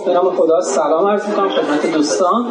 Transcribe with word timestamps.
خب 0.00 0.06
به 0.06 0.12
نام 0.12 0.36
خدا. 0.36 0.60
سلام 0.60 1.06
عرض 1.06 1.28
می‌کنم 1.28 1.48
خدمت 1.48 1.92
دوستان. 1.92 2.46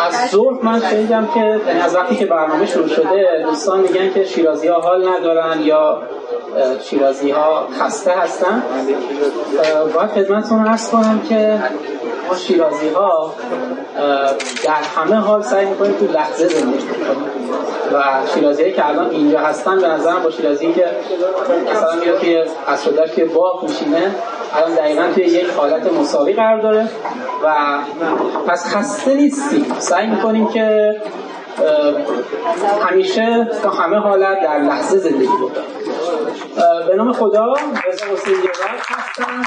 از 0.00 0.30
ظهر 0.30 0.62
من 0.62 0.80
شنیدم 0.90 1.28
که 1.34 1.60
از 1.84 1.94
وقتی 1.94 2.16
که 2.16 2.26
برنامه 2.26 2.66
شروع 2.66 2.88
شده 2.88 3.44
دوستان 3.44 3.80
میگن 3.80 4.12
که 4.12 4.24
شیرازی 4.24 4.68
ها 4.68 4.80
حال 4.80 5.08
ندارن 5.08 5.60
یا 5.60 6.02
شیرازی 6.82 7.30
ها 7.30 7.66
خسته 7.80 8.10
هستن. 8.10 8.62
باید 9.94 10.10
خدمتتون 10.10 10.68
ارز 10.68 10.90
کنم 10.90 11.20
که 11.28 11.62
ما 12.28 12.36
شیرازی 12.36 12.88
ها 12.88 13.34
در 14.64 14.82
همه 14.96 15.16
حال 15.16 15.42
سعی 15.42 15.66
می‌کنیم 15.66 15.92
تو 15.92 16.06
لحظه 16.06 16.48
زندگی 16.48 16.86
کنیم. 16.86 17.24
و 17.92 18.02
شیرازی 18.34 18.72
که 18.72 18.88
الان 18.88 19.10
اینجا 19.10 19.38
هستن 19.38 19.80
به 19.80 19.88
نظرم 19.88 20.22
با 20.22 20.30
شیرازی 20.30 20.72
که 20.72 20.86
مثلا 21.72 21.94
میاد 22.00 22.20
که 22.20 22.44
از 22.66 22.82
که 23.16 23.24
باغ 23.24 23.62
میشینه 23.62 24.14
الان 24.54 24.74
دقیقا 24.74 25.12
توی 25.14 25.24
یک 25.24 25.50
حالت 25.50 25.92
مساوی 25.92 26.32
قرار 26.32 26.60
داره 26.60 26.88
و 27.44 27.78
پس 28.48 28.76
خسته 28.76 29.14
نیستیم 29.14 29.66
سعی 29.78 30.06
می‌کنیم 30.06 30.48
که 30.48 30.96
همیشه 32.80 33.48
تا 33.62 33.70
همه 33.70 33.96
حالت 33.96 34.42
در 34.42 34.58
لحظه 34.58 34.98
زندگی 34.98 35.26
بکنیم. 35.26 35.64
به 36.88 36.94
نام 36.96 37.12
خدا 37.12 37.52
رضا 37.88 38.06
حسین 38.12 38.34
هستم. 38.88 39.42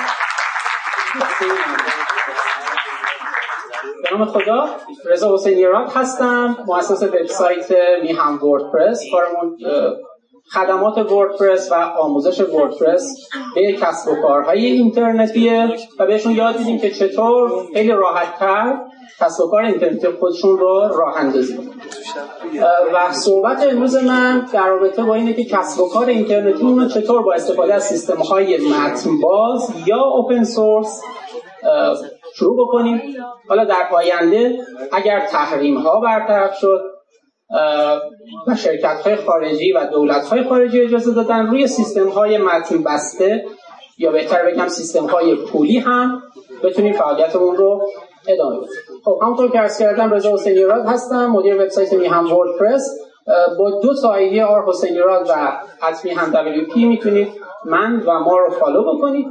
به 4.04 4.18
نام 4.18 4.26
خدا 4.26 4.70
رضا 5.06 5.34
حسین 5.34 5.68
هستم. 5.96 6.58
مؤسس 6.68 7.04
وبسایت 7.04 7.72
میهم 8.02 8.44
وردپرس. 8.44 9.00
کارمون 9.12 9.58
خدمات 10.54 11.12
وردپرس 11.12 11.72
و 11.72 11.76
آموزش 11.76 12.40
وردپرس 12.40 13.30
به 13.56 13.74
کسب 13.74 14.12
و 14.12 14.16
کارهای 14.16 14.66
اینترنتیه 14.66 15.70
و 16.00 16.06
بهشون 16.06 16.32
یاد 16.32 16.60
میدیم 16.60 16.80
که 16.80 16.90
چطور 16.90 17.52
خیلی 17.74 17.92
راحتتر 17.92 18.76
کسب 19.20 19.44
و 19.44 19.48
کار 19.48 19.64
اینترنتی 19.64 20.08
خودشون 20.08 20.58
رو 20.58 20.90
راه 20.96 21.18
اندازی 21.18 21.58
و 22.94 23.12
صحبت 23.12 23.68
امروز 23.68 23.96
من 23.96 24.48
در 24.54 24.68
رابطه 24.68 25.04
با 25.04 25.16
اینه 25.16 25.34
که 25.34 25.46
کسب 25.46 25.82
و 25.82 25.90
کار 25.90 26.06
اینترنتی 26.06 26.64
رو 26.64 26.88
چطور 26.88 27.22
با 27.24 27.34
استفاده 27.34 27.74
از 27.74 27.84
سیستم 27.84 28.18
های 28.18 28.58
متن 28.58 29.20
باز 29.22 29.74
یا 29.86 30.02
اوپن 30.02 30.44
سورس 30.44 31.02
شروع 32.36 32.68
بکنیم. 32.68 33.02
حالا 33.50 33.66
در 33.66 33.88
آینده 33.92 34.60
اگر 34.92 35.26
تحریم 35.26 35.78
ها 35.78 36.00
برطرف 36.00 36.58
شد 36.58 36.97
و 38.48 38.56
شرکت 38.56 39.02
های 39.04 39.16
خارجی 39.16 39.72
و 39.72 39.88
دولت 39.92 40.26
های 40.26 40.44
خارجی 40.44 40.82
اجازه 40.82 41.14
دادن 41.14 41.48
روی 41.48 41.68
سیستم 41.68 42.10
های 42.10 42.38
متن 42.38 42.84
بسته 42.84 43.46
یا 43.98 44.12
بهتر 44.12 44.46
بگم 44.46 44.68
سیستم 44.68 45.06
های 45.06 45.36
پولی 45.36 45.78
هم 45.78 46.22
بتونیم 46.64 46.94
فعالیتمون 46.94 47.56
رو 47.56 47.90
ادامه 48.28 48.58
بدیم. 48.58 48.70
خب 49.06 49.20
همونطور 49.22 49.52
که 49.52 49.60
ارز 49.60 49.80
کردم 49.80 50.14
رضا 50.14 50.34
حسینی 50.34 50.64
راد 50.64 50.86
هستم 50.86 51.28
مدیر 51.28 51.62
وبسایت 51.62 51.94
میهم 51.94 52.34
وردپرس. 52.34 53.00
با 53.60 53.80
دو 53.84 54.02
تا 54.02 54.10
آیدی 54.10 54.42
آر 54.42 54.64
حسینی 54.68 55.00
راد 55.00 55.30
و 55.30 55.62
اتمی 55.90 56.12
هم 56.12 56.32
WP 56.32 56.76
می‌تونید 56.76 57.28
من 57.66 58.04
و 58.06 58.20
ما 58.20 58.38
رو 58.38 58.50
فالو 58.50 58.98
بکنید. 58.98 59.28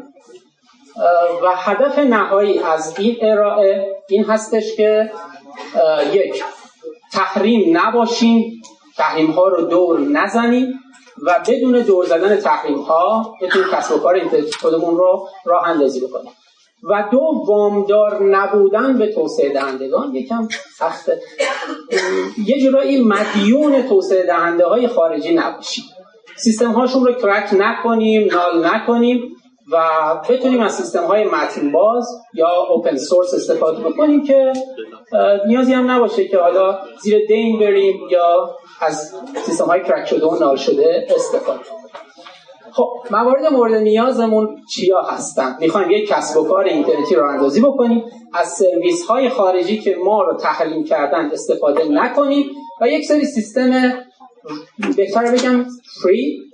و 1.42 1.48
هدف 1.56 1.98
نهایی 1.98 2.58
از 2.58 2.98
این 2.98 3.16
ارائه 3.20 3.96
این 4.08 4.24
هستش 4.24 4.76
که 4.76 5.10
یک 6.12 6.44
تحریم 7.12 7.78
نباشیم 7.78 8.62
تحریم 8.96 9.30
ها 9.30 9.48
رو 9.48 9.66
دور 9.66 10.00
نزنیم 10.00 10.80
و 11.22 11.40
بدون 11.48 11.80
دور 11.80 12.06
زدن 12.06 12.36
تحریم 12.36 12.78
ها 12.78 13.34
بتونیم 13.42 13.68
کسب 13.72 13.94
و 13.94 13.98
کار 13.98 14.20
خودمون 14.60 14.96
رو 14.96 15.28
راه 15.44 15.68
اندازی 15.68 16.00
بکنیم. 16.00 16.32
و 16.82 17.08
دو 17.12 17.44
وامدار 17.46 18.22
نبودن 18.22 18.98
به 18.98 19.14
توسعه 19.14 19.52
دهندگان. 19.52 20.14
یکم 20.14 20.48
سخته. 20.78 21.20
یه 22.46 22.60
جورایی 22.60 23.02
مدیون 23.02 23.82
توسعه 23.82 24.26
دهنده 24.26 24.66
های 24.66 24.88
خارجی 24.88 25.34
نباشیم. 25.34 25.84
سیستم 26.36 26.72
هاشون 26.72 27.06
رو 27.06 27.12
کرک 27.12 27.48
نکنیم 27.52 28.28
نال 28.32 28.66
نکنیم. 28.66 29.35
و 29.72 29.78
بتونیم 30.28 30.60
از 30.60 30.74
سیستم 30.74 31.04
های 31.04 31.24
متن 31.24 31.72
باز 31.72 32.08
یا 32.34 32.48
اوپن 32.70 32.96
سورس 32.96 33.34
استفاده 33.34 33.88
بکنیم 33.88 34.22
که 34.22 34.52
نیازی 35.46 35.72
هم 35.72 35.90
نباشه 35.90 36.28
که 36.28 36.38
حالا 36.38 36.78
زیر 37.02 37.26
دین 37.26 37.58
بریم 37.58 38.00
یا 38.10 38.56
از 38.80 39.14
سیستم 39.44 39.64
های 39.64 39.82
کرک 39.82 40.06
شده 40.06 40.26
و 40.26 40.38
نال 40.38 40.56
شده 40.56 41.06
استفاده 41.14 41.60
خب 42.72 42.92
موارد 43.10 43.52
مورد 43.52 43.74
نیازمون 43.74 44.56
چیا 44.74 45.02
هستن؟ 45.02 45.56
می‌خوایم 45.60 45.90
یک 45.90 46.08
کسب 46.08 46.40
و 46.40 46.44
کار 46.44 46.64
اینترنتی 46.64 47.14
رو 47.14 47.28
اندازی 47.28 47.60
بکنیم 47.60 48.04
از 48.34 48.48
سرویس 48.48 49.06
های 49.06 49.28
خارجی 49.28 49.78
که 49.78 49.96
ما 50.04 50.22
رو 50.22 50.36
تحریم 50.36 50.84
کردن 50.84 51.30
استفاده 51.32 51.84
نکنیم 51.84 52.46
و 52.80 52.88
یک 52.88 53.04
سری 53.04 53.24
سیستم 53.24 53.92
بهتر 54.96 55.32
بگم 55.32 55.64
فری 56.02 56.45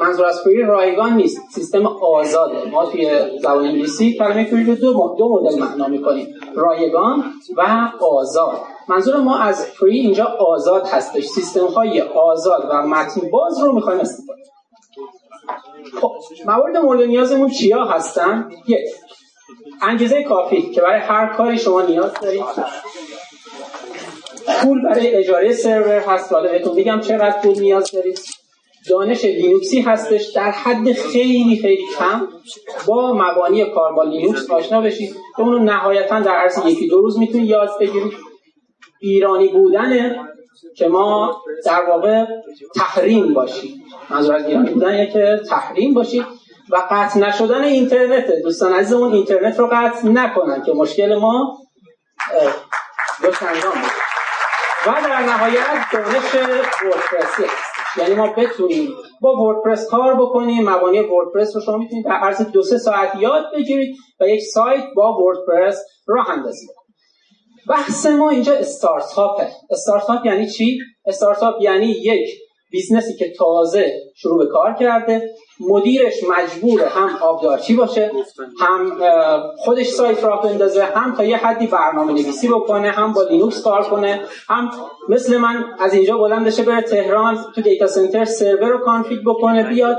منظور 0.00 0.26
از 0.26 0.40
فری 0.40 0.62
رایگان 0.62 1.12
نیست. 1.12 1.40
سیستم 1.50 1.86
آزاده. 1.86 2.70
ما 2.70 2.86
توی 2.86 3.10
زبان 3.42 3.64
انگلیسی 3.64 4.18
کلمه 4.18 4.44
فری 4.44 4.64
رو 4.64 4.74
دو, 4.74 5.14
دو 5.18 5.28
مدل 5.28 5.58
معنا 5.58 5.88
می‌کنیم. 5.88 6.34
رایگان 6.54 7.24
و 7.56 7.90
آزاد. 8.00 8.60
منظور 8.88 9.16
ما 9.16 9.38
از 9.38 9.66
فری 9.66 9.98
اینجا 9.98 10.24
آزاد 10.24 10.86
هستش. 10.86 11.24
سیستم 11.24 11.66
های 11.66 12.00
آزاد 12.00 12.68
و 12.70 12.86
متن 12.86 13.30
باز 13.30 13.60
رو 13.62 13.72
می‌خوایم 13.72 14.00
استفاده 14.00 14.42
خب 16.00 16.12
موارد 16.46 16.76
مورد 16.76 17.02
نیازمون 17.02 17.50
چیا 17.50 17.84
هستن؟ 17.84 18.50
یک 18.66 18.80
انگیزه 19.82 20.22
کافی 20.22 20.62
که 20.62 20.80
برای 20.80 21.00
هر 21.00 21.26
کاری 21.36 21.58
شما 21.58 21.82
نیاز 21.82 22.12
دارید. 22.22 22.44
پول 24.62 24.82
برای 24.82 25.14
اجاره 25.14 25.52
سرور 25.52 25.98
هست. 25.98 26.32
حالا 26.32 26.52
بهتون 26.52 26.74
میگم 26.74 27.00
چقدر 27.00 27.40
پول 27.42 27.58
نیاز 27.58 27.90
دارید. 27.90 28.18
دانش 28.90 29.24
لینوکسی 29.24 29.80
هستش. 29.80 30.26
در 30.34 30.50
حد 30.50 30.92
خیلی 30.92 31.58
خیلی 31.62 31.84
کم 31.98 32.28
با 32.86 33.12
مبانی 33.12 33.64
کار 33.64 33.92
با 33.92 34.04
لینوکس 34.04 34.50
آشنا 34.50 34.80
بشید 34.80 35.16
که 35.36 35.42
اونو 35.42 35.58
نهایتا 35.58 36.20
در 36.20 36.34
عرض 36.34 36.66
یکی 36.66 36.88
دو 36.88 37.00
روز 37.00 37.18
می‌تونید 37.18 37.50
یاد 37.50 37.70
بگیرید. 37.80 38.12
ایرانی 39.00 39.48
بودنه 39.48 40.28
که 40.76 40.88
ما 40.88 41.42
در 41.64 41.84
واقع 41.88 42.24
تحریم 42.76 43.34
باشیم. 43.34 43.84
منظور 44.10 44.34
از 44.34 44.46
ایرانی 44.46 44.70
بودن 44.70 45.06
که 45.06 45.40
تحریم 45.48 45.94
باشید 45.94 46.24
و 46.70 46.82
قطع 46.90 47.18
نشدن 47.18 47.64
اینترنت. 47.64 48.26
دوستان 48.42 48.72
عزیزمون 48.72 49.12
اینترنت 49.12 49.58
رو 49.58 49.68
قطع 49.72 50.08
نکنن 50.08 50.62
که 50.62 50.72
مشکل 50.72 51.14
ما 51.14 51.58
دو 53.22 53.28
و 54.86 54.92
در 55.02 55.22
نهایت 55.22 55.64
دانش 55.92 56.34
وردپرسی 56.34 57.44
است 57.44 57.77
یعنی 57.96 58.14
ما 58.14 58.32
بتونیم 58.32 58.94
با 59.20 59.36
وردپرس 59.36 59.88
کار 59.90 60.14
بکنیم 60.14 60.70
مبانی 60.70 61.00
وردپرس 61.00 61.56
رو 61.56 61.62
شما 61.62 61.76
می‌تونید 61.76 62.04
در 62.04 62.12
عرض 62.12 62.40
دو 62.40 62.62
سه 62.62 62.78
ساعت 62.78 63.16
یاد 63.20 63.44
بگیرید 63.54 63.96
و 64.20 64.28
یک 64.28 64.40
سایت 64.54 64.84
با 64.96 65.18
وردپرس 65.22 65.84
راه 66.06 66.30
اندازی 66.30 66.66
بحث 67.68 68.06
ما 68.06 68.30
اینجا 68.30 68.54
استارتاپه. 68.54 69.48
استارتاپ 69.70 70.26
یعنی 70.26 70.50
چی؟ 70.50 70.78
استارتاپ 71.06 71.54
یعنی 71.62 71.86
یک 71.86 72.28
business 72.70 73.11
ی 73.11 73.16
که 73.18 73.32
تازه 73.38 73.92
شروع 74.16 74.38
به 74.38 74.52
کار 74.52 74.74
کرده. 74.74 75.30
مدیرش 75.60 76.14
مجبور 76.30 76.84
هم 76.84 77.10
آبدارچی 77.22 77.76
باشه 77.76 78.10
هم 78.60 78.92
خودش 79.56 79.86
سایت 79.86 80.24
راه 80.24 80.42
بندازه 80.42 80.84
هم 80.84 81.14
تا 81.14 81.24
یه 81.24 81.36
حدی 81.36 81.66
برنامه 81.66 82.12
نویسی 82.12 82.48
بکنه 82.48 82.90
هم 82.90 83.12
با 83.12 83.22
لینوکس 83.22 83.62
کار 83.62 83.82
کنه 83.82 84.20
هم 84.48 84.70
مثل 85.08 85.36
من 85.36 85.64
از 85.78 85.94
اینجا 85.94 86.18
بلندشه 86.18 86.62
بره 86.62 86.82
تهران 86.82 87.38
تو 87.54 87.60
data 87.60 87.86
center 87.86 88.24
سرور 88.24 88.68
رو 88.68 88.78
config 88.78 89.18
بکنه 89.26 89.62
بیاد 89.62 89.98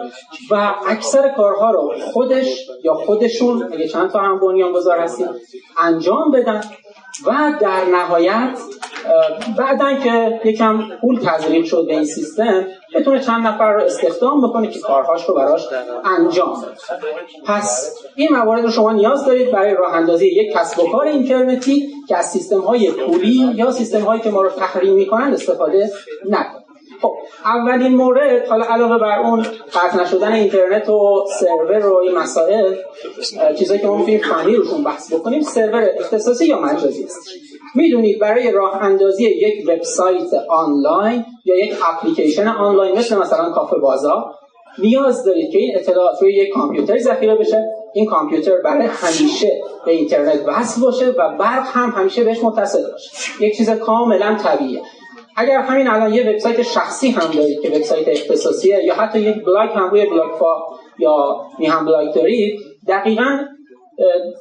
و 0.51 0.75
اکثر 0.87 1.29
کارها 1.29 1.71
رو 1.71 1.93
خودش 2.13 2.67
یا 2.83 2.93
خودشون 2.93 3.69
اگه 3.73 3.87
چند 3.87 4.09
تا 4.09 4.19
هم 4.19 4.39
بنیانگذار 4.39 4.99
هستیم 4.99 5.27
انجام 5.77 6.31
بدن. 6.31 6.61
و 7.25 7.53
در 7.61 7.85
نهایت 7.85 8.59
بعدا 9.57 9.93
که 9.93 10.41
یکم 10.45 10.83
پول 11.01 11.19
تزریق 11.19 11.65
شد 11.65 11.85
به 11.87 11.93
این 11.93 12.05
سیستم 12.05 12.65
بتونه 12.95 13.19
چند 13.19 13.47
نفر 13.47 13.73
رو 13.73 13.83
استخدام 13.83 14.49
بکنه 14.49 14.67
که 14.67 14.79
کارهاش 14.79 15.25
رو 15.25 15.35
براش 15.35 15.61
انجام 16.05 16.65
پس 17.45 17.95
این 18.15 18.29
موارد 18.31 18.63
رو 18.63 18.71
شما 18.71 18.91
نیاز 18.91 19.25
دارید 19.25 19.51
برای 19.51 19.73
راه 19.73 19.93
اندازی 19.93 20.27
یک 20.27 20.53
کسب 20.53 20.79
و 20.79 20.91
کار 20.91 21.07
اینترنتی 21.07 21.93
که 22.07 22.17
از 22.17 22.31
سیستم 22.31 22.59
های 22.59 22.91
پولی 22.91 23.51
یا 23.55 23.71
سیستم 23.71 24.01
هایی 24.01 24.21
که 24.21 24.29
ما 24.29 24.41
رو 24.41 24.49
تحریم 24.49 24.93
می‌کنن 24.93 25.33
استفاده 25.33 25.91
نکنید. 26.29 26.58
خب 27.01 27.13
اولین 27.45 27.95
مورد 27.95 28.47
حالا 28.47 28.65
علاوه 28.65 28.97
بر 28.97 29.19
اون 29.19 29.45
قطع 29.73 30.01
نشدن 30.01 30.31
اینترنت 30.31 30.89
و 30.89 31.25
سرور 31.39 31.85
و 31.85 31.97
این 31.97 32.17
مسائل 32.17 32.75
چیزایی 33.57 33.79
که 33.79 33.87
ما 33.87 33.97
می‌تونیم 33.97 34.19
فنی 34.19 34.55
روشون 34.55 34.83
بحث 34.83 35.13
بکنیم 35.13 35.41
سرور 35.41 35.89
اختصاصی 35.99 36.45
یا 36.45 36.59
مجازی 36.61 37.03
است. 37.03 37.29
می‌دونید 37.75 38.19
برای 38.19 38.51
راه 38.51 38.75
اندازی 38.83 39.23
یک 39.23 39.69
وبسایت 39.69 40.33
آنلاین 40.49 41.25
یا 41.45 41.65
یک 41.65 41.73
اپلیکیشن 41.87 42.47
آنلاین 42.47 42.97
مثل 42.97 43.17
مثلا 43.17 43.49
کافه 43.49 43.77
بازار 43.77 44.23
نیاز 44.77 45.23
دارید 45.23 45.51
که 45.51 45.57
این 45.57 45.75
اطلاعات 45.75 46.21
روی 46.21 46.33
یک 46.33 46.53
کامپیوتر 46.53 46.97
ذخیره 46.97 47.35
بشه. 47.35 47.65
این 47.93 48.05
کامپیوتر 48.05 48.61
برای 48.65 48.87
همیشه 48.87 49.61
به 49.85 49.91
اینترنت 49.91 50.39
وصل 50.47 50.81
باشه 50.81 51.09
و 51.09 51.37
برق 51.37 51.67
هم 51.67 51.89
همیشه 51.89 52.23
بهش 52.23 52.43
متصل 52.43 52.91
باشه. 52.91 53.43
یک 53.43 53.57
چیز 53.57 53.69
کاملا 53.69 54.35
طبیعیه. 54.43 54.81
اگر 55.39 55.59
همین 55.59 55.87
الان 55.87 56.13
یه 56.13 56.29
وبسایت 56.29 56.61
شخصی 56.61 57.11
هم 57.11 57.31
دارید 57.31 57.61
که 57.61 57.69
وبسایت 57.69 58.07
اختصاصیه 58.07 58.83
یا 58.83 58.95
حتی 58.95 59.19
یک 59.19 59.45
بلاگ 59.45 59.69
هم 59.69 59.89
روی 59.89 60.05
بلاگفا 60.05 60.55
یا 60.99 61.41
میهن 61.59 61.85
بلاگ 61.85 62.13
دارید 62.15 62.59
دقیقا 62.87 63.39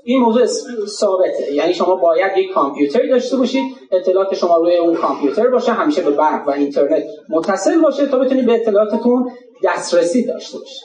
این 0.04 0.22
موضوع 0.22 0.46
ثابته. 0.86 1.52
یعنی 1.54 1.74
شما 1.74 1.94
باید 1.94 2.38
یک 2.38 2.52
کامپیوتری 2.52 3.08
داشته 3.08 3.36
باشید 3.36 3.62
اطلاعات 3.92 4.34
شما 4.34 4.56
روی 4.56 4.76
اون 4.76 4.94
کامپیوتر 4.94 5.46
باشه 5.46 5.72
همیشه 5.72 6.02
به 6.02 6.10
برق 6.10 6.48
و 6.48 6.50
اینترنت 6.50 7.02
متصل 7.28 7.80
باشه 7.80 8.06
تا 8.06 8.18
بتونید 8.18 8.46
به 8.46 8.54
اطلاعاتتون 8.54 9.30
دسترسی 9.64 10.26
داشته 10.26 10.58
باشید. 10.58 10.84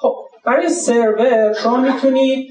خب 0.00 0.14
برای 0.46 0.68
سرور 0.68 1.52
شما 1.52 1.76
می‌تونید 1.76 2.48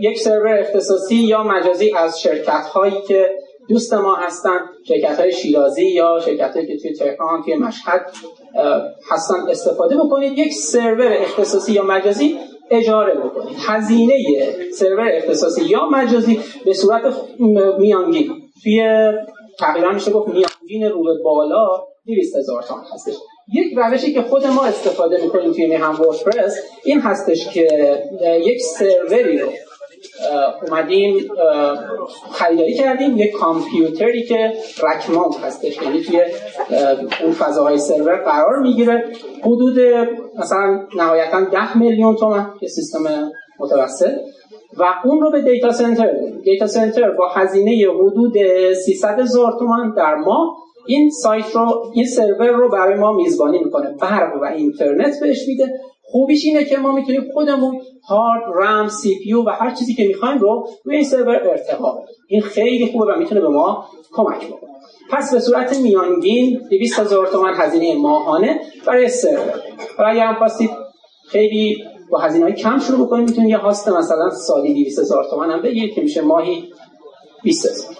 یک 0.00 0.18
سرور 0.18 0.58
اختصاصی 0.58 1.16
یا 1.16 1.42
مجازی 1.42 1.94
از 1.96 2.20
شرکت 2.20 2.66
هایی 2.74 3.02
که 3.08 3.30
دوست 3.70 3.94
ما 3.94 4.14
هستن 4.14 4.58
شرکت 4.88 5.20
های 5.20 5.32
شیرازی 5.32 5.86
یا 5.86 6.18
شرکت 6.24 6.54
هایی 6.54 6.66
که 6.66 6.76
توی 6.76 6.92
تهران 6.92 7.42
توی 7.42 7.54
مشهد 7.54 8.06
هستن 9.10 9.48
استفاده 9.50 9.96
بکنید. 9.96 10.38
یک 10.38 10.52
سرور 10.52 11.12
اختصاصی 11.12 11.72
یا 11.72 11.82
مجازی 11.82 12.38
اجاره 12.70 13.14
بکنید. 13.14 13.56
هزینه 13.66 14.14
سرور 14.72 15.08
اختصاصی 15.12 15.64
یا 15.64 15.86
مجازی 15.86 16.40
به 16.64 16.72
صورت 16.72 17.02
میانگین. 17.78 18.30
توی 18.62 18.82
تقریبا 19.58 19.90
میشه 19.90 20.10
گفت 20.10 20.28
میانگین 20.28 20.92
رو 20.92 21.04
به 21.04 21.22
بالا 21.24 21.66
200 22.06 22.36
هزار 22.36 22.62
تومان 22.62 22.84
هستش. 22.94 23.14
یک 23.54 23.74
روشی 23.76 24.12
که 24.12 24.22
خود 24.22 24.46
ما 24.46 24.64
استفاده 24.64 25.22
می‌کنیم 25.22 25.52
توی 25.52 25.74
هم 25.74 26.00
وردپرس 26.00 26.54
این 26.84 27.00
هستش 27.00 27.48
که 27.48 27.68
یک 28.44 28.62
سروری 28.62 29.38
رو 29.38 29.48
اومدیم 30.68 31.30
خریداری 32.32 32.74
کردیم 32.74 33.18
یک 33.18 33.32
کامپیوتری 33.32 34.22
که 34.22 34.52
رکمانت 34.82 35.36
هستش. 35.44 35.82
یعنی 35.82 36.00
توی 36.02 36.20
اون 37.22 37.32
فضاهای 37.32 37.78
سرور 37.78 38.16
قرار 38.16 38.58
می‌گیره. 38.58 39.04
حدود 39.42 39.80
مثلا 40.38 40.86
نهایتا 40.96 41.40
10 41.40 41.78
میلیون 41.78 42.16
تومن 42.16 42.46
که 42.60 42.66
سیستم 42.66 43.30
متوسط. 43.60 44.12
و 44.78 44.84
اون 45.04 45.20
رو 45.20 45.30
به 45.30 45.40
دیتا 45.40 45.72
سنتر 45.72 46.10
دیتا 46.44 46.66
سنتر 46.66 47.10
با 47.10 47.28
هزینه 47.28 47.86
حدود 47.90 48.32
300 48.72 49.20
هزار 49.20 49.52
تومان 49.58 49.94
در 49.96 50.14
ماه 50.14 50.56
این 50.86 51.10
سایت 51.22 51.54
رو 51.54 51.92
این 51.94 52.04
سرور 52.04 52.48
رو 52.48 52.68
برای 52.68 52.94
ما 52.94 53.12
میزبانی 53.12 53.58
می‌کنه. 53.58 53.96
برق 54.00 54.42
و 54.42 54.44
اینترنت 54.44 55.14
بهش 55.20 55.48
میده. 55.48 55.80
خوبیش 56.10 56.44
اینه 56.44 56.64
که 56.64 56.76
ما 56.76 56.92
می‌تونیم 56.92 57.24
خودمون 57.32 57.80
هارد 58.08 58.42
رم 58.54 58.88
سی 58.88 59.18
پیو 59.22 59.42
و 59.42 59.50
هر 59.50 59.74
چیزی 59.74 59.94
که 59.94 60.06
می‌خوایم 60.06 60.38
رو 60.38 60.68
روی 60.84 60.96
این 60.96 61.04
سرور 61.04 61.48
ارتقا 61.48 61.92
بدیم. 61.92 62.14
این 62.28 62.40
خیلی 62.40 62.86
خوبه 62.86 63.12
و 63.12 63.18
می‌تونه 63.18 63.40
به 63.40 63.48
ما 63.48 63.86
کمک 64.12 64.46
بکنه. 64.46 64.70
پس 65.10 65.34
به 65.34 65.40
صورت 65.40 65.78
میانگین 65.78 66.60
200 66.70 66.98
هزار 66.98 67.26
تومن 67.26 67.54
هزینه 67.56 67.94
ماهانه 67.94 68.60
برای 68.86 69.08
سرور. 69.08 69.62
و 69.98 70.02
اگر 70.06 70.26
هم 70.26 70.34
خواستید 70.34 70.70
خیلی 71.28 71.84
با 72.10 72.18
هزینه 72.18 72.44
های 72.44 72.54
کم 72.54 72.78
شروع 72.78 73.06
بکنید 73.06 73.28
می‌تونید 73.28 73.50
یه 73.50 73.56
host 73.56 73.88
مثلا 73.88 74.30
سالی 74.30 74.74
200 74.74 74.98
هزار 74.98 75.24
تومن 75.30 75.50
هم 75.50 75.62
بگیرید 75.62 75.94
که 75.94 76.00
میشه 76.00 76.20
ماهی 76.20 76.64
20 77.42 77.66
هزار. 77.66 77.99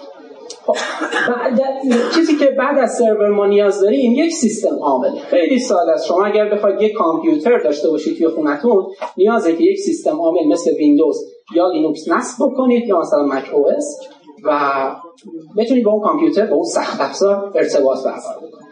چیزی 2.15 2.35
که 2.35 2.45
بعد 2.45 2.77
از 2.77 2.97
سرور 2.97 3.29
ما 3.29 3.45
نیاز 3.45 3.81
داریم 3.81 4.11
یک 4.11 4.33
سیستم 4.33 4.75
عامل 4.81 5.19
خیلی 5.19 5.59
ساده 5.59 5.91
است. 5.91 6.05
شما 6.05 6.25
اگر 6.25 6.49
بخواید 6.55 6.81
یک 6.81 6.93
کامپیوتر 6.93 7.57
داشته 7.57 7.89
باشید 7.89 8.17
توی 8.17 8.27
خونتون 8.27 8.85
نیازه 9.17 9.55
که 9.55 9.63
یک 9.63 9.79
سیستم 9.79 10.21
عامل 10.21 10.47
مثل 10.47 10.71
ویندوز 10.77 11.17
یا 11.55 11.71
لینوکس 11.71 12.07
نصب 12.07 12.45
بکنید 12.45 12.87
یا 12.87 12.99
مثلا 12.99 13.25
Mac 13.25 13.53
OS 13.53 13.85
و 14.43 14.59
بتونید 15.57 15.83
با 15.83 15.91
اون 15.91 16.01
کامپیوتر 16.01 16.45
با 16.45 16.55
اون 16.55 16.65
سخت 16.65 17.01
افزار 17.01 17.51
ارتباط 17.55 17.97
برقرار 17.97 18.37
بکنید. 18.37 18.65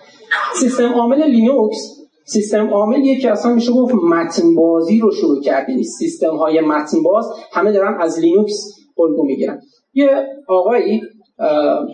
سیستم 0.56 0.94
عامل 0.94 1.24
لینوکس 1.24 1.96
سیستم 2.26 2.70
عامل 2.74 3.06
یکی 3.06 3.28
اصلا 3.28 3.54
میشه 3.54 3.72
گفت 3.72 3.96
متن 3.96 4.56
بازی 4.56 5.00
رو 5.00 5.12
شروع 5.12 5.42
کرد. 5.42 5.70
یعنی 5.70 5.84
سیستم 5.84 6.36
های 6.36 6.62
متن 6.62 7.04
باز 7.04 7.26
همه 7.52 7.72
دارن 7.72 8.02
از 8.02 8.20
لینوکس 8.20 8.76
الگو 9.00 9.26
می‌گیرن. 9.26 9.62
یه 9.94 10.10
آقایی 10.48 11.02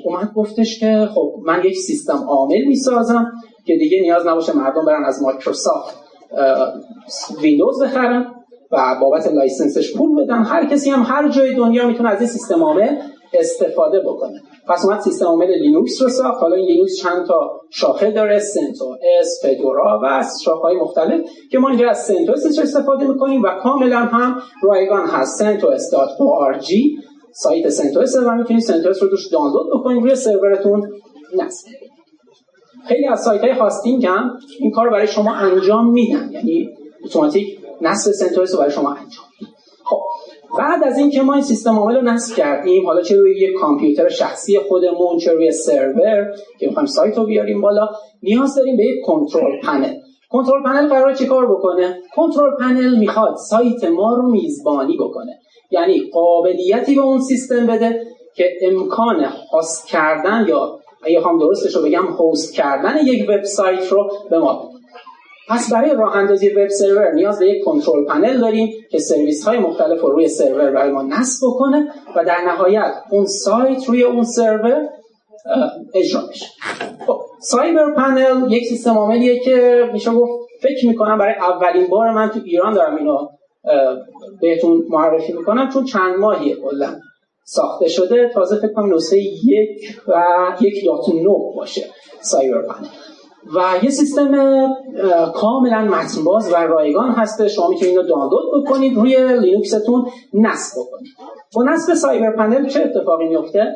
اومد 0.05 0.33
گفتش 0.35 0.79
که 0.79 1.09
خب 1.15 1.35
من 1.45 1.61
یک 1.65 1.77
سیستم 1.77 2.23
عامل 2.27 2.65
می‌سازم 2.67 3.31
که 3.65 3.75
دیگه 3.75 4.01
نیاز 4.01 4.27
نباشه 4.27 4.57
مردم 4.57 4.85
برن 4.85 5.05
از 5.05 5.21
مایکروسافت 5.23 5.95
ویندوز 7.41 7.83
بخرن 7.83 8.25
و 8.71 8.97
بابت 9.01 9.27
license 9.27 9.82
ش 9.82 9.97
پول 9.97 10.23
بدن. 10.23 10.43
هر 10.43 10.65
کسی 10.65 10.89
هم 10.89 11.03
هر 11.07 11.29
جای 11.29 11.53
دنیا 11.53 11.87
می‌تونه 11.87 12.09
از 12.09 12.19
این 12.19 12.29
سیستم 12.29 12.63
عامل 12.63 12.95
استفاده 13.33 13.99
بکنه. 13.99 14.41
پس 14.67 14.85
اومد 14.85 14.99
سیستم 14.99 15.25
عامل 15.25 15.59
لینوکس 15.59 16.01
رو 16.01 16.09
ساخت. 16.09 16.41
حالا 16.41 16.55
این 16.55 16.65
لینوکس 16.65 16.97
چند 16.97 17.25
تا 17.25 17.61
شاخه 17.69 18.11
داره؟ 18.11 18.39
CentOS 18.39 19.45
Fedora 19.45 19.99
و 20.03 20.05
OS 20.05 20.45
های 20.63 20.75
مختلف 20.75 21.21
که 21.51 21.59
ما 21.59 21.69
اینجا 21.69 21.89
از 21.89 22.05
CentOS 22.05 22.31
استفاده 22.31 23.07
می‌کنیم 23.07 23.43
و 23.43 23.47
کاملا 23.63 23.99
هم 23.99 24.35
رایگان 24.63 25.07
هست. 25.07 25.43
centos.org 25.43 26.71
سایت 27.37 27.69
CentOS 27.69 28.15
و 28.15 28.31
می‌تونید 28.31 28.63
CentOS 28.63 29.03
رو 29.03 29.09
ازش 29.09 29.27
دانلود 29.27 29.67
بکنید 29.73 30.03
روی 30.03 30.15
سرورتون 30.15 30.91
نصب 31.35 31.67
خیلی 32.87 33.07
از 33.07 33.23
سایت 33.23 33.41
های 33.41 33.51
hosting 33.51 34.05
هم 34.05 34.37
این 34.59 34.71
کار 34.71 34.85
رو 34.85 34.91
برای 34.91 35.07
شما 35.07 35.33
انجام 35.33 35.91
میدن. 35.91 36.29
یعنی 36.31 36.69
اتوماتیک 37.05 37.59
نصب 37.81 38.11
CentOS 38.11 38.53
رو 38.53 38.59
برای 38.59 38.71
شما 38.71 38.89
انجام 38.89 39.25
خب 39.85 40.01
بعد 40.57 40.83
از 40.83 40.97
اینکه 40.97 41.21
ما 41.21 41.33
این 41.33 41.43
سیستم 41.43 41.79
عامل 41.79 41.95
رو 41.95 42.01
نصب 42.01 42.35
کردیم 42.35 42.85
حالا 42.85 43.01
چه 43.01 43.15
روی 43.15 43.39
یک 43.39 43.53
کامپیوتر 43.59 44.09
شخصی 44.09 44.59
خودمون 44.59 45.17
چه 45.17 45.31
روی 45.31 45.51
سرور 45.51 46.35
که 46.59 46.67
می‌خوایم 46.67 46.87
سایت 46.87 47.17
رو 47.17 47.25
بیاریم 47.25 47.61
بالا 47.61 47.89
نیاز 48.23 48.55
داریم 48.55 48.77
به 48.77 48.83
یک 48.83 49.05
کنترل 49.05 49.61
پنل. 49.63 49.93
کنترل 50.29 50.63
پنل 50.63 50.87
قرار 50.87 51.13
چه 51.13 51.25
کار 51.25 51.55
بکنه؟ 51.55 52.01
کنترل 52.15 52.57
پنل 52.59 52.99
می‌خواد 52.99 53.35
سایت 53.49 53.83
ما 53.83 54.13
رو 54.13 54.31
میزبانی 54.31 54.97
بکنه. 54.97 55.39
یعنی 55.71 56.09
قابلیتی 56.13 56.95
به 56.95 57.01
اون 57.01 57.21
سیستم 57.21 57.67
بده 57.67 58.01
که 58.35 58.51
امکان 58.61 59.25
هاست 59.51 59.87
کردن 59.87 60.45
یا 60.47 60.79
اگه 61.03 61.21
هم 61.21 61.39
درستش 61.39 61.75
رو 61.75 61.81
بگم 61.81 62.05
هاست 62.05 62.53
کردن 62.53 62.97
یک 63.05 63.29
وبسایت 63.29 63.91
رو 63.91 64.11
به 64.29 64.39
ما 64.39 64.69
پس 65.49 65.73
برای 65.73 65.93
راه 65.93 66.15
اندازی 66.15 66.49
وب 66.49 66.67
سرور 66.67 67.11
نیاز 67.11 67.39
به 67.39 67.49
یک 67.49 67.63
کنترل 67.63 68.05
پنل 68.05 68.39
داریم 68.39 68.73
که 68.91 68.99
سرویس 68.99 69.43
های 69.43 69.57
مختلف 69.57 70.01
رو 70.01 70.09
روی 70.09 70.27
سرور 70.27 70.71
برای 70.71 70.91
ما 70.91 71.01
نصب 71.01 71.47
بکنه 71.47 71.91
و 72.15 72.25
در 72.25 72.41
نهایت 72.47 72.93
اون 73.11 73.25
سایت 73.25 73.85
روی 73.89 74.03
اون 74.03 74.23
سرور 74.23 74.89
اجرا 75.93 76.21
بشه 76.29 76.45
خب 77.07 77.21
سایبر 77.41 77.93
پنل 77.93 78.51
یک 78.51 78.63
سیستم 78.63 78.97
عاملیه 78.97 79.39
که 79.39 79.89
میشه 79.93 80.11
گفت 80.11 80.31
فکر 80.61 80.87
می‌کنم 80.87 81.17
برای 81.17 81.33
اولین 81.33 81.87
بار 81.87 82.11
من 82.11 82.29
تو 82.29 82.39
ایران 82.45 82.73
دارم 82.73 82.95
اینو 82.95 83.27
بهتون 84.41 84.83
معرفی 84.89 85.33
می‌کنم. 85.33 85.69
چون 85.69 85.83
چند 85.83 86.15
ماهیه 86.19 86.55
کلا 86.55 86.99
ساخته 87.43 87.87
شده. 87.87 88.31
تازه 88.33 88.55
فکر 88.55 88.73
کنم 88.73 88.93
نسخه 88.93 89.17
یک 89.17 89.97
و 90.07 90.23
یک 90.61 90.85
دات 90.85 91.09
نو 91.23 91.53
باشه 91.55 91.85
CyberPanel 92.21 92.87
و 93.55 93.83
یه 93.83 93.89
سیستم 93.89 94.31
کاملا 95.35 95.81
متن 95.81 96.24
باز 96.24 96.53
و 96.53 96.55
رایگان 96.55 97.11
هسته 97.11 97.47
شما 97.47 97.67
می‌تونید 97.67 97.97
اینو 97.97 98.09
دانلود 98.09 98.63
بکنید 98.63 98.97
روی 98.97 99.39
لینوکستون 99.39 100.05
نصب 100.33 100.81
بکنید. 100.81 101.11
با 101.55 101.63
نصب 101.63 101.93
CyberPanel 101.93 102.67
چه 102.67 102.81
اتفاقی 102.81 103.27
میفته 103.27 103.73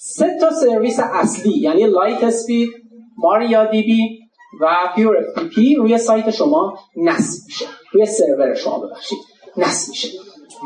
سه 0.00 0.26
تا 0.40 0.50
سرویس 0.50 1.00
اصلی 1.12 1.52
یعنی 1.60 1.86
LiteSpeed 1.86 2.70
MariaDB 3.18 4.17
و 4.60 4.66
PureFTP 4.94 5.74
روی 5.74 5.98
سایت 5.98 6.30
شما 6.30 6.78
نصب 6.96 7.42
میشه. 7.46 7.66
روی 7.92 8.06
سرور 8.06 8.54
شما 8.54 8.78
ببخشید. 8.78 9.18
نصب 9.56 9.90
میشه. 9.90 10.08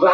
و 0.03 0.09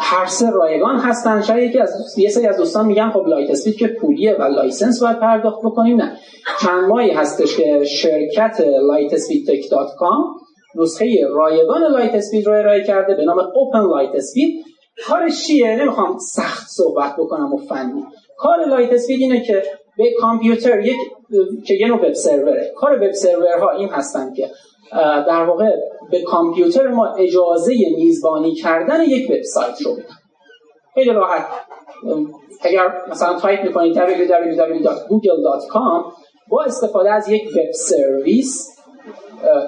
هر 0.00 0.26
سه 0.26 0.50
رایگان 0.50 0.96
هستن. 0.96 1.42
شاید 1.42 1.70
یکی 1.70 1.78
از 1.78 2.18
یه 2.18 2.30
سری 2.30 2.46
از 2.46 2.56
دوستان 2.56 2.86
میگن 2.86 3.10
خب 3.10 3.26
LiteSpeed 3.26 3.76
که 3.76 3.88
پولیه 3.88 4.36
و 4.38 4.42
license 4.42 5.02
باید 5.02 5.20
پرداخت 5.20 5.58
بکنیم. 5.64 5.96
نه. 5.96 6.16
چند 6.60 6.88
ماهی 6.88 7.10
هستش 7.10 7.56
که 7.56 7.84
شرکت 7.84 8.56
litespeedtech.com 8.60 10.42
نسخه 10.74 11.06
رایگان 11.30 11.82
LiteSpeed 11.82 12.46
رو 12.46 12.52
ارائه 12.52 12.84
کرده 12.84 13.14
به 13.14 13.24
نام 13.24 13.38
OpenLiteSpeed 13.54 14.64
کارش 15.06 15.46
چیه؟ 15.46 15.76
نمی‌خوام 15.76 16.18
سخت 16.18 16.66
صحبت 16.68 17.16
بکنم 17.18 17.52
و 17.54 17.56
فنی. 17.56 18.04
کار 18.36 18.64
LiteSpeed 18.68 19.20
اینه 19.20 19.44
که 19.44 19.62
به 19.98 20.04
کامپیوتر 20.20 20.80
یک 20.80 20.96
که 21.66 21.74
یه 21.74 21.88
نوع 21.88 21.98
web 21.98 22.12
server 22.12 22.63
ه 22.63 22.72
کار 22.76 22.96
web 22.96 23.12
server 23.12 23.62
ها 23.62 23.70
این 23.70 23.88
هستن 23.88 24.32
که 24.32 24.50
در 25.28 25.44
واقع 25.44 25.70
به 26.10 26.22
کامپیوتر 26.22 26.88
ما 26.88 27.06
اجازه 27.06 27.74
میزبانی 27.96 28.54
کردن 28.54 29.02
یک 29.02 29.30
وبسایت 29.30 29.82
رو 29.82 29.92
بدن 29.92 30.04
خیلی 30.94 31.10
راحت. 31.10 31.46
اگر 32.60 32.86
مثلا 33.10 33.38
تایپ 33.38 33.64
می‌کنید 33.64 33.96
www.google.com 33.96 36.12
با 36.48 36.62
استفاده 36.62 37.12
از 37.12 37.28
یک 37.28 37.42
web 37.56 37.72
service 37.72 38.78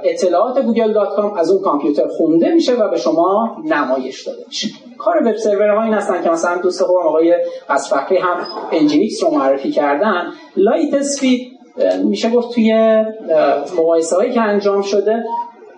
اطلاعات 0.05 0.57
google.com 0.57 1.39
از 1.39 1.51
اون 1.51 1.63
کامپیوتر 1.63 2.09
خونده 2.09 2.55
میشه 2.55 2.75
و 2.75 2.91
به 2.91 2.97
شما 2.97 3.57
نمایش 3.65 4.27
داده 4.27 4.45
میشه. 4.47 4.69
کار 4.99 5.29
web 5.29 5.37
server 5.37 5.71
این 5.71 5.95
هستن 5.95 6.23
که 6.23 6.31
مثلا 6.31 6.59
دوست 6.59 6.83
خوبم 6.83 7.07
آقای 7.07 7.35
قصفقی 7.69 8.17
هم 8.17 8.47
Nginx 8.73 9.23
رو 9.23 9.31
معرفی 9.31 9.71
کردن. 9.71 10.33
LiteSpeed 10.57 11.54
میشه 12.05 12.31
گفت 12.31 12.55
توی 12.55 12.75
مقایسه 13.77 14.17
هایی 14.17 14.33
که 14.33 14.41
انجام 14.41 14.83
شده 14.83 15.25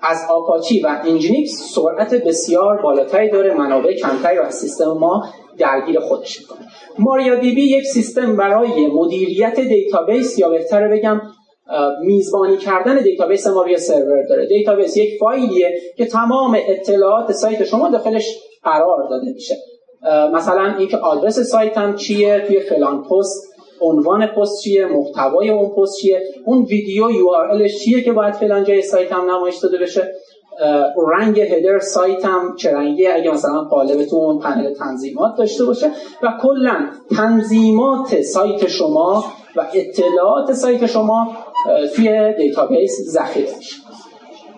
از 0.02 0.18
آپاچی 0.30 0.80
و 0.80 1.00
Nginx 1.04 1.74
سرعت 1.74 2.14
بسیار 2.14 2.82
بالاتری 2.82 3.30
داره 3.30 3.54
منابع 3.54 3.94
کمتری 3.94 4.36
رو 4.36 4.44
از 4.44 4.54
سیستم 4.54 4.84
ما 4.84 5.24
درگیر 5.58 6.00
خودش 6.00 6.40
می‌کنه. 6.40 6.58
MariaDB 6.98 7.62
یک 7.62 7.84
سیستم 7.84 8.36
برای 8.36 8.86
مدیریت 8.86 9.60
database 9.60 10.38
یا 10.38 10.48
بهتر 10.48 10.88
بگم 10.88 11.20
میزبانی 12.02 12.56
کردن 12.56 12.98
database 13.02 13.46
ما 13.46 13.62
روی 13.62 13.78
سرور 13.78 14.26
داره. 14.28 14.46
database 14.46 14.96
یک 14.96 15.18
فایلیه 15.20 15.80
که 15.96 16.06
تمام 16.06 16.58
اطلاعات 16.68 17.32
سایت 17.32 17.64
شما 17.64 17.88
داخلش 17.88 18.38
قرار 18.64 19.08
داده 19.10 19.32
میشه. 19.34 19.56
مثلا 20.32 20.74
اینکه 20.78 20.96
آدرس 20.96 21.38
سایتم 21.38 21.94
چیه 21.94 22.44
توی 22.46 22.60
فلان 22.60 23.02
پست 23.02 23.55
عنوان 23.80 24.26
پست 24.26 24.62
چیه 24.62 24.86
محتوای 24.86 25.50
اون 25.50 25.68
پست 25.68 26.00
چیه؟ 26.00 26.22
اون 26.44 26.62
ویدیو 26.62 27.10
URL 27.10 27.68
چیه 27.68 28.02
که 28.02 28.12
باید 28.12 28.34
فلان 28.34 28.64
جای 28.64 28.82
سایتم 28.82 29.30
نمایش 29.30 29.56
داده 29.56 29.78
بشه؟ 29.78 30.12
رنگ 31.12 31.40
header 31.40 31.78
سایتم 31.78 32.54
چه 32.58 32.72
رنگی 32.72 33.06
اگه 33.06 33.30
مثلا 33.30 33.60
قالبتون 33.60 34.38
پنل 34.38 34.74
تنظیمات 34.74 35.36
داشته 35.38 35.64
باشه 35.64 35.90
و 36.22 36.32
کلا 36.42 36.76
تنظیمات 37.16 38.20
سایت 38.20 38.68
شما 38.68 39.24
و 39.56 39.66
اطلاعات 39.74 40.52
سایت 40.52 40.86
شما 40.86 41.36
توی 41.96 42.34
database 42.38 42.92
ذخیره 43.08 43.56
میشه. 43.56 43.76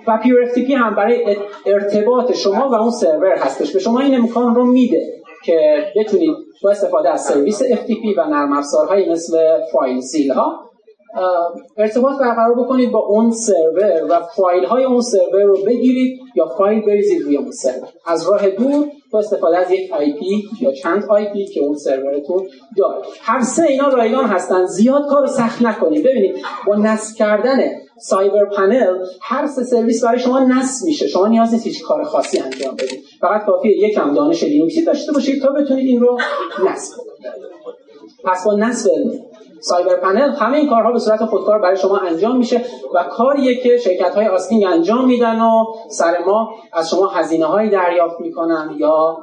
و 0.07 0.19
FTP 0.55 0.75
هم 0.75 0.95
برای 0.95 1.37
ارتباط 1.67 2.33
شما 2.33 2.69
و 2.69 2.75
اون 2.75 2.91
سرور 2.91 3.35
هستش. 3.39 3.73
به 3.73 3.79
شما 3.79 4.01
این 4.01 4.15
امکان 4.15 4.55
رو 4.55 4.65
میده. 4.65 5.18
که 5.45 5.87
بتونید 5.97 6.37
با 6.63 6.71
استفاده 6.71 7.11
از 7.11 7.25
سرویس 7.25 7.63
FTP 7.63 8.19
و 8.19 8.25
نرم 8.25 8.53
افزارهایی 8.53 9.11
مثل 9.11 9.61
FileZilla 9.73 10.69
ارتباط 11.77 12.19
برقرار 12.19 12.55
بکنید 12.55 12.91
با 12.91 12.99
اون 12.99 13.31
سرور 13.31 14.05
و 14.11 14.21
فایل 14.37 14.65
های 14.65 14.85
اون 14.85 15.01
سرور 15.01 15.43
رو 15.43 15.57
بگیرید 15.67 16.19
یا 16.35 16.47
فایل 16.47 16.87
بریزید 16.87 17.23
روی 17.23 17.37
اون 17.37 17.51
سرور. 17.51 17.89
از 18.07 18.31
راه 18.31 18.51
دور 18.51 18.87
با 19.13 19.19
استفاده 19.19 19.59
از 19.59 19.71
یک 19.71 19.93
IP 19.93 20.45
یا 20.61 20.73
چند 20.73 21.05
IP 21.05 21.47
که 21.47 21.61
اون 21.61 21.77
سرورتون 21.77 22.47
داره. 22.77 22.97
هر 23.21 23.43
سه 23.43 23.63
اینا 23.63 23.89
رایگان 23.89 24.25
هستن. 24.25 24.67
زیاد 24.67 25.07
کار 25.11 25.27
سخت 25.27 25.63
نکنید. 25.63 26.05
ببینید 26.05 26.37
با 26.67 26.77
نصب 26.77 27.17
کردن 27.17 27.59
CyberPanel 28.01 29.05
هر 29.23 29.47
سه 29.47 29.65
سرویس 29.65 30.05
برای 30.05 30.19
شما 30.19 30.39
نصب 30.39 30.87
میشه. 30.87 31.07
شما 31.07 31.27
نیاز 31.27 31.53
نیست 31.53 31.67
هیچ 31.67 31.83
کار 31.83 32.05
خاصی 32.05 32.39
انجام 32.39 32.75
بدید. 32.75 33.08
فقط 33.21 33.45
کافیه 33.47 33.79
یکم 33.79 34.15
دانش 34.15 34.43
لینوکسی 34.43 34.85
داشته 34.85 35.13
باشید 35.13 35.43
تا 35.43 35.49
بتونید 35.49 35.87
این 35.87 36.01
رو 36.01 36.19
نصب 36.69 36.97
پس 38.25 38.45
با 38.45 38.55
نصب 38.55 38.91
CyberPanel 39.61 40.31
همه 40.31 40.57
این 40.57 40.69
کارها 40.69 40.93
به 40.93 40.99
صورت 40.99 41.25
خودکار 41.25 41.59
برای 41.59 41.77
شما 41.77 41.99
انجام 41.99 42.37
میشه 42.37 42.65
و 42.95 43.03
کاریه 43.03 43.55
که 43.55 43.77
شرکت 43.77 44.15
های 44.15 44.27
hosting 44.29 44.65
انجام 44.65 45.07
میدن 45.07 45.41
و 45.41 45.65
سر 45.91 46.19
ماه 46.27 46.55
از 46.73 46.91
شما 46.91 47.07
هزینه 47.07 47.47
هایی 47.47 47.71
دریافت 47.71 48.21
می‌کنن 48.21 48.75
یا 48.79 49.17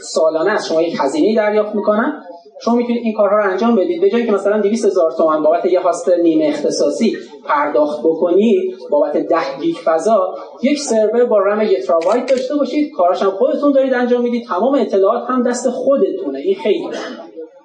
سالانه 0.00 0.52
از 0.52 0.68
شما 0.68 0.82
یک 0.82 0.96
هزینه 1.00 1.36
دریافت 1.36 1.74
می‌کنن. 1.74 2.22
شما 2.64 2.74
می‌تونید 2.74 3.02
این 3.04 3.12
کارها 3.12 3.36
رو 3.36 3.50
انجام 3.50 3.76
بدید 3.76 4.00
به 4.00 4.10
جایی 4.10 4.26
که 4.26 4.32
مثلا 4.32 4.60
200 4.60 4.84
هزار 4.84 5.12
تومان 5.12 5.42
بابت 5.42 5.64
یه 5.64 5.80
host 5.80 6.08
نیمه 6.08 6.44
اختصاصی 6.44 7.16
پرداخت 7.44 8.00
بکنید 8.00 8.74
بابت 8.90 9.16
10 9.16 9.36
گیگ 9.60 9.76
فضا 9.84 10.34
یک 10.62 10.78
سرور 10.78 11.24
با 11.24 11.38
رم 11.38 11.62
یه 11.62 11.82
ترابایت 11.82 12.26
داشته 12.26 12.56
باشید. 12.56 12.92
کاراش 12.96 13.22
هم 13.22 13.30
خودتون 13.30 13.72
دارید 13.72 13.94
انجام 13.94 14.22
می‌دید. 14.22 14.46
تمام 14.46 14.74
اطلاعات 14.74 15.30
هم 15.30 15.42
دست 15.42 15.70
خودتونه. 15.70 16.38
این 16.38 16.54
خیلی 16.54 16.88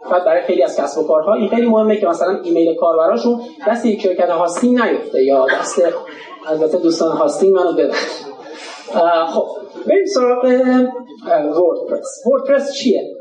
فقط 0.09 0.23
برای 0.23 0.41
خیلی 0.41 0.63
از 0.63 0.77
کسب 0.79 0.99
و 0.99 1.03
کارها 1.07 1.33
این 1.33 1.47
خیلی 1.47 1.67
مهمه 1.67 1.97
که 1.97 2.07
مثلا 2.07 2.39
ایمیل 2.43 2.75
کاربراشون 2.75 3.41
دست 3.67 3.85
یک 3.85 4.01
شرکت 4.01 4.29
hosting 4.29 4.81
نیفته 4.81 5.23
یا 5.23 5.47
دست 5.59 5.81
البته 6.47 6.77
دوستان 6.77 7.17
hosting 7.17 7.55
منو 7.55 7.73
ببخشید. 7.73 8.25
خب 9.33 9.45
بریم 9.87 10.05
سراغ 10.05 10.45
وردپرس. 11.31 12.23
وردپرس 12.25 12.73
چیه؟ 12.73 13.15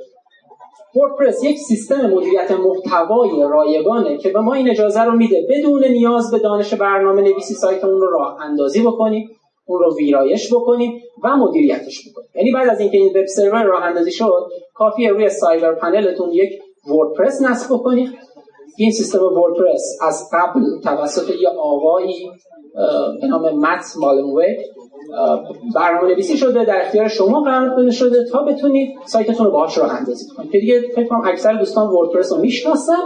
وردپرس 0.97 1.45
یک 1.45 1.59
سیستم 1.59 2.11
مدیریت 2.11 2.51
محتوای 2.51 3.31
رایگانه 3.51 4.19
که 4.19 4.29
به 4.29 4.41
ما 4.41 4.55
این 4.55 4.71
اجازه 4.71 5.03
رو 5.03 5.13
میده 5.13 5.47
بدون 5.51 5.85
نیاز 5.85 6.31
به 6.31 6.39
دانش 6.39 6.75
برنامه 6.75 7.23
نویسی 7.23 7.55
سایت 7.55 7.85
اون 7.85 8.01
رو 8.01 8.11
راه 8.11 8.37
اندازی 8.41 8.83
بکنیم 8.83 9.29
اون 9.67 9.81
رو 9.81 9.97
ویرایش 9.97 10.55
بکنیم 10.55 11.01
و 11.25 11.37
مدیریتش 11.37 12.09
بکنیم. 12.09 12.29
یعنی 12.35 12.53
بعد 12.53 12.69
از 12.69 12.81
اینکه 12.81 12.99
این 12.99 13.13
web 13.17 13.27
server 13.27 13.63
راه 13.63 13.83
اندازی 13.83 14.13
شد 14.13 14.47
کافیه 14.75 15.11
روی 15.11 15.29
CyberPanel 15.29 15.75
تون 15.75 16.33
یک 16.33 16.51
وردپرس 16.91 17.43
نصب 17.43 17.75
بکنید 17.75 18.11
این 18.79 18.91
سیستم 18.91 19.23
وردپرس 19.23 19.99
از 20.03 20.31
قبل 20.33 20.61
توسط 20.85 21.31
یه 21.41 21.49
آقایی 21.49 22.31
به 23.21 23.27
نام 23.27 23.59
مت 23.59 23.85
مالنوگ 23.97 24.57
برنامه 25.75 26.09
نویسی 26.09 26.37
شده 26.37 26.65
در 26.65 26.81
اختیار 26.81 27.09
شما 27.09 27.41
قرار 27.41 27.77
داده 27.77 27.91
شده 27.91 28.25
تا 28.25 28.43
بتونید 28.43 28.99
سایتتون 29.05 29.47
رو 29.47 29.53
باهاش 29.53 29.79
راه 29.79 29.95
اندازی 29.95 30.27
کنید. 30.37 30.51
که 30.51 30.59
دیگه 30.59 30.81
فکر 30.97 31.09
کنم 31.09 31.23
اکثر 31.25 31.53
دوستان 31.53 31.87
وردپرس 31.91 32.33
رو 32.33 32.39
می‌شناسن 32.39 33.03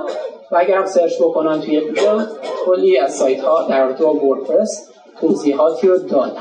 و 0.53 0.57
اگر 0.57 0.79
هم 0.79 0.87
search 0.87 1.23
بکنن 1.23 1.61
توی 1.61 1.81
گوگل 1.81 2.25
کلی 2.65 2.99
از 2.99 3.15
سایت 3.15 3.41
ها 3.41 3.69
در 3.69 3.87
رابطه 3.87 4.05
با 4.05 4.15
وردپرس 4.15 4.91
توضیحاتی 5.21 5.89
رو 5.89 5.99
دادن. 5.99 6.33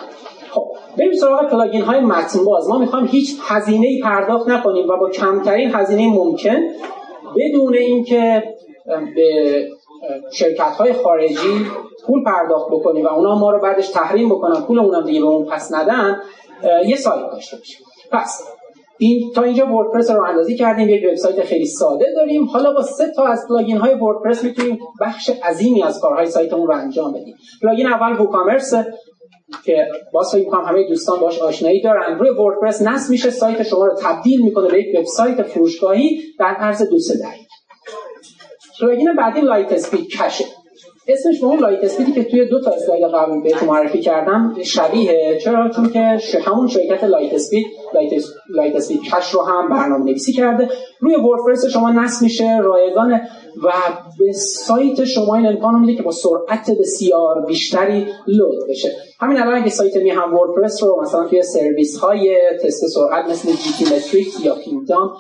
خب 0.52 0.68
بریم 0.98 1.14
سراغ 1.14 1.50
plugin 1.50 1.82
های 1.82 2.00
متن. 2.00 2.46
باز 2.46 2.70
ما 2.70 2.78
می‌خوایم 2.78 3.06
هیچ 3.06 3.38
هزینه 3.48 4.00
پرداخت 4.04 4.50
نکنیم 4.50 4.90
و 4.90 4.98
با 4.98 5.10
کمترین 5.10 5.72
هزینه 5.74 6.14
ممکن 6.14 6.58
بدون 7.36 7.74
اینکه 7.74 8.44
به 9.16 9.68
شرکت 10.34 10.62
های 10.62 10.94
خارجی 10.94 11.66
پول 12.06 12.24
پرداخت 12.24 12.68
بکنیم 12.72 13.06
و 13.06 13.08
اونا 13.08 13.36
ما 13.36 13.52
رو 13.52 13.60
بعدش 13.60 13.90
تحریم 13.90 14.30
بکنن 14.30 14.62
پول 14.62 14.80
اونم 14.80 15.06
دیگه 15.06 15.20
به 15.20 15.28
اون 15.28 15.46
پس 15.46 15.74
ندن 15.74 16.22
یه 16.86 16.96
سایت 16.96 17.32
داشته 17.32 17.58
باشیم. 17.58 17.86
پس 18.12 18.44
این 19.00 19.32
تا 19.36 19.42
اینجا 19.42 19.66
وردپرس 19.66 20.12
رو 20.12 20.24
اندازی 20.24 20.56
کردیم 20.56 20.90
یک 20.90 21.04
وبسایت 21.10 21.44
خیلی 21.44 21.66
ساده 21.66 22.06
داریم. 22.16 22.46
حالا 22.46 22.74
با 22.74 22.82
سه 22.82 23.12
تا 23.16 23.26
از 23.26 23.46
plugin 23.50 23.78
های 23.78 23.94
وردپرس 23.94 24.44
می‌تونیم 24.44 24.80
بخش 25.02 25.30
عظیمی 25.30 25.84
از 25.84 26.00
کارهای 26.00 26.26
سایتمون 26.26 26.68
رو 26.68 26.74
انجام 26.74 27.14
بدیم. 27.14 27.36
plugin 27.62 27.88
اول 27.88 28.20
WooCommerce 28.20 28.74
که 29.66 29.88
باز 30.14 30.32
فکر 30.32 30.50
همه 30.56 30.88
دوستان 30.88 31.20
باش 31.20 31.40
آشنایی 31.40 31.82
دارن. 31.82 32.20
روی 32.20 32.30
وردپرس 32.30 32.82
نصب 32.82 33.12
میشه 33.12 33.30
سایت 33.30 33.64
شما 33.64 33.86
رو 33.86 33.96
تبدیل 34.02 34.42
می‌کنه 34.42 34.68
به 34.68 34.80
یک 34.80 35.00
وبسایت 35.00 35.42
فروشگاهی 35.42 36.22
در 36.40 36.46
عرض 36.46 36.90
دو 36.90 37.00
سه 37.00 37.14
دقیقه 37.14 37.47
plugin 38.80 39.16
بعدی 39.16 39.42
LiteSpeed 39.42 39.72
Cache 39.72 40.08
ه. 40.08 40.46
اسمش 41.08 41.40
به 41.42 41.48
اون 41.48 41.60
LiteSpeed 41.60 41.84
ی 41.84 42.12
که 42.12 42.24
توی 42.24 42.46
دو 42.46 42.62
تا 42.62 42.72
اسلاید 42.72 43.04
قبل 43.04 43.42
بهتون 43.42 43.68
معرفی 43.68 44.00
کردم 44.00 44.56
شبیه. 44.64 45.40
چرا؟ 45.44 45.70
چون 45.70 45.90
که 45.90 46.20
همون 46.46 46.68
شرکت 46.68 47.04
LiteSpeed 47.04 47.66
لایت, 47.94 48.24
LiteSpeed 48.50 49.02
Cache 49.02 49.32
رو 49.32 49.42
هم 49.42 49.70
برنامه 49.70 50.06
نویسی 50.06 50.34
کرده. 50.34 50.70
روی 51.00 51.16
وردپرس 51.16 51.66
شما 51.66 51.92
نصب 51.92 52.24
میشه 52.24 52.58
رایگانه 52.60 53.30
و 53.64 53.72
به 54.20 54.32
سایت 54.34 55.04
شما 55.04 55.36
این 55.36 55.48
امکان 55.48 55.80
میده 55.80 55.96
که 55.96 56.04
با 56.04 56.12
سرعت 56.12 56.72
بسیار 56.80 57.46
بیشتری 57.46 58.06
load 58.28 58.70
بشه. 58.70 58.92
همین 59.20 59.42
الان 59.42 59.56
اگه 59.56 59.70
سایت 59.70 59.98
می 59.98 60.10
هم 60.10 60.34
وردپرس 60.34 60.84
رو 60.84 61.02
مثلا 61.02 61.28
توی 61.28 61.44
سرویس 61.44 61.98
های 61.98 62.38
تست 62.64 62.88
سرعت 62.88 63.30
مثل 63.30 63.50
GTmetrix 63.52 64.46
یا 64.46 64.56
Pingdom 64.56 65.12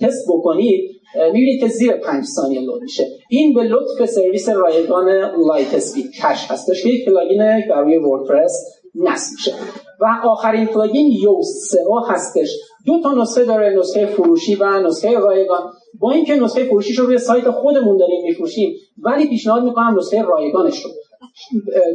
تست 0.00 0.26
بکنید 0.28 1.01
می‌بینید 1.16 1.60
که 1.60 1.68
زیر 1.68 1.92
پنج 1.92 2.24
ثانیه 2.24 2.60
load 2.60 2.82
میشه. 2.82 3.06
این 3.28 3.54
به 3.54 3.62
لطف 3.62 4.10
سرویس 4.10 4.48
رایگان 4.48 5.08
LiteSpeed 5.48 6.10
Cache 6.10 6.50
هستش 6.50 6.82
که 6.82 6.88
یک 6.88 7.04
plugin 7.04 7.42
روی 7.76 7.96
وردپرس 7.96 8.52
نصب 8.94 9.32
میشه. 9.36 9.52
و 10.00 10.06
آخرین 10.28 10.66
plugin 10.66 11.12
Yoast 11.12 11.67
SEO 11.67 12.00
هستش. 12.08 12.48
دو 12.86 13.00
تا 13.02 13.12
نسخه 13.12 13.44
داره 13.44 13.76
نسخه 13.78 14.06
فروشی 14.06 14.54
و 14.54 14.80
نسخه 14.80 15.18
رایگان. 15.18 15.72
با 16.00 16.12
اینکه 16.12 16.36
نسخه 16.36 16.64
فروشیش 16.64 16.98
رو 16.98 17.06
روی 17.06 17.18
سایت 17.18 17.50
خودمون 17.50 17.96
داریم 17.96 18.22
میفروشیم 18.24 18.76
ولی 19.02 19.28
پیشنهاد 19.28 19.64
می‌کنم 19.64 19.98
نسخه 19.98 20.22
رایگانش 20.22 20.84
رو 20.84 20.90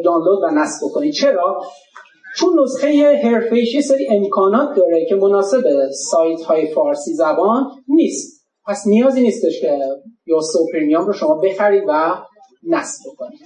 دانلود 0.03 0.43
و 0.43 0.47
نصب 0.55 0.86
بکنید. 0.89 1.13
چرا؟ 1.13 1.62
چون 2.38 2.59
نسخه 2.63 3.19
حرفه‌ای 3.24 3.81
سری 3.81 4.07
امکانات 4.12 4.75
داره 4.75 5.05
که 5.09 5.15
مناسب 5.15 5.63
سایت 6.12 6.41
های 6.41 6.67
فارسی 6.67 7.13
زبان 7.13 7.65
نیست. 7.88 8.37
پس 8.67 8.88
نیازی 8.88 9.21
نیستش 9.21 9.62
که 9.62 9.79
یوسو 10.25 10.59
پریمیوم 10.74 11.05
رو 11.05 11.13
شما 11.13 11.36
بخرید 11.36 11.83
و 11.88 12.15
نصب 12.63 13.01
بکنید 13.09 13.39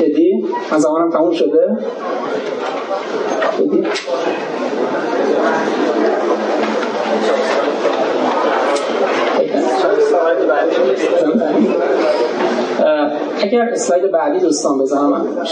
جدی؟ 0.00 0.44
من 0.72 0.78
زمانم 0.78 1.10
تموم 1.10 1.32
شده؟ 1.32 1.76
اگر 13.42 13.68
اسلاید 13.72 14.10
بعدی 14.10 14.40
دوستان 14.40 14.78
بزنم 14.78 15.10
من 15.10 15.46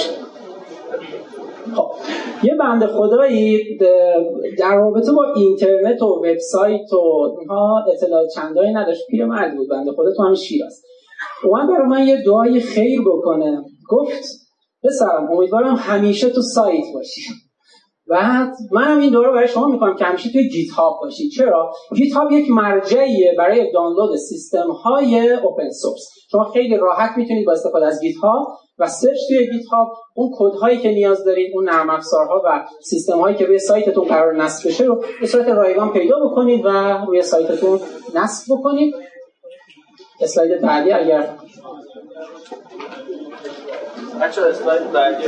باشه 1.66 1.94
یه 2.42 2.54
بند 2.60 2.86
خدایی 2.86 3.78
در 4.58 4.76
رابطه 4.76 5.12
با 5.12 5.24
اینترنت 5.36 6.02
و 6.02 6.06
وبسایت 6.06 6.92
و 6.92 7.36
اینها 7.40 7.84
اطلاع 7.92 8.26
چندانی 8.34 8.72
نداشت. 8.72 9.00
مرد 9.26 9.56
بود 9.56 9.68
بنده 9.70 9.92
خدا 9.92 10.12
تو 10.16 10.22
همین 10.22 10.34
شیراز. 10.34 10.82
اومد 11.44 11.68
برای 11.68 11.86
من 11.86 12.06
یه 12.08 12.22
دعای 12.26 12.60
خیر 12.60 13.00
بکنه. 13.00 13.62
گفت 13.88 14.24
پسرم 14.84 15.30
امیدوارم 15.32 15.74
همیشه 15.78 16.30
تو 16.30 16.42
سایت 16.42 16.84
باشی. 16.94 17.20
بعد 18.06 18.52
هم 18.76 18.98
این 18.98 19.10
دعا 19.10 19.20
رو 19.20 19.30
برای 19.32 19.48
شما 19.48 19.66
می‌کنم 19.66 19.96
که 19.96 20.04
همیشه 20.04 20.30
توی 20.32 20.48
GitHub 20.48 20.98
باشید 21.00 21.30
چرا؟ 21.36 21.72
GitHub 21.96 22.32
یک 22.32 22.50
مرجعیه 22.50 23.34
برای 23.38 23.72
دانلود 23.72 24.16
سیستم 24.16 24.70
های 24.70 25.30
open 25.30 25.70
source 25.70 26.08
شما 26.30 26.44
خیلی 26.44 26.76
راحت 26.76 27.16
می‌تونید 27.16 27.46
با 27.46 27.52
استفاده 27.52 27.86
از 27.86 28.00
GitHub 28.00 28.46
و 28.78 28.86
search 28.86 29.18
توی 29.28 29.50
GitHub 29.50 29.92
اون 30.14 30.30
کد 30.38 30.80
که 30.82 30.88
نیاز 30.88 31.24
دارید 31.24 31.54
اون 31.54 31.68
نرم 31.68 31.90
افزارها 31.90 32.42
و 32.44 32.64
سیستم 32.82 33.20
هایی 33.20 33.36
که 33.36 33.46
روی 33.46 33.58
سایتتون 33.58 34.04
قرار 34.04 34.36
نصب 34.36 34.68
بشه 34.68 34.84
رو 34.84 35.04
به 35.20 35.26
صورت 35.26 35.48
رایگان 35.48 35.92
پیدا 35.92 36.16
بکنید 36.24 36.64
و 36.64 36.68
روی 37.06 37.22
سایتتون 37.22 37.80
نصب 38.14 38.54
بکنید. 38.54 38.94
اسلاید 40.20 40.60
بعدی 40.60 40.92
اگر 40.92 41.28
بچه 44.20 44.42
اسلاید 44.42 44.92
بعدی 44.92 45.26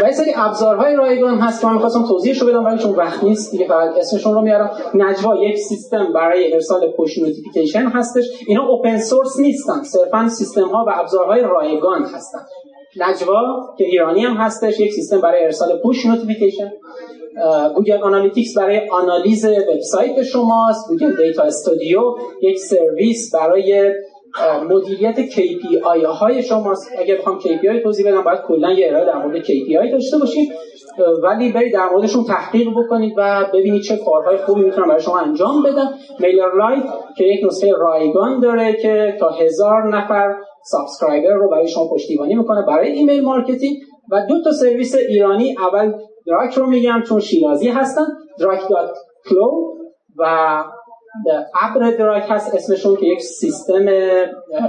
و 0.00 0.06
یه 0.06 0.12
سری 0.12 0.29
ابزارهای 0.40 0.96
رایگان 0.96 1.38
هست 1.38 1.60
که 1.60 1.66
من 1.66 1.74
می‌خواستم 1.74 2.06
توضیحش 2.06 2.42
بدم 2.42 2.64
ولی 2.64 2.78
چون 2.78 2.94
وقت 2.94 3.24
نیست 3.24 3.52
دیگه 3.52 3.66
فقط 3.66 3.98
اسمشون 3.98 4.34
رو 4.34 4.40
میارم. 4.40 4.70
نجوا 4.94 5.36
یک 5.44 5.58
سیستم 5.58 6.12
برای 6.12 6.54
ارسال 6.54 6.92
push 6.96 7.18
notification 7.18 7.86
هستش. 7.86 8.24
اینا 8.46 8.68
open 8.68 8.98
source 8.98 9.38
نیستن 9.40 9.82
صرفا 9.82 10.28
سیستم 10.28 10.68
ها 10.68 10.84
و 10.88 10.90
ابزارهای 10.94 11.40
رایگان 11.40 12.02
هستن. 12.02 12.38
نجوا 12.96 13.74
که 13.78 13.84
ایرانی 13.84 14.24
هم 14.24 14.36
هستش 14.36 14.80
یک 14.80 14.92
سیستم 14.92 15.20
برای 15.20 15.44
ارسال 15.44 15.78
push 15.82 16.06
notification 16.06 16.72
Google 17.74 18.02
Analytics 18.02 18.56
برای 18.56 18.88
آنالیز 18.88 19.44
وبسایت 19.44 20.22
شماست. 20.22 20.88
Google 20.88 21.16
Data 21.16 21.42
Studio 21.42 22.00
یک 22.42 22.58
سرویس 22.58 23.34
برای 23.34 23.94
مدیریت 24.70 25.16
KPI 25.30 26.04
های 26.04 26.42
شماست. 26.42 26.92
اگر 26.98 27.16
بخوام 27.16 27.38
KPI 27.40 27.82
توضیح 27.82 28.06
بدم 28.06 28.22
باید 28.22 28.40
کلا 28.40 28.72
یه 28.72 28.88
ارائه 28.88 29.04
در 29.06 29.18
مورد 29.18 29.44
KPI 29.44 29.92
داشته 29.92 30.18
باشید. 30.18 30.52
ولی 31.22 31.52
برید 31.52 31.72
در 31.72 31.88
موردشون 31.92 32.24
تحقیق 32.24 32.68
بکنید 32.70 33.14
و 33.16 33.46
ببینید 33.54 33.82
چه 33.82 33.96
کارهای 33.96 34.36
خوبی 34.36 34.62
می‌تونن 34.62 34.88
برای 34.88 35.00
شما 35.00 35.18
انجام 35.18 35.62
بدن 35.62 35.88
MailerLite 36.18 36.84
که 37.16 37.24
یک 37.24 37.44
نسخه 37.46 37.72
رایگان 37.78 38.40
داره 38.40 38.72
که 38.72 39.16
تا 39.20 39.28
هزار 39.28 39.96
نفر 39.96 40.34
subscriber 40.64 41.34
رو 41.34 41.50
برای 41.50 41.68
شما 41.68 41.88
پشتیبانی 41.88 42.34
می‌کنه 42.34 42.62
برای 42.66 42.92
email 42.92 43.24
marketing. 43.24 43.76
و 44.12 44.26
دو 44.28 44.42
تا 44.44 44.52
سرویس 44.52 44.94
ایرانی 45.08 45.56
اول 45.58 45.92
دراک 46.26 46.54
رو 46.54 46.66
میگم 46.66 47.02
چون 47.08 47.20
شیرازی 47.20 47.68
هستن 47.68 48.02
دراک 48.38 48.60
dot 48.68 48.90
cloud 49.28 49.50
و 50.18 50.64
ابر 51.62 51.90
دراک 51.90 52.24
هست 52.28 52.54
اسمشون 52.54 52.96
که 52.96 53.06
یک 53.06 53.20
سیستم 53.20 53.86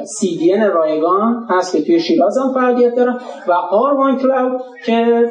CDN 0.03 0.63
رایگان 0.73 1.47
هست 1.49 1.75
که 1.75 1.83
توی 1.83 1.99
شیراز 1.99 2.37
هم 2.37 2.53
فعالیت 2.53 2.95
داره 2.95 3.13
و 3.47 3.51
آروان 3.51 4.17
Cloud 4.17 4.61
که 4.85 5.25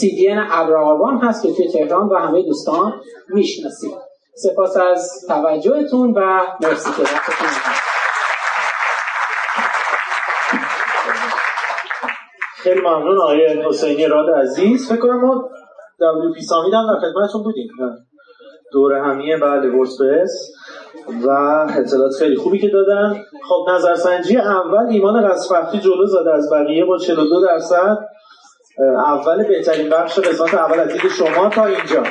CDN 0.00 0.38
ابر 0.50 0.76
آروان 0.76 1.18
هست 1.18 1.42
که 1.42 1.52
توی 1.52 1.68
تهران 1.72 2.08
و 2.08 2.16
همه 2.16 2.42
دوستان 2.42 2.92
می‌شناسید. 3.28 3.90
سپاس 4.34 4.76
از 4.76 5.10
توجهتون 5.28 6.12
و 6.16 6.40
مرسی 6.60 6.90
که 6.90 7.02
خیلی 12.56 12.80
ممنون 12.80 13.18
آقای 13.18 13.62
حسینی 13.68 14.06
راد 14.06 14.30
عزیز. 14.30 14.88
فکر 14.88 15.00
کنم 15.00 15.20
ما 15.20 15.48
پی 16.34 16.42
سامیت 16.42 16.74
هم 16.74 16.86
در 16.86 17.00
خدمتتون 17.00 17.42
بودیم. 17.42 17.68
دور 18.76 18.92
همیه 18.92 19.36
بعد 19.36 19.64
ورسپرس 19.64 20.52
و 21.26 21.30
اطلاعات 21.78 22.12
خیلی 22.18 22.36
خوبی 22.36 22.58
که 22.58 22.68
دادن. 22.68 23.24
خب 23.48 23.70
نظرسنجی 23.74 24.36
اول 24.36 24.86
ایمان 24.90 25.24
رسفختی 25.24 25.78
جلو 25.78 26.06
زده 26.06 26.34
از 26.34 26.52
بقیه 26.52 26.84
با 26.84 26.98
42 26.98 27.40
درصد. 27.46 27.98
اول 28.96 29.48
بهترین 29.48 29.88
بخش 29.90 30.18
قسمت 30.18 30.54
اول 30.54 30.80
از 30.80 30.88
دید 30.88 31.10
شما 31.10 31.48
تا 31.48 31.64
اینجا. 31.66 32.02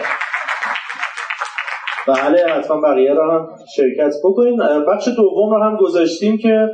بله 2.07 2.45
حتما 2.47 2.81
بقیه 2.81 3.13
رو 3.13 3.31
هم 3.31 3.47
شرکت 3.75 4.13
بکنیم 4.23 4.57
بخش 4.87 5.07
دوم 5.07 5.53
رو 5.53 5.63
هم 5.63 5.77
گذاشتیم 5.77 6.37
که 6.37 6.69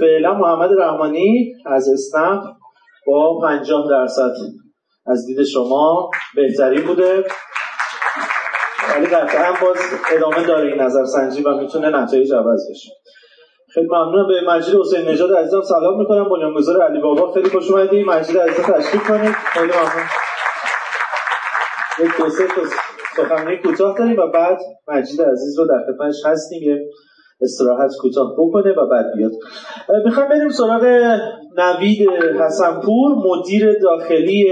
فعلا 0.00 0.34
محمد 0.34 0.70
رحمانی 0.78 1.54
از 1.66 1.88
اسنپ 1.88 2.42
با 3.06 3.40
50 3.40 3.88
درصد 3.90 4.32
از 5.06 5.26
دید 5.26 5.42
شما 5.42 6.10
بهترین 6.36 6.82
بوده. 6.86 7.24
ولی 8.96 9.06
قطعا 9.06 9.52
باز 9.62 9.76
ادامه 10.16 10.46
داره 10.46 10.72
این 10.72 10.80
نظر 10.80 11.04
سنجی 11.04 11.42
و 11.42 11.56
می‌تونه 11.56 11.88
نتایج 11.88 12.32
عوض 12.32 12.70
بشه. 12.70 12.90
خیلی 13.74 13.86
ممنونم. 13.90 14.28
به 14.28 14.52
مجید 14.52 14.74
حسین 14.74 15.08
نژاد 15.08 15.32
عزیزم 15.32 15.62
سلام 15.62 15.98
می‌کنم. 15.98 16.28
بنیانگذار 16.28 16.82
علی 16.82 17.00
بابا 17.00 17.32
خیلی 17.32 17.48
خوش 17.48 17.70
اومدید 17.70 18.06
مجید 18.06 18.38
عزیز 18.38 18.64
تشریف 18.64 19.08
کنید. 19.08 19.32
خیلی 19.32 19.72
ممنون. 19.72 20.06
یک 22.00 22.16
دو 22.18 22.28
سه 22.28 22.46
سخنرانی 23.16 23.56
کوتاه 23.56 23.98
داریم 23.98 24.18
و 24.18 24.26
بعد 24.26 24.58
مجید 24.88 25.22
عزیز 25.22 25.58
رو 25.58 25.66
در 25.66 25.80
خدمتش 25.86 26.16
هستیم. 26.26 26.62
یه 26.62 26.80
استراحت 27.40 27.90
کوتاه 28.00 28.32
بکنه 28.38 28.72
و 28.72 28.86
بعد 28.90 29.06
بیاد. 29.16 29.32
می‌خوام 30.04 30.28
بریم 30.28 30.48
سراغ 30.48 30.84
نوید 31.58 32.08
حسنپور 32.40 33.14
مدیر 33.24 33.78
داخلی 33.82 34.50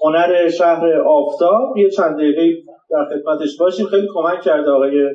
هنر 0.00 0.48
شهر 0.48 1.00
آفتاب. 1.00 1.76
یه 1.76 1.90
چند 1.90 2.14
دقیقه 2.16 2.42
در 2.90 3.04
خدمتش 3.04 3.56
باشیم. 3.60 3.86
خیلی 3.86 4.08
کمک 4.14 4.40
کرده 4.40 4.70
آقای 4.70 5.08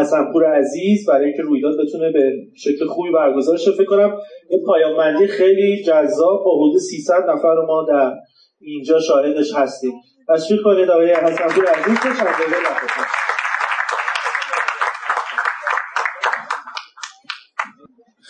حسنپور 0.00 0.44
عزیز 0.44 1.08
برای 1.08 1.24
اینکه 1.24 1.42
رویداد 1.42 1.72
بتونه 1.86 2.12
به 2.12 2.32
شکل 2.56 2.86
خوبی 2.86 3.10
برگزار 3.12 3.56
شه. 3.56 3.70
فکر 3.70 3.84
کنم 3.84 4.18
یه 4.50 4.58
پایان 4.66 5.26
خیلی 5.26 5.82
جذاب 5.82 6.44
با 6.44 6.56
حدود 6.56 6.80
300 6.80 7.14
نفر 7.28 7.54
ما 7.66 7.86
در 7.88 8.12
اینجا 8.60 9.00
شاهدش 9.00 9.54
هستیم. 9.56 9.92
تشریف 10.28 10.60
کنید 10.64 10.90
آقای 10.90 11.10
حسنپور 11.10 11.64
عزیز. 11.64 11.98
چند 12.02 13.21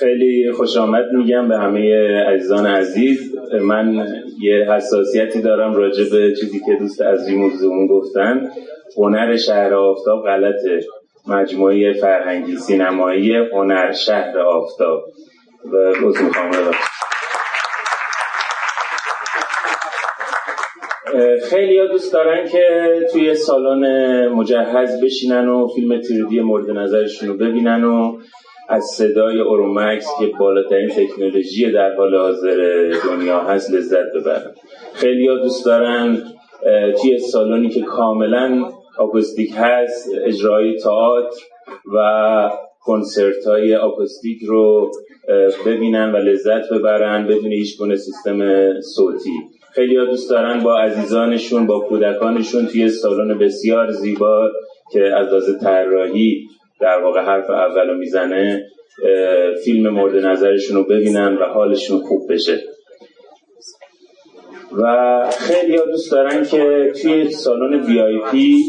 خیلی 0.03 0.53
خوش 0.53 0.77
آمد 0.77 1.05
میگم 1.13 1.49
به 1.49 1.59
همه 1.59 1.95
عزیزان 2.29 2.67
عزیز. 2.67 3.35
من 3.61 4.07
یه 4.41 4.73
حساسیتی 4.73 5.43
دارم 5.43 5.75
راجع 5.75 6.05
به 6.11 6.35
چیزی 6.41 6.61
که 6.67 6.77
دوست 6.81 7.03
موضوعمون 7.37 7.87
گفتن. 7.87 8.51
هنر 8.97 9.37
شهر 9.37 9.75
آفتاب 9.75 10.25
غلطه. 10.25 10.81
مجموعه 11.29 11.93
فرهنگی 11.93 12.57
سینمایی 12.57 13.37
هنر 13.37 13.93
شهر 13.93 14.39
آفتاب. 14.39 15.03
و 15.73 15.77
روز 15.77 16.23
می‌خوام 16.23 16.51
خیلی 21.51 21.79
ها 21.79 21.87
دوست 21.87 22.13
دارن 22.13 22.49
که 22.49 22.89
توی 23.13 23.35
سالن 23.35 24.29
مجهز 24.29 25.05
بشینن 25.05 25.49
و 25.49 25.67
فیلم 25.75 26.01
تیردی 26.01 26.41
مورد 26.41 26.71
نظرشون 26.71 27.29
رو 27.29 27.37
ببینن 27.37 27.85
و 27.85 28.19
از 28.73 28.85
صدای 28.85 29.41
اورومکس 29.41 30.07
که 30.19 30.27
بالاترین 30.27 30.89
تکنولوژی 30.89 31.73
در 31.73 31.95
حال 31.95 32.15
حاضر 32.15 32.91
دنیا 33.05 33.39
هست 33.41 33.75
لذت 33.75 34.13
ببرن 34.15 34.51
خیلی 34.95 35.29
ها 35.29 35.35
دوست 35.35 35.67
دارن 35.67 36.19
توی 37.03 37.19
سالونی 37.19 37.69
که 37.69 37.81
کاملا 37.81 38.65
آکوستیک 38.99 39.53
هست 39.57 40.11
اجرای 40.25 40.77
تئاتر 40.77 41.43
و 41.95 42.51
کنسرت 42.81 43.47
های 43.47 43.77
آکوستیک 43.77 44.43
رو 44.43 44.91
ببینن 45.67 46.13
و 46.13 46.17
لذت 46.17 46.73
ببرن 46.73 47.27
بدون 47.27 47.53
هیچ 47.53 47.79
گونه 47.79 47.97
سیستم 47.97 48.41
صوتی. 48.81 49.31
خیلی 49.73 49.97
ها 49.97 50.05
دوست 50.05 50.31
دارن 50.31 50.63
با 50.63 50.79
عزیزانشون 50.79 51.67
با 51.67 51.81
کودکانشون 51.81 52.67
توی 52.67 52.89
سالن 52.89 53.39
بسیار 53.39 53.91
زیبا 53.91 54.51
که 54.93 55.01
از 55.01 55.27
لحاظ 55.29 55.51
طراحی 55.63 56.49
در 56.83 57.03
واقع 57.03 57.21
حرف 57.21 57.51
اول 57.51 57.89
رو 57.89 57.95
می‌زنه 57.95 58.67
فیلم 59.65 59.89
مورد 59.89 60.27
نظرشون 60.27 60.77
رو 60.77 60.85
ببینن 60.85 61.37
و 61.37 61.45
حالشون 61.45 61.99
خوب 61.99 62.33
بشه. 62.33 62.59
و 64.79 64.85
خیلی 65.39 65.77
ها 65.77 65.85
دوست 65.85 66.13
دارن 66.13 66.45
که 66.45 66.93
توی 67.03 67.31
سالن 67.31 67.81
وی 67.83 68.01
آی 68.01 68.19
پی 68.31 68.63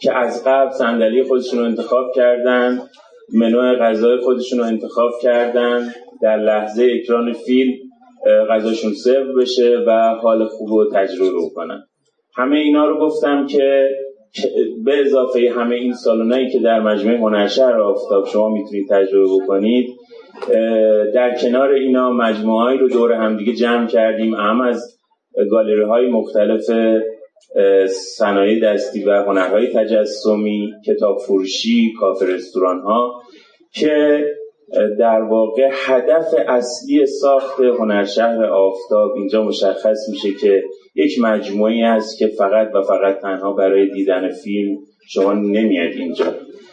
که 0.00 0.16
از 0.16 0.44
قبل 0.46 0.70
صندلی 0.70 1.22
خودشون 1.22 1.58
رو 1.58 1.64
انتخاب 1.64 2.12
کردن 2.14 2.78
منو 3.34 3.76
غذای 3.76 4.18
خودشون 4.18 4.58
رو 4.58 4.64
انتخاب 4.64 5.12
کردن 5.22 5.88
در 6.22 6.36
لحظه 6.36 6.88
اکران 7.00 7.32
فیلم 7.32 7.72
غذاشون 8.50 8.92
سرو 8.92 9.34
بشه 9.40 9.84
و 9.86 10.14
حال 10.22 10.44
خوب 10.44 10.68
رو 10.68 10.90
تجربه 10.94 11.38
کنن 11.54 11.82
همه 12.36 12.56
اینا 12.56 12.86
رو 12.86 13.06
گفتم 13.06 13.46
که 13.46 13.88
به 14.84 15.00
اضافه 15.00 15.52
همه 15.56 15.76
این 15.76 15.94
سالونایی 15.94 16.50
که 16.50 16.58
در 16.58 16.80
مجموعه 16.80 17.18
هنرشهر 17.18 17.80
آفتاب 17.80 18.26
شما 18.26 18.48
می‌تونید 18.48 18.88
تجربه 18.90 19.26
بکنید 19.42 19.94
در 21.14 21.34
کنار 21.42 21.70
اینا 21.70 22.10
مجموعه 22.10 22.76
رو 22.76 22.88
دور 22.88 23.12
همدیگه 23.12 23.52
جمع 23.52 23.86
کردیم. 23.86 24.34
هم 24.34 24.60
از 24.60 24.98
گالری 25.50 25.82
های 25.82 26.08
مختلف 26.08 26.64
صنایع 28.16 28.60
دستی 28.60 29.04
و 29.04 29.10
هنرهای 29.10 29.66
تجسمی 29.66 30.72
کتاب 30.86 31.18
فروشی 31.18 31.92
کافه 32.00 32.26
رستوران 32.26 32.80
ها 32.80 33.22
که 33.72 34.24
در 34.98 35.22
واقع 35.22 35.70
هدف 35.72 36.34
اصلی 36.48 37.06
ساخت 37.06 37.60
هنرشهر 37.60 38.44
آفتاب 38.44 39.12
اینجا 39.16 39.42
مشخص 39.44 40.08
میشه 40.10 40.28
که 40.40 40.62
یک 40.94 41.20
مجموعی 41.22 41.82
است 41.82 42.18
که 42.18 42.26
فقط 42.26 42.68
و 42.74 42.82
فقط 42.82 43.20
تنها 43.22 43.52
برای 43.52 43.90
دیدن 43.90 44.28
فیلم 44.28 44.78
شما 45.08 45.32
نمیاد 45.32 45.92
اینجا. 45.92 46.24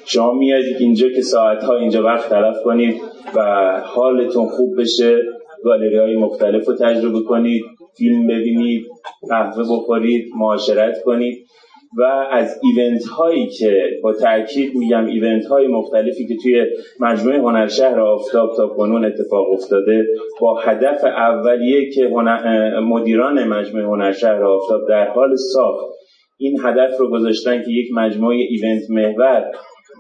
شما 0.06 0.34
میادید 0.34 0.78
اینجا 0.80 1.10
که 1.10 1.22
ساعتها 1.22 1.76
اینجا 1.76 2.04
وقت 2.04 2.30
تلف 2.30 2.64
کنید 2.64 2.96
و 3.36 3.42
حالتون 3.86 4.48
خوب 4.48 4.82
بشه 4.82 5.18
گالری 5.64 5.98
های 5.98 6.16
مختلف 6.16 6.68
رو 6.68 6.76
تجربه 6.76 7.22
کنید 7.22 7.64
فیلم 7.98 8.28
ببینید 8.28 8.86
قهوه 9.30 9.64
بخورید 9.64 10.26
معاشرت 10.36 11.04
کنید. 11.04 11.48
و 11.98 12.04
از 12.32 12.60
ایونت 12.64 13.06
هایی 13.06 13.48
که 13.48 13.82
با 14.04 14.14
تاکید 14.14 14.76
میگم 14.76 15.06
ایونت 15.06 15.46
های 15.46 15.68
مختلفی 15.68 16.28
که 16.28 16.36
توی 16.44 16.66
مجموعه 17.00 17.40
هنرشهر 17.40 18.00
آفتاب 18.00 18.56
تا 18.58 18.68
کنون 18.68 19.06
اتفاق 19.06 19.52
افتاده 19.54 20.08
با 20.42 20.60
هدف 20.60 21.04
اولیه 21.04 21.92
که 21.92 22.10
مدیران 22.84 23.44
مجموعه 23.44 23.86
هنرشهر 23.86 24.44
آفتاب 24.44 24.88
در 24.90 25.08
حال 25.08 25.36
ساخت 25.36 25.98
این 26.38 26.60
هدف 26.64 27.00
رو 27.00 27.10
گذاشتن 27.10 27.64
که 27.64 27.72
یک 27.72 27.88
مجموعه 27.94 28.38
ایونت 28.38 28.82
محور 28.90 29.52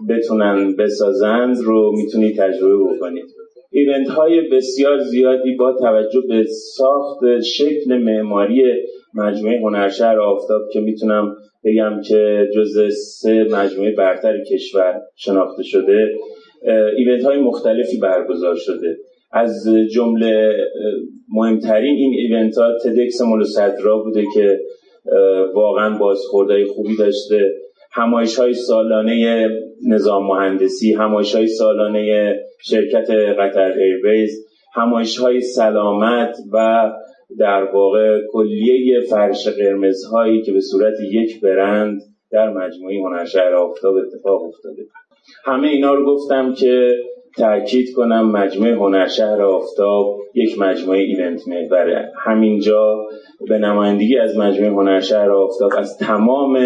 بتونن 0.09 0.75
بسازند 0.75 1.57
رو 1.63 1.91
می‌تونید 1.95 2.37
تجربه 2.37 2.95
بکنید. 2.95 3.25
ایونت 3.71 4.07
های 4.07 4.41
بسیار 4.41 4.97
زیادی 4.97 5.55
با 5.55 5.73
توجه 5.73 6.21
به 6.29 6.43
ساخت 6.75 7.39
شکل 7.39 7.97
معماری 7.97 8.63
مجموعه 9.13 9.59
هنرشهر 9.59 10.19
آفتاب 10.19 10.61
که 10.73 10.79
می‌تونم 10.79 11.35
بگم 11.65 12.01
که 12.07 12.47
جز 12.55 12.93
سه 13.21 13.43
مجموعه 13.51 13.95
برتر 13.95 14.43
کشور 14.51 15.01
شناخته 15.15 15.63
شده 15.63 16.07
event 16.97 17.23
های 17.23 17.39
مختلفی 17.39 17.97
برگزار 17.97 18.55
شده. 18.55 18.97
از 19.31 19.67
جمله 19.93 20.51
مهمترین 21.29 21.95
این 21.95 22.13
event 22.13 22.57
ها 22.57 22.77
TEDx 22.85 23.21
mall 23.21 23.43
صدرا 23.43 23.97
بوده 23.97 24.23
که 24.33 24.59
واقعا 25.55 25.97
بازخوردهای 25.97 26.65
خوبی 26.65 26.95
داشته. 26.97 27.51
همایش 27.91 28.39
های 28.39 28.53
سالانه 28.53 29.47
نظام 29.87 30.27
مهندسی 30.27 30.93
همایش 30.93 31.35
های 31.35 31.47
سالانه 31.47 32.33
شرکت 32.61 33.11
قطر 33.39 33.71
Airways 33.71 34.47
همایش 34.73 35.17
های 35.17 35.41
سلامت 35.41 36.37
و 36.53 36.89
در 37.39 37.63
واقع 37.73 38.19
کلیه 38.31 38.99
فرش 39.09 39.47
قرمزهایی 39.47 40.41
که 40.41 40.51
به 40.51 40.61
صورت 40.61 40.93
یک 41.11 41.41
برند 41.41 42.01
در 42.31 42.49
مجموعه 42.49 42.99
هنرشهر 42.99 43.55
آفتاب 43.55 43.95
اتفاق 43.95 44.43
افتاده. 44.43 44.83
همه 45.45 45.67
اینا 45.67 45.93
رو 45.93 46.05
گفتم 46.05 46.53
که 46.53 46.91
تاکید 47.37 47.87
کنم 47.95 48.31
مجموعه 48.31 48.75
هنرشهر 48.75 49.41
آفتاب 49.41 50.17
یک 50.33 50.59
مجموعه 50.59 50.99
ایونت 50.99 51.47
محوره. 51.47 52.11
همینجا 52.25 53.05
به 53.47 53.57
نمایندگی 53.57 54.17
از 54.17 54.37
مجموعه 54.37 54.71
هنرشهر 54.71 55.31
آفتاب 55.31 55.71
از 55.77 55.97
تمام 55.97 56.59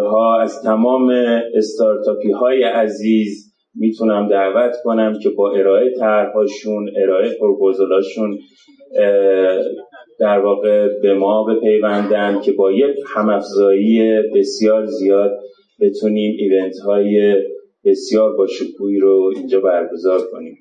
ها 0.00 0.40
از 0.40 0.62
تمام 0.62 1.10
استارتاپی 1.54 2.30
های 2.30 2.62
عزیز 2.62 3.50
می‌تونم 3.74 4.28
دعوت 4.28 4.76
کنم 4.84 5.18
که 5.22 5.30
با 5.30 5.52
ارائه 5.52 5.90
طرحهاشون 5.90 6.90
ارائه 6.96 7.30
پروپوزلاشون 7.40 8.38
در 10.20 10.38
واقع 10.38 10.88
به 11.02 11.14
ما 11.14 11.44
بپیوندن 11.44 12.40
که 12.40 12.52
با 12.52 12.72
یک 12.72 12.96
همافزایی 13.14 14.22
بسیار 14.36 14.86
زیاد 14.86 15.30
بتونیم 15.80 16.36
ایونت 16.38 16.78
های 16.78 17.36
بسیار 17.84 18.36
با 18.36 18.46
شکوهی 18.46 18.98
رو 18.98 19.32
اینجا 19.36 19.60
برگزار 19.60 20.20
کنیم. 20.32 20.58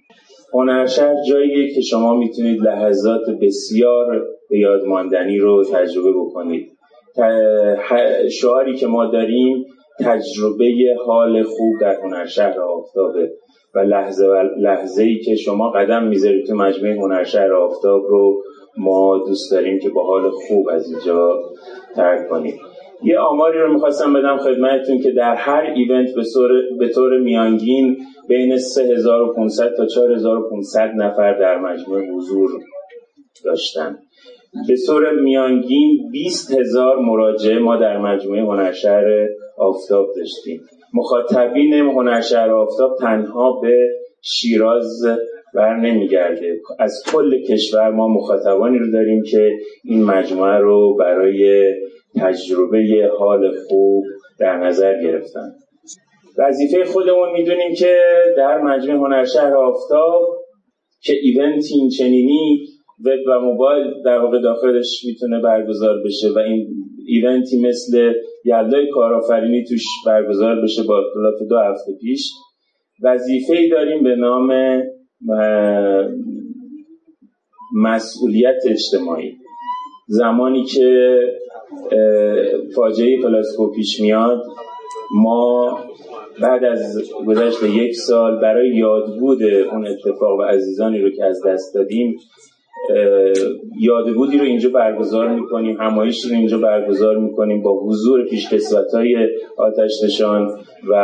هنرشهر 0.53 1.15
جاییه 1.29 1.73
که 1.75 1.81
شما 1.81 2.17
می‌تونید 2.17 2.61
لحظات 2.61 3.29
بسیار 3.41 4.25
به 4.49 4.59
یادماندنی 4.59 5.37
رو 5.37 5.63
تجربه 5.63 6.11
بکنید. 6.11 6.68
شعاری 8.41 8.75
که 8.75 8.87
ما 8.87 9.05
داریم 9.05 9.65
تجربه 9.99 10.95
حال 11.05 11.43
خوب 11.43 11.81
در 11.81 11.95
هنرشهر 12.03 12.59
آفتابه 12.61 13.31
و 13.75 13.79
لحظه 13.79 14.27
و 14.27 14.35
لحظه 14.57 15.03
ای 15.03 15.19
که 15.19 15.35
شما 15.35 15.69
قدم 15.69 16.07
می‌ذارید 16.07 16.45
تو 16.47 16.55
مجموعه 16.55 16.95
هنرشهر 16.95 17.53
آفتاب 17.53 18.01
رو 18.07 18.41
ما 18.77 19.17
دوست 19.27 19.51
داریم 19.51 19.79
که 19.79 19.89
با 19.89 20.03
حال 20.03 20.29
خوب 20.29 20.69
از 20.69 20.91
اینجا 20.91 21.41
ترک 21.95 22.29
کنیم. 22.29 22.59
یه 23.03 23.19
آماری 23.19 23.59
رو 23.59 23.73
می‌خواستم 23.73 24.13
بدم 24.13 24.37
خدمتتون 24.37 24.99
که 25.01 25.11
در 25.11 25.35
هر 25.35 25.61
ایونت 25.75 26.15
به, 26.15 26.23
به 26.79 26.89
طور 26.89 27.17
میانگین 27.17 27.97
بین 28.27 28.57
3500 28.57 29.73
تا 29.77 29.85
4500 29.85 30.91
نفر 30.95 31.39
در 31.39 31.57
مجموعه 31.57 32.11
حضور 32.11 32.49
داشتن. 33.45 33.97
به 34.67 34.75
طور 34.87 35.11
میانگین 35.21 36.09
20 36.11 36.59
هزار 36.59 36.99
مراجعه 36.99 37.59
ما 37.59 37.75
در 37.75 37.97
مجموعه 37.97 38.41
هنرشهر 38.41 39.27
آفتاب 39.57 40.07
داشتیم. 40.17 40.61
مخاطبین 40.93 41.73
هنرشهر 41.73 42.51
آفتاب 42.51 42.97
تنها 42.99 43.59
به 43.61 43.87
شیراز 44.21 45.05
بر 45.55 45.75
نمیگرده. 45.75 46.59
از 46.79 47.03
کل 47.13 47.41
کشور 47.41 47.91
ما 47.91 48.07
مخاطبانی 48.07 48.77
رو 48.77 48.91
داریم 48.91 49.23
که 49.23 49.51
این 49.83 50.03
مجموعه 50.03 50.57
رو 50.57 50.95
برای 50.99 51.73
تجربه 52.15 53.11
حال 53.19 53.51
خوب 53.67 54.03
در 54.39 54.57
نظر 54.57 55.03
گرفتن. 55.03 55.51
وظیفه 56.37 56.85
خودمون 56.85 57.31
می‌دونیم 57.31 57.73
که 57.73 57.97
در 58.37 58.61
مجموعه 58.61 58.99
هنرشهر 58.99 59.55
آفتاب 59.55 60.21
که 61.01 61.13
ایونت 61.21 61.63
این 61.71 61.89
چنینی 61.89 62.65
وب 63.05 63.19
و 63.27 63.39
موبایل 63.39 63.93
در 64.05 64.19
واقع 64.19 64.41
داخلش 64.41 65.05
می‌تونه 65.05 65.41
برگزار 65.41 65.95
بشه 66.05 66.29
و 66.35 66.39
این 66.39 66.67
ایونتی 67.07 67.61
مثل 67.61 68.13
یلدای 68.45 68.89
کارآفرینی 68.89 69.63
توش 69.63 69.83
برگزار 70.05 70.61
بشه 70.61 70.83
با 70.83 70.99
اختلاف 70.99 71.49
دو 71.49 71.57
هفته 71.57 71.91
پیش. 72.01 72.31
وظیفه 73.03 73.53
ای 73.53 73.69
داریم 73.69 74.03
به 74.03 74.15
نام 74.15 74.51
مسئولیت 77.75 78.57
اجتماعی. 78.69 79.33
زمانی 80.07 80.63
که 80.63 81.19
فاجعه 82.75 83.21
پلاسکو 83.21 83.71
پیش 83.71 84.01
میاد 84.01 84.43
ما 85.15 85.79
بعد 86.41 86.63
از 86.63 87.01
گذشت 87.27 87.63
یک 87.63 87.95
سال 87.95 88.41
برای 88.41 88.75
یادبود 88.75 89.43
اون 89.43 89.87
اتفاق 89.87 90.39
و 90.39 90.41
عزیزانی 90.41 91.01
رو 91.01 91.09
که 91.09 91.25
از 91.25 91.41
دست 91.45 91.75
دادیم 91.75 92.17
یادبودی 93.79 94.37
رو 94.37 94.43
اینجا 94.43 94.69
برگزار 94.69 95.29
می‌کنیم 95.29 95.77
همایش 95.79 96.25
رو 96.25 96.35
اینجا 96.35 96.57
برگزار 96.57 97.17
می‌کنیم 97.17 97.61
با 97.61 97.79
حضور 97.85 98.25
پیشکسوت 98.25 98.93
های 98.93 99.27
آتش 99.57 99.91
نشان 100.05 100.59
و 100.89 100.95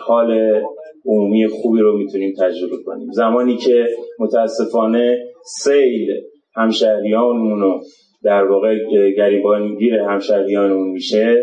حال 0.00 0.60
عمومی 1.06 1.48
خوبی 1.48 1.80
رو 1.80 1.98
می‌تونیم 1.98 2.32
تجربه 2.38 2.76
کنیم. 2.84 3.10
زمانی 3.12 3.56
که 3.56 3.86
متاسفانه 4.18 5.18
سیل 5.44 6.08
همشهریانمون 6.56 7.60
رو 7.60 7.80
در 8.24 8.44
واقع 8.44 8.78
گریبانگیر 9.16 9.94
همشهریانمون 9.94 10.90
میشه 10.90 11.36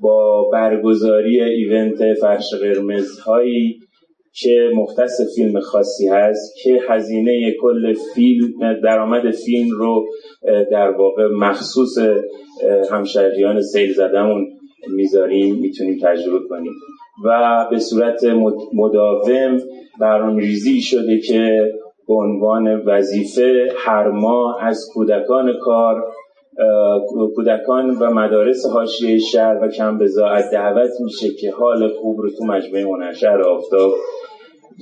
با 0.00 0.50
برگزاری 0.52 1.40
ایونت 1.40 2.14
فرش 2.14 2.54
قرمز 2.62 3.18
هایی 3.18 3.78
که 4.42 4.70
مختص 4.74 5.20
فیلم 5.36 5.60
خاصی 5.60 6.08
هست 6.08 6.54
که 6.62 6.80
هزینه 6.88 7.52
کل 7.60 7.94
فیلم 8.14 8.80
درآمد 8.84 9.30
فیلم 9.30 9.70
رو 9.70 10.06
در 10.70 10.90
واقع 10.90 11.26
مخصوص 11.26 11.98
همشهریان 12.90 13.62
سیل 13.62 13.92
زدمون 13.92 14.46
می‌ذاریم 14.88 15.56
می‌تونیم 15.56 15.98
تجربه 16.02 16.48
کنیم. 16.48 16.72
و 17.24 17.66
به 17.70 17.78
صورت 17.78 18.24
مداوم 18.74 19.58
برنامه 20.00 20.40
ریزی 20.40 20.80
شده 20.80 21.18
که 21.18 21.72
به 22.08 22.14
عنوان 22.14 22.82
وظیفه 22.86 23.68
هر 23.76 24.10
ماه 24.10 24.64
از 24.64 24.90
کودکان 24.94 25.52
کار 25.60 26.04
کودکان 27.34 27.90
و 27.90 28.10
مدارس 28.10 28.66
حاشیه 28.66 29.18
شهر 29.18 29.58
و 29.62 29.68
کم 29.68 29.98
بزاعت 29.98 30.44
دعوت 30.52 30.90
میشه 31.00 31.28
که 31.40 31.50
حال 31.50 31.88
خوب 31.88 32.20
رو 32.20 32.30
تو 32.30 32.44
مجموعه 32.44 32.84
هنرشهر 32.84 33.42
آفتاب 33.42 33.92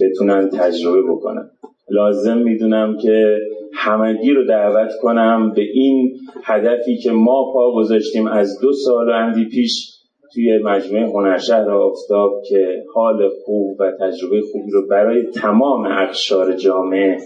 بتونن 0.00 0.50
تجربه 0.50 1.02
بکنن. 1.02 1.50
لازم 1.90 2.38
می‌دونم 2.38 2.96
که 2.96 3.38
همگی 3.74 4.30
رو 4.30 4.46
دعوت 4.46 4.90
کنم 5.02 5.52
به 5.56 5.62
این 5.74 6.16
هدفی 6.44 6.96
که 6.96 7.10
ما 7.10 7.52
پا 7.52 7.72
گذاشتیم 7.74 8.26
از 8.26 8.60
دو 8.62 8.72
سال 8.72 9.10
اندی 9.10 9.44
پیش 9.44 9.95
توی 10.36 10.58
مجموعه 10.58 11.06
هنرشهر 11.06 11.70
آفتاب 11.70 12.42
که 12.48 12.82
حال 12.94 13.28
خوب 13.44 13.80
و 13.80 13.92
تجربه 14.00 14.40
خوبی 14.52 14.70
رو 14.72 14.86
برای 14.86 15.22
تمام 15.22 15.86
اقشار 15.86 16.52
جامعه 16.52 17.16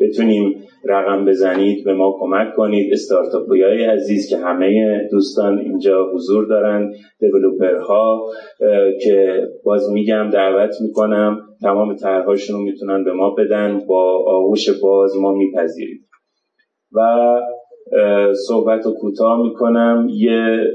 بتونیم 0.00 0.54
رقم 0.84 1.24
بزنید 1.24 1.84
به 1.84 1.94
ما 1.94 2.16
کمک 2.20 2.54
کنید. 2.56 2.92
استارتاپی 2.92 3.62
های 3.62 3.84
عزیز 3.84 4.30
که 4.30 4.36
همه 4.36 5.00
دوستان 5.10 5.58
اینجا 5.58 6.10
حضور 6.14 6.46
دارن 6.46 6.92
ها 7.88 8.20
که 9.02 9.42
باز 9.64 9.92
میگم 9.92 10.30
دعوت 10.30 10.74
می‌کنم 10.80 11.40
تمام 11.62 11.96
طرحهاشون 11.96 12.56
رو 12.56 12.62
می‌تونن 12.62 13.04
به 13.04 13.12
ما 13.12 13.30
بدن. 13.30 13.80
با 13.88 14.24
آغوش 14.26 14.80
باز 14.82 15.16
ما 15.16 15.32
میپذیریم. 15.32 16.08
و 16.92 17.00
صحبت 18.48 18.86
رو 18.86 18.92
کوتاه 18.92 19.42
می‌کنم. 19.42 20.06
یه 20.10 20.66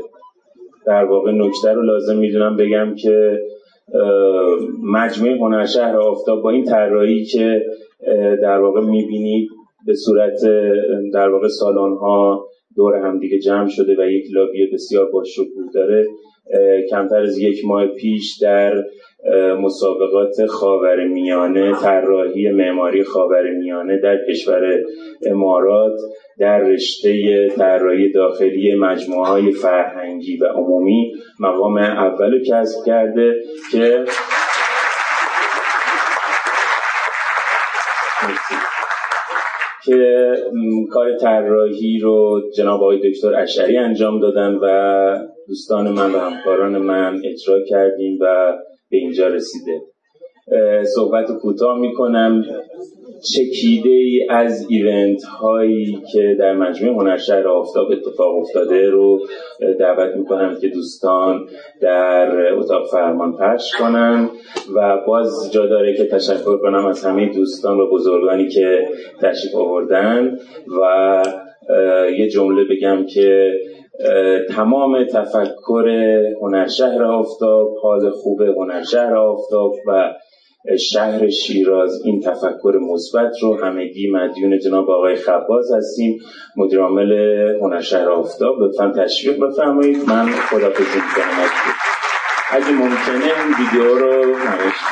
در 0.90 1.06
واقع 1.06 1.32
نکته 1.32 1.74
رو 1.74 1.82
لازم 1.82 2.18
می‌دونم 2.18 2.58
بگم 2.58 2.96
که 2.96 3.40
مجموعه 4.84 5.38
هنرشهر 5.38 5.98
آفتاب 5.98 6.42
با 6.42 6.50
این 6.50 6.66
طراحی 6.66 7.26
که 7.26 7.62
در 8.42 8.60
واقع 8.60 8.82
می‌بینید 8.82 9.50
به 9.86 9.94
صورت 9.94 10.40
در 11.14 11.30
واقع 11.30 11.48
سالن 11.48 11.98
ها 11.98 12.49
دور 12.76 12.96
همدیگه 12.96 13.40
جمع 13.40 13.68
شده 13.68 13.96
و 14.00 14.10
یک 14.12 14.26
لابی 14.32 14.68
بسیار 14.74 15.12
با 15.12 15.24
شکوه 15.24 15.72
داره 15.74 16.06
کمتر 16.90 17.22
از 17.22 17.38
یک 17.38 17.66
ماه 17.66 17.88
پیش 17.88 18.38
در 18.42 18.84
مسابقات 19.62 20.46
خاور 20.46 21.08
میانه 21.08 21.72
طراحی 21.76 22.50
معماری 22.50 23.04
خاور 23.04 23.52
میانه 23.52 23.98
در 23.98 24.18
کشور 24.30 24.84
امارات 25.26 26.00
در 26.40 26.60
رشته 26.60 27.48
طراحی 27.48 28.12
داخلی 28.12 28.76
مجموعه 28.76 29.28
های 29.28 29.52
فرهنگی 29.52 30.38
و 30.38 30.46
عمومی 30.46 31.12
مقام 31.40 31.78
اول 31.78 32.44
کسب 32.44 32.86
کرده 32.86 33.36
که 33.72 34.06
که 39.90 40.36
کار 40.92 41.18
طراحی 41.18 42.00
رو 42.00 42.42
جناب 42.56 42.82
آقای 42.82 43.12
دکتر 43.12 43.36
اشعری 43.36 43.78
انجام 43.78 44.20
دادن 44.20 44.56
و 44.62 44.68
دوستان 45.48 45.90
من 45.90 46.12
و 46.12 46.20
همکاران 46.20 46.78
من 46.78 47.22
اجرا 47.26 47.64
کردیم 47.70 48.18
و 48.22 48.54
به 48.90 48.98
اینجا 48.98 49.28
رسیده. 49.28 49.82
صحبت 50.96 51.32
کوتاه 51.42 51.80
می‌کنم. 51.80 52.46
چکیده 53.22 53.90
ای 53.90 54.28
از 54.30 54.68
ایونت 54.70 55.24
هایی 55.24 56.02
که 56.14 56.36
در 56.40 56.54
مجموعه 56.54 56.96
هنرشهر 56.96 57.48
آفتاب 57.48 57.92
اتفاق 57.92 58.36
افتاده 58.36 58.90
رو 58.90 59.20
دعوت 59.80 60.16
می‌کنم 60.16 60.58
که 60.62 60.68
دوستان 60.68 61.48
در 61.82 62.54
اتاق 62.54 62.88
فرمان 62.92 63.38
پخش 63.38 63.72
کنن 63.80 64.30
و 64.76 64.98
باز 65.08 65.52
جا 65.52 65.66
داره 65.66 65.98
که 65.98 66.06
تشکر 66.06 66.58
کنم 66.58 66.86
از 66.86 67.06
همه 67.06 67.34
دوستان 67.34 67.80
و 67.80 67.90
بزرگانی 67.92 68.48
که 68.48 68.88
تشریف 69.22 69.56
آوردن 69.56 70.38
و 70.82 71.24
یه 72.18 72.30
جمله 72.30 72.64
بگم 72.64 73.06
که 73.06 73.52
تمام 74.50 75.04
تفکر 75.04 75.88
هنرشهر 76.42 77.04
آفتاب 77.04 77.78
حال 77.84 78.10
خوب 78.10 78.42
هنرشهر 78.42 79.16
آفتاب 79.16 79.74
و 79.88 80.14
شهر 80.80 81.30
شیراز. 81.30 82.02
این 82.06 82.22
تفکر 82.22 82.80
مثبت 82.82 83.32
رو 83.42 83.64
همگی 83.64 84.12
مدیون 84.12 84.60
جناب 84.60 84.90
آقای 84.90 85.16
خباز 85.16 85.72
هستیم. 85.72 86.20
مدیر 86.58 86.80
عامل 86.80 87.12
هنرشهر 87.62 88.10
آفتاب 88.10 88.60
لطفا 88.60 88.94
تشویق 88.98 89.40
بفرمایید. 89.40 89.98
من 90.08 90.26
خدافظی 90.26 91.00
می‌کنم. 91.00 91.50
ممکنه 92.74 93.26
این 93.26 93.56
ویدیو 93.60 94.00
رو 94.00 94.26
نمایش 94.26 94.89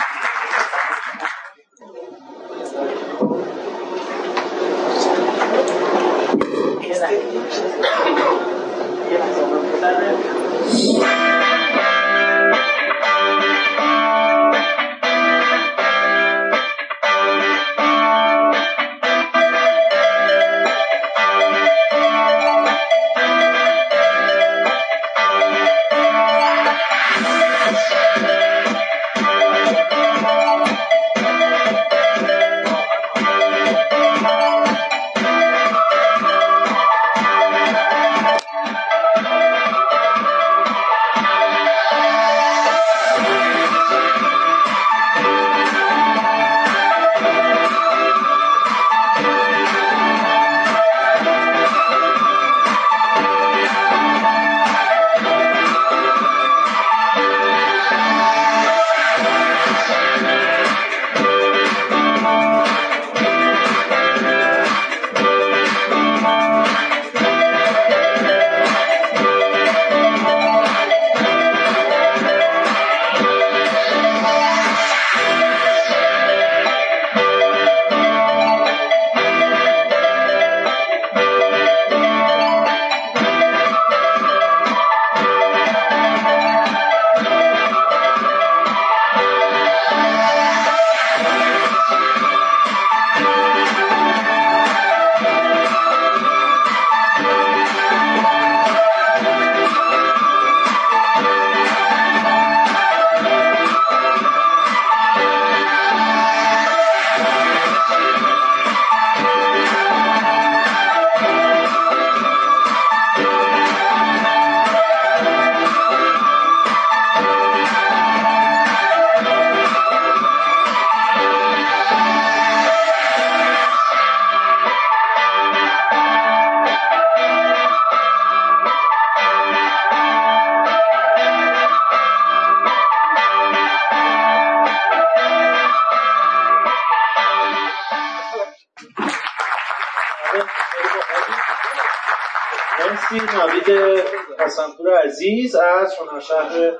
عزیز 145.07 145.55
از 145.55 145.93
هنرشهر 145.99 146.71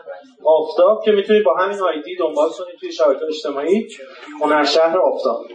آفتاب 0.45 1.03
که 1.05 1.11
می‌تونید 1.11 1.43
با 1.43 1.53
همین 1.53 1.81
آیدی 1.81 2.15
دنبال 2.15 2.49
کنید 2.49 2.75
توی 2.79 2.91
شبکه 2.91 3.25
اجتماعی. 3.25 3.87
هنرشهر 4.41 4.97
آفتاب. 4.97 5.45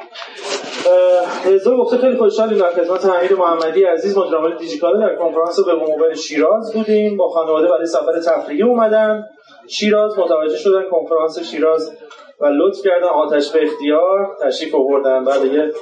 رضا 1.46 1.76
گفته 1.76 1.98
خیلی 1.98 2.16
خوشحالیم 2.16 2.58
در 2.58 2.72
خدمت 2.72 3.04
حمید 3.04 3.32
محمدی 3.32 3.84
عزیز 3.84 4.18
مدیر 4.18 4.56
دیجیکاله 4.58 5.06
در 5.06 5.16
کنفرانس 5.16 5.60
به 5.60 5.74
موبایل 5.74 6.14
شیراز 6.14 6.72
بودیم. 6.74 7.16
با 7.16 7.28
خانواده 7.28 7.68
برای 7.68 7.86
سفر 7.86 8.20
تفریحی 8.26 8.62
اومدن. 8.62 9.24
شیراز 9.68 10.18
متوجه 10.18 10.56
شدن 10.56 10.82
کنفرانس 10.90 11.38
شیراز 11.38 11.98
و 12.40 12.46
لطف 12.46 12.78
کردن 12.84 13.08
آتش 13.08 13.52
به 13.52 13.62
اختیار 13.62 14.36
تشریف 14.42 14.74
آوردن. 14.74 15.24
بعد 15.24 15.44
یه 15.44 15.72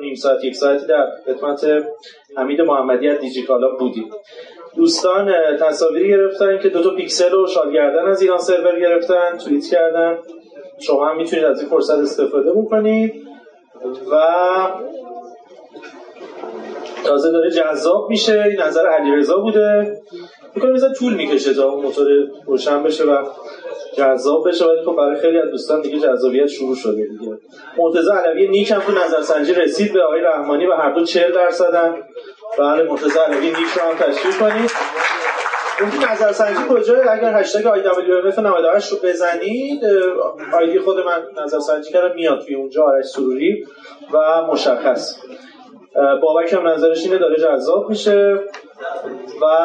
نیم 0.00 0.14
ساعت 0.14 0.44
یک 0.44 0.54
ساعتی 0.54 0.86
در 0.86 1.06
خدمت 1.26 1.66
حمید 2.36 2.60
محمدی 2.60 3.08
از 3.08 3.18
دیجیکالا 3.20 3.68
بودیم. 3.78 4.10
دوستان 4.76 5.32
تصاویری 5.60 6.08
گرفتن 6.08 6.58
که 6.58 6.68
دو 6.68 6.82
تا 6.82 6.90
پیکسل 6.90 7.34
و 7.34 7.46
شالگردن 7.46 8.06
از 8.06 8.22
ایران 8.22 8.38
سرور 8.38 8.80
گرفتن 8.80 9.38
توییت 9.44 9.64
کردن. 9.66 10.18
شما 10.80 11.06
هم 11.06 11.16
می‌تونید 11.16 11.44
از 11.44 11.60
این 11.60 11.70
فرصت 11.70 11.98
استفاده 11.98 12.52
بکنید. 12.52 13.14
و 14.12 14.24
تازه 17.04 17.32
داره 17.32 17.50
جذاب 17.50 18.10
میشه. 18.10 18.42
این 18.42 18.60
نظر 18.60 18.86
علیرضا 18.86 19.36
بوده. 19.36 19.96
می‌کنه 20.54 20.72
مثلا 20.72 20.92
طول 20.92 21.14
می‌کشه 21.14 21.54
تا 21.54 21.70
اون 21.70 21.84
موتور 21.84 22.06
روشن 22.46 22.82
بشه 22.82 23.04
و 23.04 23.24
جذاب 23.96 24.48
بشه. 24.48 24.64
ولی 24.64 24.82
خب 24.84 24.96
برای 24.96 25.20
خیلی 25.20 25.38
از 25.38 25.50
دوستان 25.50 25.80
دیگه 25.80 25.98
جذابیت 25.98 26.46
شروع 26.46 26.76
شده 26.76 26.92
دیگه. 26.92 27.38
مرتضی 27.78 28.10
علوی 28.10 28.48
نیک 28.48 28.70
هم 28.70 28.80
تو 28.80 28.92
نظرسنجی 28.92 29.54
رسید 29.54 29.92
به 29.92 30.02
آقای 30.02 30.20
رحمانی 30.20 30.66
و 30.66 30.72
هر 30.72 30.92
دو 30.92 31.04
40 31.04 31.32
درصدن. 31.32 31.94
بله 32.58 32.82
مرتضی 32.82 33.18
علوی 33.18 33.46
نیک 33.46 33.56
رو 33.56 33.90
هم 33.90 33.98
تشریف 33.98 34.38
کنید. 34.38 34.70
اون 35.80 36.10
نظرسنجی 36.10 36.60
کجا؟ 36.68 37.02
اگر 37.10 37.40
هشتگ 37.40 37.66
اف 37.66 38.38
98 38.38 38.92
رو 38.92 38.98
بزنید 39.02 39.84
آیدی 40.52 40.78
خود 40.78 40.96
من 40.98 41.44
نظرسنجی 41.44 41.92
کردم 41.92 42.14
میاد 42.14 42.40
توی 42.40 42.54
اونجا 42.54 42.84
آرش 42.84 43.04
سروری 43.04 43.66
و 44.12 44.42
مشخص. 44.42 45.16
بابک 46.22 46.52
هم 46.52 46.68
نظرش 46.68 47.04
اینه 47.04 47.18
داره 47.18 47.36
جذاب 47.36 47.88
میشه 47.90 48.40
و 49.42 49.56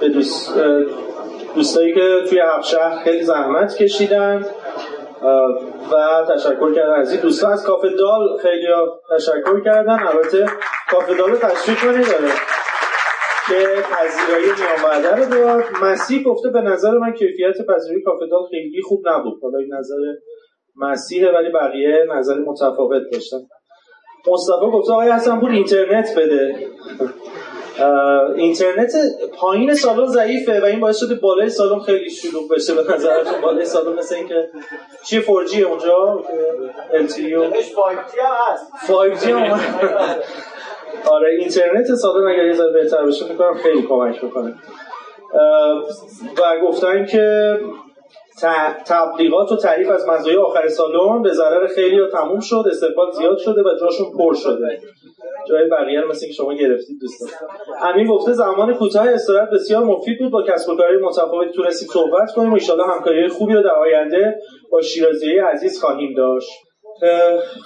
به 0.00 0.08
دوست 0.08 0.54
دوستایی 1.54 1.94
که 1.94 2.22
توی 2.28 2.42
شهر 2.62 2.98
خیلی 3.04 3.22
زحمت 3.22 3.76
کشیدن. 3.76 4.44
و 5.92 6.24
تشکر 6.34 6.74
کردن. 6.74 6.94
از 6.94 7.12
این 7.12 7.20
دوستا 7.20 7.48
از 7.48 7.64
کافه 7.66 7.88
دال 7.88 8.38
خیلی 8.42 8.66
تشکر 9.16 9.60
کردن. 9.64 10.06
البته 10.06 10.46
کافه 10.90 11.14
دال 11.14 11.30
رو 11.30 11.36
کنید 11.82 12.06
داره. 12.06 12.32
که 13.48 13.82
پذیرایی 13.92 14.46
میان 14.46 15.18
رو 15.18 15.24
داد 15.32 15.64
مسیح 15.82 16.22
گفته 16.22 16.50
به 16.50 16.60
نظر 16.60 16.90
من 16.90 17.12
کیفیت 17.12 17.54
پذیرایی 17.68 18.02
کافه 18.02 18.26
دال 18.30 18.40
خیلی 18.50 18.82
خوب 18.82 19.08
نبود. 19.08 19.38
حالا 19.42 19.58
این 19.58 19.74
نظر 19.74 19.96
مسیحه 20.76 21.32
ولی 21.32 21.52
بقیه 21.52 22.06
نظر 22.16 22.34
متفاوت 22.38 23.02
داشتن. 23.12 23.36
مصطفی 24.28 24.70
گفته 24.72 24.92
آقای 24.92 25.10
حسن 25.10 25.40
پور 25.40 25.50
اینترنت 25.50 26.08
بده. 26.18 26.54
اینترنت 28.36 28.92
پایین 29.38 29.74
سالن 29.74 30.06
ضعیفه 30.06 30.60
و 30.60 30.64
این 30.64 30.80
باعث 30.80 30.98
شده 30.98 31.14
بالای 31.14 31.48
سالن 31.48 31.80
خیلی 31.80 32.10
شلوغ 32.10 32.52
بشه 32.54 32.74
به 32.74 32.94
نظرتون 32.94 33.40
بالای 33.40 33.64
سالن 33.64 33.98
مثل 33.98 34.14
اینکه 34.14 34.48
چیه 35.04 35.22
4G 35.22 35.56
اونجا 35.56 36.22
LTE 36.92 37.54
5G 37.54 38.18
هست. 38.52 38.72
5G 38.86 39.30
آره 41.10 41.30
اینترنت 41.38 41.94
سالن 41.94 42.26
اگر 42.26 42.46
یه 42.46 42.52
ذره 42.52 42.72
بهتر 42.72 43.06
بشه 43.06 43.24
فکر 43.24 43.54
خیلی 43.54 43.82
کمک 43.82 44.24
می‌کنه 44.24 44.54
و 46.38 46.60
گفتن 46.62 47.06
که 47.06 47.56
تبلیغات 48.86 49.52
و 49.52 49.56
تعریف 49.56 49.90
از 49.90 50.08
مزایای 50.08 50.38
آخر 50.38 50.68
سالن 50.68 51.22
به 51.22 51.32
ضرر 51.32 51.66
خیلی 51.66 52.00
تموم 52.12 52.40
شد 52.40 52.64
استقبال 52.70 53.12
زیاد 53.12 53.38
شده 53.38 53.62
و 53.62 53.78
جاشون 53.80 54.06
پر 54.18 54.34
شده. 54.34 54.80
جای 55.48 55.68
بقیه 55.68 56.00
رو 56.00 56.08
مثل 56.08 56.26
که 56.26 56.32
شما 56.32 56.54
گرفتید 56.54 56.96
دوستان 57.00 57.28
امین 57.82 58.06
گفته 58.06 58.32
زمان 58.32 58.74
کوتاه 58.74 59.08
استراحت 59.08 59.48
بسیار 59.50 59.84
مفید 59.84 60.18
بود. 60.18 60.32
با 60.32 60.42
کسب 60.42 60.68
و 60.70 60.76
کارهای 60.76 60.96
متفاوت 61.02 61.52
تونستیم 61.54 61.88
صحبت 61.92 62.32
کنیم 62.36 62.52
و 62.52 62.56
ان 62.72 62.90
همکاری 62.90 63.28
خوبی 63.28 63.54
رو 63.54 63.62
در 63.62 63.70
آینده 63.70 64.34
با 64.70 64.82
شیرازی 64.82 65.38
عزیز 65.38 65.80
خواهیم 65.80 66.14
داشت. 66.16 66.48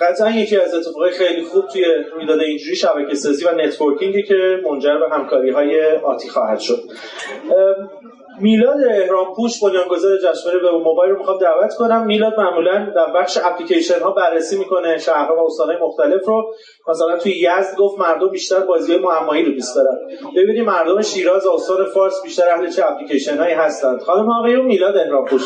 قطعا 0.01 0.31
یکی 0.31 0.57
از 0.57 0.75
اتفاقای 0.75 1.11
خیلی 1.11 1.43
خوب 1.43 1.65
توی 1.67 1.85
می‌داد 2.19 2.41
اینجوری 2.41 2.77
شبکه 2.77 3.15
سازی 3.15 3.45
و 3.45 3.55
networking 3.55 4.17
ی 4.17 4.23
که 4.23 4.61
منجر 4.65 4.99
به 4.99 5.17
همکاری 5.17 5.51
های 5.51 5.93
آتی 5.93 6.29
خواهد 6.29 6.59
شد. 6.59 6.79
میلاد 8.41 8.77
اهرام 8.91 9.35
پوش 9.37 9.61
بنیانگذار 9.63 10.11
جشنواره 10.19 10.59
وب 10.59 10.67
و 10.67 10.71
موبایل 10.71 11.13
رو 11.13 11.19
می‌خوام 11.19 11.39
دعوت 11.39 11.75
کنم. 11.75 12.07
میلاد 12.07 12.33
معمولا 12.39 12.93
در 12.97 13.13
بخش 13.13 13.39
اپلیکیشن 13.45 14.01
ها 14.01 14.11
بررسی 14.11 14.59
می‌کنه 14.59 14.99
شهرها 14.99 15.37
و 15.37 15.47
استانهای 15.47 15.77
مختلف 15.83 16.27
رو. 16.27 16.55
مثلا 16.89 17.19
توی 17.19 17.33
یزد 17.33 17.77
گفت 17.79 17.99
مردم 17.99 18.29
بیشتر 18.29 18.61
بازی 18.61 18.99
معمایی 18.99 19.45
رو 19.45 19.53
دوست 19.53 19.77
دارن. 19.77 19.99
ببینید 20.37 20.67
مردم 20.67 21.03
شیراز 21.03 21.47
و 21.47 21.51
استان 21.51 21.85
فارس 21.85 22.23
بیشتر 22.23 22.49
اهل 22.49 22.71
چه 22.71 22.87
اپلیکیشن 22.87 23.39
هایی 23.39 23.55
هستند. 23.55 24.01
خانم 24.01 24.31
آقایون 24.31 24.65
میلاد 24.65 24.97
اهرام 24.97 25.25
پوش 25.25 25.43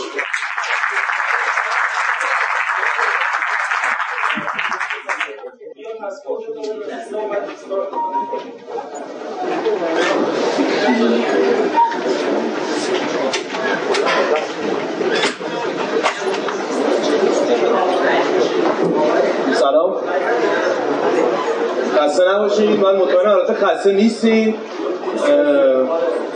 خسته 23.74 23.92
نیستین 23.92 24.54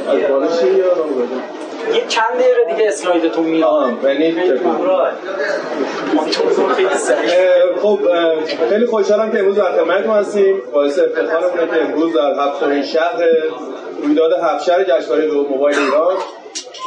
از 0.09 0.31
بالا 0.31 0.46
یا 0.46 0.85
یه 1.94 2.07
چند 2.09 2.35
دقیقه 2.35 2.74
دیگه 2.74 2.88
اسلایدتون 2.88 3.44
میاد. 3.44 3.92
یعنی 4.05 4.37
خب 7.83 7.98
خیلی 8.70 8.87
خوشحالم 8.87 9.33
که 9.33 9.38
امروز 9.38 9.57
در 9.57 9.72
خدمتتون 9.72 10.14
هستیم. 10.14 10.62
باعث 10.72 10.98
افتخارمونه 10.98 11.66
که 11.66 11.85
امروز 11.85 12.14
در 12.14 12.35
هفتمین 12.35 12.83
شهر 12.83 13.24
رویداد 14.03 14.33
هفت 14.42 14.64
شهر 14.64 14.85
جشنواره 14.85 15.27
موبایل 15.27 15.79
ایران. 15.79 16.14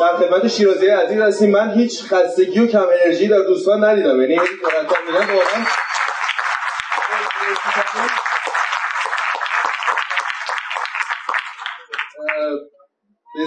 در 0.01 0.07
خدمت 0.07 0.47
شیرازی 0.47 0.87
عزیز 0.87 1.21
هستیم. 1.21 1.51
من 1.51 1.71
هیچ 1.71 2.03
خستگی 2.03 2.59
و 2.59 2.67
کم 2.67 2.85
انرژی 3.05 3.27
در 3.27 3.39
دوستان 3.39 3.83
ندیدم. 3.83 4.21
یعنی 4.21 4.35
واقعا 4.35 5.65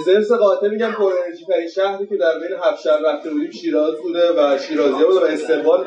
ضرس 0.05 0.31
قاطع 0.31 0.67
میگم 0.67 0.91
پر 0.91 1.11
انرژی 1.25 1.45
ترین 1.45 1.67
شهری 1.67 2.07
که 2.07 2.17
در 2.17 2.39
بین 2.39 2.57
هفت 2.63 2.81
شهر 2.81 2.99
رفته 3.05 3.29
بودیم 3.29 3.51
شیراز 3.51 3.95
بوده 3.95 4.31
و 4.37 4.57
شیرازی 4.57 5.03
بوده 5.03 5.19
و 5.19 5.23
استقبال 5.23 5.85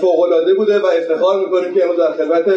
فوق 0.00 0.20
العاده 0.20 0.54
بوده 0.54 0.78
و 0.78 0.86
افتخار 0.86 1.40
می‌کنیم 1.40 1.74
که 1.74 1.82
امروز 1.82 1.98
در 1.98 2.12
خدمت 2.12 2.54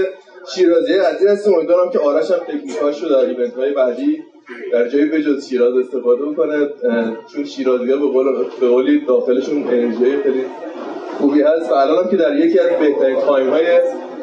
شیرازی 0.55 0.93
عزیز 0.93 1.27
هستیم. 1.27 1.53
امیدوارم 1.53 1.89
که 1.89 1.99
آرش 1.99 2.31
هم 2.31 2.37
تکنیکاش 2.37 3.03
رو 3.03 3.09
در 3.09 3.17
event 3.17 3.53
های 3.53 3.73
بعدی 3.73 4.23
در 4.71 4.87
جایی 4.87 5.05
به 5.05 5.21
جز 5.21 5.47
شیراز 5.49 5.73
استفاده 5.77 6.25
بکنه 6.25 6.69
چون 7.33 7.45
شیرازی 7.45 7.91
ها 7.91 7.97
به 7.97 8.05
قول 8.05 8.45
به 8.59 8.67
قولی 8.67 9.05
داخلشون 9.05 9.63
انرژی 9.67 10.17
خیلی 10.23 10.45
خوبی 11.17 11.41
هست. 11.41 11.71
و 11.71 11.73
الان 11.73 12.03
هم 12.03 12.09
که 12.09 12.17
در 12.17 12.35
یکی 12.35 12.59
از 12.59 12.79
بهترین 12.79 13.19
time 13.19 13.49
های 13.49 13.65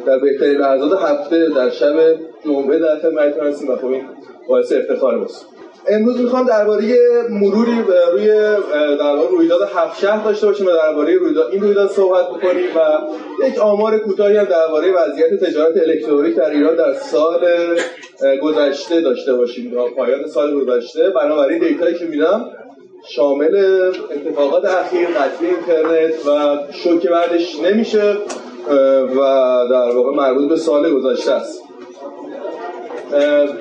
در 0.07 0.18
بهترین 0.18 0.57
لحظات 0.57 1.01
هفته 1.03 1.49
در 1.49 1.70
شب 1.70 2.18
جمعه 2.44 2.79
در 2.79 2.99
خدمتتون 2.99 3.46
هستیم 3.46 3.70
و 3.70 3.77
خب 3.77 3.94
باعث 4.49 4.73
افتخار 4.73 5.16
ماست. 5.16 5.60
امروز 5.88 6.21
می‌خوام 6.21 6.47
درباره 6.47 6.97
مروری 7.31 7.85
روی 8.12 8.27
در 8.99 9.14
رویداد 9.31 9.69
هفت 9.75 10.01
شهر 10.01 10.25
داشته 10.25 10.47
باشیم 10.47 10.66
و 10.66 10.71
درباره 10.71 11.14
رویداد 11.14 11.53
این 11.53 11.62
رویداد 11.62 11.90
صحبت 11.90 12.29
بکنیم 12.29 12.66
و 12.77 13.47
یک 13.47 13.59
آمار 13.59 13.99
کوتاهی 13.99 14.37
هم 14.37 14.45
درباره 14.45 14.93
وضعیت 14.93 15.45
تجارت 15.45 15.77
الکترونیک 15.77 16.37
در 16.37 16.51
ایران 16.51 16.77
در 16.77 16.95
سال 16.95 17.47
گذشته 18.43 19.01
داشته 19.01 19.35
باشیم 19.35 19.73
پایان 19.97 20.27
سال 20.27 20.61
گذشته. 20.61 21.11
بنابراین 21.11 21.59
دیتایی 21.59 21.95
که 21.95 22.05
میدم 22.05 22.51
شامل 23.09 23.57
اتفاقات 24.11 24.64
اخیر 24.64 25.09
قطعی 25.09 25.49
اینترنت 25.49 26.27
و 26.27 26.59
شوکه 26.73 27.09
بعدش 27.09 27.61
نمیشه 27.61 28.16
و 29.16 29.19
در 29.71 29.97
واقع 29.97 30.16
مربوط 30.16 30.49
به 30.49 30.57
سال 30.57 30.93
گذشته 30.93 31.33
است. 31.33 31.60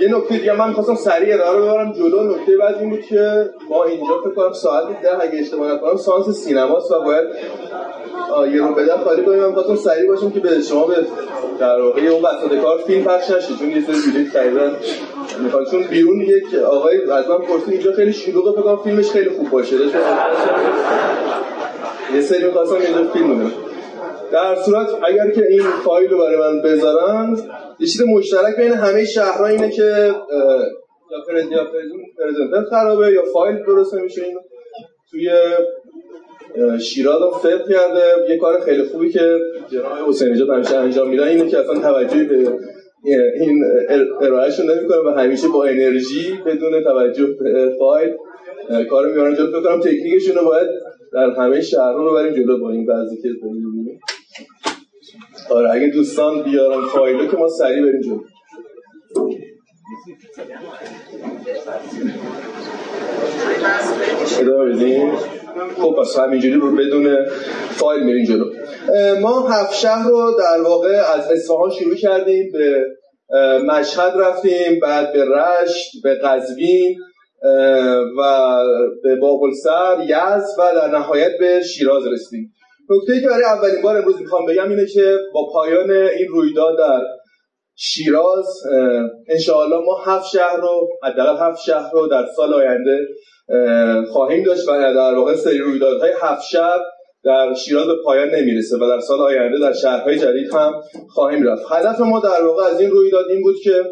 یه 0.02 0.16
نکته 0.18 0.38
دیگه 0.38 0.54
من 0.54 0.74
خواستم 0.74 0.96
سریع 0.96 1.36
اداره 1.36 1.62
ببرم. 1.62 1.94
جلو 1.94 2.24
نکته 2.24 2.58
بعد 2.58 2.76
این 2.80 2.90
بود 2.90 3.02
که 3.02 3.50
ما 3.70 3.84
اینجا 3.84 4.18
فکر 4.24 4.34
کنم 4.36 4.54
ساعت 4.54 5.02
ده 5.02 5.22
اگه 5.22 5.40
اشتباه 5.40 5.74
نکنم 5.74 5.98
سانس 5.98 6.30
سینماست 6.30 6.92
و 6.92 7.04
باید 7.04 7.28
یه 8.54 8.62
رو 8.62 8.74
بده 8.74 8.98
خالی 8.98 9.24
کنیم. 9.24 9.40
من 9.40 9.54
خواستم 9.54 9.76
سریع 9.76 10.08
باشم 10.08 10.32
که 10.32 10.40
به 10.40 10.62
شما 10.62 10.86
به 10.86 10.96
در 11.60 11.82
واقع 11.82 12.02
اون 12.02 12.26
وسط 12.26 12.62
کار 12.62 12.78
فیلم 12.78 13.04
پخش 13.04 13.32
نشه 13.32 13.56
چون 13.60 13.70
یه 13.70 13.82
سری 13.82 14.12
بلیط 14.14 14.32
خریدن 14.32 14.72
می‌خواد 15.44 15.72
چون 15.72 15.84
بیرون 15.84 16.22
یک 16.22 16.56
آقای 16.56 17.12
از 17.12 17.30
من 17.30 17.38
پرسید 17.38 17.74
اینجا 17.74 17.92
خیلی 17.92 18.14
شلوغه 18.14 18.52
فکر 18.52 18.62
کنم 18.62 18.84
فیلمش 18.84 19.10
خیلی 19.10 19.30
خوب 19.30 19.50
باشه. 19.50 19.76
یه 22.16 22.22
سری 22.22 22.44
می‌خواستم 22.44 22.76
اینجا 22.76 23.12
فیلم 23.14 23.52
در 24.32 24.56
صورت 24.56 24.88
اگر 25.04 25.32
که 25.32 25.46
این 25.50 25.64
فایل 25.86 26.10
رو 26.10 26.18
برای 26.18 26.38
من 26.38 26.62
بذارن 26.62 27.38
یه 27.80 27.88
چیز 27.88 28.02
مشترک 28.02 28.56
بین 28.58 28.72
همه 28.72 29.06
شهرها 29.06 29.48
اینه 29.48 29.70
که 29.70 30.14
یا 31.52 31.68
پرزنتر 32.18 32.64
خرابه 32.70 33.12
یا 33.12 33.24
فایل 33.34 33.64
درست 33.68 33.94
نمیشه 33.94 34.24
این 34.24 34.38
توی 35.12 35.30
شیراز 36.80 37.22
هم 37.22 37.40
فکر 37.44 37.58
کرده. 37.58 38.30
یه 38.30 38.38
کار 38.38 38.60
خیلی 38.60 38.84
خوبی 38.84 39.10
که 39.10 39.40
جناب 39.72 40.10
حسین 40.10 40.30
نژاد 40.30 40.50
همیشه 40.50 40.76
انجام 40.76 41.10
میدن 41.10 41.28
اینه 41.28 41.50
که 41.50 41.58
اصلا 41.58 41.80
توجهی 41.80 42.24
به 42.24 42.54
این 43.40 43.64
ارائهشون 44.22 44.72
نمی‌کنه 44.72 44.98
و 44.98 45.10
همیشه 45.10 45.48
با 45.48 45.64
انرژی 45.64 46.40
بدون 46.46 46.84
توجه 46.84 47.26
به 47.26 47.76
فایل 47.80 48.14
کار 48.90 49.12
میارن 49.12 49.36
جلو 49.36 49.48
فکر 49.48 49.62
کنم 49.62 49.80
تکنیکشون 49.80 50.36
رو 50.36 50.46
باید 50.46 50.68
در 51.14 51.30
همه 51.30 51.62
شهرها 51.62 52.12
ببریم 52.12 52.34
جلو 52.34 52.60
با 52.60 52.72
این 52.72 52.86
بعضی 52.86 53.22
که 53.22 53.30
آره 55.50 55.72
اگه 55.72 55.88
دوستان 55.88 56.44
بیارن 56.44 56.88
فایلو 56.88 57.28
که 57.28 57.38
ما 57.38 57.48
سریع 57.48 57.82
بریم 57.82 58.02
جلو. 58.02 58.20
ادامه 64.40 64.74
بدیم 64.74 65.12
خب 65.78 65.96
پس 66.02 66.20
همینجوری 66.20 66.54
رو 66.54 66.76
بدون 66.76 67.26
فایل 67.70 68.04
میریم 68.04 68.26
جلو. 68.26 68.46
ما 69.22 69.50
هفت 69.50 69.74
شهر 69.74 70.10
رو 70.10 70.32
در 70.40 70.62
واقع 70.62 71.02
از 71.16 71.32
اصفهان 71.32 71.70
شروع 71.80 71.96
کردیم 71.96 72.52
به 72.52 72.86
مشهد 73.68 74.14
رفتیم 74.18 74.80
بعد 74.82 75.14
به 75.14 75.26
رشت 75.26 75.92
به 76.04 76.16
قزوین 76.16 76.98
و 78.18 78.58
به 79.04 79.16
بابلسر 79.16 79.98
یزد 80.04 80.60
و 80.60 80.76
در 80.76 80.98
نهایت 80.98 81.32
به 81.40 81.62
شیراز 81.62 82.04
رسیدیم. 82.08 82.54
نکته 82.90 83.22
که 83.22 83.28
برای 83.28 83.44
اولین 83.44 83.82
بار 83.82 83.98
امروز 83.98 84.22
می‌خوام 84.22 84.46
بگم 84.46 84.70
اینه 84.70 84.86
که 84.86 85.18
با 85.34 85.50
پایان 85.54 85.92
این 85.92 86.28
رویداد 86.28 86.78
در 86.78 87.02
شیراز 87.76 88.46
انشاءالله 89.30 89.86
ما 89.86 89.98
هفت 90.06 90.26
شهر 90.28 90.58
رو 90.62 90.90
حداقل 91.04 91.48
هفت 91.48 91.62
شهر 91.62 91.92
رو 91.94 92.08
در 92.08 92.26
سال 92.36 92.54
آینده 92.54 93.08
خواهیم 94.12 94.44
داشت 94.44 94.68
و 94.68 94.72
در 94.72 95.16
واقع 95.16 95.36
سری 95.36 95.58
رویدادهای 95.58 96.12
هفت 96.22 96.42
شهر 96.52 96.80
در 97.24 97.54
شیراز 97.54 97.88
به 97.88 97.96
پایان 98.06 98.30
نمی‌رسه 98.30 98.78
و 98.78 98.80
در 98.80 99.00
سال 99.00 99.22
آینده 99.22 99.60
در 99.60 99.74
شهرهای 99.74 100.20
جدید 100.20 100.54
هم 100.54 100.82
خواهیم 101.10 101.44
رفت. 101.44 101.62
هدف 101.72 102.00
ما 102.00 102.20
در 102.20 102.44
واقع 102.44 102.64
از 102.64 102.82
این 102.82 102.92
رویداد 102.92 103.26
این 103.30 103.42
بود 103.42 103.56
که 103.64 103.84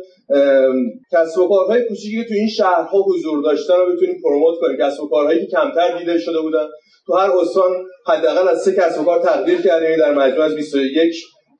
کسب 1.14 1.40
و 1.40 1.48
کارهای 1.48 1.84
کوچیکی 1.84 2.18
که 2.18 2.28
تو 2.28 2.34
این 2.34 2.48
شهرها 2.48 3.02
حضور 3.02 3.44
داشتن 3.44 3.74
رو 3.74 3.96
بتونیم 3.96 4.22
پروموت 4.24 4.60
کنیم. 4.62 4.78
کسب 4.78 5.04
و 5.04 5.10
کارهایی 5.10 5.40
که 5.40 5.46
کمتر 5.46 5.98
دیده 5.98 6.20
شده 6.20 6.42
بودن. 6.42 6.68
تو 7.06 7.14
هر 7.14 7.32
استان 7.32 7.72
حداقل 8.08 8.48
از 8.48 8.62
سه 8.64 8.76
کسب 8.76 9.02
و 9.02 9.04
کار 9.04 9.20
تقدیر 9.22 9.62
کردیم 9.62 9.98
در 9.98 10.14
مجموع 10.14 10.46
از 10.46 10.56
21 10.56 11.14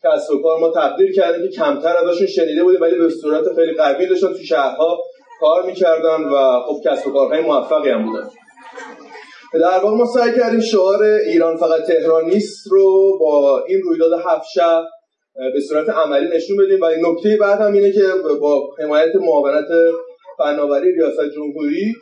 کسب 0.04 0.34
و 0.34 0.42
کار 0.42 0.60
ما 0.60 0.72
تقدیر 0.72 1.14
کردیم 1.16 1.50
که 1.50 1.56
کمتر 1.56 1.96
ازشون 1.98 2.28
شنیده 2.28 2.64
بودیم 2.64 2.82
ولی 2.82 2.98
به 2.98 3.10
صورت 3.10 3.56
خیلی 3.56 3.74
قوی 3.74 4.08
داشتن. 4.08 4.28
تو 4.28 4.44
شهرها 4.44 5.00
کار 5.40 5.66
می‌کردن 5.66 6.24
و 6.24 6.60
خب 6.60 6.90
کسب 6.90 7.08
و 7.08 7.12
کارهای 7.12 7.42
موفقی 7.42 7.90
هم 7.90 8.06
بودن. 8.06 8.30
در 9.54 9.80
واقع 9.84 9.98
ما 9.98 10.06
سعی 10.06 10.32
کردیم 10.32 10.60
شعار 10.60 11.04
ایران 11.04 11.58
فقط 11.58 11.84
تهران 11.88 12.26
نیست 12.26 12.68
رو 12.72 13.18
با 13.20 13.64
این 13.68 13.82
رویداد 13.82 14.12
هفت 14.26 14.48
شهر 14.54 14.84
به 15.54 15.62
صورت 15.70 15.90
عملی 15.90 16.36
نشون 16.36 16.58
بدیم. 16.58 16.80
و 16.82 17.12
نکته 17.12 17.38
بعد 17.42 17.60
هم 17.60 17.74
اینه 17.74 17.92
که 17.92 18.02
با 18.42 18.68
حمایت 18.80 19.16
معاونت 19.16 19.68
فناوری 20.38 20.92
ریاست 20.92 21.36
جمهوری 21.36 21.96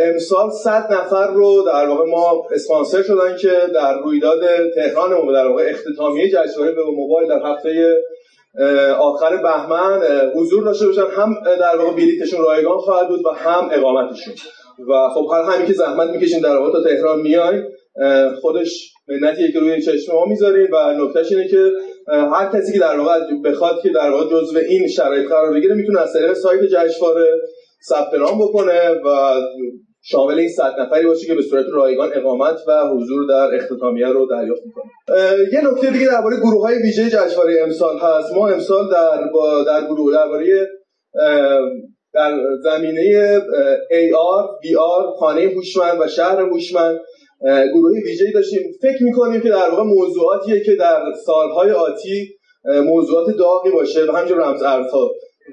امسال 0.00 0.50
100 0.50 0.92
نفر 0.92 1.26
رو 1.26 1.62
در 1.72 1.86
واقع 1.88 2.10
ما 2.10 2.48
اسپانسر 2.52 3.02
شدن 3.02 3.36
که 3.36 3.52
در 3.74 3.98
رویداد 3.98 4.40
تهران 4.74 5.14
ما 5.14 5.32
در 5.32 5.46
واقع 5.46 5.64
اختتامیه 5.68 6.28
جشنواره 6.28 6.72
به 6.72 6.84
موبایل 6.84 7.28
در 7.28 7.40
هفته 7.44 7.96
آخر 8.98 9.36
بهمن 9.36 10.00
حضور 10.34 10.64
داشته 10.64 10.86
باشن. 10.86 11.06
هم 11.16 11.34
در 11.44 11.76
واقع 11.78 11.96
بلیتشون 11.96 12.40
رایگان 12.40 12.78
خواهد 12.78 13.08
بود 13.08 13.26
و 13.26 13.28
هم 13.28 13.68
اقامتشون. 13.72 14.34
و 14.88 15.08
خب 15.14 15.28
هر 15.32 15.42
همین 15.42 15.66
که 15.66 15.72
زحمت 15.72 16.10
می‌کشیم 16.10 16.40
در 16.40 16.56
واقع 16.56 16.72
تا 16.72 16.82
تهران 16.82 17.20
میایم 17.20 17.68
خودش 18.40 18.92
منتیه 19.08 19.52
که 19.52 19.60
روی 19.60 19.82
چشم 19.82 20.12
ما 20.12 20.24
می‌ذاریم 20.24 20.68
و 20.72 20.92
نکتهش 20.92 21.32
اینه 21.32 21.48
که 21.48 21.70
هر 22.08 22.50
کسی 22.54 22.72
که 22.72 22.78
در 22.78 22.98
واقع 22.98 23.20
بخواد 23.44 23.80
که 23.82 23.88
در 23.88 24.10
واقع 24.10 24.24
جزو 24.30 24.58
این 24.58 24.88
شرایط 24.88 25.28
قرار 25.28 25.52
بگیره 25.52 25.74
می‌تونه 25.74 26.00
از 26.00 26.12
طریق 26.12 26.32
سایت 26.32 26.60
جشنواره 26.62 27.40
ثبت 27.88 28.14
نام 28.14 28.38
بکنه 28.38 28.90
و 28.90 29.34
شامل 30.04 30.38
این 30.38 30.48
صد 30.48 30.74
نفری 30.80 31.06
باشه 31.06 31.26
که 31.26 31.34
به 31.34 31.42
صورت 31.42 31.64
رایگان 31.72 32.10
اقامت 32.14 32.56
و 32.68 32.88
حضور 32.88 33.28
در 33.28 33.54
اختتامیه 33.54 34.08
رو 34.08 34.26
دریافت 34.26 34.62
می‌کنه. 34.66 34.84
یه 35.52 35.70
نکته 35.70 35.90
دیگه 35.90 36.06
درباره 36.06 36.36
گروه 36.36 36.62
های 36.62 36.78
ویژه 36.82 37.10
جشنواره 37.10 37.62
امسال 37.62 37.98
هست. 37.98 38.32
ما 38.34 38.48
امسال 38.48 38.90
در 38.92 39.28
با 39.32 39.64
در 39.64 39.86
گروه 39.86 40.12
درباره 40.12 40.68
در 42.14 42.38
زمینه 42.62 43.38
AR, 43.90 44.66
VR، 44.66 45.18
خانه 45.18 45.40
هوشمند 45.40 46.00
و 46.00 46.06
شهر 46.06 46.40
هوشمند 46.40 47.00
گروه 47.74 47.92
ویژه‌ای 48.04 48.32
داشتیم. 48.32 48.62
فکر 48.82 49.02
می‌کنیم 49.04 49.40
که 49.40 49.48
در 49.48 49.70
واقع 49.70 49.82
موضوعاتیه 49.82 50.60
که 50.64 50.74
در 50.74 51.02
سالهای 51.26 51.70
آتی 51.70 52.28
موضوعات 52.64 53.36
داغی 53.36 53.70
باشه 53.70 54.04
و 54.04 54.12
همینجور 54.12 54.38
رمز 54.38 54.62
ارزها 54.62 55.10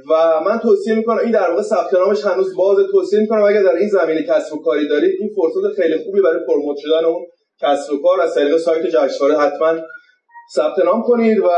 و 0.10 0.42
من 0.46 0.60
توصیه 0.60 0.96
می‌کنم 0.96 1.18
این 1.18 1.32
در 1.32 1.50
واقع 1.50 1.62
ثبت 1.62 1.94
نامش 1.94 2.26
هنوز 2.26 2.56
باز 2.58 2.78
توصیه 2.92 3.20
می‌کنم 3.20 3.44
اگر 3.44 3.64
در 3.64 3.76
این 3.76 3.90
زمینه 3.90 4.24
کسب 4.24 4.54
و 4.54 4.62
کاری 4.62 4.88
دارید 4.88 5.12
این 5.20 5.30
فرصت 5.36 5.82
خیلی 5.82 5.98
خوبی 5.98 6.22
برای 6.22 6.46
پروموت 6.48 6.78
شدن 6.78 7.06
اون 7.06 7.26
کسب 7.62 7.94
و 7.94 8.02
کار 8.02 8.22
از 8.22 8.36
طریق 8.36 8.58
سایت 8.58 8.86
جشنواره 8.86 9.38
حتما 9.38 9.74
ثبت 10.56 10.86
نام 10.86 11.04
کنید 11.04 11.40
و 11.40 11.50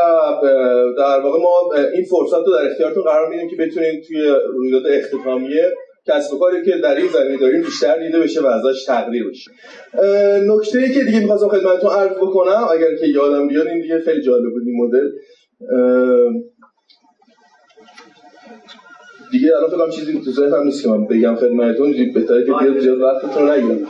در 0.98 1.20
واقع 1.20 1.40
ما 1.40 1.74
این 1.94 2.06
فرصت 2.06 2.48
رو 2.48 2.54
در 2.58 2.72
اختیارتون 2.72 3.04
قرار 3.04 3.30
میدیم 3.30 3.50
که 3.50 3.56
بتونید 3.56 4.04
توی 4.08 4.36
رویداد 4.54 4.88
اختتامیه 4.88 5.72
کسب 6.08 6.34
و 6.34 6.39
کاری 6.39 6.66
که 6.66 6.78
در 6.78 6.95
این 6.95 7.08
زمینه 7.08 7.38
داریم 7.38 7.62
بیشتر 7.62 7.99
دیده 7.99 8.20
بشه 8.20 8.41
و 8.41 8.45
ازش 8.45 8.86
تقدیر 8.86 9.30
بشه. 9.30 9.52
نکته 10.47 10.80
ای 10.80 10.93
که 10.93 11.04
دیگه 11.04 11.20
می‌خواستم 11.20 11.47
خدمتتون 11.47 11.91
عرض 11.91 12.12
بکنم 12.12 12.68
اگر 12.72 12.95
که 12.95 13.08
یادم 13.08 13.47
بیاد 13.47 13.68
این 13.68 13.82
دیگه 13.82 13.99
خیلی 13.99 14.22
جالب 14.22 14.52
بود 14.52 14.64
این 14.66 14.84
مدل. 14.84 15.10
دیگه 19.32 19.58
الان 19.58 19.70
فکر 19.70 19.89
چیزی 19.89 20.22
تو 20.26 20.32
ذهنم 20.32 20.64
نیست 20.64 20.84
که 20.84 20.89
من 20.89 21.08
بگم 21.08 21.36
خدمتتون 21.36 21.91
بهتره 22.14 22.45
که 22.45 22.52
بیاد 22.52 22.80
زیاد 22.80 23.02
وقتتون 23.02 23.47
رو 23.47 23.54
نگیرم 23.54 23.88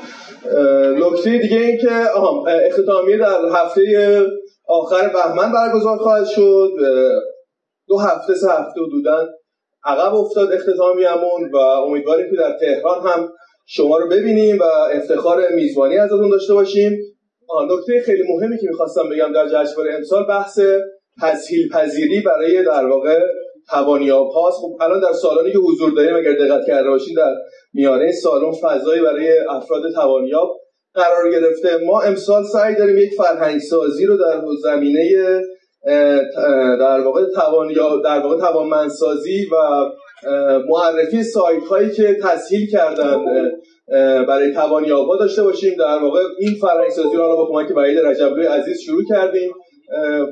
نکته 1.05 1.38
دیگه 1.38 1.57
این 1.57 1.78
که 1.78 1.91
اختتامیه 2.68 3.18
در 3.18 3.39
هفته 3.51 3.82
آخر 4.68 5.07
بهمن 5.07 5.51
برگزار 5.51 5.97
خواهد 5.97 6.26
شد. 6.26 6.72
دو 7.88 7.97
هفته 7.97 8.34
سه 8.34 8.51
هفته 8.51 8.82
حدودا 8.82 9.30
عقب 9.86 10.15
افتاد 10.15 10.51
اختتامیمون 10.53 11.51
و 11.53 11.57
امیدواریم 11.57 12.29
که 12.29 12.36
در 12.36 12.57
تهران 12.59 13.07
هم 13.07 13.29
شما 13.67 13.97
رو 13.97 14.09
ببینیم 14.09 14.59
و 14.59 14.63
افتخار 14.93 15.43
میزبانی 15.55 15.97
ازتون 15.97 16.29
داشته 16.29 16.53
باشیم. 16.53 16.97
نکته 17.69 18.01
خیلی 18.05 18.23
مهمی 18.23 18.57
که 18.57 18.67
می‌خواستم 18.67 19.09
بگم 19.09 19.34
در 19.34 19.47
جشنواره 19.47 19.93
امسال 19.95 20.27
بحث 20.27 20.59
تسهیل 21.21 21.69
پذیری 21.69 22.21
برای 22.21 22.63
در 22.63 22.86
واقع 22.86 23.19
توانیاب 23.69 24.27
هاست. 24.27 24.57
خب 24.57 24.77
الان 24.82 24.99
در 25.01 25.13
سالانی 25.13 25.51
که 25.51 25.57
حضور 25.57 25.91
داریم 25.91 26.15
اگر 26.15 26.34
دقت 26.34 26.67
کرده 26.67 26.89
باشین 26.89 27.15
در 27.15 27.34
میانه 27.73 28.11
سالن 28.11 28.51
فضایی 28.63 29.01
برای 29.01 29.38
افراد 29.49 29.82
توانیاب 29.95 30.49
قرار 30.93 31.32
گرفته. 31.32 31.77
ما 31.86 32.01
امسال 32.01 32.43
سعی 32.43 32.75
داریم 32.75 32.97
یک 32.97 33.13
فرهنگ 33.13 33.59
سازی 33.59 34.05
رو 34.05 34.17
در 34.17 34.41
زمینه 34.63 35.41
در 36.79 37.01
واقع 37.05 37.25
توانیاب 37.36 38.03
در 38.03 38.19
واقع 38.19 38.39
توانمندسازی 38.39 39.45
و 39.51 39.55
معرفی 40.69 41.23
سایت 41.23 41.63
هایی 41.63 41.89
که 41.89 42.17
تسهیل 42.23 42.69
کردن 42.71 43.25
برای 44.27 44.53
توانیاب 44.53 45.07
ها 45.07 45.17
داشته 45.17 45.43
باشیم. 45.43 45.73
در 45.79 45.97
واقع 45.97 46.19
این 46.39 46.53
فرهنگ 46.61 46.89
سازی 46.89 47.17
رو 47.17 47.36
با 47.38 47.47
کمک 47.51 47.77
وحید 47.77 47.99
رجبلوی 47.99 48.45
عزیز 48.45 48.77
شروع 48.86 49.01
کردیم. 49.09 49.51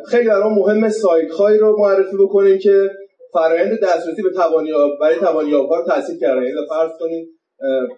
خیلی 0.10 0.28
در 0.28 0.44
مهم 0.44 0.90
سایت 0.90 1.32
هایی 1.32 1.58
رو 1.58 1.80
معرفی 1.80 2.18
بکنیم 2.20 2.58
که 2.58 2.90
فرآیند 3.34 3.80
دسترسی 3.84 4.22
به 4.22 4.30
توانیاب 4.30 4.92
برای 5.02 5.16
توانیاب 5.16 5.70
ها 5.70 5.76
رو 5.76 5.86
کردن. 6.22 6.44
یعنی 6.44 6.68
فرض 6.70 6.92
کنید. 7.00 7.39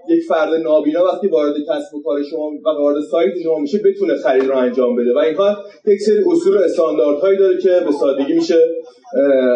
یک 0.09 0.24
فرد 0.30 0.53
نابینا 0.53 1.05
وقتی 1.05 1.28
وارد 1.28 1.53
کسب 1.70 1.95
و 1.95 2.03
کار 2.03 2.24
شما 2.24 2.45
و 2.66 2.70
وارد 2.80 3.03
سایت 3.12 3.34
شما 3.43 3.59
میشه 3.59 3.80
بتونه 3.86 4.16
خرید 4.16 4.43
رو 4.43 4.57
انجام 4.57 4.95
بده. 4.95 5.14
و 5.16 5.18
اینها 5.18 5.57
یک 5.88 6.01
سری 6.01 6.24
اصول 6.32 6.57
و 6.57 6.62
استانداردهایی 6.62 7.38
داره 7.38 7.57
که 7.57 7.70
به 7.70 7.91
سادگی 7.91 8.34
میشه 8.34 8.59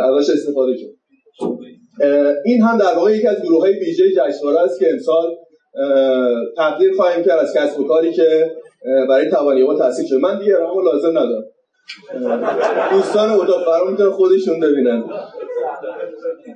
ازش 0.03 0.29
استفاده 0.29 0.73
کرد. 0.77 0.95
این 2.45 2.61
هم 2.61 2.77
در 2.77 2.95
واقع 2.95 3.11
یکی 3.17 3.27
از 3.27 3.41
گروه 3.41 3.61
های 3.61 3.73
ویژه 3.73 4.03
جشنواره 4.11 4.61
است 4.61 4.79
که 4.79 4.89
امسال 4.91 5.35
تقدیر 6.57 6.93
خواهیم 6.93 7.23
کرد 7.23 7.39
از 7.39 7.53
کسب 7.53 7.79
و 7.79 7.87
کاری 7.87 8.13
که 8.13 8.51
برای 9.09 9.29
توانیابا 9.29 9.75
تحصیل 9.75 10.05
شده. 10.05 10.17
من 10.17 10.39
دیگه 10.39 10.57
رقم 10.57 10.85
لازم 10.85 11.09
ندارم. 11.09 11.43
دوستان 12.91 13.29
اتاق 13.29 13.65
فرا 13.65 13.91
می‌تونن 13.91 14.09
خودشون 14.09 14.59
ببینن. 14.59 15.03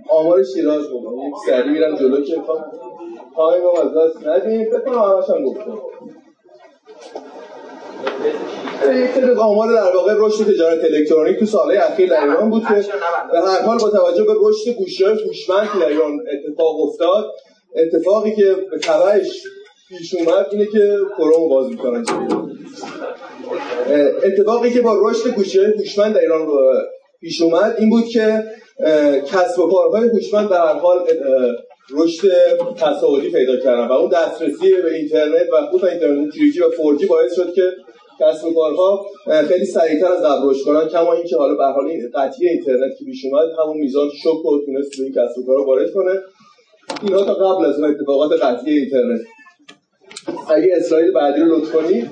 آمار 0.09 0.43
شیراز 0.43 0.89
بود 0.89 1.03
یک 1.27 1.33
سری 1.49 1.69
میرم 1.69 1.95
جلو 1.95 2.21
که 2.21 2.35
تایم 3.35 3.63
رو 3.63 3.69
از 3.69 3.97
دست 3.97 4.27
ندیم 4.27 4.65
فکر 4.65 4.79
کنم 4.79 4.99
همش 4.99 5.29
هم 5.29 5.43
گفتم 5.43 5.77
یک 8.87 9.37
آمار 9.37 9.73
در 9.73 9.95
واقع 9.95 10.13
رشد 10.17 10.53
تجارت 10.53 10.83
الکترونیک 10.83 11.39
تو 11.39 11.45
سالهای 11.45 11.77
اخیر 11.77 12.09
در 12.09 12.23
ایران 12.23 12.49
بود 12.49 12.63
که 12.67 12.73
به 13.31 13.39
هر 13.39 13.61
حال 13.61 13.77
با 13.77 13.89
توجه 13.89 14.23
به 14.23 14.33
رشد 14.41 14.69
گوشی‌های 14.69 15.23
هوشمند 15.23 15.69
که 15.73 15.79
در 15.79 15.87
ایران 15.87 16.19
اتفاق 16.19 16.79
افتاد 16.79 17.25
اتفاقی 17.75 18.35
که 18.35 18.55
به 18.71 18.79
تبعش 18.79 19.43
پیش 19.89 20.13
اومد 20.13 20.45
اینه 20.51 20.65
که 20.65 20.97
کروم 21.17 21.49
باز 21.49 21.69
می‌کنن 21.69 22.05
اتفاقی 24.23 24.73
که 24.73 24.81
با 24.81 25.09
رشد 25.09 25.29
گوشی‌های 25.29 25.71
هوشمند 25.71 26.13
در 26.15 26.21
ایران 26.21 26.47
پیش 27.21 27.41
اومد 27.41 27.75
این 27.79 27.89
بود 27.89 28.05
که 28.05 28.43
کسب 29.25 29.59
و 29.59 29.69
کارهای 29.69 30.09
هوشمند 30.09 30.49
در 30.49 30.57
هر 30.57 30.73
حال 30.73 30.99
رشد 31.91 32.27
تصاعدی 32.77 33.31
پیدا 33.31 33.57
کردن 33.57 33.87
و 33.87 33.91
اون 33.91 34.09
دسترسی 34.09 34.81
به 34.81 34.95
اینترنت 34.95 35.47
و 35.53 35.65
خود 35.71 35.85
اینترنت 35.85 36.31
3 36.31 36.65
و 36.65 36.97
4G 36.97 37.07
باعث 37.07 37.35
شد 37.35 37.53
که 37.53 37.71
کسب 38.19 38.45
و 38.45 38.53
کارها 38.53 39.05
خیلی 39.47 39.65
سریعتر 39.65 40.11
از 40.11 40.23
قبل 40.23 40.49
رشد 40.49 40.65
کنن 40.65 40.87
کما 40.87 41.13
اینکه 41.13 41.37
حالا 41.37 41.55
به 41.55 41.65
حال 41.65 41.89
قطعی 42.15 42.47
اینترنت 42.47 42.97
که 42.99 43.05
پیش 43.05 43.25
اومد 43.25 43.49
همون 43.63 43.77
میزان 43.77 44.09
شوک 44.23 44.45
رو 44.45 44.65
تونست 44.65 44.97
به 44.97 45.03
این 45.03 45.13
کسب 45.13 45.37
و 45.37 45.45
کارها 45.45 45.65
وارد 45.65 45.93
کنه. 45.93 46.19
اینها 47.01 47.23
تا 47.23 47.33
قبل 47.33 47.65
از 47.65 47.79
اون 47.79 47.89
اتفاقات 47.89 48.43
قطعی 48.43 48.79
اینترنت. 48.79 49.21
اگه 50.49 50.73
اسلاید 50.75 51.13
بعدی 51.13 51.41
رو 51.41 51.55
لطف 51.55 51.71
کنید 51.71 52.11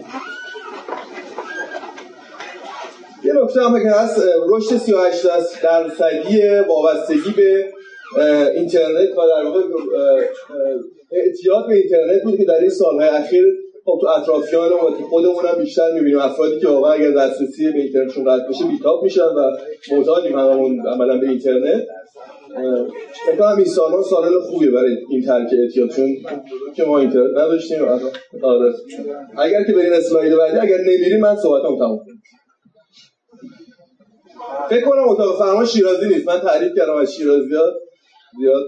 یه 3.23 3.34
نکته 3.34 3.61
هم 3.61 3.84
که 3.84 3.89
هست 3.89 4.21
رشد 4.49 4.78
38 4.78 5.25
درصدی 5.63 6.41
وابستگی 6.67 7.32
به 7.32 7.65
اینترنت 8.55 9.10
و 9.18 9.22
در 9.36 9.43
واقع 9.45 9.60
اعتیاد 11.12 11.68
به 11.68 11.76
اینترنت 11.76 12.24
بود 12.24 12.38
که 12.38 12.45
در 12.45 12.60
این 12.60 12.70
سالهای 12.70 13.08
اخیر 13.08 13.45
خب 13.86 13.97
تو 14.01 14.08
اطرافیان 14.08 14.72
و 14.72 14.76
خودمون 15.10 15.45
هم 15.45 15.58
بیشتر 15.58 15.93
می‌بینیم. 15.93 16.20
افرادی 16.20 16.60
که 16.60 16.68
واقعا 16.68 16.91
اگر 16.91 17.12
دسترسی 17.12 17.72
به 17.72 17.80
اینترنتشون 17.80 18.24
قطع 18.24 18.49
بشه 18.49 18.66
بیتاب 18.66 19.03
میشن 19.03 19.22
و 19.22 19.51
معتادیم 19.91 20.39
هممون 20.39 20.88
عملا 20.88 21.18
به 21.18 21.30
اینترنت. 21.30 21.84
فکر 23.26 23.36
کنم 23.38 23.55
این 23.58 23.66
سالان 23.66 24.03
خوبیه 24.41 24.72
برای 24.72 24.97
این 25.10 25.26
ترک 25.26 25.47
اعتیاد 25.62 25.89
چون 25.89 26.10
که 26.76 26.84
ما 26.84 26.99
اینترنت 26.99 27.38
نداشتیم. 27.38 27.84
آره. 28.41 28.74
اگر 29.38 29.64
که 29.64 29.74
برین 29.74 29.93
اسلاید 29.93 30.38
بعدی 30.38 30.58
اگر 30.58 30.78
نمیرین 30.78 31.20
من 31.20 31.36
صحبتم 31.36 31.78
تموم 31.78 31.99
فکر 34.70 34.86
کنم 34.86 35.10
اتاق 35.10 35.39
فرمان 35.39 35.66
شیرازی 35.66 36.08
نیست. 36.08 36.28
من 36.28 36.39
تعریف 36.39 36.72
کردم 36.78 36.95
از 36.95 37.14
شیرازی 37.14 37.55
ها 37.55 37.74
زیاد 38.40 38.64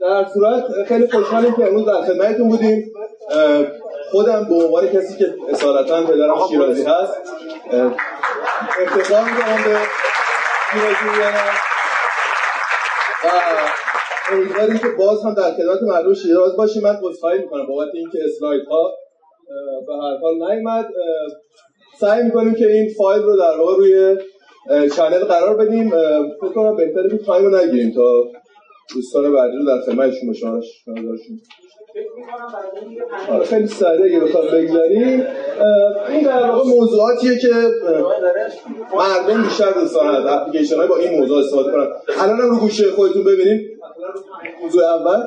در 0.00 0.26
صورت 0.34 0.64
خیلی 0.86 1.10
خوشحالیم 1.10 1.54
که 1.54 1.66
امروز 1.66 1.86
در 1.86 2.02
خدمتتون 2.02 2.48
بودیم. 2.48 2.92
خودم 4.10 4.44
به 4.44 4.54
عنوان 4.54 4.88
کسی 4.88 5.18
که 5.18 5.34
اصالتا 5.48 6.02
پدرم 6.02 6.48
شیرازی 6.48 6.82
هست 6.82 7.12
افتخار 8.80 9.24
می‌کنم 9.24 9.64
به 9.64 9.78
شیرازی 10.72 11.04
بودنم 11.04 11.50
و 13.24 13.28
امیدواریم 14.32 14.78
که 14.78 14.88
باز 14.98 15.24
هم 15.24 15.34
در 15.34 15.52
خدمت 15.52 15.82
مردم 15.82 16.14
شیراز 16.14 16.56
باشیم 16.56 16.82
من 16.82 16.98
عذرخواهی 17.02 17.38
می‌کنم 17.38 17.66
بابت 17.66 17.88
اینکه 17.94 18.18
اسلاید 18.24 18.62
ها 18.70 18.92
به 19.86 19.94
هر 19.94 20.18
حال 20.22 20.34
نیومد. 20.34 20.86
سعی 22.00 22.22
می‌کنیم 22.22 22.54
که 22.54 22.66
این 22.66 22.94
فایل 22.98 23.22
رو 23.22 23.36
در 23.36 23.58
واقع 23.58 23.76
روی 23.76 24.18
channel 24.68 25.24
قرار 25.24 25.56
بدیم. 25.56 25.90
فکر 26.40 26.52
کنم 26.54 26.76
بهتره 26.76 27.08
که 27.10 27.18
time 27.18 27.56
نگیریم 27.56 27.92
تا 27.94 28.24
دوستان 28.94 29.32
بعدی 29.32 29.56
رو 29.56 29.64
در 29.64 29.80
خدمتشون 29.80 30.28
باشیم. 30.28 31.42
آره 33.28 33.44
خیلی 33.44 33.66
سریع 33.66 34.04
اگه 34.04 34.20
بخواد 34.20 34.54
بگذاریم. 34.54 35.26
این 36.08 36.22
در 36.24 36.50
واقع 36.50 36.68
موضوعاتیه 36.68 37.38
که 37.38 37.48
مردم 38.96 39.42
بیشتر 39.42 39.70
دوستان 39.70 40.06
از 40.06 40.26
اپلیکیشن 40.26 40.76
های 40.76 40.88
با 40.88 40.96
این 40.96 41.20
موضوع 41.20 41.38
استفاده 41.38 41.72
کنن. 41.72 41.88
الان 42.20 42.38
رو 42.38 42.56
گوشی 42.56 42.90
خودتون 42.90 43.24
ببینید 43.24 43.71
موضوع 44.62 44.84
اول 44.84 45.22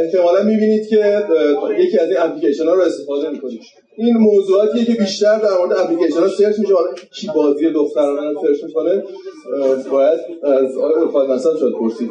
احتمالا 0.00 0.42
می‌بینید 0.42 0.88
که 0.88 1.24
یکی 1.78 1.98
از 1.98 2.08
این 2.08 2.18
اپلیکیشن 2.18 2.64
ها 2.64 2.74
رو 2.74 2.82
استفاده 2.82 3.30
می‌کنید. 3.30 3.60
این 3.96 4.16
موضوعاتیه 4.16 4.84
که 4.84 4.92
بیشتر 4.92 5.38
در 5.38 5.58
مورد 5.58 5.78
اپلیکیشن 5.78 6.20
ها 6.20 6.28
search 6.28 6.58
میشه. 6.58 6.74
حالا 6.74 6.92
کی 7.12 7.30
بازی 7.34 7.70
دخترانه 7.70 8.32
رو 8.32 8.46
search 8.46 8.64
می‌کنه 8.64 9.02
باید 9.90 10.20
از 10.42 10.76
آقای 10.78 11.04
رفاق 11.04 11.30
نصر 11.30 11.56
شد 11.60 11.72
پرسید. 11.80 12.10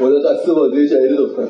مدت 0.00 0.26
از 0.26 0.46
بازی 0.46 0.88
جدید 0.88 1.16
دختر. 1.16 1.48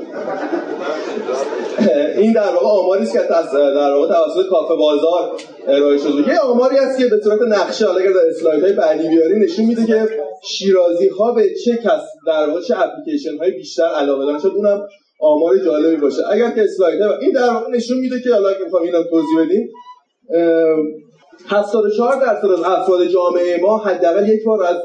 این 2.16 2.32
در 2.32 2.54
واقع 2.54 2.66
آماری 2.66 3.02
است 3.02 3.12
که 3.12 3.18
در 3.18 3.94
واقع 3.94 4.14
توسط 4.14 4.48
کافه 4.50 4.74
بازار 4.74 5.32
ارائه 5.68 5.98
شده. 5.98 6.32
یه 6.32 6.38
آماری 6.38 6.78
است 6.78 6.98
که 6.98 7.06
به 7.06 7.20
صورت 7.24 7.42
نقشه 7.42 7.86
حالا 7.86 7.98
اگر 7.98 8.12
در 8.12 8.28
اسلاید 8.28 8.62
های 8.62 8.72
بعدی 8.72 9.08
بیاریم 9.08 9.42
نشون 9.42 9.64
میده 9.64 9.86
که 9.86 10.08
شیرازی 10.44 11.08
ها 11.08 11.32
به 11.32 11.54
چه 11.64 11.76
کس 11.76 12.02
در 12.26 12.46
واقع 12.48 12.60
چه 12.60 12.74
اپلیکیشن 12.78 13.36
های 13.38 13.50
بیشتر 13.50 13.82
علاقه 13.82 14.24
دارن؟ 14.24 14.40
اونم 14.56 14.88
آمار 15.20 15.58
جالبی 15.58 15.96
باشه. 15.96 16.22
اگر 16.30 16.50
که 16.50 16.62
اسلاید 16.62 17.02
این 17.02 17.32
در 17.32 17.50
واقع 17.50 17.70
نشون 17.70 17.98
میده 17.98 18.20
که 18.20 18.32
حالا 18.32 18.52
که 18.52 18.64
می‌خوام 18.64 18.82
اینم 18.82 19.02
توضیح 19.02 19.44
بدیم 19.44 19.68
74 21.48 22.20
درصد 22.20 22.46
از 22.46 22.60
افراد 22.60 23.06
جامعه 23.06 23.60
ما 23.60 23.78
حداقل 23.78 24.28
یک 24.28 24.44
بار 24.44 24.62
از 24.62 24.76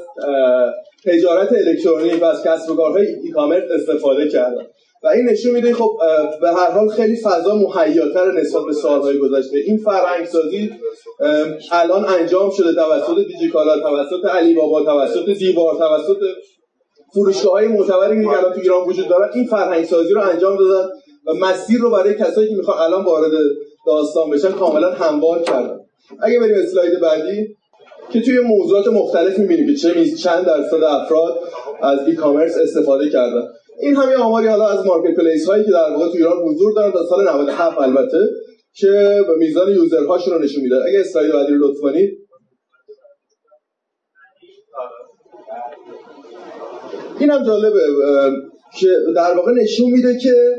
تجارت 1.06 1.52
الکترونیک 1.52 2.22
و 2.22 2.26
از 2.26 2.44
کسب 2.44 2.70
و 2.72 2.76
کارهای 2.76 3.06
ای 3.08 3.32
کامرس 3.32 3.64
استفاده 3.72 4.30
کردن. 4.30 4.64
و 5.04 5.08
این 5.08 5.30
نشون 5.30 5.52
میده 5.52 5.74
خب 5.74 5.98
به 6.42 6.52
هر 6.52 6.72
حال 6.72 6.88
خیلی 6.88 7.16
فضا 7.16 7.56
مهیاتر 7.56 8.32
نسبت 8.32 8.66
به 8.66 8.74
سالهای 8.74 9.18
گذشته. 9.18 9.58
این 9.58 9.78
فرهنگ 9.78 10.26
سازی 10.26 10.72
الان 11.72 12.06
انجام 12.06 12.50
شده 12.50 12.74
توسط 12.74 13.28
دیجیکالا 13.28 13.80
توسط 13.80 14.26
علی 14.26 14.54
بابا 14.54 14.82
توسط 14.82 15.30
دیوار 15.30 15.76
توسط 15.76 16.18
فروشگاه 17.14 17.52
های 17.52 17.68
معتبری 17.68 18.24
که 18.24 18.30
الان 18.30 18.54
تو 18.54 18.60
ایران 18.60 18.88
وجود 18.88 19.08
دارن 19.08 19.30
این 19.34 19.48
فرهنگ 19.48 19.86
سازی 19.86 20.14
رو 20.14 20.22
انجام 20.22 20.58
دادن 20.58 20.90
و 21.28 21.34
مسیر 21.34 21.80
رو 21.80 21.90
برای 21.90 22.16
کسایی 22.16 22.50
که 22.50 22.56
می‌خوان 22.56 22.78
الان 22.78 23.04
وارد 23.04 23.32
داستان 23.88 24.30
بشن 24.30 24.52
کاملا 24.52 24.92
هموار 24.92 25.42
کردن. 25.42 25.80
اگه 26.22 26.40
بریم 26.40 26.56
اسلاید 26.58 27.00
بعدی 27.00 27.56
که 28.14 28.22
توی 28.22 28.40
موضوعات 28.40 28.88
مختلف 28.88 29.40
می‌بینیم 29.40 29.68
که 29.68 29.76
چه 29.76 30.16
چند 30.16 30.46
درصد 30.46 30.84
افراد 30.84 31.40
از 31.82 32.08
ای 32.08 32.16
کامرس 32.16 32.58
استفاده 32.58 33.10
کردن. 33.10 33.48
این 33.82 33.96
همه 33.96 34.16
آماری 34.16 34.48
حالا 34.48 34.68
از 34.68 34.86
مارکت 34.86 35.18
پلیس 35.18 35.46
هایی 35.48 35.64
که 35.64 35.72
در 35.72 35.92
واقع 35.92 36.06
تو 36.06 36.18
ایران 36.18 36.38
حضور 36.38 36.74
دارن 36.76 36.92
تا 36.92 37.06
سال 37.06 37.30
97 37.30 37.78
البته 37.80 38.18
که 38.74 39.22
به 39.28 39.36
میزان 39.38 39.70
یوزرهاشون 39.70 40.34
رو 40.34 40.40
نشون 40.40 40.64
میده 40.64 40.76
اگه 40.88 41.00
اسلاید 41.00 41.34
بعدی 41.34 41.54
رو 41.54 41.68
لطف 41.68 41.96
این 47.20 47.30
هم 47.30 47.44
جالبه 47.46 47.80
که 48.80 48.88
در 49.16 49.34
واقع 49.34 49.52
نشون 49.52 49.92
میده 49.92 50.18
که 50.18 50.58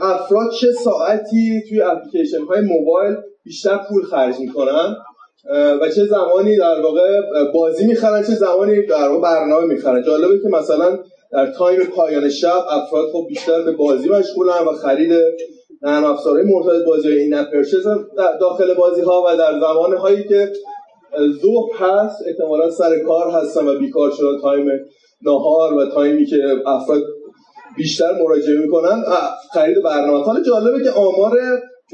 افراد 0.00 0.50
چه 0.60 0.72
ساعتی 0.72 1.62
توی 1.68 1.82
اپلیکیشن 1.82 2.42
های 2.42 2.60
موبایل 2.60 3.16
بیشتر 3.44 3.80
پول 3.88 4.02
خرج 4.02 4.34
می‌کنن 4.40 4.96
و 5.82 5.88
چه 5.94 6.04
زمانی 6.04 6.56
در 6.56 6.80
واقع 6.80 7.20
بازی 7.54 7.86
می‌خرن 7.86 8.22
چه 8.22 8.32
زمانی 8.32 8.86
در 8.86 9.08
واقع 9.08 9.22
برنامه 9.22 9.66
می‌خرن. 9.66 10.02
جالبه 10.02 10.38
که 10.42 10.48
مثلا 10.48 10.98
در 11.32 11.52
تایم 11.52 11.84
پایان 11.84 12.28
شب 12.30 12.64
افراد 12.68 13.08
خب 13.12 13.26
بیشتر 13.28 13.62
به 13.62 13.72
بازی 13.72 14.08
مشغولن 14.08 14.64
و 14.66 14.72
خرید 14.72 15.12
نرم 15.82 16.04
افزارهای 16.04 16.44
مرتبط 16.44 16.86
بازی 16.86 17.08
های 17.08 17.18
این 17.18 17.44
پرچز 17.44 17.86
داخل 18.40 18.74
بازی 18.74 19.00
ها 19.00 19.24
و 19.28 19.36
در 19.36 19.60
زمان 19.60 19.96
هایی 19.96 20.28
که 20.28 20.52
ظهر 21.42 21.88
هست 21.88 22.16
احتمالا 22.26 22.70
سر 22.70 22.98
کار 22.98 23.30
هستن 23.30 23.68
و 23.68 23.78
بیکار 23.78 24.10
شدن 24.10 24.40
time 24.42 24.66
نهار 25.22 25.74
و 25.74 25.90
time 25.90 26.19
ی 26.19 26.26
که 26.26 26.36
افراد 26.66 27.02
بیشتر 27.76 28.12
مراجعه 28.22 28.58
می‌کنن. 28.58 29.02
خرید 29.54 29.82
برنامه. 29.84 30.24
حالا 30.24 30.42
جالبه 30.42 30.84
که 30.84 30.90
آمار 30.90 31.38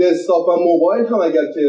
desktop 0.00 0.48
و 0.48 0.56
موبایل 0.56 1.06
هم 1.06 1.20
اگر 1.20 1.44
که 1.54 1.60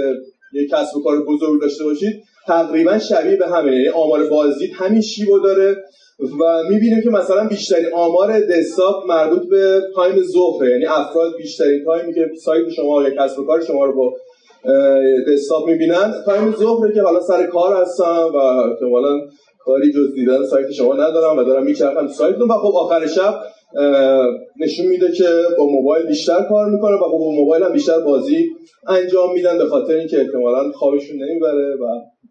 یک 0.54 0.70
کسب 0.70 0.98
و 0.98 1.04
کار 1.04 1.24
بزرگ 1.24 1.62
داشته 1.62 1.84
باشید 1.84 2.24
تقریبا 2.48 3.00
شبیه 3.00 3.36
به 3.36 3.48
همین 3.48 3.74
یعنی 3.74 3.90
آمار 3.90 4.30
بازدید 4.30 4.72
همین 4.76 5.02
شیبو 5.02 5.40
داره 5.40 5.76
و 6.20 6.64
می‌بینیم 6.70 7.02
که 7.02 7.10
مثلا 7.10 7.48
بیشترین 7.48 7.94
آمار 7.94 8.40
desktop 8.40 9.06
مربوط 9.08 9.50
به 9.50 9.82
time 9.96 10.24
ظهره. 10.24 10.72
یعنی 10.72 10.86
افراد 10.86 11.32
بیشترین 11.38 11.86
time 11.86 12.08
ی 12.08 12.14
که 12.14 12.30
سایت 12.46 12.70
شما 12.70 13.04
یا 13.04 13.10
کسب 13.10 13.40
و 13.40 13.46
کار 13.46 13.62
شما 13.62 13.86
رو 13.86 13.96
با 13.96 14.14
دسکتاپ 15.34 15.68
می‌بینن 15.68 16.14
تایم 16.26 16.52
ظهره 16.52 16.94
که 16.94 17.02
حالا 17.02 17.22
سر 17.22 17.48
کار 17.48 17.82
هستن 17.82 18.24
و 18.34 18.38
احتمالاً 18.38 19.20
کاری 19.60 19.94
جز 19.94 20.14
دیدن 20.14 20.46
سایت 20.46 20.72
شما 20.72 20.94
ندارم 20.94 21.38
و 21.38 21.44
دارم 21.44 21.64
میچرخم 21.64 22.08
سایتتون. 22.08 22.50
و 22.50 22.54
خب 22.54 22.76
آخر 22.76 23.08
شب 23.08 23.36
نشون 24.60 24.86
میده 24.86 25.12
که 25.12 25.26
با 25.58 25.66
موبایل 25.66 26.06
بیشتر 26.06 26.46
کار 26.50 26.70
می‌کنه 26.70 26.96
و 26.96 27.00
با 27.00 27.32
موبایل 27.32 27.64
هم 27.64 27.74
بیشتر 27.74 28.00
بازی 28.00 28.46
انجام 28.88 29.34
میدن 29.34 29.58
به 29.58 29.66
خاطر 29.66 29.94
اینکه 29.94 30.18
احتمالا 30.22 30.72
خوابشون 30.72 31.24
نمی‌بره 31.24 31.76
و 31.76 31.86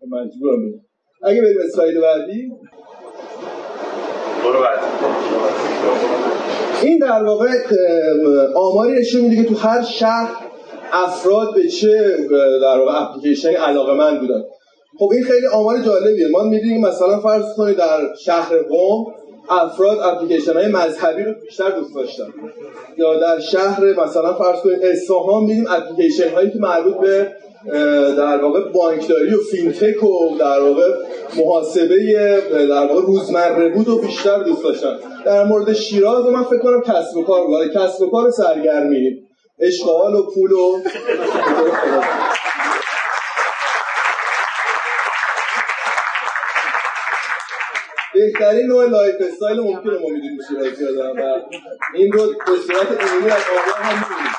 مجبور 0.09 0.57
میدن 0.57 0.79
اگه 1.23 1.43
بریم 1.43 1.57
اسلاید 1.65 2.01
بعدی؟ 2.01 2.53
این 6.83 6.99
در 6.99 7.25
واقع 7.25 7.49
آماری 8.55 8.93
نشون 8.93 9.21
میده 9.21 9.43
که 9.43 9.49
تو 9.49 9.55
هر 9.55 9.83
شهر 9.83 10.31
افراد 10.93 11.55
به 11.55 11.69
چه 11.69 12.17
در 12.63 12.79
واقع 12.79 13.03
اپلیکیشن 13.03 13.49
علاقه 13.49 13.95
من 13.95 14.19
بودن. 14.19 14.43
خب 14.99 15.09
این 15.13 15.25
خیلی 15.25 15.47
آمار 15.47 15.79
جالبیه. 15.79 16.29
ما 16.29 16.43
می‌دونیم 16.43 16.81
مثلا 16.81 17.21
فرض 17.21 17.45
کنید 17.57 17.77
در 17.77 18.15
شهر 18.25 18.59
قم 18.59 19.05
افراد 19.49 19.99
اپلیکیشن 19.99 20.53
های 20.53 20.69
مذهبی 20.69 21.23
رو 21.23 21.33
بیشتر 21.45 21.71
دوست 21.71 21.95
داشتن. 21.95 22.35
یا 22.99 23.21
در 23.21 23.41
شهر 23.41 23.85
مثلا 23.85 24.35
فرض 24.35 24.61
کنید 24.61 24.85
اصفهان 24.85 25.45
میدیم 25.45 25.67
اپلیکیشن 25.69 26.29
هایی 26.29 26.51
که 26.51 26.59
مربوط 26.59 26.97
به 26.97 27.33
در 28.17 28.43
واقع 28.43 28.61
بانکداری 28.73 29.35
و 29.35 29.39
فینتک 29.51 30.03
و 30.03 30.37
در 30.39 30.61
واقع 30.61 30.93
محاسبه 31.37 31.97
در 32.51 32.87
واقع 32.87 33.07
روزمره 33.07 33.69
بود 33.69 33.89
و 33.89 33.99
بیشتر 33.99 34.43
دوست 34.43 34.65
داشتم 34.65 34.97
در 35.25 35.45
مورد 35.45 35.73
شیراز 35.73 36.27
من 36.27 36.45
فکر 36.45 36.59
کنم 36.59 36.81
کسب 36.81 37.17
و 37.17 37.23
کار 37.23 37.69
کسب 37.75 38.03
و 38.03 38.11
کار 38.11 38.31
سرگرمی 38.31 39.27
عشق 39.61 39.92
و 39.92 39.99
حال 39.99 40.15
و 40.15 40.23
پول 40.23 40.53
و 40.53 40.81
بهترین 48.39 48.67
نوع 48.67 48.89
lifestyle 48.89 49.61
ممکنه 49.61 49.93
ما 49.93 50.09
می‌دونیم 50.09 50.39
شیرازی 50.49 50.85
ها 50.85 50.91
و 51.15 51.19
این 51.95 52.13
رو 52.13 52.27
به 52.27 52.35
صورت 52.67 53.01
عمومی 53.01 53.31
از 53.31 53.43
آقا 53.57 53.73
هم 53.83 53.99
می‌دونیم 53.99 54.33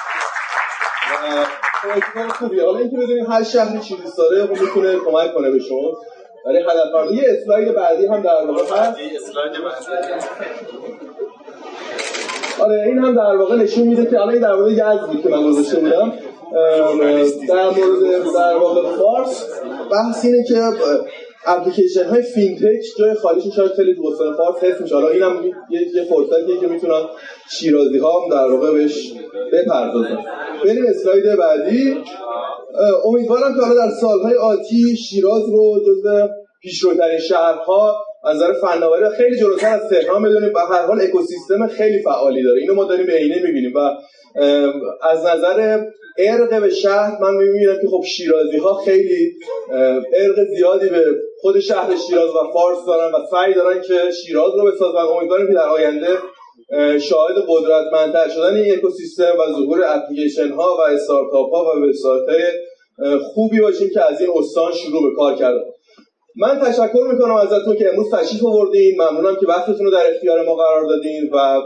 خوبیه. 2.29 2.65
حالا 2.65 2.79
اینکه 2.79 2.97
بدونیم 2.97 3.31
هر 3.31 3.43
شهری 3.43 3.79
چی 3.79 3.95
دوست 3.95 4.17
داره 4.17 4.45
خب 4.45 4.61
می‌تونه 4.61 4.95
کمک 4.95 5.33
کنه 5.33 5.51
به 5.51 5.59
شما. 5.59 5.97
برای 6.45 6.63
هدف 6.63 7.11
یه 7.11 7.23
اسلاید 7.27 7.73
بعدی 7.73 8.05
هم 8.05 8.21
در 8.21 8.45
واقع 8.47 8.75
هست. 8.75 8.99
آره 12.59 12.83
این 12.85 12.99
هم 12.99 13.15
در 13.15 13.35
واقع 13.35 13.55
نشون 13.55 13.87
میده 13.87 14.05
که 14.05 14.21
الان 14.21 14.29
این 14.29 14.41
در 14.41 14.55
مورد 14.55 14.71
یزد 14.71 15.21
که 15.23 15.29
من 15.29 15.43
گذاشته 15.43 15.79
بودم 15.79 16.13
در 17.47 17.69
مورد 17.69 18.23
در 18.35 18.57
واقع 18.57 18.97
فارس. 18.97 19.45
بحث 19.91 20.25
اینه 20.25 20.43
که 20.47 20.55
اپلیکیشن 21.45 22.03
های 22.03 22.21
فینتک 22.21 22.83
جای 22.99 23.13
خالیش 23.13 23.55
شاید 23.55 23.71
خیلی 23.71 23.93
دوستان 23.93 24.33
فارس 24.37 24.63
حس 24.63 24.81
میشه. 24.81 24.95
حالا 24.95 25.09
اینم 25.09 25.43
یه, 25.69 25.81
یه 25.95 26.03
فرصتیه 26.03 26.59
که 26.59 26.67
می‌تونم 26.67 27.09
شیرازی 27.51 27.97
ها 27.97 28.21
هم 28.21 28.29
در 28.29 28.55
واقع 28.55 28.73
بهش 28.73 29.13
بپردازم 29.53 30.25
بریم 30.63 30.85
اسلاید 30.87 31.37
بعدی. 31.37 31.97
امیدوارم 33.05 33.53
که 33.53 33.61
حالا 33.61 33.85
در 33.85 33.91
سالهای 34.01 34.35
آتی 34.35 34.97
شیراز 34.97 35.41
رو 35.49 35.79
جزو 35.87 36.27
پیشروترین 36.61 37.19
شهرها 37.19 37.95
نظر 38.25 38.53
فناوری 38.53 39.09
خیلی 39.17 39.39
جلوتر 39.39 39.67
از 39.67 39.89
تهران 39.89 40.23
بدونیم 40.23 40.53
و 40.55 40.59
هر 40.59 40.85
حال 40.85 41.01
اکوسیستم 41.01 41.67
خیلی 41.67 42.01
فعالی 42.03 42.43
داره. 42.43 42.61
اینو 42.61 42.75
ما 42.75 42.83
داریم 42.83 43.05
به 43.05 43.13
عینه 43.13 43.41
می‌بینیم 43.41 43.73
و 43.75 43.79
از 45.01 45.25
نظر 45.25 45.85
ارق 46.17 46.61
به 46.61 46.69
شهر 46.69 47.21
من 47.21 47.35
می‌بینم 47.35 47.75
که 47.81 47.87
خب 47.87 48.03
شیرازی 48.03 48.57
ها 48.57 48.73
خیلی 48.73 49.33
ارق 50.13 50.43
زیادی 50.55 50.89
به 50.89 51.05
خود 51.41 51.59
شهر 51.59 51.95
شیراز 52.07 52.29
و 52.29 52.51
فارس 52.53 52.77
دارن 52.87 53.13
و 53.15 53.17
سعی 53.31 53.53
دارن 53.53 53.81
که 53.81 54.11
شیراز 54.11 54.51
رو 54.55 54.71
بسازن 54.71 54.97
امیدوارم 54.97 55.47
که 55.47 55.53
در 55.53 55.69
آینده 55.69 56.07
شاهد 56.99 57.35
قدرتمندتر 57.47 58.29
شدن 58.29 58.55
این 58.55 58.73
اکوسیستم 58.73 59.33
و 59.39 59.51
ظهور 59.51 59.81
اپلیکیشن 59.87 60.49
ها 60.49 60.77
و 60.79 60.81
استارتاپ 60.81 61.53
ها 61.53 61.65
و 61.65 61.67
وبسایت 61.67 62.53
خوبی 63.33 63.61
باشیم 63.61 63.89
که 63.93 64.01
از 64.11 64.21
این 64.21 64.29
استان 64.35 64.71
شروع 64.71 65.09
به 65.09 65.15
کار 65.15 65.35
کردن. 65.35 65.63
من 66.35 66.59
تشکر 66.59 67.07
می‌کنم 67.11 67.35
ازتون 67.35 67.75
که 67.75 67.89
امروز 67.89 68.11
تشریف 68.13 68.45
آوردین. 68.45 69.01
ممنونم 69.01 69.35
که 69.35 69.45
وقتتون 69.47 69.85
رو 69.85 69.91
در 69.91 70.13
اختیار 70.15 70.45
ما 70.45 70.55
قرار 70.55 70.85
دادین 70.85 71.29
و 71.33 71.61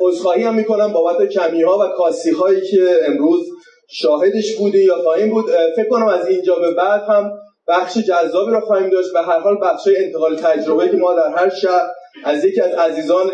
عذرخواهی 0.00 0.42
هم 0.42 0.54
می‌کنم 0.54 0.92
بابت 0.92 1.28
کمی 1.28 1.62
ها 1.62 1.78
و 1.78 1.88
کاسی 1.88 2.30
هایی 2.30 2.60
که 2.60 2.88
امروز 3.06 3.46
شاهدش 3.90 4.56
بودی 4.58 4.84
یا 4.84 4.96
خواهیم 4.96 5.30
بود. 5.30 5.44
فکر 5.76 5.88
کنم 5.88 6.08
از 6.08 6.28
اینجا 6.28 6.54
به 6.54 6.74
بعد 6.74 7.02
هم 7.08 7.32
بخش 7.68 7.98
جذابی 7.98 8.52
رو 8.52 8.60
خواهیم 8.60 8.90
داشت 8.90 9.14
و 9.14 9.18
هر 9.18 9.38
حال 9.38 9.56
بخش 9.62 9.88
انتقال 9.96 10.36
تجربه 10.36 10.88
که 10.88 10.96
ما 10.96 11.14
در 11.14 11.28
هر 11.28 11.48
شهر 11.48 11.86
از 12.24 12.44
یکی 12.44 12.60
از 12.60 12.72
عزیزان 12.72 13.30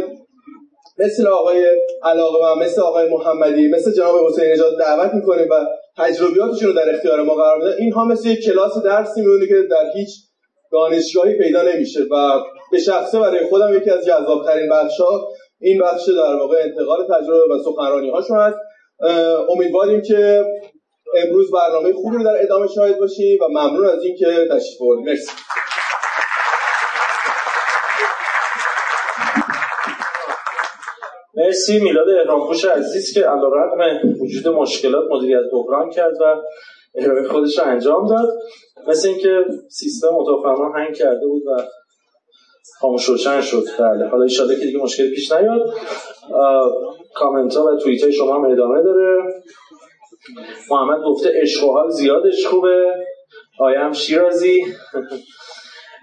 مثل 0.99 1.27
آقای 1.27 1.67
علاقه 2.03 2.61
مثل 2.61 2.81
آقای 2.81 3.09
محمدی 3.09 3.69
مثل 3.69 3.93
جناب 3.93 4.27
حسین 4.29 4.45
نژاد 4.45 4.79
دعوت 4.79 5.15
می‌کنیم 5.15 5.49
و 5.51 5.67
تجربیاتشون 5.97 6.69
رو 6.69 6.75
در 6.75 6.95
اختیار 6.95 7.23
ما 7.23 7.35
قرار 7.35 7.59
میده 7.59 7.77
اینها 7.79 8.05
مثل 8.05 8.29
یک 8.29 8.45
کلاس 8.45 8.79
درسی 8.79 9.21
میمونه 9.21 9.47
که 9.47 9.55
در 9.71 9.91
هیچ 9.95 10.11
دانشگاهی 10.73 11.39
پیدا 11.39 11.63
نمیشه 11.63 12.01
و 12.11 12.41
به 12.73 12.79
شخصه 12.79 13.21
برای 13.21 13.47
خودم 13.47 13.77
یکی 13.77 13.91
از 13.91 14.07
جذابترین 14.07 14.69
بخش 14.71 15.01
ها 15.01 15.29
این 15.61 15.79
بخش 15.79 16.09
در 16.09 16.35
واقع 16.35 16.57
انتقال 16.63 17.05
تجربه 17.05 17.55
و 17.55 17.63
سخنرانی 17.63 18.11
هاشون 18.11 18.39
هست 18.39 18.59
امیدواریم 19.49 20.03
که 20.03 20.45
امروز 21.17 21.51
برنامه 21.51 21.93
خوبی 21.93 22.17
رو 22.17 22.25
در 22.25 22.43
ادامه 22.43 22.67
شاهد 22.67 22.99
باشیم 22.99 23.39
و 23.43 23.49
ممنون 23.49 23.87
از 23.87 24.03
اینکه 24.03 24.27
تشریف 24.27 24.81
بردید 24.81 25.09
مرسی. 25.09 25.33
مرسی 31.35 31.81
میلاد 31.81 32.09
احرامپوش 32.09 32.65
عزیز 32.65 33.15
که 33.15 33.21
علیرغم 33.21 34.09
وجود 34.21 34.49
مشکلات 34.49 35.05
مدیریت 35.11 35.51
بحران 35.53 35.91
کرد 35.91 36.15
و 36.21 36.43
ارائه 36.95 37.29
خودش 37.29 37.59
رو 37.59 37.65
انجام 37.65 38.09
داد. 38.09 38.29
مثل 38.89 39.09
اینکه 39.09 39.45
سیستم 39.69 40.15
اتاق 40.15 40.45
هنگ 40.75 40.95
کرده 40.95 41.27
بود 41.27 41.43
و 41.47 41.63
خاموش 42.81 43.05
روشن 43.05 43.41
شد. 43.41 43.65
بله 43.79 44.09
حالا 44.09 44.23
ان 44.23 44.29
که 44.61 44.67
دیگه 44.67 44.79
مشکل 44.79 45.11
پیش 45.11 45.33
نیاد. 45.33 45.75
کامنت 47.15 47.57
ها 47.57 47.65
و 47.65 47.77
توییت 47.77 48.03
های 48.03 48.13
شما 48.13 48.35
هم 48.35 48.45
ادامه 48.45 48.83
داره. 48.83 49.23
محمد 50.71 51.01
گفته 51.07 51.33
عشق 51.43 51.65
و 51.65 51.91
زیادش 51.91 52.47
خوبه. 52.47 52.95
آیم 53.61 53.93
شیرازی؟ 53.93 54.65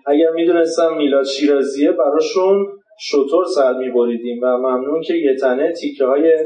اگر 0.05 0.29
می‌دونستم 0.33 0.97
میلاد 0.97 1.25
شیرازیه 1.25 1.91
براشون 1.91 2.67
شطور 2.99 3.45
سر 3.45 3.73
میبریدیم 3.73 4.39
و 4.43 4.45
ممنون 4.45 5.01
که 5.01 5.13
یه 5.13 5.35
تنه 5.35 5.73
تیکه 5.73 6.05
های 6.05 6.37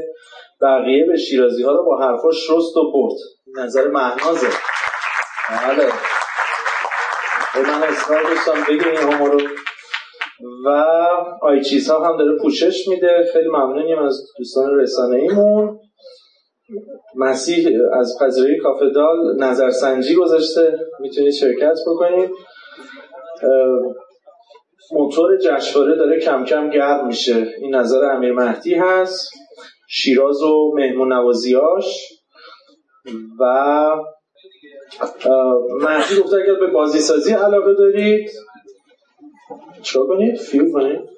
بقیه 0.62 1.04
به 1.04 1.16
شیرازی 1.16 1.62
ها 1.62 1.72
رو 1.72 1.84
با 1.84 1.98
حرفاش 1.98 2.36
شست 2.36 2.76
و 2.76 2.92
برد. 2.92 3.16
نظر 3.64 3.88
مهنازه. 3.88 4.48
بله. 5.50 5.86
من 7.62 7.82
اصرار 7.82 8.22
داشتم 8.22 8.64
بگیم 8.68 9.08
این 9.10 9.26
رو. 9.26 9.40
و 10.64 10.68
آی 11.42 11.64
چیز 11.64 11.90
ها 11.90 12.04
هم 12.04 12.16
داره 12.16 12.38
پوشش 12.42 12.88
میده. 12.88 13.28
خیلی 13.32 13.48
ممنونیم 13.48 13.98
از 13.98 14.20
دوستان 14.38 14.78
رسانه 14.78 15.16
ایمون 15.16 15.80
مسیح 17.16 17.68
از 17.92 18.16
پذیرایی 18.20 18.58
کافه 18.58 18.90
دال 18.90 19.36
نظرسنجی 19.38 20.14
گذاشته. 20.14 20.78
می‌تونید 21.00 21.32
شرکت 21.32 21.78
بکنید. 21.86 22.30
موتور 24.92 25.36
جشنواره 25.36 25.96
داره 25.96 26.20
کم 26.20 26.44
کم 26.44 26.70
گرم 26.70 27.06
میشه. 27.06 27.46
این 27.58 27.74
نظر 27.74 28.04
امیر 28.04 28.32
مهدی 28.32 28.74
هست. 28.74 29.30
شیراز 29.88 30.42
و 30.42 30.72
مهمون 30.74 31.12
نوازیاش 31.12 32.12
و 33.40 33.44
مهدی 35.80 36.20
گفته 36.22 36.36
اگر 36.36 36.54
به 36.60 36.66
بازی 36.66 36.98
سازی 36.98 37.32
علاقه 37.32 37.74
دارید 37.74 38.30
چرا 39.82 40.06
کنید؟ 40.06 40.36
فیو 40.36 40.72
کنید؟ 40.72 41.13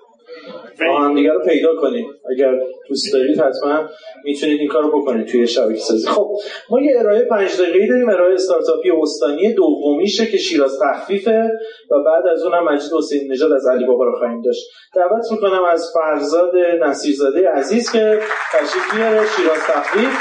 دیگه 1.14 1.32
رو 1.32 1.44
پیدا 1.44 1.76
کنید 1.76 2.06
اگر 2.30 2.52
دوست 2.88 3.12
دارید 3.12 3.40
حتما 3.40 3.88
می‌تونید 4.24 4.60
این 4.60 4.68
کارو 4.68 5.00
بکنید 5.00 5.26
توی 5.26 5.46
شبکه 5.46 5.78
سازی. 5.78 6.06
خب 6.06 6.30
ما 6.70 6.80
یه 6.80 7.00
ارائه 7.00 7.22
پنج 7.22 7.60
دقیقه‌ای 7.60 7.88
داریم. 7.88 8.08
ارائه 8.08 8.34
استارتاپی 8.34 8.90
استانی 8.90 9.54
دومیشه 9.54 10.26
که 10.26 10.36
شیراز 10.36 10.78
تخفیفه 10.82 11.48
و 11.90 11.94
بعد 12.06 12.26
از 12.32 12.42
اونم 12.44 12.64
مجید 12.64 12.92
حسین 12.92 13.32
نژاد 13.32 13.52
از 13.52 13.66
علی 13.66 13.84
بابا 13.84 14.04
رو 14.04 14.18
خواهیم 14.18 14.42
داشت. 14.42 14.64
دعوت 14.94 15.32
می‌کنم 15.32 15.64
از 15.72 15.92
فرزاد 15.94 16.56
نصیرزاده 16.80 17.48
عزیز 17.48 17.92
که 17.92 18.20
تشریف 18.52 18.94
میاره. 18.94 19.26
شیراز 19.36 19.58
تخفیف. 19.58 20.18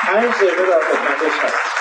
پنج 0.00 0.30
دقیقه 0.30 0.70
در 0.70 0.80
خدمتش 0.80 1.38
هست. 1.40 1.79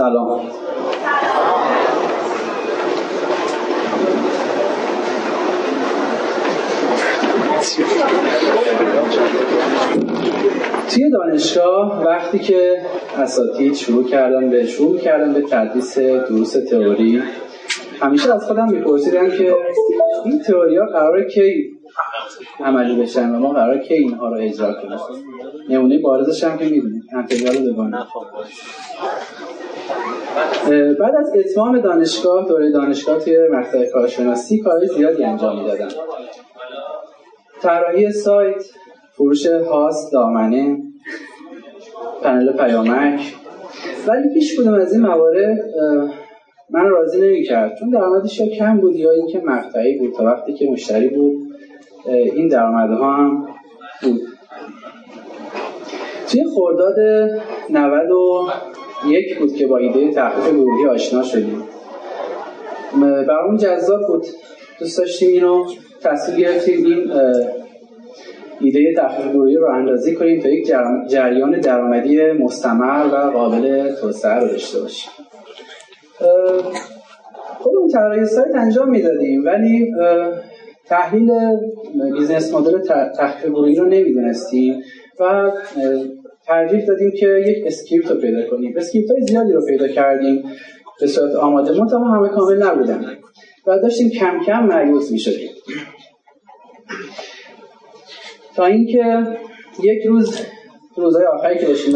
سلام. 0.00 0.40
توی 10.90 11.10
دانشگاه 11.10 12.04
وقتی 12.04 12.38
که 12.38 12.80
اساتید 13.16 13.74
شروع 13.74 14.04
کردن 14.04 14.50
به 14.50 14.66
شروع 14.66 14.98
کردن 14.98 15.32
به 15.32 15.42
تدریس 15.42 15.98
دروس 15.98 16.52
تئوری 16.52 17.22
همیشه 18.00 18.34
از 18.34 18.44
خودم 18.44 18.70
میپرسیدم 18.70 19.30
که 19.30 19.54
این 20.24 20.42
تئوری 20.42 20.76
ها 20.76 20.86
قراره 20.86 21.30
که 21.30 21.42
عملی 22.60 23.02
بشن 23.02 23.34
و 23.34 23.38
ما 23.38 23.52
قرار 23.52 23.78
که 23.78 23.94
اینها 23.94 24.28
رو 24.28 24.36
اجرا 24.40 24.72
کنیم. 24.72 24.98
نمونه 25.68 25.98
بارزش 25.98 26.44
هم 26.44 26.58
که 26.58 26.64
می‌دونید 26.64 27.02
انتگرال 27.16 27.56
دوگانه 27.56 28.06
بعد 31.00 31.16
از 31.16 31.32
اتمام 31.36 31.80
دانشگاه 31.80 32.48
دوره 32.48 32.70
دانشگاه 32.70 33.18
توی 33.18 33.48
مقطع 33.52 33.90
کارشناسی 33.90 34.58
کاری 34.58 34.86
زیادی 34.86 35.24
انجام 35.24 35.58
می‌دادم. 35.58 35.88
طراحی 37.62 38.12
سایت 38.12 38.64
فروش 39.12 39.46
هاست 39.46 40.12
دامنه 40.12 40.78
پنل 42.22 42.52
پیامک. 42.52 43.34
ولی 44.06 44.34
پیش 44.34 44.56
بودم 44.56 44.74
از 44.74 44.92
این 44.92 45.02
موارد 45.02 45.58
من 46.70 46.88
راضی 46.88 47.20
نمی‌کرد. 47.20 47.76
چون 47.80 47.88
درآمدش 47.88 48.40
یا 48.40 48.46
کم 48.46 48.80
بود 48.80 48.96
یا 48.96 49.10
اینکه 49.10 49.42
مقطعی 49.44 49.98
بود. 49.98 50.14
تا 50.14 50.24
وقتی 50.24 50.52
که 50.52 50.70
مشتری 50.70 51.08
بود 51.08 51.36
این 52.06 52.48
درآمدها 52.48 53.12
هم 53.12 53.46
بود. 54.02 54.20
توی 56.28 56.44
خرداد 56.54 56.96
91 59.04 59.38
بود 59.38 59.54
که 59.54 59.66
با 59.66 59.78
ایده 59.78 60.10
تحقیق 60.10 60.54
گروهی 60.54 60.86
آشنا 60.86 61.22
شدیم. 61.22 61.62
برامون 63.28 63.56
جذاب 63.56 64.00
بود. 64.06 64.26
دوست 64.80 64.98
داشتیم 64.98 65.30
اینو 65.30 65.64
تصویر 66.02 66.38
گرفتیم 66.38 66.84
این 66.84 67.12
ایده 68.60 68.94
تخفیف 68.96 69.32
گروهی 69.32 69.56
رو 69.56 69.63
راه 69.63 69.70
اندازی 69.70 70.14
کنیم 70.14 70.40
تا 70.40 70.48
یک 70.48 70.66
جریان 71.08 71.60
درآمدی 71.60 72.32
مستمر 72.32 73.06
و 73.12 73.30
قابل 73.30 73.94
توسعه 73.94 74.34
رو 74.34 74.48
داشته 74.48 74.80
باشیم. 74.80 75.10
خودمون 77.58 77.88
طراحی 77.88 78.24
سایت 78.24 78.54
انجام 78.54 78.90
می‌دادیم 78.90 79.44
ولی 79.44 79.94
تحلیل 80.86 81.30
business 82.18 82.54
model 82.54 82.78
تخفیف 83.16 83.50
گروهی 83.50 83.76
رو 83.76 83.86
نمی‌دونستیم 83.86 84.82
و 85.20 85.50
ترجیح 86.46 86.86
دادیم 86.86 87.10
که 87.10 87.26
یک 87.26 87.66
script 87.66 88.10
رو 88.10 88.20
پیدا 88.20 88.50
کنیم. 88.50 88.74
script 88.76 89.10
های 89.10 89.20
زیادی 89.20 89.52
رو 89.52 89.66
پیدا 89.66 89.88
کردیم 89.88 90.44
به 91.00 91.06
صورت 91.06 91.34
آماده. 91.34 91.80
منتها 91.80 92.04
همه 92.04 92.28
کامل 92.28 92.62
نبودن. 92.62 93.16
و 93.66 93.78
داشتیم 93.78 94.10
کم 94.10 94.40
کم 94.46 94.66
مأیوس 94.66 95.10
می‌شدیم. 95.10 95.50
تا 98.56 98.64
اینکه 98.66 99.26
یک 99.82 100.06
روز 100.06 100.40
روزهای 100.96 101.24
آخری 101.24 101.58
که 101.58 101.66
داشتیم 101.66 101.94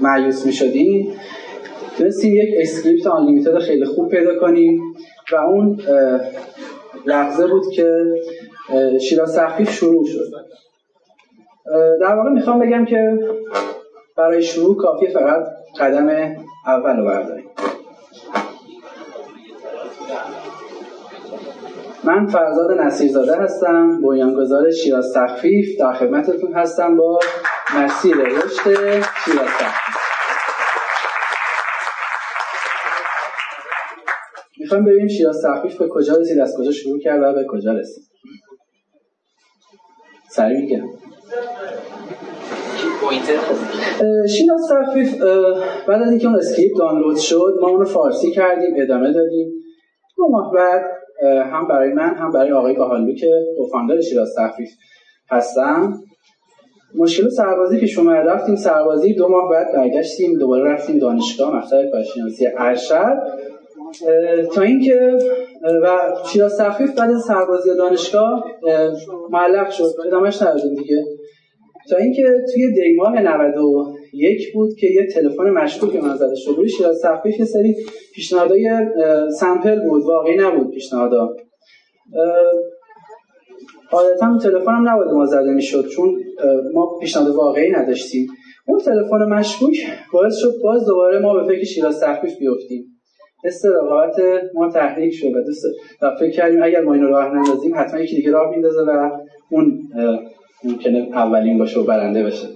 مأیوس 0.00 0.46
می‌شدیم 0.46 1.14
تونستیم 1.98 2.36
یک 2.36 2.54
script 2.60 3.06
unlimited 3.06 3.58
خیلی 3.58 3.84
خوب 3.84 4.08
پیدا 4.08 4.38
کنیم 4.38 4.80
و 5.32 5.36
اون 5.36 5.80
لحظه 7.06 7.46
بود 7.46 7.62
که 7.74 7.90
شیراز 9.00 9.36
تخفیف 9.36 9.70
شروع 9.70 10.06
شد. 10.06 10.30
در 12.00 12.14
واقع 12.14 12.30
می‌خوام 12.30 12.58
بگم 12.58 12.84
که 12.84 13.18
برای 14.16 14.42
شروع 14.42 14.76
کافی 14.76 15.06
فقط 15.06 15.46
قدم 15.80 16.08
اول 16.66 16.96
رو 16.96 17.04
برداریم. 17.04 17.50
من 22.04 22.26
فرزاد 22.26 22.80
نصیرزاده 22.80 23.36
هستم 23.36 24.00
بنیانگذار 24.02 24.70
شیراز 24.70 25.12
تخفیف. 25.14 25.80
در 25.80 25.92
خدمتتون 25.92 26.52
هستم 26.52 26.96
با 26.96 27.18
مسیر 27.76 28.16
رشد 28.16 29.04
شیراز 29.24 29.48
تخفیف. 29.58 29.94
می‌خوام 34.60 34.84
ببینیم 34.84 35.08
شیراز 35.08 35.42
تخفیف 35.42 35.78
به 35.78 35.88
کجا 35.88 36.16
رسید 36.16 36.38
از 36.38 36.54
کجا 36.58 36.72
شروع 36.72 37.00
کرد 37.00 37.22
و 37.22 37.32
به 37.32 37.46
کجا 37.48 37.72
رسید. 37.72 38.04
سریع 40.30 40.60
میگم. 40.60 40.88
شیراز 44.28 44.60
تخفیف 44.70 45.22
بعد 45.88 46.02
از 46.02 46.10
اینکه 46.10 46.26
اون 46.26 46.36
script 46.36 46.78
دانلود 46.78 47.16
شد 47.16 47.54
ما 47.60 47.68
اون 47.68 47.78
رو 47.78 47.84
فارسی 47.84 48.30
کردیم 48.30 48.74
ادامه 48.76 49.12
دادیم. 49.12 49.52
دو 50.16 50.28
ماه 50.28 50.52
بعد 50.54 50.82
هم 51.52 51.68
برای 51.68 51.92
من 51.92 52.14
هم 52.14 52.30
برای 52.30 52.52
آقای 52.52 52.74
گاهالو 52.74 53.14
که 53.14 53.30
co-founder 53.58 54.00
شیراز 54.00 54.34
تخفیف 54.38 54.70
هستم 55.30 56.00
مشکل 56.94 57.28
سربازی 57.28 57.80
که 57.80 57.86
شما 57.86 58.12
رفتیم 58.12 58.56
سربازی 58.56 59.14
دو 59.14 59.28
ماه 59.28 59.50
بعد 59.50 59.72
برگشتیم 59.74 60.38
دوباره 60.38 60.72
رفتیم 60.72 60.98
دانشگاه 60.98 61.56
مقطع 61.56 61.90
کارشناسی 61.90 62.46
ارشد. 62.58 63.22
تا 64.54 64.62
اینکه 64.62 65.18
و 65.82 65.98
شیراز 66.26 66.58
تخفیف 66.58 66.98
بعد 66.98 67.10
از 67.10 67.22
سربازی 67.22 67.76
دانشگاه 67.76 68.44
معلق 69.30 69.70
شد. 69.70 69.94
ادامهش 70.06 70.42
ندادیم 70.42 70.74
دیگه. 70.74 71.04
تا 71.90 71.96
اینکه 71.96 72.22
توی 72.54 72.72
دیماه 72.72 73.22
91 73.22 74.52
بود 74.54 74.74
که 74.78 74.86
یه 74.86 75.06
تلفن 75.06 75.50
مشکوک 75.50 75.96
من 75.96 76.16
زده. 76.16 76.34
شد 76.34 76.54
روی 76.56 76.68
تخفیف 77.02 77.38
یه 77.38 77.44
سری 77.44 77.76
پیشنهادهای 78.14 78.70
سمپل 79.40 79.80
بود 79.88 80.02
واقعی 80.02 80.36
نبود 80.36 80.70
پیشنهادا. 80.70 81.36
عادتا 83.92 84.38
تلفن 84.42 84.72
هم 84.72 84.88
نباید 84.88 85.10
ما 85.10 85.26
زده 85.26 85.50
می‌شد 85.50 85.86
چون 85.86 86.14
ما 86.72 86.98
پیشنهاد 87.00 87.34
واقعی 87.34 87.70
نداشتیم. 87.70 88.26
اون 88.66 88.78
تلفن 88.78 89.24
مشکوک 89.28 89.76
باعث 90.12 90.36
شد 90.36 90.52
باز 90.62 90.86
دوباره 90.86 91.18
ما 91.18 91.34
به 91.34 91.54
فکر 91.54 91.64
شیراز 91.64 92.00
تخفیف 92.00 92.38
بیفتیم. 92.38 92.84
حس 93.44 93.62
رقابت 93.64 94.16
ما 94.54 94.70
تحریک 94.70 95.14
شد 95.14 95.26
و 95.26 95.42
دوست 95.46 95.64
فکر 96.20 96.30
کردیم 96.30 96.62
اگر 96.62 96.80
ما 96.80 96.94
اینو 96.94 97.08
راه 97.08 97.34
نندازیم 97.34 97.72
حتما 97.74 98.00
یکی 98.00 98.16
دیگه 98.16 98.30
راه 98.30 98.50
میندازه 98.50 98.80
و 98.80 99.10
اون 99.50 99.82
ممکنه 100.64 101.08
اولین 101.12 101.58
باشه 101.58 101.80
و 101.80 101.84
برنده 101.84 102.22
بشه. 102.22 102.46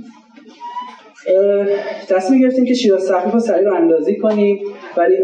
تصمیم 2.09 2.40
گرفتیم 2.40 2.64
که 2.64 2.74
شیراز 2.74 3.09
تخفیف 3.09 3.32
رو 3.32 3.40
سریع 3.40 3.68
رو 3.68 3.74
اندازی 3.74 4.16
کنیم 4.16 4.59
ولی 4.96 5.16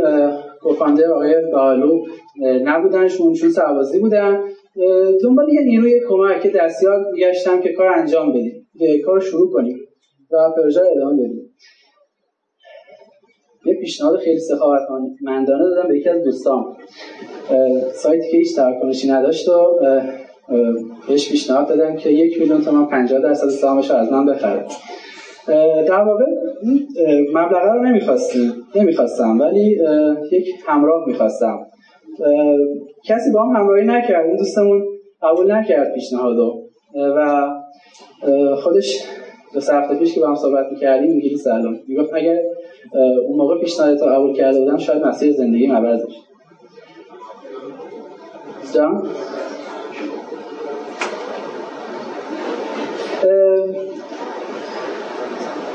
کوفاندر 0.61 1.11
آقای 1.11 1.35
بالو 1.53 2.05
نبودنشون 2.65 3.35
چون 3.35 3.51
سربازی 3.51 3.99
بودن. 3.99 4.41
دنبال 5.23 5.49
یه 5.53 5.61
نیروی 5.61 6.01
کمک 6.09 6.47
دستیار 6.47 7.05
گشتم 7.19 7.61
که 7.61 7.73
کار 7.73 7.87
انجام 7.87 8.33
بدیم 8.33 8.69
کار 9.05 9.21
شروع 9.21 9.53
کنیم 9.53 9.79
و 10.31 10.37
پروژه 10.57 10.81
ادامه 10.97 11.23
بدیم. 11.23 11.55
یه 13.67 13.75
پیشنهاد 13.75 14.19
خیلی 14.19 14.41
سخاوتمندانه 14.41 15.65
دادم 15.65 15.89
به 15.89 15.99
یکی 15.99 16.09
از 16.09 16.25
دوستان. 16.25 16.65
سایتی 17.95 18.31
که 18.31 18.37
هیچ 18.37 18.57
تراکنشی 18.57 19.09
نداشت 19.09 19.49
و 19.49 19.81
بهش 21.09 21.31
پیشنهاد 21.31 21.69
دادم 21.69 21.97
که 21.97 22.11
یک 22.11 22.41
میلیون 22.41 22.63
تومان 22.63 22.87
50 22.87 23.21
درصد 23.21 23.49
سهامش 23.49 23.91
رو 23.91 23.97
از 23.97 24.13
من 24.13 24.27
بخره 24.27 24.65
در 25.87 26.03
واقع 26.03 26.25
مبلغه 27.35 27.73
رو 27.73 27.83
نمی‌خواستیم 27.83 28.53
نمی‌خواستم 28.75 29.41
ولی 29.41 29.81
یک 30.33 30.47
همراه 30.67 31.05
می‌خواستم. 31.07 31.59
کسی 33.05 33.31
با 33.33 33.43
هم 33.43 33.57
همراهی 33.57 33.87
نکرد 33.87 34.27
اون 34.27 34.37
دوستمون 34.37 34.85
قبول 35.23 35.53
نکرد 35.53 35.95
پیشنهادو 35.95 36.63
و 36.95 37.49
خودش 38.57 39.05
دو 39.55 39.61
هفته 39.61 39.95
پیش 39.95 40.15
که 40.15 40.21
با 40.21 40.29
هم 40.29 40.35
صحبت 40.35 40.67
می‌کردیم 40.71 41.11
انگلیس 41.11 41.47
الان 41.47 41.81
می‌گفت 41.89 42.15
اگر 42.15 42.39
اون 43.29 43.39
موقع 43.39 43.61
پیشنهاد 43.61 43.99
تا 43.99 44.07
قبول 44.07 44.37
کرده 44.37 44.59
بودم 44.59 44.77
شاید 44.77 45.05
مسیر 45.05 45.33
زندگی 45.33 45.67
بشه. 45.67 46.07
جان؟ 48.75 49.03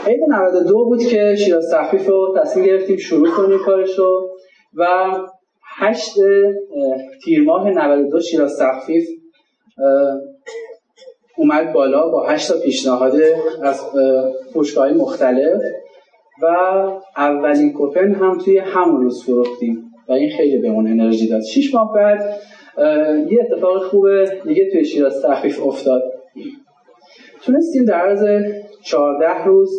عید 0.08 0.20
92 0.30 0.86
بود 0.86 1.04
که 1.04 1.36
شیراز 1.36 1.72
تخفیف 1.74 2.08
رو 2.08 2.38
تصمیم 2.42 2.66
گرفتیم 2.66 2.98
شروع 2.98 3.30
کنیم 3.30 3.60
کارش 3.66 4.00
رو 4.00 4.30
و 4.74 4.86
8 5.78 6.16
تیر 7.24 7.44
ماه 7.44 7.70
92 7.70 8.20
شیراز 8.22 8.60
تخفیف 8.60 9.08
اومد 11.38 11.74
بالا 11.74 12.10
با 12.10 12.28
8 12.28 12.48
تا 12.48 12.60
پیشنهاد 12.60 13.16
از 13.64 13.82
فروشگاه 14.54 14.92
مختلف 14.94 15.62
و 16.42 16.46
اولین 17.18 17.74
کوپن 17.74 18.14
هم 18.14 18.38
توی 18.38 18.58
همون 18.58 19.02
روز 19.02 19.24
فروختیم 19.24 19.92
و 20.10 20.14
این 20.14 20.30
خیلی 20.38 20.58
به 20.58 20.68
اون 20.68 20.88
انرژی 20.88 21.30
داد. 21.30 21.42
6 21.42 21.76
ماه 21.76 21.94
بعد 21.94 22.40
یه 23.32 23.40
اتفاق 23.42 23.84
خوب 23.84 24.08
دیگه 24.48 24.72
توی 24.72 24.86
شیراز 24.86 25.22
تخفیف 25.22 25.64
افتاد. 25.64 26.02
تونستیم 27.46 27.86
در 27.86 27.94
عرض 27.94 28.44
14 28.84 29.44
روز 29.46 29.70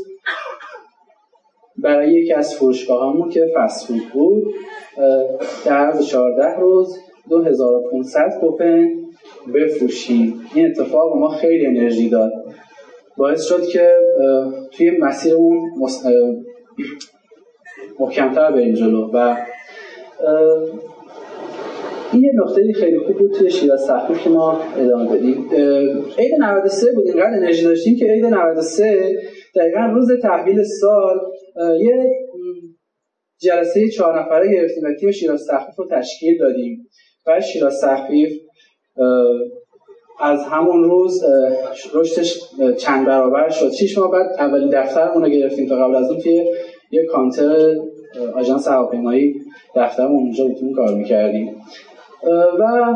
برای 1.76 2.12
یکی 2.12 2.32
از 2.32 2.54
فروشگاه 2.54 3.12
همون 3.12 3.30
که 3.30 3.52
فست 3.56 3.88
بود 4.12 4.54
در 5.64 5.76
عرض 5.76 6.06
14 6.06 6.60
روز 6.60 6.98
2500 7.28 8.38
کوپن 8.40 8.88
بفروشیم. 9.54 10.46
این 10.54 10.66
اتفاق 10.66 11.16
ما 11.16 11.28
خیلی 11.28 11.66
انرژی 11.66 12.08
داد. 12.08 12.32
باعث 13.16 13.44
شد 13.44 13.66
که 13.66 13.96
توی 14.72 14.90
مسیرمون 14.90 15.70
محکمتر 17.98 18.52
بریم 18.56 18.74
جلو 18.74 19.10
و 19.12 19.36
این 22.12 22.22
یه 22.22 22.32
نقطه 22.34 22.72
خیلی 22.72 22.98
خوب 22.98 23.16
بود 23.16 23.32
توی 23.32 23.50
شیراز 23.50 23.86
تخفیف 23.86 24.24
که 24.24 24.30
ما 24.30 24.60
ادامه 24.76 25.16
بدیم 25.16 25.46
عید 26.18 26.34
93 26.40 26.92
بود 26.94 27.06
اینقدر 27.06 27.36
انرژی 27.36 27.64
داشتیم 27.64 27.96
که 27.96 28.04
عید 28.04 28.24
93 28.24 29.16
دقیقا 29.56 29.80
روز 29.80 30.08
تحویل 30.22 30.62
سال 30.80 31.20
یه 31.80 32.12
جلسه 33.40 33.88
چهار 33.88 34.20
نفره 34.20 34.52
گرفتیم 34.52 34.84
و 34.84 34.94
تیم 35.00 35.10
شیراز 35.10 35.46
تخفیف 35.50 35.76
رو 35.76 35.86
تشکیل 35.90 36.38
دادیم. 36.38 36.86
و 37.26 37.40
شیراز 37.40 37.80
تخفیف 37.80 38.32
از 40.20 40.42
همون 40.44 40.84
روز 40.84 41.24
رشدش 41.94 42.40
چند 42.78 43.06
برابر 43.06 43.48
شد. 43.48 43.72
شیش 43.72 43.98
ماه 43.98 44.10
بعد 44.10 44.26
اولین 44.38 44.68
دفترمون 44.68 45.24
رو 45.24 45.30
گرفتیم 45.30 45.68
تا 45.68 45.76
قبل 45.76 45.94
از 45.94 46.10
اون 46.10 46.20
توی 46.20 46.44
یه 46.90 47.06
کانتر 47.06 47.76
آژانس 48.34 48.68
هواپیمایی 48.68 49.34
دفترمون 49.76 50.16
اونجا 50.16 50.46
بودیم 50.46 50.74
کار 50.74 50.94
می‌کردیم. 50.94 51.56
و 52.22 52.94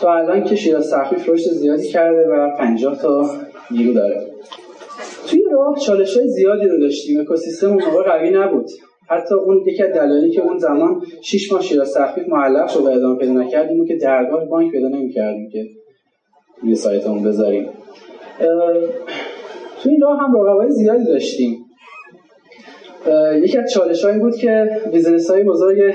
تا 0.00 0.14
الان 0.14 0.44
که 0.44 0.56
شیراز 0.56 0.90
تخفیف 0.90 1.28
رشد 1.28 1.50
زیادی 1.50 1.88
کرده 1.88 2.28
و 2.28 2.56
50 2.58 2.98
تا 3.02 3.30
نیرو 3.70 3.92
داره. 3.92 4.26
توی 5.28 5.42
راه 5.52 5.78
چالش 5.78 6.16
های 6.16 6.28
زیادی 6.28 6.66
رو 6.66 6.78
داشتیم. 6.78 7.20
اکوسیستم 7.20 7.68
اون 7.68 7.84
موقع 7.84 8.02
قوی 8.02 8.30
نبود. 8.30 8.66
حتی 9.08 9.34
اون 9.34 9.64
یکی 9.66 9.82
از 9.82 9.92
دلایلی 9.92 10.30
که 10.30 10.42
اون 10.42 10.58
زمان 10.58 11.02
6 11.22 11.52
ماه 11.52 11.62
شیراز 11.62 11.94
تخفیف 11.94 12.28
معلق 12.28 12.68
شد 12.68 12.80
و 12.80 12.86
ادامه 12.86 13.18
پیدا 13.18 13.32
نکردیم 13.32 13.86
که 13.86 13.96
درگاه 13.96 14.44
بانک 14.44 14.72
پیدا 14.72 14.88
نمی‌کردیم 14.88 15.50
که 15.52 15.66
روی 16.62 16.74
سایتمون 16.74 17.22
بذاریم. 17.22 17.68
تو 19.82 19.90
این 19.90 20.00
راه 20.00 20.18
هم 20.18 20.36
رقبای 20.36 20.70
زیادی 20.70 21.04
داشتیم. 21.04 21.64
یکی 23.34 23.58
از 23.58 23.72
چالش 23.72 24.06
بود 24.06 24.36
که 24.36 24.80
business 24.92 25.30
های 25.30 25.44
بزرگ 25.44 25.94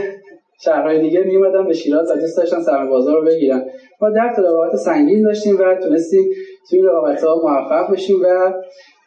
شهرهای 0.62 1.00
دیگه 1.02 1.24
می 1.24 1.36
اومدن 1.36 1.68
به 1.68 1.74
شیراز 1.74 2.12
دوست 2.12 2.38
داشتن 2.38 2.62
سرمایه 2.62 2.90
بازار 2.90 3.16
رو 3.16 3.26
بگیرن. 3.26 3.66
ما 4.02 4.10
تا 4.36 4.42
رقابت 4.42 4.76
سنگین 4.76 5.24
داشتیم 5.24 5.58
و 5.60 5.76
تونستیم 5.76 6.24
توی 6.70 6.82
رقابت 6.82 7.24
ها 7.24 7.36
موفق 7.44 7.92
بشیم 7.94 8.16
و 8.24 8.54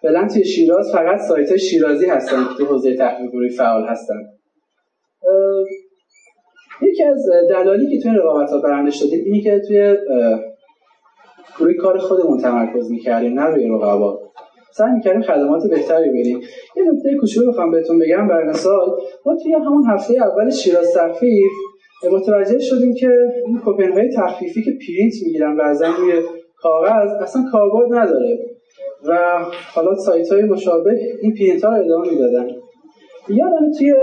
فعلا 0.03 0.28
توی 0.28 0.44
شیراز 0.44 0.92
فقط 0.92 1.20
سایت 1.20 1.57
شیرازی 1.57 2.07
هستن 2.07 2.44
که 2.44 2.55
تو 2.59 2.64
حوزه 2.64 2.96
تحقیق 2.96 3.30
فعال 3.57 3.84
هستن. 3.84 4.20
یکی 6.82 7.05
از 7.05 7.26
دلالی 7.50 7.96
که 7.96 8.03
توی 8.03 8.18
رقابت 8.18 8.50
ها 8.50 8.59
برنده 8.59 8.90
شدیم 8.90 9.24
اینی 9.24 9.40
که 9.40 9.61
توی 9.68 9.96
روی 11.59 11.74
کار 11.74 11.98
خودمون 11.98 12.38
تمرکز 12.38 12.90
می‌کردیم 12.90 13.40
نه 13.40 13.46
روی 13.46 13.68
رقبا. 13.68 14.18
سعی 14.72 14.92
می‌کردیم 14.92 15.22
خدمات 15.22 15.62
بهتری 15.70 16.11
بدیم. 16.11 16.40
یه 16.76 16.82
نکته 16.82 17.16
کوچولو 17.20 17.53
بخوام 17.53 17.70
بهتون 17.70 17.98
بگم 17.98 18.28
برای 18.28 18.48
مثال 18.48 19.00
ما 19.26 19.36
توی 19.42 19.52
همون 19.52 19.86
هفته 19.86 20.14
اول 20.14 20.50
شیراز 20.50 20.94
تخفیف 20.94 21.52
متوجه 22.12 22.58
شدیم 22.58 22.94
که 22.94 23.08
این 23.46 23.58
کوپن 23.58 23.92
های 23.92 24.10
تخفیفی 24.16 24.62
که 24.62 24.70
پرینت 24.70 25.14
می‌گیرن 25.24 25.56
بعضا 25.56 25.86
روی 25.86 26.12
کاغذ 26.56 27.10
اصلا 27.22 27.42
کاربرد 27.52 27.92
نداره 27.92 28.38
و 29.08 29.38
حالا 29.74 29.94
سایت 29.94 30.32
های 30.32 30.42
مشابه 30.42 31.00
این 31.22 31.34
پرینت 31.34 31.64
ها 31.64 31.76
رو 31.76 31.84
ادامه 31.84 32.10
می‌دادن. 32.10 32.46
یادم 33.28 33.72
توی 33.78 33.94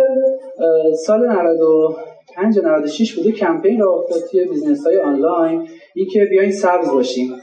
سال 1.06 1.28
95 1.28 2.60
96 2.60 3.16
بوده 3.16 3.32
کمپین 3.32 3.80
راه 3.80 3.94
افتاد 3.94 4.22
توی 4.32 4.46
business 4.46 4.88
های 4.88 5.02
آنلاین 5.02 5.68
این 5.96 6.08
که 6.08 6.26
بیاین 6.26 6.52
سبز 6.52 6.92
باشیم. 6.92 7.34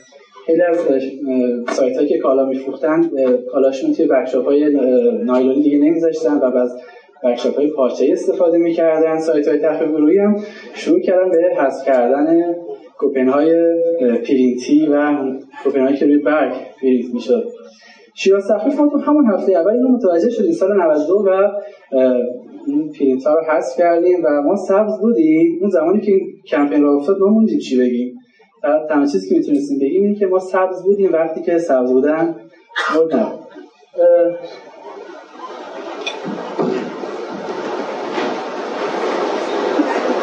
خیلی 0.47 0.63
از 0.63 0.79
سایت 1.69 2.09
که 2.09 2.19
کالا 2.19 2.47
میفروختن 2.47 3.11
کالاشون 3.53 3.93
توی 3.93 4.07
bag 4.07 4.25
shop 4.25 4.49
نایلونی 5.25 5.63
دیگه 5.63 5.79
نمیذاشتن 5.79 6.39
و 6.39 6.57
از 6.57 6.81
bag 7.27 7.40
shop 7.40 7.57
های 7.57 7.67
پارچه 7.67 8.09
استفاده 8.13 8.59
می‌کردن. 8.59 9.19
سایت 9.19 9.49
های 9.49 9.59
تخفیف 9.59 9.89
گروهی 9.89 10.19
هم 10.19 10.37
شروع 10.75 11.01
کردن 11.01 11.31
به 11.31 11.57
حذف 11.57 11.87
کردن 11.87 12.55
کوپن 12.99 13.29
های 13.29 13.55
پرینتی 14.29 14.89
و 14.93 15.17
کوپن 15.65 15.81
هایی 15.81 15.97
که 15.97 16.07
روی 16.07 16.19
برگ 16.19 16.53
پرینت 16.83 17.15
می‌شد. 17.15 17.45
شیراز 18.15 18.49
تخفیف 18.49 18.81
ما 18.81 18.89
تو 18.89 18.99
همون 18.99 19.27
هفته 19.27 19.53
اول 19.53 19.71
اینو 19.71 19.89
متوجه 19.89 20.31
شدیم. 20.31 20.53
سال 20.53 20.77
92 20.77 21.15
و 21.15 21.51
این 22.67 22.93
پرینت 22.99 23.25
ها 23.25 23.35
رو 23.35 23.45
حذف 23.45 23.79
کردیم 23.79 24.25
و 24.25 24.43
ما 24.43 24.57
سبز 24.57 25.01
بودیم. 25.01 25.59
اون 25.61 25.71
زمانی 25.71 26.01
که 26.01 26.13
این 26.13 26.21
کمپین 26.49 26.83
راه 26.83 26.97
افتاد 26.97 27.19
ما 27.19 27.27
موندیم 27.27 27.59
چی 27.59 27.79
بگیم. 27.79 28.15
تنها 28.89 29.07
چیزی 29.07 29.29
که 29.29 29.35
می‌تونستیم 29.35 29.79
بگیم 29.79 30.03
این 30.03 30.15
که 30.15 30.27
ما 30.27 30.39
سبز 30.39 30.83
بودیم. 30.83 31.13
وقتی 31.13 31.43
که 31.43 31.59
سبز 31.59 31.93
بودن 31.93 32.35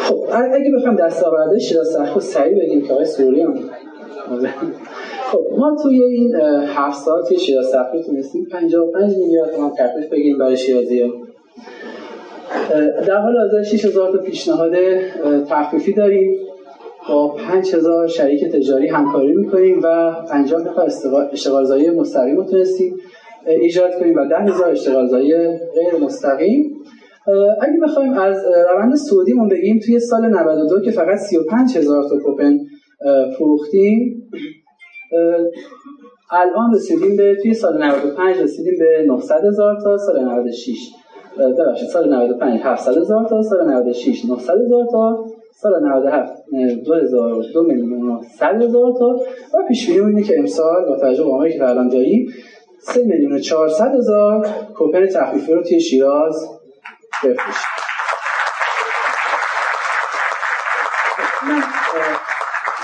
خب 0.04 0.23
اگه 0.34 0.70
بخوام 0.76 0.96
دستاورده 0.96 1.58
شیراز 1.58 1.88
سخت 1.88 2.18
سریع 2.18 2.58
بگیم 2.58 2.82
که 2.82 2.92
آقای 2.92 3.04
سوری 3.04 3.42
هم 3.42 3.54
خب 5.32 5.44
ما 5.58 5.76
توی 5.82 6.02
این 6.02 6.34
هفت 6.66 7.04
سال 7.04 7.22
توی 7.22 7.38
شیراز 7.38 7.66
سختی 7.66 8.02
تونستیم 8.02 8.44
55 8.50 9.16
میلیارد 9.16 9.54
تومان 9.54 9.70
تخفیف 9.70 10.08
بگیریم 10.10 10.38
برای 10.38 10.56
شیرازی. 10.56 11.02
ها 11.02 11.10
در 13.06 13.16
حال 13.16 13.36
حاضر 13.38 13.62
6000 13.62 14.12
تا 14.12 14.18
پیشنهاد 14.18 14.72
تخفیفی 15.48 15.92
داریم. 15.92 16.38
با 17.08 17.28
5000 17.28 18.06
شریک 18.06 18.44
تجاری 18.44 18.88
همکاری 18.88 19.32
می‌کنیم 19.32 19.80
و 19.82 20.12
50 20.30 20.60
نفر 20.60 20.88
اشتغالزایی 21.32 21.90
مستقیم 21.90 22.36
رو 22.36 22.44
تونستیم 22.44 22.96
ایجاد 23.46 23.98
کنیم 23.98 24.16
و 24.16 24.24
10000 24.24 24.70
اشتغالزایی 24.70 25.32
غیر 25.46 26.00
مستقیم 26.02 26.83
اگه 27.60 27.80
بخوایم 27.82 28.12
از 28.12 28.44
روند 28.70 28.94
سعودیمون 28.94 29.48
بگیم 29.48 29.78
توی 29.86 30.00
سال 30.00 30.26
92 30.26 30.80
که 30.80 30.90
فقط 30.90 31.18
35000 31.18 32.02
تا 32.08 32.18
کوپن 32.18 32.58
فروختیم 33.38 34.30
الان 36.30 36.74
رسیدیم 36.74 37.16
به 37.16 37.36
توی 37.42 37.54
سال 37.54 37.84
95 37.84 38.36
رسیدیم 38.36 38.74
به 38.78 39.04
900 39.06 39.44
هزار 39.44 39.80
تا 39.80 39.96
سال 39.98 40.24
96 40.24 40.76
ببخشید 41.38 41.88
سال 41.88 42.14
95 42.14 42.60
700 42.64 42.98
هزار 42.98 43.28
تا 43.28 43.42
سال 43.42 43.70
96 43.70 44.24
900 44.24 44.54
هزار 44.60 44.86
تا 44.92 45.24
سال 45.52 45.72
97 45.82 46.32
2002 46.84 47.62
میلیون 47.62 48.20
100 48.38 48.62
هزار 48.62 48.92
تا. 48.98 49.06
و 49.54 49.68
پیش 49.68 49.90
بینی 49.90 50.06
اینه 50.06 50.22
که 50.22 50.38
امسال 50.38 50.84
با 50.88 50.96
توجه 50.96 51.24
به 51.42 51.52
که 51.52 51.68
الان 51.68 51.88
داریم 51.88 52.28
3 52.80 53.04
میلیون 53.04 53.38
400 53.38 53.94
هزار 53.94 54.46
کوپن 54.74 55.06
تخفیفی 55.06 55.52
رو 55.52 55.62
توی 55.62 55.80
شیراز 55.80 56.48
بفروشیم 57.24 57.84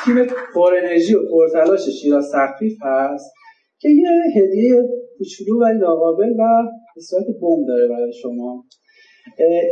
تیم 0.04 0.26
پر 0.54 0.74
انرژی 0.74 1.14
و 1.14 1.20
پرتلاش 1.30 1.80
شیراز 2.02 2.32
تخفیف 2.34 2.78
هست 2.82 3.32
که 3.80 3.88
یه 3.88 4.10
هدیه 4.36 4.74
کوچولو 5.18 5.62
ولی 5.62 5.78
ناقابل 5.78 6.30
و 6.30 6.62
به 6.96 7.00
صورت 7.00 7.24
داره 7.68 7.88
برای 7.88 8.12
شما. 8.22 8.64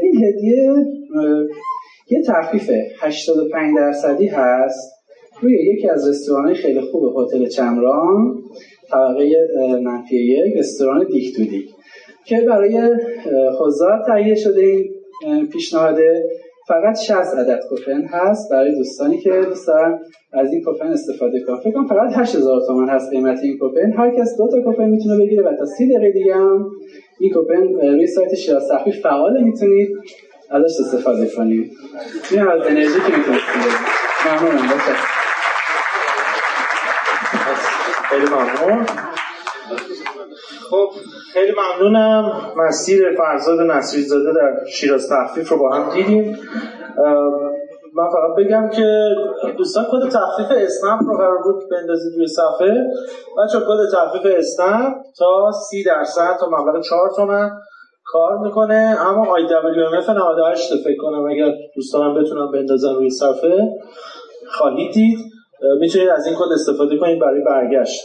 این 0.03 0.25
هدیه 0.25 0.75
یه 2.11 2.23
تخفیف 2.27 2.71
85 3.01 3.77
درصدی 3.77 4.27
هست. 4.27 4.99
روی 5.41 5.75
یکی 5.75 5.89
از 5.89 6.09
رستوران 6.09 6.55
خیلی 6.55 6.81
خوب 6.81 7.03
هتل 7.16 7.47
چمران 7.47 8.43
طبقه 8.91 9.31
منفی 9.83 10.16
یک 10.16 10.57
رستوران 10.59 11.07
دیک 11.07 11.37
تو 11.37 11.45
دیک 11.45 11.71
که 12.25 12.41
برای 12.41 12.97
حضار 13.61 14.05
تهیه 14.07 14.35
شده 14.35 14.61
این 15.23 15.49
پیشنهاده 15.49 16.25
فقط 16.69 16.99
60 16.99 17.14
عدد 17.16 17.61
کوپن 17.69 18.05
هست 18.05 18.51
برای 18.51 18.77
دوستانی 18.77 19.19
که 19.19 19.31
دوست 19.31 19.69
از 20.33 20.53
این 20.53 20.64
کوپن 20.64 20.87
استفاده 20.87 21.41
کنن. 21.41 21.57
فکر 21.57 21.71
کنم 21.71 21.87
فقط 21.87 22.12
8000 22.12 22.61
تومان 22.66 22.89
هست 22.89 23.11
قیمت 23.11 23.39
این 23.43 23.59
کوپن 23.59 23.93
هر 23.93 24.11
کس 24.11 24.37
دو 24.39 24.49
تا 24.49 24.61
کوپن 24.61 24.89
می‌تونه 24.89 25.19
بگیره 25.19 25.43
و 25.43 25.57
تا 25.59 25.64
30 25.64 25.89
دقیقه 25.89 26.11
دیگه 26.11 26.35
هم 26.35 26.71
این 27.21 27.33
کوپن 27.33 27.89
روی 27.93 28.07
سایت 28.07 28.35
شیراز 28.35 28.69
تخفیف 28.69 29.01
فعال 29.01 29.43
می‌تونید 29.43 29.89
ازش 30.51 30.81
استفاده 30.81 31.27
کنید. 31.27 31.73
این 32.31 32.49
از 32.49 32.66
انرژی 32.66 33.01
که 33.01 33.16
می‌تونید 33.16 33.43
ممنونم. 34.27 34.69
خیلی 38.11 38.27
ممنون. 38.27 38.87
خب 40.71 40.89
خیلی 41.33 41.53
ممنونم. 41.53 42.33
مسیر 42.57 43.16
فرزاد 43.16 43.61
نصری 43.61 44.03
زاده 44.03 44.33
در 44.33 44.64
شیراز 44.64 45.11
تخفیف 45.11 45.49
رو 45.49 45.59
با 45.59 45.71
هم 45.75 45.95
دیدیم. 45.95 46.39
من 47.95 48.09
فقط 48.11 48.37
بگم 48.39 48.71
که 48.71 49.14
دوستان 49.59 49.85
کد 49.93 50.09
تخفیف 50.09 50.47
اسنپ 50.51 51.01
رو 51.07 51.16
قرار 51.16 51.43
بود 51.43 51.71
بندازید 51.71 52.16
روی 52.16 52.27
صفحه. 52.27 52.87
بچه 53.39 53.59
کد 53.59 53.97
تخفیف 53.97 54.33
اسنپ 54.39 54.95
تا 55.19 55.51
30 55.71 55.85
درصد 55.85 56.37
تا 56.41 56.47
مبلغ 56.47 56.83
4 56.83 57.11
تومن 57.16 57.51
کار 58.05 58.39
می‌کنه. 58.39 58.97
اما 59.01 59.37
اف 59.99 60.11
98 60.11 60.75
فکر 60.85 60.97
کنم 61.03 61.27
اگر 61.31 61.53
دوستانم 61.77 62.23
بتونم 62.23 62.53
بندازن 62.53 62.95
روی 62.95 63.11
صفحه 63.11 63.69
خواهید 64.51 64.93
دید. 64.93 65.19
می‌تونید 65.81 66.09
از 66.09 66.27
این 66.27 66.35
کد 66.35 66.53
استفاده 66.53 66.99
کنید 66.99 67.21
برای 67.21 67.41
برگشت. 67.41 68.05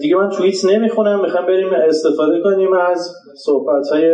دیگه 0.00 0.16
من 0.16 0.30
توییت 0.30 0.64
نمی‌خونم 0.64 1.20
می‌خوام 1.20 1.46
بریم 1.46 1.72
استفاده 1.72 2.40
کنیم 2.42 2.72
از 2.72 3.14
صحبت 3.44 3.88
های 3.92 4.04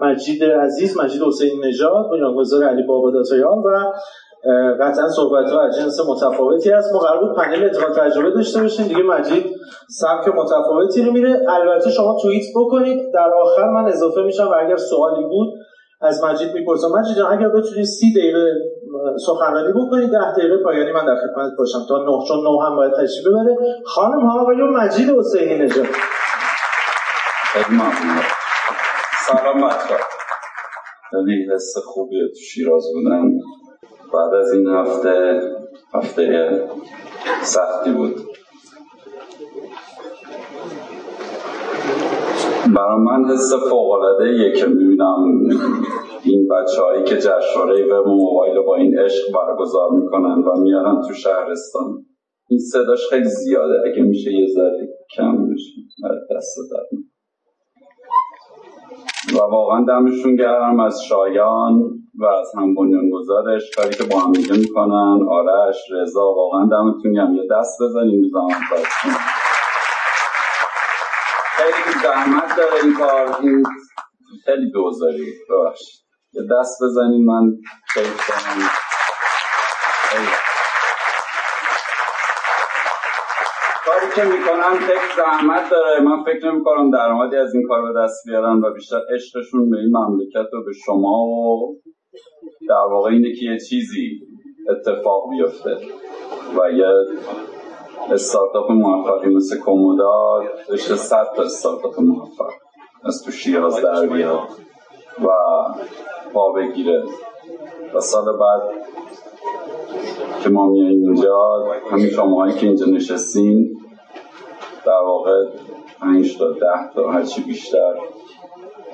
مجید 0.00 0.44
عزیز 0.44 0.98
مجید 0.98 1.22
حسین 1.22 1.64
نژاد 1.64 2.10
بنیانگذار 2.10 2.64
علی 2.64 2.82
بابا 2.82 3.10
dot 3.10 3.39
ir 3.39 3.58
و 3.58 3.92
قطعا 4.80 5.08
صحبت 5.08 5.50
ها 5.50 5.60
از 5.60 5.76
جنس 5.78 6.00
متفاوتی 6.08 6.70
هست. 6.70 6.92
ما 6.92 6.98
قرار 6.98 7.20
بود 7.20 7.36
پنل 7.36 7.64
انتقال 7.64 8.08
تجربه 8.08 8.30
داشته 8.30 8.62
باشیم. 8.62 8.86
دیگه 8.86 9.02
مجید 9.02 9.44
سبک 9.88 10.34
متفاوتی 10.34 11.02
رو 11.02 11.12
میره. 11.12 11.40
البته 11.48 11.90
شما 11.90 12.16
توییت 12.22 12.44
بکنید. 12.56 13.12
در 13.14 13.30
آخر 13.42 13.70
من 13.70 13.88
اضافه 13.88 14.22
میشم 14.22 14.48
و 14.48 14.54
اگر 14.66 14.76
سوالی 14.76 15.24
بود 15.24 15.48
از 16.00 16.24
مجید 16.24 16.54
می‌پرسم. 16.54 16.88
مجید 16.88 17.18
اگر 17.18 17.48
بتونید 17.48 17.84
سی 17.84 18.12
دقیقه 18.16 18.52
سخنرانی 19.26 19.72
بکنید 19.72 20.10
ده 20.10 20.32
دقیقه 20.32 20.56
پایانی 20.64 20.92
من 20.92 21.06
در 21.06 21.16
خدمت 21.16 21.52
باشم. 21.58 21.78
تا 21.88 21.98
نه 21.98 22.28
چون 22.28 22.44
نه 22.44 22.66
هم 22.66 22.76
باید 22.76 22.92
تشریف 22.92 23.26
ببره. 23.26 23.56
خانم 23.86 24.26
ها 24.26 24.40
آقایون 24.40 24.70
مجید 24.76 25.10
حسینی 25.10 25.58
نژاد 25.58 25.86
سلام 29.26 29.56
بچه‌ها 29.56 30.00
خیلی 31.10 31.54
حس 31.54 31.74
خوبیه 31.84 32.28
تو 32.28 32.34
شیراز 32.34 32.84
بودن 32.94 33.30
بعد 34.14 34.34
از 34.34 34.52
این 34.52 34.66
هفته 34.66 35.40
هفته 35.94 36.50
سختی 37.42 37.90
بود. 37.92 38.14
برای 42.74 42.98
من 42.98 43.30
حس 43.30 43.52
فوقلاده 43.52 44.52
که 44.52 44.66
می‌بینم 44.66 45.48
این 46.26 46.48
بچه 46.48 46.82
هایی 46.82 47.04
که 47.04 47.16
جشنواره 47.16 47.84
و 47.84 48.08
موبایل 48.08 48.60
با 48.60 48.76
این 48.76 48.98
عشق 48.98 49.24
برگزار 49.34 49.90
می‌کنن 49.90 50.42
و 50.42 50.60
میارن 50.60 51.02
تو 51.08 51.14
شهرستان. 51.14 52.06
این 52.48 52.58
صداش 52.58 53.08
خیلی 53.10 53.28
زیاده. 53.28 53.74
اگه 53.86 54.02
میشه 54.02 54.32
یه 54.32 54.46
ذره 54.54 54.88
کم 55.16 55.36
میشه 55.36 55.72
دست 56.36 56.56
در 56.72 56.98
و 59.34 59.38
واقعا 59.50 59.84
دمشون 59.88 60.36
گرم 60.36 60.80
از 60.80 61.02
شایان 61.08 61.82
و 62.20 62.24
از 62.24 62.52
هم 62.56 62.74
گذارش 63.10 63.70
کاری 63.76 63.90
که 63.90 64.04
با 64.04 64.18
هم 64.18 64.32
دیگه 64.32 64.52
می‌کنن. 64.58 65.28
آرش 65.30 65.76
رضا 65.92 66.34
واقعا 66.34 66.68
دمتون 66.68 67.12
گرم. 67.12 67.34
یه 67.34 67.46
دست 67.50 67.82
بزنیم 67.82 68.22
رو 68.22 68.28
زمان 68.28 68.50
خیلی 71.56 71.98
زحمت 72.02 72.56
داره 72.56 72.84
این 72.84 72.94
کار. 72.94 73.36
این 73.42 73.64
خیلی 74.44 74.70
دوزاری. 74.70 75.26
ببخشید. 75.50 76.05
دست 76.42 76.82
بزنیم 76.82 77.24
من 77.24 77.52
خیلی 77.92 78.08
کنم 78.08 78.70
کاری 83.84 84.06
که 84.14 84.24
می‌کنم 84.24 84.86
خیلی 84.86 84.98
زحمت 85.16 85.70
داره. 85.70 86.00
من 86.00 86.24
فکر 86.24 86.52
نمی 86.52 86.64
کنم 86.64 86.90
درآمدی 86.90 87.36
از 87.36 87.54
این 87.54 87.68
کار 87.68 87.92
به 87.92 88.00
دست 88.00 88.22
بیارن 88.26 88.60
و 88.64 88.72
بیشتر 88.74 89.00
عشقشون 89.14 89.70
به 89.70 89.76
این 89.76 89.96
مملکت 89.96 90.54
و 90.54 90.64
به 90.64 90.72
شما 90.86 91.24
و 91.24 91.76
در 92.68 92.92
واقع 92.92 93.10
اینه 93.10 93.32
که 93.32 93.44
یه 93.44 93.58
چیزی 93.58 94.20
اتفاق 94.70 95.30
بیفته 95.30 95.76
و 96.58 96.72
یه 96.72 96.86
استارتاپ 98.10 98.70
موفقی 98.70 99.34
مثل 99.34 99.58
کومودا 99.58 100.42
رشته 100.68 100.96
صد 100.96 101.26
تا 101.36 101.42
استارتاپ 101.42 102.00
موفق 102.00 102.52
از 103.04 103.22
تو 103.24 103.30
شیراز 103.30 103.82
در 103.82 104.06
بیاد. 104.06 104.48
و 105.18 105.28
پا 106.32 106.52
بگیره. 106.52 107.02
و 107.94 108.00
سال 108.00 108.24
بعد 108.24 108.62
که 110.42 110.48
ما 110.48 110.66
میاییم 110.66 111.02
اینجا 111.02 111.64
همین 111.90 112.10
شماهایی 112.10 112.54
که 112.54 112.66
اینجا 112.66 112.86
نشستین 112.86 113.76
در 114.86 115.02
واقع 115.06 115.44
پنج 116.00 116.38
تا 116.38 116.50
ده 116.52 116.92
تا 116.94 117.10
هرچی 117.10 117.42
بیشتر 117.42 117.94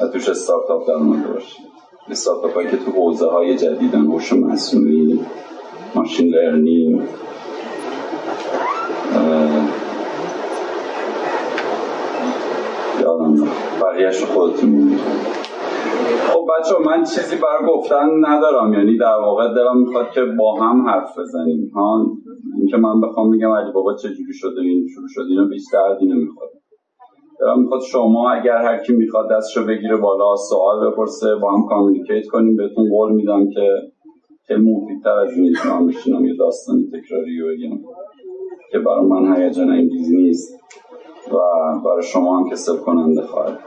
و 0.01 0.07
توش 0.07 0.29
استارتاپ 0.29 0.89
در 0.89 0.95
اومده 0.95 1.29
باشید 1.29 1.67
استارتاپ 2.11 2.55
هایی 2.55 2.71
که 2.71 2.77
تو 2.77 2.91
حوزه 2.91 3.27
های 3.27 3.57
جدیدن 3.57 4.07
هوش 4.07 4.33
مصنوعی 4.33 5.21
ماشین 5.95 6.29
لرنینگ 6.29 7.03
یادم 13.01 13.49
بقیهش 13.81 14.25
خودتون 14.25 14.99
خب 16.17 16.45
بچه 16.53 16.75
من 16.87 17.05
چیزی 17.05 17.37
برای 17.37 17.73
گفتن 17.75 18.09
ندارم. 18.21 18.73
یعنی 18.73 18.99
در 18.99 19.17
واقع 19.21 19.55
دلم 19.55 19.79
می‌خواد 19.79 20.11
که 20.11 20.21
با 20.39 20.61
هم 20.61 20.89
حرف 20.89 21.19
بزنیم. 21.19 21.71
ها 21.75 22.07
اینکه 22.59 22.77
من 22.77 23.01
بخوام 23.01 23.29
میگم 23.29 23.51
علی 23.51 23.73
بابا 23.73 23.95
چجوری 23.95 24.33
شده 24.33 24.61
این 24.61 24.87
شروع 24.95 25.09
شده 25.09 25.25
اینو 25.29 25.49
بیشتر 25.49 25.89
دردی 25.89 26.07
نمی‌خواد 26.07 26.51
دلم 27.41 27.63
می‌خواد 27.63 27.81
شما 27.81 28.31
اگر 28.31 28.57
هر 28.57 28.79
کی 28.79 28.93
می‌خواد 28.93 29.31
دستشو 29.31 29.67
بگیره 29.67 29.97
بالا 29.97 30.37
سوال 30.37 30.91
بپرسه 30.91 31.27
با 31.43 31.51
هم 31.53 31.63
کامیونیکیت 31.69 32.27
کنیم. 32.27 32.57
بهتون 32.57 32.89
قول 32.91 33.13
میدم 33.13 33.49
که 33.55 33.69
خیلی 34.47 34.61
مفیدتر 34.61 35.19
از 35.19 35.33
این 35.37 35.57
من 35.71 35.87
بشینم 35.87 36.25
یه 36.25 36.37
داستانی 36.39 36.87
تکراری 36.87 37.43
بگم 37.43 37.79
که 38.73 38.79
برای 38.79 39.07
من 39.07 39.37
هیجان 39.37 39.71
انگیز 39.71 40.15
نیست 40.15 40.53
و 41.33 41.39
برای 41.85 42.03
شما 42.03 42.39
هم 42.39 42.51
کسب 42.51 42.81
کننده 42.85 43.23
خواهد. 43.23 43.59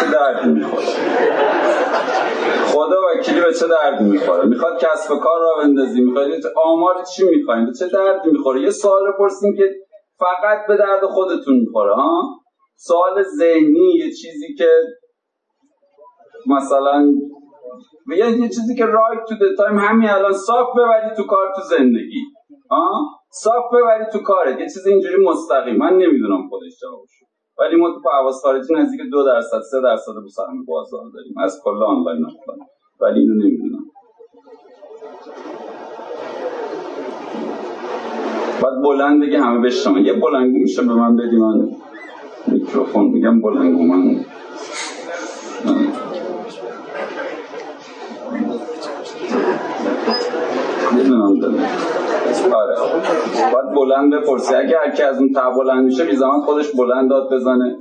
چه 0.00 0.10
دردی 0.12 0.48
می‌خوره؟ 0.50 0.86
خدا 2.66 2.96
وکیلی 3.10 3.40
به 3.40 3.54
چه 3.54 3.66
دردی 3.68 4.04
می‌خوره؟ 4.04 4.44
می‌خواد 4.44 4.78
کسب 4.80 5.10
و 5.10 5.16
کار 5.16 5.40
را 5.40 5.54
بندازی 5.62 6.00
می‌خواد 6.00 6.26
آمار 6.64 7.02
چی 7.02 7.28
می‌خوایم 7.28 7.66
به 7.66 7.72
چه 7.78 7.88
دردی 7.88 8.30
می‌خوره؟ 8.30 8.60
یه 8.60 8.70
سوال 8.70 9.12
پرسیم 9.18 9.56
که 9.56 9.62
فقط 10.18 10.66
به 10.68 10.76
درد 10.76 11.04
خودتون 11.04 11.54
می‌خوره 11.56 11.94
ها؟ 11.94 12.22
سوال 12.76 13.22
ذهنی 13.22 13.94
یه 13.94 14.10
چیزی 14.10 14.54
که 14.58 14.68
مثلا 16.46 17.06
یه 18.16 18.30
یه 18.30 18.48
چیزی 18.48 18.76
که 18.76 18.86
رایت 18.86 19.20
تو 19.28 19.34
تایم 19.56 19.78
همین 19.78 20.10
الان 20.10 20.32
صاف 20.32 20.66
ببری 20.76 21.16
تو 21.16 21.22
کار 21.22 21.52
تو 21.56 21.62
زندگی 21.62 22.22
ها؟ 22.70 22.90
صاف 23.30 23.64
ببری 23.74 24.04
تو 24.12 24.18
کارت 24.18 24.60
یه 24.60 24.66
چیز 24.66 24.86
اینجوری 24.86 25.24
مستقیم. 25.24 25.76
من 25.76 25.92
نمی‌دونم 25.92 26.48
خودش 26.48 26.72
جوابشو. 26.82 27.24
ولی 27.58 27.76
ما 27.76 27.90
تو 27.90 28.00
پرواز 28.00 28.40
خارجی 28.42 28.74
نزدیک 28.74 29.00
دو 29.12 29.24
درصد 29.24 29.60
سه 29.70 29.80
درصد 29.82 30.12
رو 30.16 30.28
سهم 30.28 30.64
بازار 30.64 31.10
داریم. 31.14 31.34
از 31.38 31.60
کل 31.64 31.82
آنلاین 31.82 32.24
آفلاین 32.26 32.66
ولی 33.00 33.20
اینو 33.20 33.34
نمی‌دونم. 33.34 33.84
بعد 38.62 38.82
بلند 38.84 39.22
بگه 39.22 39.40
همه 39.42 39.60
بشنون 39.66 40.04
یه 40.06 40.12
بلنگو 40.12 40.58
میشه 40.58 40.82
به 40.82 40.94
من 40.94 41.16
بدی 41.16 41.36
من 41.36 41.70
میکروفون 42.46 43.06
میگم 43.06 43.40
بلنگو 43.40 43.82
من 43.82 44.24
می‌دونم 50.92 51.40
دارم 51.40 51.54
آره 51.58 52.03
باید 53.52 53.74
بلند 53.74 54.14
بپرسی. 54.14 54.54
اگه 54.54 54.78
هرکی 54.78 55.02
از 55.02 55.18
اون 55.18 55.32
تا 55.32 55.50
بلند 55.50 55.84
میشه 55.84 56.04
بی 56.04 56.16
زمان 56.16 56.40
خودش 56.40 56.72
بلند 56.72 57.10
داد 57.10 57.32
بزنه. 57.32 57.76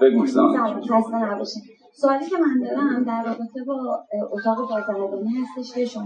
بگو 0.00 0.26
زمان. 0.26 0.82
سوالی 1.92 2.26
که 2.26 2.36
من 2.36 2.68
دارم 2.68 3.04
در 3.04 3.24
رابطه 3.24 3.64
با 3.66 3.98
اتاق 4.32 4.68
بازرگانی 4.70 5.30
هستش 5.30 5.74
که 5.74 5.84
شما 5.84 6.04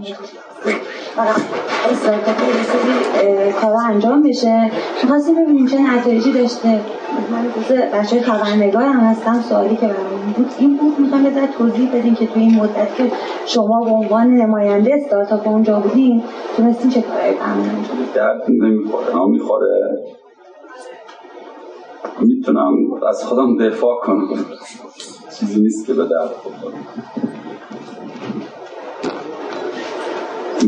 استارتاپ 1.91 2.35
رسیدی 2.41 3.51
کارا 3.61 3.79
انجام 3.79 4.23
بشه 4.23 4.71
می‌خواستیم 5.03 5.35
ببینیم 5.35 5.67
چه 5.67 5.81
نتایجی 5.81 6.31
داشته. 6.31 6.81
من 7.31 7.63
جز 7.69 7.71
بچه 7.71 8.21
خبرنگار 8.21 8.83
هم 8.83 8.99
هستم 8.99 9.41
سوالی 9.41 9.75
که 9.75 9.87
برام 9.87 10.33
بود 10.37 10.51
این 10.59 10.77
بود 10.77 10.99
می‌خوام 10.99 11.23
بذار 11.23 11.47
توضیح 11.47 11.95
بدین 11.95 12.15
که 12.15 12.27
تو 12.27 12.39
این 12.39 12.55
مدت 12.55 12.95
که 12.95 13.11
شما 13.45 13.83
به 13.83 13.89
عنوان 13.89 14.27
نماینده 14.27 14.93
استارتاپ 14.93 15.47
اونجا 15.47 15.79
بودین 15.79 16.23
تونستین 16.57 16.91
چه 16.91 17.01
بکنید 17.01 18.13
درد 18.13 18.43
نمی‌خوره 18.49 19.25
می‌خوره. 19.27 20.03
می‌تونم 22.21 22.73
از 23.09 23.25
خودم 23.25 23.57
دفاع 23.57 23.95
کنم. 24.03 24.27
چیزی 25.43 25.61
نیست 25.61 25.87
که 25.87 25.93
به 25.93 26.03
درد 26.03 26.31
بخوره. 26.31 26.75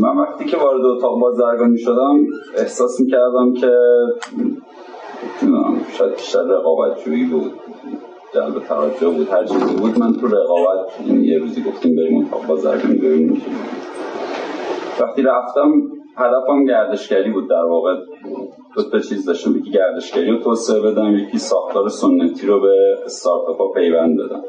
من 0.00 0.16
وقتی 0.16 0.44
که 0.44 0.56
وارد 0.56 0.84
اتاق 0.84 1.20
بازرگانی 1.20 1.78
شدم 1.78 2.26
احساس 2.56 3.00
می‌کردم 3.00 3.54
که 3.54 3.70
شاید 5.98 6.16
بیشتر 6.16 6.42
رقابت 6.42 7.04
جویی 7.04 7.24
بود. 7.24 7.52
جلب 8.34 8.58
توجه 8.58 9.08
بود 9.08 9.28
هر 9.28 9.44
چیزی 9.44 9.76
بود. 9.76 9.98
من 9.98 10.12
تو 10.12 10.26
رقابت 10.26 11.00
یه 11.10 11.38
روزی 11.38 11.62
گفتیم 11.62 11.96
بریم 11.96 12.26
اتاق 12.26 12.46
بازرگانی 12.46 12.94
ببینیم 12.94 13.42
وقتی 15.00 15.22
رفتم 15.22 15.72
هدفم 16.18 16.64
گردشگری 16.64 17.30
بود 17.30 17.50
در 17.50 17.64
واقع. 17.64 17.94
دو 18.76 18.90
تا 18.90 18.98
چیز 18.98 19.26
داشتم 19.26 19.56
یکی 19.56 19.70
گردشگری 19.70 20.30
رو 20.30 20.38
توسعه 20.38 20.80
بدم 20.80 21.18
یکی 21.18 21.38
ساختار 21.38 21.88
سنتی 21.88 22.46
رو 22.46 22.60
به 22.60 22.98
استارتاپ 23.04 23.74
پیوند 23.74 24.18
بدم 24.20 24.42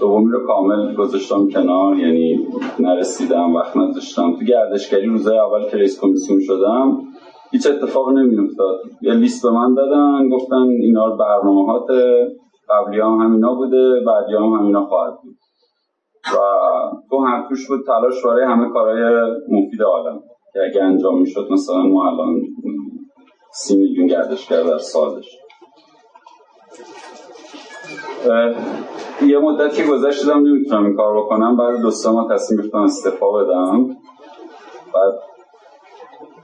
دومی 0.00 0.32
رو 0.32 0.46
کامل 0.46 0.94
گذاشتم 0.94 1.48
کنار 1.48 1.96
یعنی 1.96 2.46
نرسیدم 2.78 3.54
وقت 3.54 3.76
نداشتم. 3.76 4.36
تو 4.36 4.44
گردشگری 4.44 5.06
روزای 5.06 5.38
اول 5.38 5.70
که 5.70 5.76
رئیس 5.76 6.00
کمیسیون 6.00 6.40
شدم 6.40 7.02
هیچ 7.50 7.66
اتفاق 7.66 8.10
نمیافتاد. 8.10 8.80
یه 9.00 9.14
لیست 9.14 9.42
به 9.42 9.50
من 9.50 9.74
دادن 9.74 10.28
گفتن 10.28 10.68
اینا 10.82 11.06
رو 11.06 11.16
برنامه 11.16 11.66
هات 11.66 11.90
قبلی 12.68 13.00
هم 13.00 13.20
همینا 13.20 13.54
بوده 13.54 14.00
بعدی 14.06 14.34
هم 14.34 14.52
همینا 14.52 14.84
خواهد 14.86 15.14
بود. 15.22 15.34
و 16.34 16.38
تو 17.10 17.24
هم 17.24 17.48
توش 17.48 17.68
بود 17.68 17.86
تلاش 17.86 18.24
برای 18.24 18.44
همه 18.44 18.68
کارهای 18.72 19.02
مفید 19.48 19.82
عالم. 19.82 20.20
که 20.54 20.60
اگه 20.62 20.82
انجام 20.82 21.20
می‌شد 21.20 21.48
مثلا 21.50 21.82
ما 21.82 22.08
الان 22.08 22.40
سی 23.52 23.76
میلیون 23.76 24.06
گردشگر 24.06 24.62
در 24.62 24.78
سال 24.78 25.22
یه 29.26 29.38
مدتی 29.38 29.84
گذشت 29.84 30.22
شدم 30.22 30.46
نمی‌تونم 30.46 30.84
این 30.84 30.96
کار 30.96 31.16
بکنم. 31.16 31.56
بعد 31.56 31.80
دو 31.80 31.90
ماه 32.12 32.34
تصمیم 32.34 32.60
گرفتم 32.60 32.78
استعفا 32.78 33.32
بدم 33.32 33.86
بعد 34.94 35.14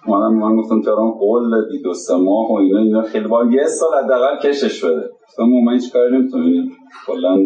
منم 0.08 0.34
من 0.34 0.56
گفتم 0.56 0.82
تهران 0.82 1.10
قول 1.10 1.50
دادی 1.50 1.82
دو 1.82 1.94
سه 1.94 2.16
ماه 2.16 2.50
و 2.50 2.54
اینا 2.54 2.78
اینا 2.78 3.02
خیلی 3.02 3.28
با 3.28 3.44
یه 3.44 3.64
سال 3.64 4.04
حداقل 4.04 4.38
کشش 4.48 4.84
بده. 4.84 5.10
گفتم 5.28 5.42
ما 5.42 5.72
هیچ 5.72 5.92
کاری 5.92 6.16
نمی‌تونیم. 6.16 6.76
کلا 7.06 7.38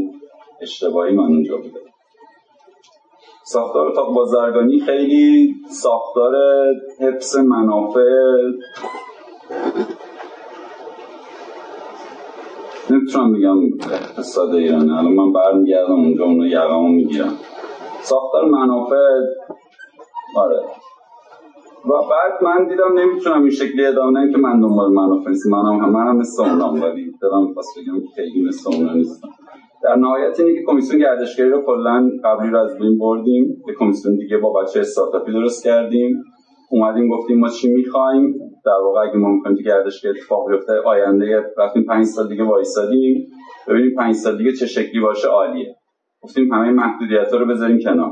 اشتباهی 0.61 1.15
من 1.15 1.25
اونجا 1.25 1.57
بوده. 1.57 1.84
ساختار 3.55 3.87
اتاق 3.89 4.15
بازرگانی 4.15 4.81
خیلی 4.81 5.55
ساختار 5.69 6.35
حفظ 7.01 7.37
منافع 7.37 8.01
نمی‌تونم 12.91 13.33
بگم 13.33 13.59
اقتصاد 13.93 14.55
ایرانه 14.55 14.99
الان 14.99 15.13
من 15.13 15.33
برمیگردم 15.33 15.93
اونجا 15.93 16.25
اونو 16.25 16.47
یقمو 16.47 16.89
می‌گیرم 16.89 17.33
ساختار 18.03 18.45
منافع 18.45 19.07
آره. 20.37 20.63
و 21.85 21.89
بعد 21.89 22.43
من 22.43 22.69
دیدم 22.69 22.99
نمی‌تونم 22.99 23.43
این 23.43 23.51
شکلی 23.51 23.87
ادامه 23.87 24.33
که 24.33 24.39
من 24.39 24.61
دنبال 24.61 24.93
منافع 24.93 25.31
نیستم. 25.31 25.51
منم 25.51 25.81
هم 25.85 25.91
منم 25.91 26.17
مثل 26.17 26.43
اونام 26.43 26.83
ولی 26.83 27.15
دارم 27.23 27.55
پس 27.55 27.67
بگم 27.77 28.01
که 28.01 28.09
خیلی 28.15 28.45
مثل 28.49 28.75
اونا 28.75 28.93
نیستم. 28.95 29.29
در 29.85 29.97
نهایت 29.97 30.41
اینه 30.41 30.55
که 30.55 30.61
کمیسیون 30.67 31.01
گردشگری 31.01 31.49
رو 31.49 31.63
کلا 31.67 32.11
قبلی 32.25 32.51
رو 32.51 32.59
از 32.59 32.79
بین 32.79 32.99
بردیم. 32.99 33.63
به 33.67 33.73
کمیسیون 33.79 34.17
دیگه 34.17 34.39
با 34.39 34.53
بچه 34.53 34.81
استارتاپی 34.81 35.33
درست 35.33 35.65
کردیم. 35.65 36.23
اومدیم 36.71 37.09
گفتیم 37.09 37.39
ما 37.39 37.49
چی 37.49 37.69
می‌خوایم؟ 37.73 38.35
در 38.65 38.79
واقع 38.85 39.01
اگه 39.01 39.17
ما 39.17 39.29
می‌خوایم 39.29 39.57
که 39.57 39.63
گردشگری 39.63 40.11
اتفاق 40.11 40.51
بیفته 40.51 40.73
آینده 40.73 41.43
رفتیم 41.59 41.85
پنج 41.85 42.05
سال 42.05 42.29
دیگه 42.29 42.45
وایسادیم. 42.45 43.27
ببینیم 43.69 43.95
پنج 43.99 44.15
سال 44.15 44.39
دیگه 44.39 44.53
چه 44.53 44.67
شکلی 44.67 45.01
باشه 45.01 45.29
عالیه. 45.29 45.75
گفتیم 46.23 46.53
همه 46.53 46.71
محدودیت 46.71 47.33
رو 47.33 47.47
بذاریم 47.47 47.79
کنار. 47.79 48.11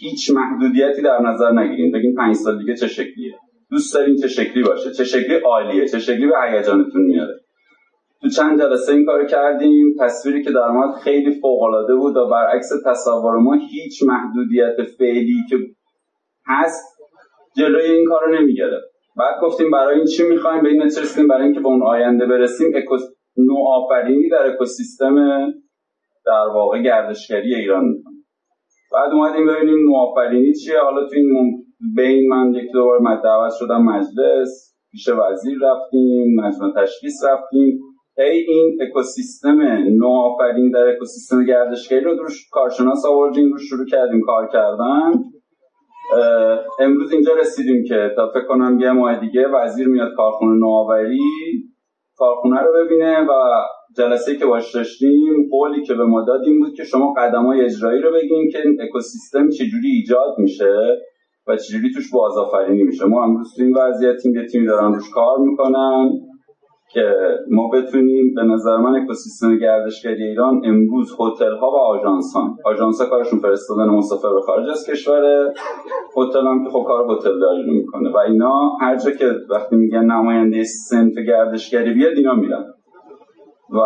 هیچ 0.00 0.30
محدودیتی 0.30 1.02
در 1.02 1.22
نظر 1.22 1.52
نگیریم. 1.52 1.92
بگیم 1.92 2.14
پنج 2.14 2.34
سال 2.34 2.58
دیگه 2.58 2.76
چه 2.76 2.86
شکلیه. 2.86 3.34
دوست 3.70 3.94
داریم 3.94 4.16
چه 4.16 4.28
شکلی 4.28 4.62
باشه. 4.62 4.90
چه 4.90 5.04
شکلی 5.04 5.34
عالیه. 5.34 5.88
چه 5.88 5.98
شکلی 5.98 6.26
به 6.26 6.34
هیجانتون 6.50 7.02
میاره. 7.02 7.39
تو 8.22 8.28
چند 8.28 8.60
جلسه 8.60 8.92
این 8.92 9.06
کار 9.06 9.24
کردیم. 9.24 9.94
تصویری 10.00 10.42
که 10.42 10.50
در 10.50 10.58
اومد 10.58 10.94
خیلی 10.94 11.40
فوق 11.40 11.62
العاده 11.62 11.94
بود 11.94 12.16
و 12.16 12.28
برعکس 12.28 12.68
تصور 12.86 13.36
ما 13.36 13.54
هیچ 13.54 14.02
محدودیت 14.02 14.82
فعلی 14.98 15.36
که 15.50 15.56
هست 16.46 16.98
جلوی 17.56 17.84
این 17.84 18.08
کار 18.08 18.24
رو 18.24 18.40
نمی‌گیره 18.40 18.80
بعد 19.16 19.34
گفتیم 19.42 19.70
برای 19.70 19.96
این 19.96 20.04
چی 20.04 20.22
می‌خوایم؟ 20.22 20.62
به 20.62 20.68
این 20.68 20.82
نتیجه 20.82 21.26
برای 21.26 21.44
اینکه 21.44 21.60
به 21.60 21.68
اون 21.68 21.82
آینده 21.82 22.26
برسیم 22.26 22.72
اکوس... 22.74 23.02
نوآفرینی 23.36 24.28
در 24.28 24.46
اکوسیستم 24.46 25.14
در 26.26 26.46
واقع 26.54 26.82
گردشگری 26.82 27.54
ایران 27.54 27.84
می‌کنیم 27.84 28.26
بعد 28.92 29.12
اومدیم 29.12 29.46
ببینیم 29.46 29.88
نوآفرینی 29.88 30.52
چیه. 30.54 30.80
حالا 30.80 31.08
تو 31.08 31.16
این 31.16 31.64
بین 31.96 32.28
من 32.28 32.54
یک 32.54 32.72
دو 32.72 32.84
بار 32.84 33.20
دعوت 33.24 33.52
شدم 33.58 33.82
مجلس 33.82 34.76
پیش 34.90 35.08
وزیر 35.08 35.58
رفتیم 35.62 36.40
مجمع 36.40 36.82
تشخیص 36.82 37.24
رفتیم. 37.24 37.80
هی 38.18 38.44
این 38.48 38.78
اکوسیستم 38.80 39.60
نوآفرین 40.00 40.70
در 40.70 40.88
اکوسیستم 40.88 41.44
گردشگری 41.44 42.04
رو 42.04 42.14
روش 42.14 42.48
کارشناس 42.50 43.06
آوردیم 43.06 43.52
روش 43.52 43.62
شروع 43.68 43.86
کردیم 43.86 44.20
کار 44.20 44.48
کردن. 44.52 45.12
امروز 46.80 47.12
اینجا 47.12 47.34
رسیدیم 47.40 47.84
که 47.88 48.10
تا 48.16 48.30
فکر 48.34 48.46
کنم 48.48 48.78
یه 48.80 48.92
ماه 48.92 49.20
دیگه 49.20 49.48
وزیر 49.48 49.88
میاد 49.88 50.12
کارخونه 50.16 50.52
نوآوری 50.52 51.20
کارخونه 52.16 52.60
رو 52.60 52.72
ببینه 52.72 53.20
و 53.20 53.32
جلسه 53.96 54.36
که 54.36 54.46
باش 54.46 54.74
داشتیم 54.74 55.48
قولی 55.50 55.82
که 55.82 55.94
به 55.94 56.04
ما 56.04 56.24
دادیم 56.24 56.60
بود 56.60 56.74
که 56.76 56.84
شما 56.84 57.14
قدم 57.16 57.46
های 57.46 57.60
اجرایی 57.60 58.02
رو 58.02 58.12
بگیم 58.12 58.50
که 58.52 58.58
اکوسیستم 58.84 59.48
چجوری 59.48 59.88
ایجاد 59.88 60.38
میشه 60.38 60.74
و 61.46 61.56
چجوری 61.56 61.90
توش 61.94 62.10
بازآفرینی 62.12 62.82
میشه. 62.82 63.04
ما 63.04 63.24
امروز 63.24 63.54
تو 63.56 63.62
این 63.62 63.76
وضعیتیم 63.76 64.34
یه 64.34 64.46
تیمی 64.46 64.66
دارن 64.66 64.94
روش 64.94 65.10
کار 65.14 65.38
می‌کنن. 65.38 66.10
که 66.92 67.14
ما 67.50 67.68
بتونیم 67.68 68.34
به 68.34 68.42
نظر 68.42 68.76
من 68.76 69.02
اکوسیستم 69.02 69.56
گردشگری 69.58 70.24
ایران 70.24 70.60
امروز 70.64 71.16
هتل 71.20 71.56
ها 71.56 71.70
و 71.70 71.76
آژانس 71.76 72.32
ها 72.34 72.56
آژانس 72.64 73.00
ها 73.00 73.06
کارشون 73.06 73.38
فرستادن 73.38 73.84
مسافر 73.84 74.34
به 74.34 74.40
خارج 74.40 74.68
از 74.68 74.86
کشور. 74.90 75.52
هتل 76.16 76.46
هم 76.46 76.64
که 76.64 76.70
خب 76.70 76.84
کار 76.86 77.10
هتل 77.10 77.38
داری 77.40 77.70
می‌کنه. 77.70 78.10
و 78.10 78.16
اینا 78.16 78.72
هر 78.80 78.96
جا 78.96 79.10
که 79.10 79.34
وقتی 79.50 79.76
میگن 79.76 80.04
نماینده 80.04 80.64
صنف 80.64 81.18
گردشگری 81.18 81.92
بیاد 81.92 82.12
اینا 82.16 82.34
میرن. 82.34 82.64
و 83.70 83.78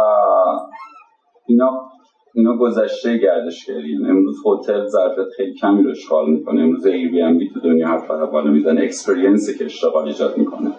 اینا 1.46 1.82
اینا 2.34 2.56
گذشته 2.56 3.16
گردشگری. 3.16 3.96
امروز 4.08 4.36
هتل 4.46 4.86
ظرفیت 4.86 5.26
خیلی 5.36 5.54
کمی 5.54 5.82
رو 5.82 5.90
اشغال 5.90 6.30
می‌کنه. 6.30 6.60
امروز 6.62 6.86
Airbnb 6.86 7.50
تو 7.54 7.60
دنیا 7.60 7.88
حرف 7.88 8.10
بالا 8.10 8.50
می‌زنه. 8.50 8.80
experience 8.82 9.51
ی 9.51 9.58
که 9.58 9.64
اشتغال 9.64 10.06
ایجاد 10.06 10.38
می‌کنه. 10.38 10.70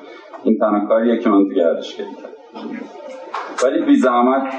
این 0.46 0.58
تنها 0.60 0.88
کاریه 0.88 1.20
که 1.20 1.30
من 1.30 1.44
تو 1.48 1.54
گردشگری 1.54 2.08
کردم. 2.16 2.80
ولی 3.64 3.86
بی 3.86 3.96
زحمت 3.96 4.54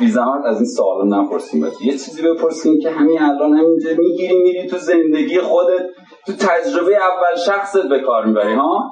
بی 0.00 0.08
زحمت 0.08 0.44
از 0.44 0.56
این 0.56 0.66
سوال 0.66 1.08
نپرسیم 1.08 1.66
یه 1.84 1.92
چیزی 1.92 2.22
بپرسیم 2.22 2.80
که 2.80 2.90
همین 2.90 3.22
الان 3.22 3.54
همینجا 3.54 3.90
می‌گیری 3.98 4.38
میری 4.42 4.66
تو 4.66 4.76
زندگی 4.76 5.40
خودت 5.40 5.86
تو 6.26 6.32
تجربه 6.32 6.96
اول 6.96 7.36
شخصت 7.46 7.88
به 7.88 8.00
کار 8.00 8.24
می‌بری 8.24 8.54
ها؟ 8.54 8.84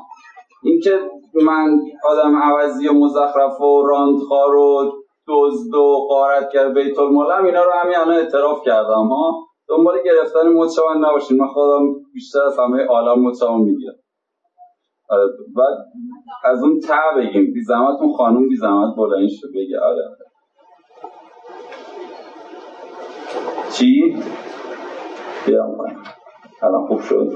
اینکه 0.63 1.01
من 1.35 1.79
آدم 2.05 2.37
عوضی 2.37 2.89
و 2.89 2.93
مزخرف 2.93 3.61
و 3.61 3.87
راندخار 3.87 4.55
و 4.55 4.93
دزد 5.29 5.75
و 5.75 6.07
قارت 6.09 6.51
کرد 6.53 6.75
بیت 6.75 6.99
المالم 6.99 7.45
اینا 7.45 7.65
رو 7.65 7.71
همین 7.83 7.97
الان 7.97 8.17
اعتراف 8.17 8.63
کردم 8.65 9.09
ها؟ 9.09 9.47
دنبال 9.69 9.99
گرفتن 10.05 10.49
مچمن 10.49 10.99
نباشین. 11.09 11.37
من 11.37 11.47
خودم 11.47 11.83
بیشتر 12.15 12.43
از 12.43 12.59
همه 12.59 12.85
عالم 12.85 13.23
مچمن 13.23 13.61
می‌گیرم. 13.61 13.95
و 15.57 15.61
از 16.45 16.63
اون 16.63 16.81
تا 16.81 16.95
بگیم. 17.17 17.53
بی 17.53 17.63
زحمت 17.63 17.97
اون 18.01 18.13
خانوم 18.17 18.49
بی 18.49 18.57
زحمت 18.57 18.97
بلند 18.97 19.29
شد 19.29 19.49
بگه. 19.55 19.81
آره. 19.81 20.17
چی؟ 23.73 24.17
بیام 25.47 25.77
الان 26.63 26.87
خوب 26.87 27.01
شد. 27.01 27.33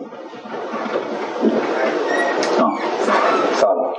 سلام. 3.53 3.95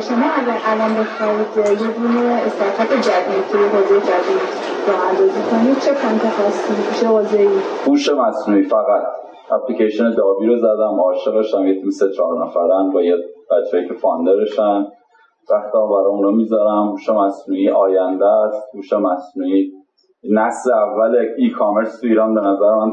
شما 0.00 0.26
اگر 0.36 0.58
الان 0.66 0.94
بخواید 0.94 1.80
یه 1.80 1.88
دونه 1.88 2.20
استارتاپ 2.20 2.88
جدید 2.88 3.46
توی 3.52 3.62
حوزه 3.62 4.00
جدید 4.00 4.40
راه 4.88 5.08
اندازی 5.08 5.40
کنید. 5.50 5.78
چه 5.78 5.92
point 5.92 6.30
خاصی؟ 6.30 7.00
چه 7.00 7.06
حوزه‌ای؟ 7.06 7.48
هوش 7.86 8.08
مصنوعی 8.08 8.62
فقط. 8.62 9.25
اپلیکیشن 9.50 10.10
دابی 10.10 10.46
رو 10.46 10.56
زدم 10.56 11.00
عاشقشم 11.00 11.66
یه 11.66 11.80
تیم 11.80 11.90
سه 11.90 12.10
چهار 12.10 12.46
نفرن 12.46 12.90
با 12.94 13.02
یه 13.02 13.16
بچه‌ای 13.50 13.88
که 13.88 13.94
founder 13.94 14.53
شن. 14.53 14.86
وقتا 15.50 15.86
برای 15.86 16.06
اونا 16.06 16.30
می‌ذارم. 16.30 16.88
هوش 16.88 17.08
مصنوعی 17.08 17.70
آینده 17.70 18.26
است. 18.26 18.74
هوش 18.74 18.92
مصنوعی 18.92 19.72
نسل 20.30 20.72
اول 20.72 21.16
e-commerce 21.38 22.00
تو 22.00 22.06
ایران 22.06 22.34
به 22.34 22.40
نظر 22.40 22.74
من 22.74 22.92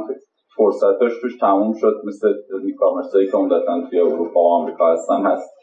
فرصتش 0.58 1.22
توش 1.22 1.38
تموم 1.38 1.74
شد. 1.74 1.94
مثل 2.08 2.28
e-commerce 2.64 3.16
هایی 3.16 3.32
که 3.32 3.38
عمدتا 3.38 3.82
توی 3.90 4.00
اروپا 4.00 4.40
و 4.40 4.48
آمریکا 4.48 4.92
هستن 4.92 5.22
هست. 5.26 5.54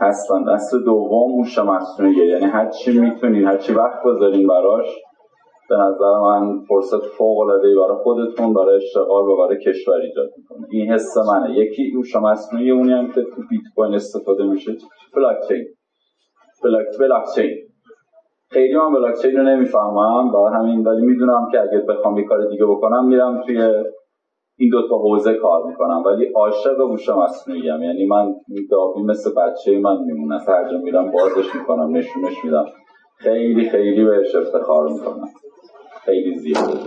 هستن. 0.00 0.54
دست 0.54 0.74
دوم 0.74 1.32
هوش 1.32 1.58
مصنوعیه. 1.58 2.26
یعنی 2.26 2.44
هر 2.44 2.68
چی 2.70 3.00
می‌تونین 3.00 3.44
هر 3.44 3.56
چی 3.56 3.72
وقت 3.72 4.02
بذارین 4.06 4.46
براش 4.46 4.86
به 5.70 5.76
نظر 5.76 6.18
من 6.20 6.60
فرصت 6.68 6.98
فوق 7.06 7.38
العاده 7.38 7.74
برای 7.74 7.96
خودتون 8.02 8.54
برای 8.54 8.76
اشتغال 8.76 9.28
و 9.28 9.36
برای 9.36 9.58
کشور 9.58 9.94
ایجاد 9.94 10.30
می‌کنه. 10.36 10.66
این 10.70 10.92
حس 10.92 11.16
منه. 11.16 11.56
یکی 11.56 11.90
هوش 11.90 12.16
مصنوعی 12.16 12.70
اونی 12.70 12.92
هم 12.92 13.06
که 13.06 13.22
تو 13.22 13.42
بیت 13.50 13.62
کوین 13.76 13.94
استفاده 13.94 14.44
میشه 14.44 14.72
بلاک 15.16 15.36
چین 15.48 15.64
بلاک 16.64 16.86
بلاک 17.00 17.24
چین 17.34 17.50
خیلی 18.50 18.76
من 18.76 18.92
بلاک 18.92 19.14
چین 19.22 19.36
رو 19.36 19.42
نمی‌فهمم. 19.42 20.32
برای 20.32 20.52
همین 20.54 20.86
ولی 20.86 21.06
می‌دونم 21.06 21.48
که 21.52 21.60
اگه 21.60 21.78
بخوام 21.88 22.18
یه 22.18 22.24
کار 22.24 22.48
دیگه 22.50 22.66
بکنم 22.66 23.06
میرم 23.06 23.42
توی 23.46 23.62
این 24.58 24.70
دو 24.72 24.88
تا 24.88 24.96
حوزه 24.98 25.34
کار 25.34 25.66
می‌کنم. 25.66 26.02
ولی 26.06 26.32
عاشق 26.34 26.80
هوش 26.80 27.08
مصنوعی 27.08 27.70
ام. 27.70 27.82
یعنی 27.82 28.06
من 28.06 28.34
دابی 28.70 29.02
مثل 29.02 29.30
بچه 29.36 29.78
من 29.78 29.96
میمونه 30.06 30.38
هر 30.48 30.70
جا 30.70 30.78
میرم 30.78 31.10
بازش 31.10 31.54
می‌کنم 31.54 31.96
نشونش 31.96 32.44
میدم. 32.44 32.64
خیلی 33.18 33.70
خیلی 33.70 34.04
بهش 34.04 34.34
افتخار 34.34 34.88
می‌کنم. 34.88 35.28
خیلی 36.10 36.38
زیاد 36.38 36.78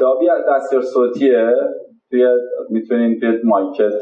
دابی 0.00 0.26
دستیار 0.48 0.82
صوتیه. 0.82 1.52
توی 2.10 2.26
می‌تونین 2.70 3.20
توی 3.20 3.38
مایکت 3.44 3.94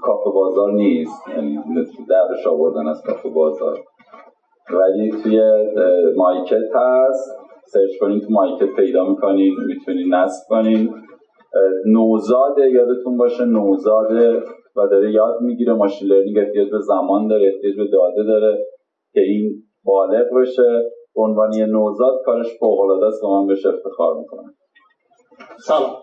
کافه 0.00 0.30
بازار 0.30 0.72
نیست. 0.72 1.28
یعنی 1.28 1.58
درش 2.08 2.46
آوردن 2.46 2.88
از 2.88 3.02
کافه 3.06 3.28
بازار. 3.28 3.78
ولی 4.70 5.10
توی 5.22 5.40
مایکت 6.16 6.74
هست. 6.74 7.36
سرچ 7.72 7.90
کنین 8.00 8.20
تو 8.20 8.26
مایکت 8.30 8.76
پیدا 8.76 9.08
می‌کنین. 9.08 9.54
می‌تونین 9.66 10.14
نصب 10.14 10.42
کنین. 10.48 10.94
نوزاده 11.86 12.70
یادتون 12.70 13.16
باشه 13.16 13.44
نوزاده 13.44 14.42
و 14.76 14.86
داره 14.90 15.12
یاد 15.12 15.40
می‌گیره. 15.40 15.72
ماشین 15.72 16.08
لرنینگ 16.08 16.38
احتیاج 16.38 16.70
به 16.70 16.78
زمان 16.78 17.28
داره 17.28 17.52
احتیاج 17.54 17.76
به 17.76 17.86
داده 17.92 18.22
داره 18.22 18.58
که 19.12 19.20
این 19.20 19.62
بالغ 19.84 20.26
بشه. 20.40 20.90
به 21.18 21.24
عنوان 21.24 21.52
یه 21.52 21.66
نوزاد 21.66 22.22
کارش 22.24 22.46
فوق 22.60 22.80
العاده 22.80 23.06
است 23.06 23.24
و 23.24 23.28
من 23.28 23.46
بهش 23.46 23.66
افتخار 23.66 24.14
می‌کنم. 24.14 24.54
سلام. 25.66 25.96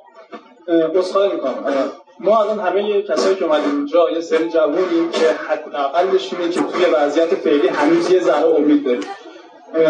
اصخایی 0.95 1.31
می‌کنم. 1.31 1.53
ما 2.19 2.43
الان 2.43 2.59
همه 2.59 3.01
کسایی 3.01 3.35
که 3.35 3.45
اومدیم 3.45 3.75
اینجا 3.75 4.09
یه 4.09 4.21
سری 4.21 4.49
جوونیم 4.49 5.09
که 5.11 5.25
حداقلش 5.47 6.33
اینه 6.33 6.49
که 6.49 6.59
توی 6.59 6.85
وضعیت 6.95 7.35
فعلی 7.35 7.67
هنوز 7.67 8.11
یه 8.11 8.19
ذره 8.19 8.55
امید 8.55 8.85
داریم. 8.85 9.03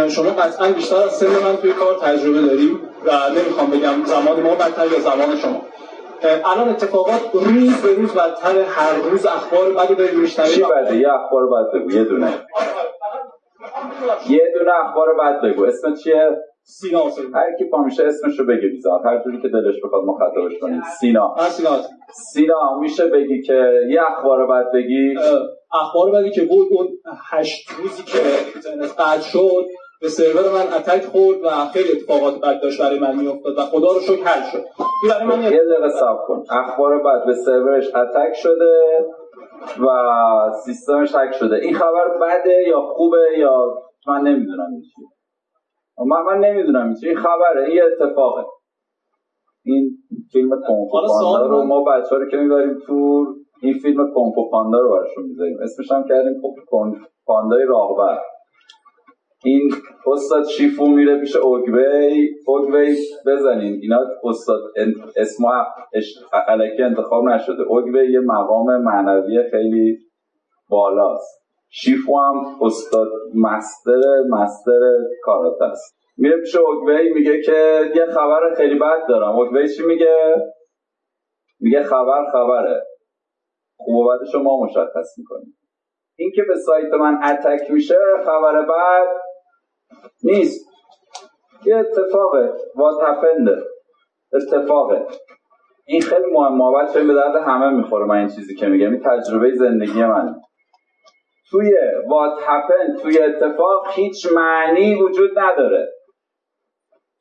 شما 0.09 0.29
قطعا 0.29 0.71
بیشتر 0.71 0.95
از 0.95 1.11
سن 1.11 1.43
من 1.43 1.57
توی 1.57 1.73
کار 1.73 1.95
تجربه 1.95 2.41
داریم 2.41 2.79
و 3.05 3.11
نمی‌خوام 3.29 3.69
بگم 3.69 4.05
زمان 4.05 4.41
ما 4.41 4.55
بدتر 4.55 4.87
یا 4.87 4.99
زمان 4.99 5.35
شما. 5.35 5.61
الان 6.45 6.69
اتفاقات 6.69 7.21
روز 7.33 7.81
به 7.81 7.93
روز 7.93 8.13
بدتر 8.13 8.61
هر 8.61 8.95
روز 8.95 9.25
اخبار 9.25 9.71
بدی 9.73 9.95
داریم 9.95 10.19
میشنویم 10.19 10.51
چی 10.51 10.63
بده 10.63 10.97
یه 10.97 11.13
اخبار 11.13 11.47
بد 11.47 11.71
بگو 11.73 11.91
یه 11.91 12.03
دونه. 12.03 12.27
یه 14.29 14.53
دونه 14.59 14.71
اخبار 14.85 15.07
بد 15.13 15.41
بگو. 15.41 15.65
اسم 15.65 15.93
چیه؟ 15.93 16.37
سینا 16.63 17.03
هر 17.33 17.55
کی 17.57 17.65
پا 17.65 17.83
میشه 17.83 18.03
اسمشو 18.03 18.45
بگه 18.45 18.67
بیزار. 18.67 19.01
هر 19.05 19.23
جوری 19.23 19.41
که 19.41 19.47
دلش 19.47 19.75
بخواد 19.83 20.03
مخاطبش 20.03 20.59
کنید 20.61 20.83
سینا. 20.99 21.35
سینا 21.49 21.77
سینا 22.33 22.79
میشه 22.79 23.07
بگی 23.07 23.41
که 23.41 23.71
یه 23.89 24.01
اخبار 24.01 24.47
بد 24.47 24.71
بگی؟ 24.73 25.15
اخبار 25.81 26.11
بدی 26.11 26.31
که 26.31 26.43
بود 26.43 26.67
اون 26.71 26.87
هشت 27.31 27.69
روزی 27.77 28.03
که 28.03 28.19
اینترنت 28.53 28.99
قطع 28.99 29.21
شد 29.21 29.65
به 30.01 30.09
سرور 30.09 30.43
من 30.53 30.73
اتک 30.77 31.05
خورد 31.05 31.37
و 31.43 31.49
خیلی 31.73 31.91
اتفاقات 31.91 32.41
بد 32.41 32.61
داشت 32.61 32.81
برای 32.81 32.99
من 32.99 33.15
میافتاد 33.15 33.57
و 33.57 33.61
خدا 33.61 33.87
رو 33.87 33.99
شکر 33.99 34.23
حل 34.23 34.51
شد. 34.51 34.63
برای 35.09 35.25
من 35.25 35.43
یه 35.43 35.49
دقیقه 35.49 35.89
صبر 35.89 36.19
کن. 36.27 36.43
اخبار 36.51 36.97
بد 36.97 37.25
به 37.25 37.33
سرورش 37.33 37.87
اتک 37.87 38.33
شده. 38.33 39.05
و 39.81 39.87
سیستمش 40.65 41.15
هک 41.15 41.31
شده. 41.31 41.55
این 41.55 41.73
خبر 41.73 42.17
بده 42.21 42.63
یا 42.67 42.81
خوبه 42.81 43.27
یا 43.37 43.73
من 44.07 44.21
نمی‌دونم 44.21 44.67
این 44.71 44.81
چیه. 44.81 45.07
من, 46.07 46.21
من 46.21 46.39
نمی‌دونم 46.39 46.85
این 46.85 46.95
این 47.03 47.17
خبره. 47.17 47.65
این 47.65 47.81
اتفاقه. 47.83 48.43
این 49.65 49.97
فیلم 50.31 50.49
کنفو 50.49 50.89
پاندا 50.91 51.45
رو 51.45 51.63
ما 51.63 51.83
بچه 51.83 52.15
رو 52.15 52.29
که 52.29 52.37
می‌بریم 52.37 52.77
تو 52.87 53.25
این 53.61 53.73
فیلم 53.73 54.13
کنفو 54.15 54.49
پاندا 54.51 54.79
رو 54.79 54.91
براشون 54.91 55.23
می‌ذاریم. 55.23 55.57
اسمش 55.63 55.91
هم 55.91 56.03
کردیم 56.09 56.41
پاندای 57.25 57.65
راهبر. 57.67 58.19
این 59.45 59.71
استاد 60.07 60.45
شیفو 60.45 60.85
میره 60.87 61.19
پیش 61.19 61.35
اوگوی؟ 61.35 62.29
اوگوی 62.47 62.95
بزنین. 63.25 63.79
اینا 63.81 63.99
استاد 64.23 64.59
اسم 65.15 65.43
علکی 66.47 66.83
انتخاب 66.83 67.23
نشده. 67.23 67.63
اوگوی 67.63 68.11
یه 68.11 68.19
مقام 68.19 68.81
معنوی 68.81 69.43
خیلی 69.51 69.97
بالاست. 70.69 71.45
شیفو 71.69 72.17
هم 72.19 72.45
استاد 72.61 73.07
مستر 73.35 74.01
مستر 74.29 74.79
کارات 75.21 75.61
است. 75.61 75.97
میره 76.17 76.37
پیش 76.37 76.55
اوگوی 76.55 77.13
میگه 77.13 77.41
که 77.41 77.91
یه 77.95 78.05
خبر 78.05 78.53
خیلی 78.57 78.79
بد 78.79 79.07
دارم. 79.09 79.35
اوگوی 79.35 79.67
چی 79.67 79.83
میگه؟ 79.83 80.35
میگه 81.59 81.83
خبر 81.83 82.25
خبره. 82.31 82.83
خوب 83.77 83.95
و 83.95 84.07
بدش 84.09 84.35
ما 84.35 84.63
مشخص 84.63 85.17
می‌کنیم. 85.17 85.57
این 86.17 86.31
که 86.35 86.41
به 86.47 86.55
سایت 86.55 86.93
من 86.93 87.19
اتک 87.23 87.71
میشه 87.71 87.97
خبر 88.25 88.61
بعد 88.61 89.07
نیست. 90.25 90.65
یه 91.65 91.75
اتفاقه. 91.75 92.53
وات 92.75 92.95
هپنده 93.03 93.63
اتفاقه. 94.33 95.07
این 95.87 96.01
خیلی 96.01 96.25
مهمه. 96.31 96.71
بچه 96.77 97.03
به 97.03 97.13
درد 97.13 97.35
همه 97.35 97.69
می‌خوره 97.69 98.05
من 98.05 98.17
این 98.17 98.27
چیزی 98.27 98.55
که 98.55 98.67
میگم. 98.67 98.91
این 98.91 99.01
تجربه 99.03 99.51
زندگی 99.55 100.03
من 100.03 100.35
توی 101.51 101.77
وات 102.09 102.33
هپن 102.45 102.95
توی 103.01 103.19
اتفاق 103.19 103.87
هیچ 103.89 104.27
معنی 104.35 105.01
وجود 105.01 105.39
نداره. 105.39 105.87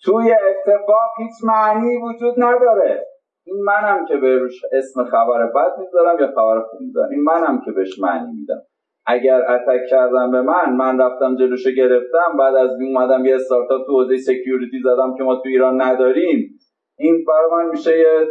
توی 0.05 0.33
اتفاق 0.33 1.11
هیچ 1.19 1.33
معنی 1.45 1.97
وجود 1.97 2.35
نداره. 2.39 3.07
این 3.47 3.57
منم 3.65 4.07
که 4.07 4.17
به 4.17 4.41
اسم 4.73 5.05
خبر 5.05 5.47
بد 5.47 5.79
می‌ذارم 5.79 6.21
یا 6.21 6.27
خبر 6.27 6.61
خوب 6.61 6.81
می‌ذارم. 6.81 7.11
این 7.11 7.23
منم 7.23 7.61
که 7.65 7.73
بهش 7.73 7.99
معنی 7.99 8.33
میدم. 8.41 8.63
اگر 9.07 9.41
اتک 9.51 9.81
کردم 9.91 10.31
به 10.31 10.43
من 10.43 10.77
من 10.77 11.01
رفتم 11.01 11.37
جلوشو 11.37 11.71
گرفتم 11.71 12.37
بعد 12.39 12.55
از 12.55 12.71
این 12.81 12.97
اومدم 12.97 13.25
یه 13.25 13.35
استارتاپ 13.35 13.87
تو 13.87 13.93
حوزه 13.93 14.17
سکیوریتی 14.17 14.81
زدم 14.85 15.15
که 15.19 15.25
ما 15.25 15.35
تو 15.35 15.49
ایران 15.49 15.83
نداریم. 15.83 16.59
این 16.99 17.25
برای 17.29 17.65
من 17.65 17.71
میشه 17.71 17.99
یه 17.99 18.29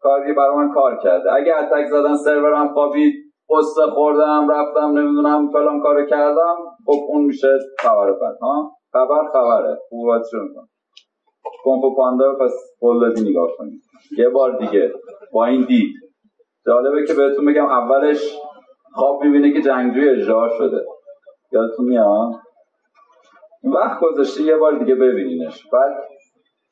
کاری 0.00 0.32
برای 0.32 0.56
من 0.56 0.74
کار 0.74 0.98
کرده. 1.02 1.32
اگه 1.32 1.56
اتک 1.56 1.86
زدن 1.90 2.14
سرورم 2.14 2.68
خوابید 2.68 3.14
قصه 3.50 3.82
خوردم 3.90 4.50
رفتم 4.50 4.98
نمی‌دونم 4.98 5.50
فلان 5.52 5.80
کارو 5.80 6.06
کردم 6.06 6.56
خب 6.86 6.98
اون 7.08 7.24
میشه 7.24 7.48
خبر 7.78 8.12
بد 8.12 8.38
ها؟ 8.42 8.72
خبر 8.92 9.28
خبره. 9.32 9.78
خوبات 9.88 10.22
شو 10.30 10.38
می‌کنم 10.38 10.68
کنفو 11.64 11.94
پاندا 11.96 12.34
پس 12.34 12.52
قول 12.80 13.28
نگاه 13.28 13.48
کنید. 13.58 13.82
یه 14.18 14.28
بار 14.28 14.58
دیگه 14.58 14.92
با 15.32 15.44
این 15.46 15.62
دید. 15.62 15.94
جالبه 16.66 17.06
که 17.06 17.14
بهتون 17.14 17.44
بگم 17.44 17.66
اولش 17.66 18.38
خواب 18.94 19.24
می‌بینه 19.24 19.52
که 19.52 19.60
جنگجوی 19.62 20.08
اجرا 20.08 20.48
شده. 20.58 20.86
یادتون 21.52 21.86
میاد؟ 21.86 22.32
وقت 23.64 24.00
گذاشته 24.00 24.42
یه 24.42 24.56
بار 24.56 24.78
دیگه 24.78 24.94
ببینینش. 24.94 25.66
بعد 25.72 25.92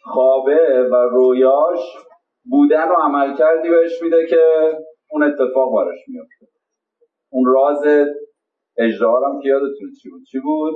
خوابه 0.05 0.89
و 0.93 0.95
رویاش 0.95 1.97
بودن 2.51 2.89
و 2.89 2.95
عمل 2.95 3.37
کردی 3.37 3.69
بهش 3.69 4.03
میده 4.03 4.27
که 4.27 4.43
اون 5.11 5.23
اتفاق 5.23 5.75
براش 5.77 5.99
میفته. 6.09 6.47
اون 7.33 7.47
راز 7.47 8.09
اجرا 8.79 9.21
هم 9.27 9.41
که 9.43 9.49
یادتون 9.49 9.91
چی 10.03 10.11
بود؟ 10.11 10.23
چی 10.31 10.39
بود؟ 10.39 10.75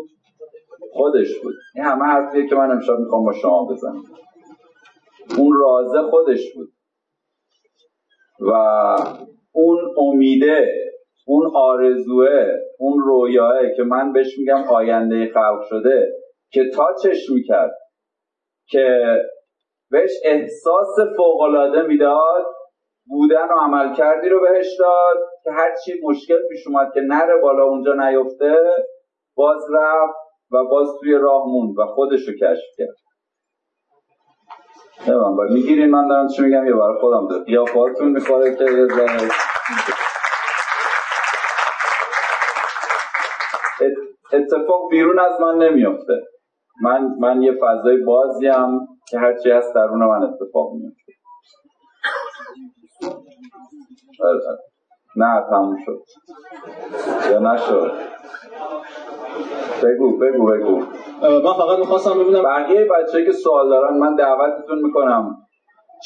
خودش 0.92 1.40
بود. 1.42 1.54
این 1.74 1.84
همه 1.84 2.04
حرفیه 2.04 2.48
که 2.48 2.54
من 2.54 2.70
امشب 2.70 2.98
می‌خوام 2.98 3.24
با 3.24 3.32
شما 3.32 3.64
بزنم. 3.64 4.02
اون 5.38 5.58
رازه 5.58 6.02
خودش 6.02 6.54
بود. 6.54 6.68
و 8.40 8.52
اون 9.52 9.94
امیده 9.98 10.84
اون 11.26 11.50
آرزوه 11.56 12.48
اون 12.78 12.98
رویاه 12.98 13.56
که 13.76 13.82
من 13.82 14.12
بهش 14.12 14.38
میگم 14.38 14.64
آینده 14.64 15.32
خلق 15.34 15.62
شده 15.68 16.12
که 16.52 16.70
تاچش 16.74 17.30
می‌کرد 17.30 17.74
که 18.68 19.16
بهش 19.90 20.10
احساس 20.24 20.96
فوقالعاده 21.16 21.82
می‌داد 21.82 22.46
بودن 23.08 23.48
و 23.48 23.60
عمل 23.60 23.94
کردی 23.94 24.28
رو 24.28 24.40
بهش 24.40 24.66
داد 24.78 25.16
که 25.44 25.50
هرچی 25.50 25.92
مشکل 26.02 26.38
پیش 26.48 26.66
اومد 26.66 26.92
که 26.94 27.00
نره 27.00 27.40
بالا 27.42 27.64
اونجا 27.64 27.92
نیفته 27.94 28.56
باز 29.36 29.62
رفت 29.74 30.14
و 30.52 30.64
باز 30.64 30.88
توی 31.00 31.14
راه 31.14 31.42
موند 31.46 31.78
و 31.78 31.86
خودش 31.86 32.28
رو 32.28 32.34
کشف 32.34 32.64
کرد. 32.78 32.96
می‌گیرین 35.50 35.90
من 35.90 36.08
دارم 36.08 36.28
چی 36.28 36.42
میگم؟ 36.42 36.66
یه 36.66 36.72
برای 36.72 37.00
خودم 37.00 37.28
دار 37.28 37.44
قیافاتون 37.44 38.08
می‌خوره 38.08 38.56
که 38.56 38.64
اتفاق 44.34 44.90
بیرون 44.90 45.18
از 45.18 45.40
من 45.40 45.58
نمیافته. 45.58 46.22
من 46.82 47.14
من 47.20 47.42
یه 47.42 47.52
فضای 47.52 47.96
بازیم 47.96 48.88
که 49.08 49.18
هرچی 49.18 49.50
هست 49.50 49.74
درون 49.74 49.98
من 50.04 50.22
اتفاق 50.22 50.72
میفته 50.72 51.12
نه 55.16 55.44
تموم 55.50 55.76
شد. 55.86 56.02
یا 57.30 57.38
نشد. 57.38 57.92
بگو 59.82 60.18
بگو 60.18 60.46
بگو. 60.46 60.76
من 61.22 61.52
فقط 61.52 61.78
می‌خواستم 61.78 62.18
ببینم 62.18 62.42
بقیه 62.42 62.84
بچه 62.84 63.24
که 63.24 63.32
سوال 63.32 63.68
دارن 63.68 63.98
من 63.98 64.16
دعوتتون 64.16 64.78
می‌کنم. 64.82 65.36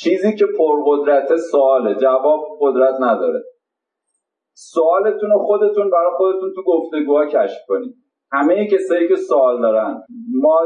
چیزی 0.00 0.36
که 0.36 0.46
پرقدرت 0.58 1.36
سواله 1.36 1.94
جواب 1.94 2.40
قدرت 2.60 2.94
نداره. 3.00 3.44
سوالتون 4.54 5.30
رو 5.30 5.38
خودتون 5.38 5.90
برای 5.90 6.10
خودتون 6.16 6.52
تو 6.54 6.62
گفتگوها 6.62 7.26
کشف 7.26 7.58
کنید. 7.68 7.94
همه 8.32 8.66
کسایی 8.66 9.08
که 9.08 9.16
سوال 9.16 9.62
دارن 9.62 10.02
ما 10.42 10.58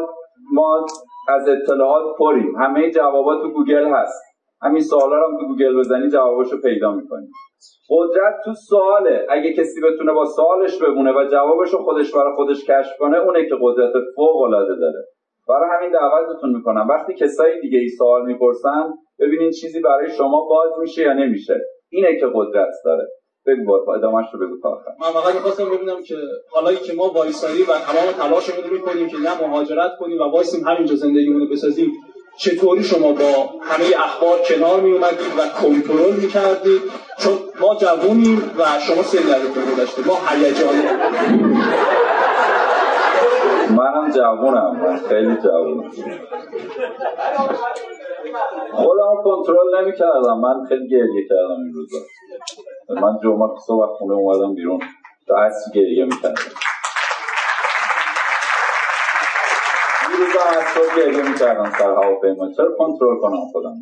ما 0.52 0.86
از 1.28 1.48
اطلاعات 1.48 2.16
پریم. 2.18 2.56
همه 2.56 2.90
جوابات 2.90 3.42
تو 3.42 3.48
گوگل 3.48 3.86
هست. 3.88 4.22
همین 4.62 4.80
سوالا 4.80 5.16
رو 5.16 5.26
هم 5.26 5.38
تو 5.40 5.46
گوگل 5.46 5.78
بزنی 5.78 6.08
جواباشو 6.10 6.60
پیدا 6.60 6.92
می‌کنی. 6.92 7.26
قدرت 7.90 8.34
تو 8.44 8.52
سواله. 8.54 9.26
اگه 9.30 9.52
کسی 9.52 9.80
بتونه 9.80 10.12
با 10.12 10.24
سوالش 10.24 10.82
بمونه 10.82 11.12
و 11.12 11.24
جوابشو 11.32 11.78
خودش 11.78 12.14
برای 12.14 12.34
خودش 12.36 12.64
کشف 12.64 12.98
کنه 12.98 13.18
اونه 13.18 13.48
که 13.48 13.54
قدرت 13.60 13.92
فوق 14.16 14.42
العاده 14.42 14.74
داره. 14.74 15.04
برای 15.48 15.68
همین 15.76 15.90
دعوتتون 15.90 16.56
می‌کنم. 16.56 16.86
وقتی 16.90 17.14
کسایی 17.14 17.60
دیگه 17.60 17.78
ای 17.78 17.88
سوال 17.88 18.26
می‌پرسن 18.26 18.92
ببینین 19.20 19.50
چیزی 19.50 19.80
برای 19.80 20.10
شما 20.10 20.46
باز 20.48 20.70
میشه 20.80 21.02
یا 21.02 21.12
نمیشه. 21.12 21.60
اینه 21.90 22.20
که 22.20 22.26
قدرت 22.34 22.72
داره. 22.84 23.08
بگو 23.46 23.84
با 23.86 23.94
ادامهش 23.94 24.26
رو 24.32 24.38
بگو 24.46 24.60
تا 24.62 24.80
من 25.00 25.20
فقط 25.20 25.34
می‌خواستم 25.34 25.64
ببینم 25.64 26.02
که 26.02 26.16
حالا 26.50 26.74
که 26.74 26.92
ما 26.92 27.08
وایساری 27.08 27.62
و 27.62 27.66
تمام 27.66 28.12
تلاشمون 28.12 28.64
رو 28.64 28.74
می‌کنیم 28.74 29.08
که 29.08 29.16
نه 29.16 29.46
مهاجرت 29.46 29.90
کنیم 30.00 30.20
و 30.20 30.24
وایسیم 30.24 30.68
همینجا 30.68 30.94
زندگیمون 30.94 31.40
رو 31.40 31.48
بسازیم 31.48 31.92
چطوری 32.38 32.84
شما 32.84 33.12
با 33.12 33.50
همه 33.62 33.84
اخبار 34.04 34.38
کنار 34.38 34.80
می 34.80 34.92
اومدید 34.92 35.38
و 35.38 35.48
کنترل 35.62 36.12
می 36.22 36.28
کردید 36.28 36.82
چون 37.18 37.32
ما 37.60 37.74
جوونیم 37.74 38.50
و 38.58 38.62
شما 38.86 39.02
سه 39.02 39.18
رو 39.18 39.72
گذشته 39.72 40.06
ما 40.06 40.18
هیجانی 40.28 40.82
منم 43.76 44.10
جوونم. 44.10 44.76
من 44.80 44.96
خیلی 44.96 45.36
جوونم. 45.36 45.90
خودم 48.72 49.22
کنترل 49.24 49.80
نمی 49.80 49.92
کردم 49.96 50.40
من 50.40 50.64
خیلی 50.68 50.88
گریه 50.88 51.28
کردم 51.28 51.60
این 51.64 51.72
روزا. 51.74 51.98
من 52.88 53.18
جمعه 53.24 53.48
صبح 53.66 53.86
خونه 53.86 54.14
اومدم 54.14 54.54
بیرون. 54.54 54.80
تا 55.28 55.36
اصلی 55.36 55.72
گریه 55.80 56.04
می 56.04 56.16
کردم 56.22 56.42
روز 60.18 60.36
هم 60.36 60.56
از 60.58 60.64
صبح 60.64 60.96
گریه 60.96 61.30
می‌کردم 61.30 61.70
سر 61.78 61.90
هواپیما. 61.90 62.52
چرا 62.56 62.74
کنترل 62.78 63.20
کنم 63.20 63.40
خودم؟ 63.52 63.74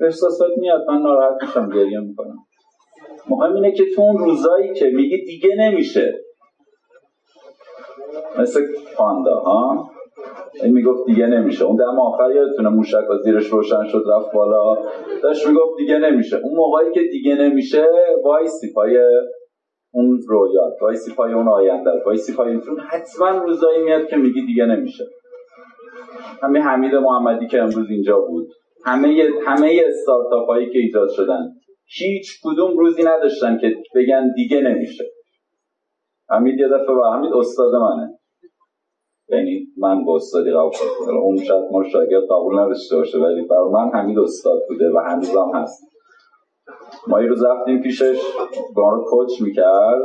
احساسات 0.00 0.50
میاد 0.56 0.80
من 0.90 1.02
ناراحت 1.02 1.42
میشم 1.42 1.70
گریه 1.70 2.00
می‌کنم. 2.00 2.36
مهم 3.28 3.54
اینه 3.54 3.72
که 3.72 3.84
تو 3.96 4.02
اون 4.02 4.18
روزایی 4.18 4.74
که 4.74 4.86
میگی 4.86 5.24
دیگه 5.24 5.54
نمیشه. 5.58 6.24
مثل 8.38 8.66
پاندا 8.96 9.40
ها 9.40 9.90
این 10.62 10.72
می‌گفت 10.72 11.06
دیگه 11.06 11.26
نمیشه. 11.26 11.64
اون 11.64 11.76
دم 11.76 12.00
آخر 12.00 12.30
یادتونه 12.34 12.68
موشک 12.68 13.04
زیرش 13.24 13.46
روشن 13.46 13.84
شد 13.84 14.04
رفت 14.16 14.32
بالا. 14.34 14.74
داشت 15.22 15.46
می‌گفت 15.46 15.76
دیگه 15.78 15.98
نمیشه. 15.98 16.36
اون 16.36 16.56
موقعی 16.56 16.92
که 16.94 17.00
دیگه 17.12 17.34
نمیشه 17.34 17.86
وایسی 18.24 18.72
پای 18.74 18.98
اون 19.92 20.18
رویات 20.28 20.72
وایسی 20.82 21.14
پای 21.14 21.32
اون 21.32 21.48
آینده 21.48 21.90
وایسی 22.06 22.36
پای 22.36 22.54
اون 22.54 22.80
حتما 22.80 23.30
روزایی 23.30 23.82
میاد 23.82 24.06
که 24.06 24.16
میگی 24.16 24.46
دیگه 24.46 24.66
نمیشه. 24.66 25.04
همه 26.42 26.60
حمید 26.60 26.94
محمدی 26.94 27.46
که 27.46 27.62
امروز 27.62 27.90
اینجا 27.90 28.20
بود. 28.20 28.48
همه 28.84 29.22
همه 29.46 29.82
استارتاپ 29.86 30.46
هایی 30.48 30.70
که 30.70 30.78
ایجاد 30.78 31.08
شدن 31.08 31.48
هیچ 31.86 32.40
کدوم 32.44 32.78
روزی 32.78 33.02
نداشتن 33.02 33.58
که 33.58 33.76
بگن 33.94 34.32
دیگه 34.36 34.60
نمیشه. 34.60 35.04
حمید 36.30 36.60
یه 36.60 36.68
دفعه 36.68 36.94
با 36.94 37.12
حمید 37.12 37.32
استاد 37.34 37.74
منه. 37.74 38.17
یعنی 39.30 39.66
من 39.76 40.04
با 40.04 40.16
استادی 40.16 40.50
قبول 40.50 41.16
اون 41.22 41.36
شاید 41.36 41.64
ما 41.72 41.84
شاگرد 41.84 42.24
قبول 42.30 42.58
نداشته 42.58 42.96
باشه 42.96 43.18
ولی 43.18 43.42
برای 43.42 43.70
من 43.72 43.90
حمید 43.94 44.18
استاد 44.18 44.62
بوده 44.68 44.90
و 44.94 44.98
هنوزم 44.98 45.50
هست. 45.54 45.82
ما 47.08 47.22
یه 47.22 47.28
روز 47.28 47.44
رفتیم 47.44 47.82
پیشش 47.82 48.20
با 48.76 48.90
رو 48.90 49.04
کوچ 49.04 49.42
می‌کرد. 49.42 50.02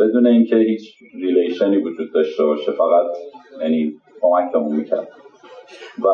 بدون 0.00 0.26
اینکه 0.26 0.56
هیچ 0.56 0.82
ریلیشنی 1.14 1.76
وجود 1.76 2.12
داشته 2.14 2.44
باشه 2.44 2.72
فقط 2.72 3.06
یعنی 3.60 3.92
کمکمون 4.20 4.76
می‌کرد. 4.76 5.08
و 6.04 6.08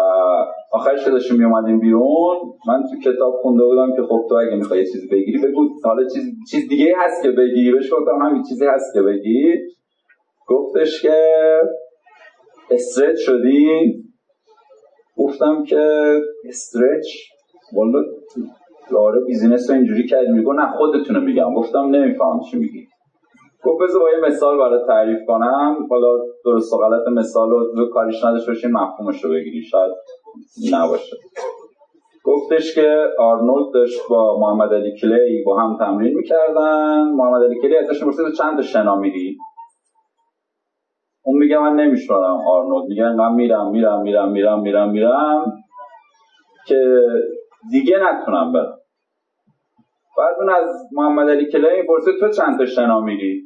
آخرش 0.73 1.05
که 1.05 1.11
داشتیم 1.11 1.37
میومدیم 1.37 1.81
بیرون 1.81 2.37
من 2.69 2.82
تو 2.82 3.11
کتاب 3.11 3.35
خونده 3.43 3.65
بودم 3.65 3.97
که 3.97 4.03
خب 4.03 4.20
تو 4.28 4.35
اگه 4.35 4.57
می‌خوای 4.57 4.87
چیزی 4.87 5.09
بگیری 5.09 5.39
بگو. 5.39 5.69
حالا 5.85 6.09
چیز, 6.09 6.24
چیز 6.51 6.69
دیگه 6.69 6.95
هست 6.99 7.23
که 7.23 7.31
بگی 7.31 7.73
بهش 7.73 7.93
گفتم 7.93 8.27
همین 8.27 8.43
چیزی 8.43 8.66
هست 8.66 8.95
که 8.95 9.03
بگی. 9.03 9.55
گفتش 10.49 11.03
که 11.03 11.16
استرچ 12.70 13.18
شدی؟ 13.18 13.94
گفتم 15.16 15.64
که 15.64 16.14
استرچ؟ 16.48 17.06
والا 17.76 18.02
لاره 18.92 19.20
بیزینس 19.26 19.70
رو 19.70 19.76
اینجوری 19.76 20.06
کردی 20.06 20.32
میگو 20.32 20.52
نه 20.52 20.72
خودتونو 20.76 21.20
میگم. 21.20 21.55
گفتم 21.55 21.78
نمیفهم 21.78 22.40
چی 22.51 22.59
میگی. 22.59 22.86
گفت 23.64 23.82
بذار 23.82 24.01
با 24.01 24.10
یه 24.10 24.20
مثال 24.26 24.59
برای 24.59 24.86
تعریف 24.86 25.18
کنم. 25.26 25.86
حالا 25.90 26.18
درست 26.44 26.72
و 26.72 26.76
غلط 26.76 27.09
مثال 27.16 27.51
رو 27.51 27.90
کاریش 27.92 28.24
نداشته 28.24 28.52
باشین 28.52 28.70
مفهومش 28.70 29.24
رو 29.24 29.30
بگیری. 29.30 29.62
شاید 29.62 29.92
نباشه. 30.72 31.16
گفتش 32.24 32.74
که 32.74 33.06
آرنولد 33.18 33.74
داشت 33.74 34.01
با 34.10 34.38
محمد 34.40 34.74
علی 34.74 35.01
کلی 35.01 35.44
با 35.47 35.59
هم 35.59 35.76
تمرین 35.78 36.14
می‌کردن. 36.16 37.02
محمد 37.02 37.42
علی 37.42 37.60
کلی 37.62 37.76
ازش 37.76 38.05
پرسید 38.05 38.32
چند 38.38 38.56
تا 38.56 38.62
شنا 38.62 38.97
میری؟ 38.97 39.36
اون 41.31 41.39
میگه 41.39 41.59
من 41.59 41.77
نمیشونم 41.77 42.39
آرنولد 42.48 42.89
میگه 42.89 43.12
من 43.12 43.35
میرم 43.35 43.70
میرم 43.70 44.02
میرم 44.02 44.32
میرم 44.32 44.61
میرم 44.62 44.90
میرم 44.90 45.52
که 46.66 46.77
دیگه 47.70 47.98
نتونم 48.02 48.52
برم. 48.52 48.78
بعد 50.19 50.35
اون 50.40 50.51
از 50.51 50.69
محمد 50.93 51.31
علی 51.31 51.51
کلی 51.52 51.81
می‌پرسه 51.81 52.11
تو 52.20 52.28
چند 52.28 52.65
شنا 52.65 53.01
میری؟ 53.01 53.43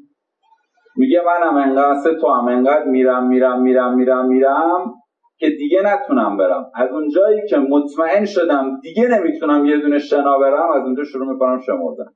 میگه 0.97 1.23
منم 1.27 1.57
انقدر 1.57 2.15
تو 2.21 2.29
هم 2.29 2.49
انقدر 2.49 2.85
میرم 2.85 3.29
میرم 3.29 3.63
میرم 3.63 3.95
میرم 3.95 4.27
میرم 4.27 4.95
که 5.39 5.51
دیگه 5.51 5.83
نتونم 5.83 6.37
برم. 6.37 6.71
از 6.75 6.91
اونجایی 6.91 7.41
که 7.49 7.57
مطمئن 7.57 8.25
شدم 8.25 8.81
دیگه 8.83 9.09
نمی‌تونم 9.09 9.65
یه 9.65 9.79
دونه 9.79 9.99
شنا 9.99 10.39
برم 10.39 10.71
از 10.71 10.83
اونجا 10.83 11.05
شروع 11.05 11.33
می‌کنم 11.33 11.59
شمردن. 11.59 12.13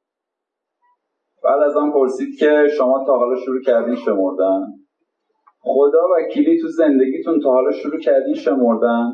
بعد 1.45 1.63
از 1.63 1.77
آن 1.77 1.93
پرسید 1.93 2.39
که 2.39 2.69
شما 2.79 3.05
تا 3.07 3.19
حالا 3.19 3.37
شروع 3.37 3.61
کردین 3.63 3.95
شمردن؟ 3.95 4.61
خدا 5.61 6.03
وکیلی 6.17 6.61
تو 6.61 6.69
زندگیتون 6.69 7.41
تا 7.41 7.51
حالا 7.51 7.73
شروع 7.73 8.01
کردین 8.01 8.35
شمردن؟ 8.35 9.13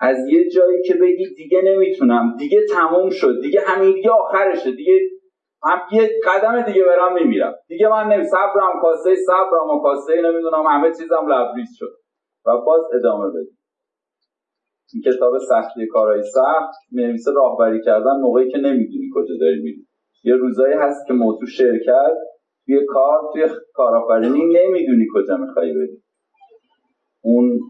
از 0.00 0.16
یه 0.28 0.48
جایی 0.48 0.82
که 0.82 0.94
بگی 0.94 1.34
دیگه 1.36 1.62
نمی‌تونم. 1.64 2.36
دیگه 2.38 2.60
تموم 2.74 3.10
شد. 3.10 3.42
دیگه 3.42 3.60
همین 3.66 3.94
دیگه 3.94 4.10
آخرشه. 4.10 4.72
دیگه 4.72 4.92
هم 5.62 5.78
یه 5.92 6.10
قدم 6.26 6.62
دیگه 6.62 6.84
برم 6.84 7.14
میمیرم. 7.14 7.54
دیگه 7.68 7.88
من 7.88 8.12
نمی 8.12 8.24
صبرم 8.24 8.80
کاسه 8.82 9.14
صبرم 9.14 9.70
و 9.70 9.82
کاسه 9.82 10.22
نمی‌دونم 10.22 10.66
همه 10.66 10.88
چیزم 10.88 11.26
لبریز 11.28 11.68
شد. 11.74 11.92
و 12.46 12.56
باز 12.66 12.82
ادامه 12.94 13.28
بدیم. 13.28 13.58
این 14.92 15.02
کتاب 15.02 15.38
سختی 15.38 15.86
کارهای 15.86 16.22
سخت 16.22 16.74
نویسه 16.92 17.30
راهبری 17.32 17.80
کردن 17.84 18.20
موقعی 18.20 18.50
که 18.50 18.58
نمی‌دونی 18.58 19.10
کجا 19.14 19.34
داری 19.40 19.60
میری. 19.62 19.86
یه 20.24 20.34
روزایی 20.34 20.74
هست 20.74 21.06
که 21.06 21.12
موضوع 21.12 21.48
شرکت 21.48 22.16
توی 22.66 22.86
کار 22.86 23.20
توی 23.32 23.48
کارآفرینی 23.74 24.44
نمی‌دونی 24.46 25.06
کجا 25.14 25.36
می‌خوای 25.36 25.72
بری. 25.74 26.02
اون 27.20 27.60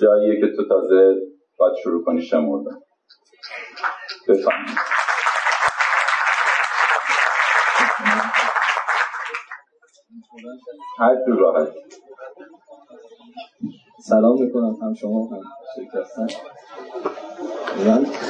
جاییه 0.00 0.40
که 0.40 0.56
تو 0.56 0.68
تازه 0.68 1.14
باید 1.58 1.74
شروع 1.82 2.04
کنی 2.04 2.22
شمردن. 2.22 2.80
بفهمید. 4.28 4.78
سلام 14.00 14.42
می‌کنم. 14.42 14.76
هم 14.82 14.94
شما 14.94 15.28
هم 15.28 15.42
شرکت 15.76 16.57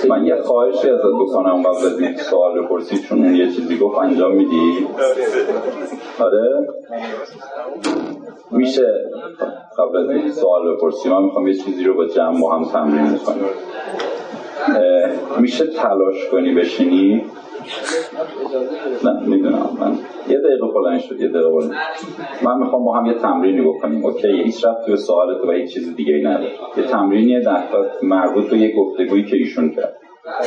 من, 0.09 0.27
یه 0.27 0.37
خواهشی 0.43 0.91
ازت 0.91 1.03
بکنم 1.21 1.63
قبل 1.63 1.87
از 1.87 2.01
این 2.01 2.17
سوال 2.17 2.63
بپرسی 2.63 2.99
چون 2.99 3.25
اون 3.25 3.35
یه 3.35 3.53
چیزی 3.53 3.79
گفت 3.79 3.99
انجام 3.99 4.35
میدی؟ 4.35 4.87
آره. 6.19 6.69
میشه. 8.51 9.11
قبل 9.79 9.97
از 9.97 10.11
این 10.11 10.33
سوال 10.33 10.75
بپرسی. 10.75 11.09
من 11.09 11.23
می‌خوام 11.23 11.49
یه 11.49 11.55
چیزی 11.55 11.85
رو 11.85 11.95
با 11.95 12.07
جمع 12.07 12.41
با 12.41 12.57
هم 12.57 12.65
تمرین 12.65 13.19
کنیم 13.19 13.45
میشه 15.39 15.67
تلاش 15.67 16.29
کنی 16.33 16.55
بشینی؟ 16.55 17.25
نه 19.05 19.21
می‌دونم. 19.27 19.77
من 19.81 19.99
یه 20.31 20.39
دقیقه 20.39 20.67
بلند 20.67 21.01
شد 21.01 21.21
یه 21.21 21.29
دقیقه 21.29 21.49
بلند 21.49 21.73
من 22.43 22.59
می‌خوام 22.59 22.85
با 22.85 22.97
هم 22.97 23.07
یه 23.07 23.15
تمرینی 23.15 23.61
بکنیم 23.61 24.05
اوکی 24.05 24.43
هیچ 24.43 24.65
رفت 24.65 24.87
توی 24.87 24.97
سوالت 24.97 25.45
و 25.45 25.51
هیچ 25.51 25.75
چیز 25.75 25.97
دیگه 25.97 26.15
ای 26.15 26.23
نداره. 26.23 26.53
یه 26.77 26.83
تمرینی 26.83 27.41
ده 27.41 27.63
مربوط 28.03 28.51
به 28.51 28.59
یه 28.59 28.77
گفتگویی 28.77 29.25
که 29.25 29.37
ایشون 29.37 29.71
کرد. 29.71 29.97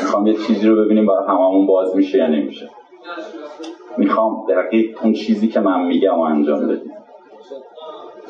می‌خوام 0.01 0.27
یه 0.27 0.33
چیزی 0.33 0.67
رو 0.67 0.85
ببینیم 0.85 1.05
برای 1.05 1.27
هممون 1.27 1.67
باز 1.67 1.95
میشه 1.95 2.17
یا 2.17 2.27
نمیشه. 2.27 2.69
می‌خوام 3.97 4.45
دقیق 4.49 5.03
اون 5.03 5.13
چیزی 5.13 5.47
که 5.47 5.59
من 5.59 5.85
میگم 5.85 6.19
و 6.19 6.21
انجام 6.21 6.67
بدیم. 6.67 6.93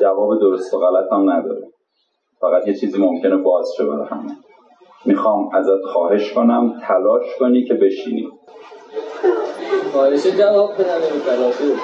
جواب 0.00 0.40
درست 0.40 0.74
و 0.74 0.78
غلط 0.78 1.12
هم 1.12 1.30
نداره. 1.30 1.62
فقط 2.40 2.68
یه 2.68 2.74
چیزی 2.74 3.02
ممکنه 3.02 3.36
باز 3.36 3.66
شه 3.76 3.84
برای 3.84 4.06
همه. 4.10 4.36
می‌خوام 5.06 5.48
ازت 5.54 5.82
خواهش 5.92 6.32
کنم 6.32 6.80
تلاش 6.82 7.36
کنی 7.38 7.64
که 7.64 7.74
بشینی. 7.74 8.28
خواهش 9.92 10.26
جواب 10.26 10.74
بدم 10.74 11.00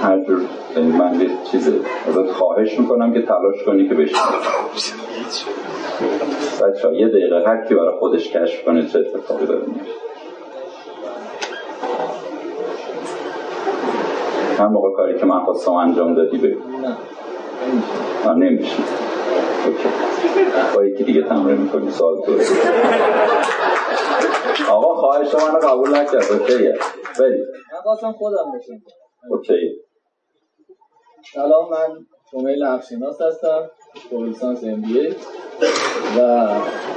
هر 0.00 0.20
جور. 0.24 0.40
یعنی 0.76 0.92
من 0.92 1.20
یه 1.20 1.30
چیز 1.50 1.68
ازت 2.08 2.30
خواهش 2.32 2.78
می‌کنم 2.78 3.12
که 3.12 3.22
تلاش 3.22 3.62
کنی 3.66 3.88
که 3.88 3.94
بشینی 3.94 4.20
بچه 6.62 6.94
یه 6.94 7.08
دقیقه 7.08 7.44
هر 7.46 7.66
کی 7.68 7.74
برای 7.74 7.98
خودش 7.98 8.32
کشف 8.32 8.64
کنه 8.64 8.86
چه 8.86 8.98
اتفاقی 8.98 9.46
داره. 9.46 9.62
میشه 9.66 9.92
هر 14.58 14.66
موقع 14.66 14.90
کاری 14.96 15.18
که 15.18 15.26
من 15.26 15.44
خواستم 15.44 15.72
انجام 15.72 16.14
دادی 16.14 16.38
بگو. 16.38 16.60
نه 18.26 18.34
نمیشه. 18.34 18.76
با 20.74 20.84
یکی 20.84 21.04
دیگه 21.04 21.22
تمرین 21.22 21.56
می‌کنی 21.56 21.90
سال 21.90 22.14
تو 22.26 22.32
آقا 24.72 24.94
خواهش 24.94 25.34
من 25.34 25.54
رو 25.54 25.60
قبول 25.68 25.96
نکرد. 25.96 26.32
اوکیه 26.32 26.78
برید 27.18 27.46
من 27.67 27.67
خواستم 27.82 28.12
خودم 28.12 28.52
بشم 28.58 28.82
اوکی. 29.30 29.80
سلام 31.34 31.70
من 31.70 32.06
جمیل 32.32 32.62
افشیناس 32.64 33.20
هستم 33.20 33.70
لیسانس 34.12 34.64
ام 34.64 34.80
بی 34.82 35.08
و 36.18 36.48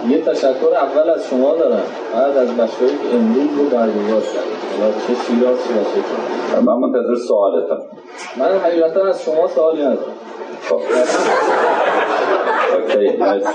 یه 0.10 0.22
تشکر 0.22 0.74
اول 0.76 1.10
از 1.10 1.28
شما 1.28 1.56
دارم. 1.56 1.84
بعد 2.14 2.38
از 2.38 2.58
بچه‌ای 2.58 2.98
که 2.98 3.16
امروز 3.16 3.58
رو 3.58 3.70
برگزار 3.70 4.24
حالا 4.80 4.92
چه 5.08 5.16
شیراز 5.16 5.58
چه 5.68 6.62
من 6.62 6.74
منتظر 6.74 7.16
سوالتم. 7.16 7.82
من 8.38 8.58
حقیقتا 8.60 9.06
از 9.06 9.24
شما 9.24 9.48
سوالی 9.48 9.82
ندارم. 9.82 10.16
اوکی 12.74 13.18
مرسی. 13.18 13.54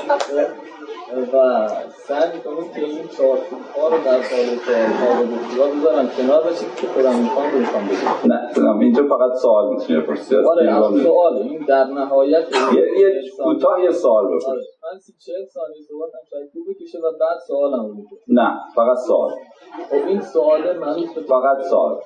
و 1.20 1.68
سعی 2.08 2.32
می‌کنیم 2.36 2.72
که 2.74 2.80
این 2.80 3.08
چهار 3.08 3.38
ها 3.76 3.88
رو 3.88 3.96
در 4.04 4.22
سال 4.22 4.46
کار 5.00 5.24
دکترا 5.24 5.66
بذارم 5.66 6.08
کنار 6.16 6.42
بشید 6.42 6.74
که 6.76 6.86
خودم 6.86 7.14
می‌خوام 7.14 7.50
رو 7.52 7.58
می‌خوام 7.58 7.84
بگم. 7.84 8.32
نه 8.66 8.80
اینجا 8.80 9.02
فقط 9.02 9.32
سوال 9.42 9.68
می‌تونه 9.74 10.00
پرسی 10.00 10.36
آره 10.36 11.02
سوال. 11.02 11.36
این 11.36 11.64
در 11.68 11.84
نهایت 11.84 12.44
یه 12.74 13.12
کوتاه 13.44 13.82
یه 13.82 13.92
سوال 13.92 14.26
بپرس. 14.26 14.46
آره. 14.48 14.60
من 14.92 14.98
سی 14.98 15.12
چهل 15.26 15.44
ثانیه 15.54 15.82
صحبتم 15.88 16.18
شاید 16.30 16.50
خوب 16.52 16.62
بکشه 16.70 16.98
و 16.98 17.02
بعد 17.20 17.38
سوالم 17.46 17.86
رو 17.86 17.94
نه 18.28 18.60
فقط 18.74 18.96
سوال. 19.06 19.30
خب 19.90 20.08
این 20.08 20.20
سوال 20.20 20.78
من 20.78 20.96
فقط 21.28 21.62
سوال. 21.70 22.00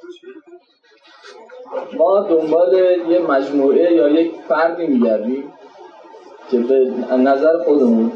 ما 1.98 2.20
دنبال 2.20 2.74
یه 3.08 3.18
مجموعه 3.18 3.92
یا 3.92 4.08
یک 4.08 4.32
فردی 4.48 4.86
میگردیم 4.86 5.52
که 6.50 6.58
به 6.58 6.76
نظر 7.16 7.58
خودمون 7.64 8.12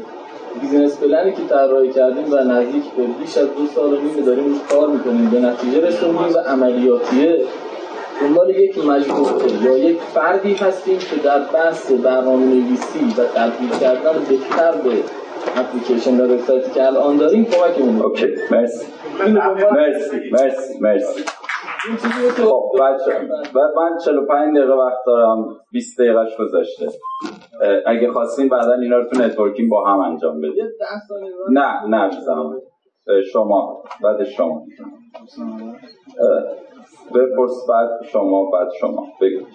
business 0.61 0.97
plan 0.99 1.25
ی 1.25 1.31
که 1.31 1.41
طراحی 1.49 1.89
کردیم 1.89 2.31
و 2.31 2.35
نزدیک 2.35 2.83
به 2.97 3.03
بیش 3.03 3.37
از 3.37 3.47
دو 3.55 3.65
سال 3.75 3.93
و 3.93 4.01
نیم 4.01 4.25
داریم 4.25 4.59
کار 4.69 4.89
می‌کنیم. 4.89 5.29
به 5.29 5.39
نتیجه 5.39 5.87
رسوندیم 5.87 6.35
و 6.35 6.39
عملیاتیه 6.39 7.45
دنبال 8.21 8.49
یک 8.49 8.85
مجموعه 8.85 9.63
یا 9.63 9.77
یک 9.77 9.97
فردی 10.01 10.53
هستیم 10.53 10.97
که 10.97 11.15
در 11.23 11.39
بحث 11.39 11.91
برنامه 11.91 12.45
نویسی 12.45 13.05
و 13.17 13.25
تبدیل 13.25 13.69
کردن 13.69 14.13
بهتر 14.29 14.71
به 14.71 15.03
اپلیکیشن 15.55 16.21
و 16.21 16.33
وبسایتی 16.33 16.71
که 16.71 16.85
الان 16.85 17.17
داریم 17.17 17.45
کمکمون 17.45 18.01
okay 18.01 18.27
مرسی. 18.51 18.85
مرسی 19.71 20.29
مرسی 20.31 20.79
مرسی. 20.81 21.23
خب 22.37 22.71
بچه 22.81 23.21
من 23.55 23.97
45 24.05 24.57
دقیقه 24.57 24.73
وقت 24.73 25.05
دارم 25.05 25.57
20 25.71 25.99
دقیقهش 25.99 26.37
گذاشته 26.39 26.87
اگه 27.85 28.11
خواستین 28.11 28.49
بعدا 28.49 28.73
اینا 28.73 28.97
رو 28.97 29.05
تو 29.09 29.21
networking 29.23 29.69
با 29.69 29.85
هم 29.85 29.99
انجام 29.99 30.41
بدید 30.41 30.71
نه 31.49 31.85
نه 31.87 32.07
بزنم 32.07 32.59
شما 33.33 33.83
بعد 34.03 34.23
شما. 34.23 34.65
بپرس 37.15 37.67
بعد 37.69 37.89
شما 38.03 38.51
بعد 38.51 38.67
شما. 38.79 39.07
بگو. 39.21 39.45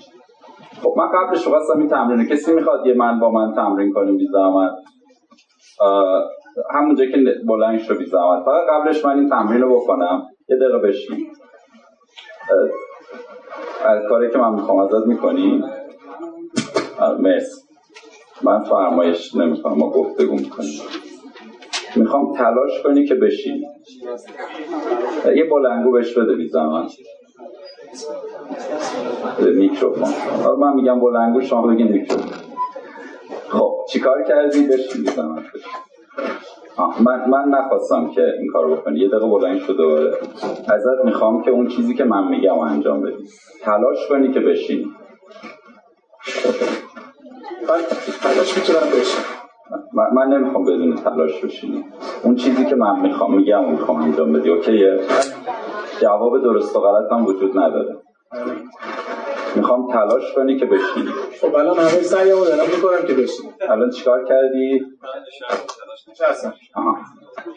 خب 0.82 0.94
من 0.96 1.08
قبلش 1.08 1.48
خواستم 1.48 1.78
این 1.78 1.88
تمرینه 1.88 2.28
کسی 2.28 2.52
می‌خواد 2.54 2.86
یه 2.86 2.94
من 2.94 3.20
با 3.20 3.30
من 3.30 3.54
تمرین 3.54 3.92
کنیم 3.92 4.16
بی 4.16 4.26
زحمت؟ 4.32 4.72
همونجا 6.70 7.04
که 7.06 7.16
بلند 7.48 7.78
شو 7.78 7.98
بی 7.98 8.06
زحمت. 8.06 8.44
فقط 8.44 8.62
قبلش 8.70 9.04
من 9.04 9.18
این 9.18 9.28
تمرین 9.30 9.62
رو 9.62 9.80
بکنم. 9.80 10.22
یه 10.48 10.56
دقیقه 10.56 10.78
بشین. 10.78 11.26
از 13.84 14.02
کاری 14.08 14.30
که 14.30 14.38
من 14.38 14.54
می‌خوام 14.54 14.78
ازت 14.78 15.06
می‌کنی؟ 15.06 15.64
مرسی. 17.18 17.69
من 18.42 18.62
فرمایش 18.62 19.34
نمی‌کنم 19.34 19.78
ما 19.78 19.90
گفتگو 19.90 20.34
می‌کنیم. 20.34 20.80
می‌خوام 21.96 22.36
تلاش 22.36 22.82
کنی 22.82 23.06
که 23.06 23.14
بشین. 23.14 23.66
یه 25.36 25.44
بلنگو 25.44 25.90
بهش 25.90 26.18
بده 26.18 26.34
بی 26.34 26.48
زحمت 26.48 26.92
میکروفون. 29.54 30.12
حالا 30.42 30.56
من 30.56 30.74
میگم 30.74 31.00
بلنگو 31.00 31.40
شما 31.40 31.66
بگین 31.66 31.88
میکروفون. 31.88 32.38
خب 33.48 33.72
چیکار 33.88 34.22
کردی؟ 34.22 34.66
بشین 34.66 35.02
بی 35.02 35.10
زحمت 35.10 35.44
من, 37.00 37.30
من 37.30 37.58
نخواستم 37.58 38.10
که 38.10 38.22
این 38.38 38.48
کار 38.52 38.70
بکنی. 38.70 39.00
یه 39.00 39.08
دقیقه 39.08 39.26
بلند 39.26 39.58
شد 39.58 39.76
دوباره. 39.76 40.12
ازت 40.68 41.04
می‌خوام 41.04 41.42
که 41.42 41.50
اون 41.50 41.68
چیزی 41.68 41.94
که 41.94 42.04
من 42.04 42.28
میگم 42.28 42.58
انجام 42.58 43.00
بدی. 43.02 43.24
تلاش 43.62 44.08
کنی 44.08 44.32
که 44.32 44.40
بشینی 44.40 44.90
تلاش 48.22 48.58
می‌تونم 48.58 48.90
بشین 48.90 49.24
من, 49.92 50.04
من 50.14 50.36
نمی‌خوام 50.36 50.64
بدون 50.64 50.94
تلاش 50.94 51.44
بشینی 51.44 51.84
اون 52.22 52.34
چیزی 52.34 52.64
که 52.64 52.74
من 52.74 53.00
می‌خوام 53.00 53.36
میگم 53.36 53.64
و 53.64 53.70
می‌خوام 53.70 54.02
انجام 54.02 54.32
بدی 54.32 54.50
اوکیه؟ 54.50 55.00
جواب 56.00 56.42
درست 56.42 56.76
و 56.76 56.80
غلط 56.80 57.12
هم 57.12 57.26
وجود 57.26 57.58
نداره. 57.58 57.96
می‌خوام 59.56 59.92
تلاش 59.92 60.34
کنی 60.34 60.56
که 60.56 60.66
بشینی. 60.66 61.10
خب 61.40 61.54
الان 61.54 61.78
همه 61.78 61.88
سعیمو 61.88 62.44
دارم 62.44 62.66
می‌کنم 62.76 63.06
که 63.06 63.14
بشینی 63.14 63.52
الان 63.68 63.90
چیکار 63.90 64.24
کردی؟ 64.24 64.80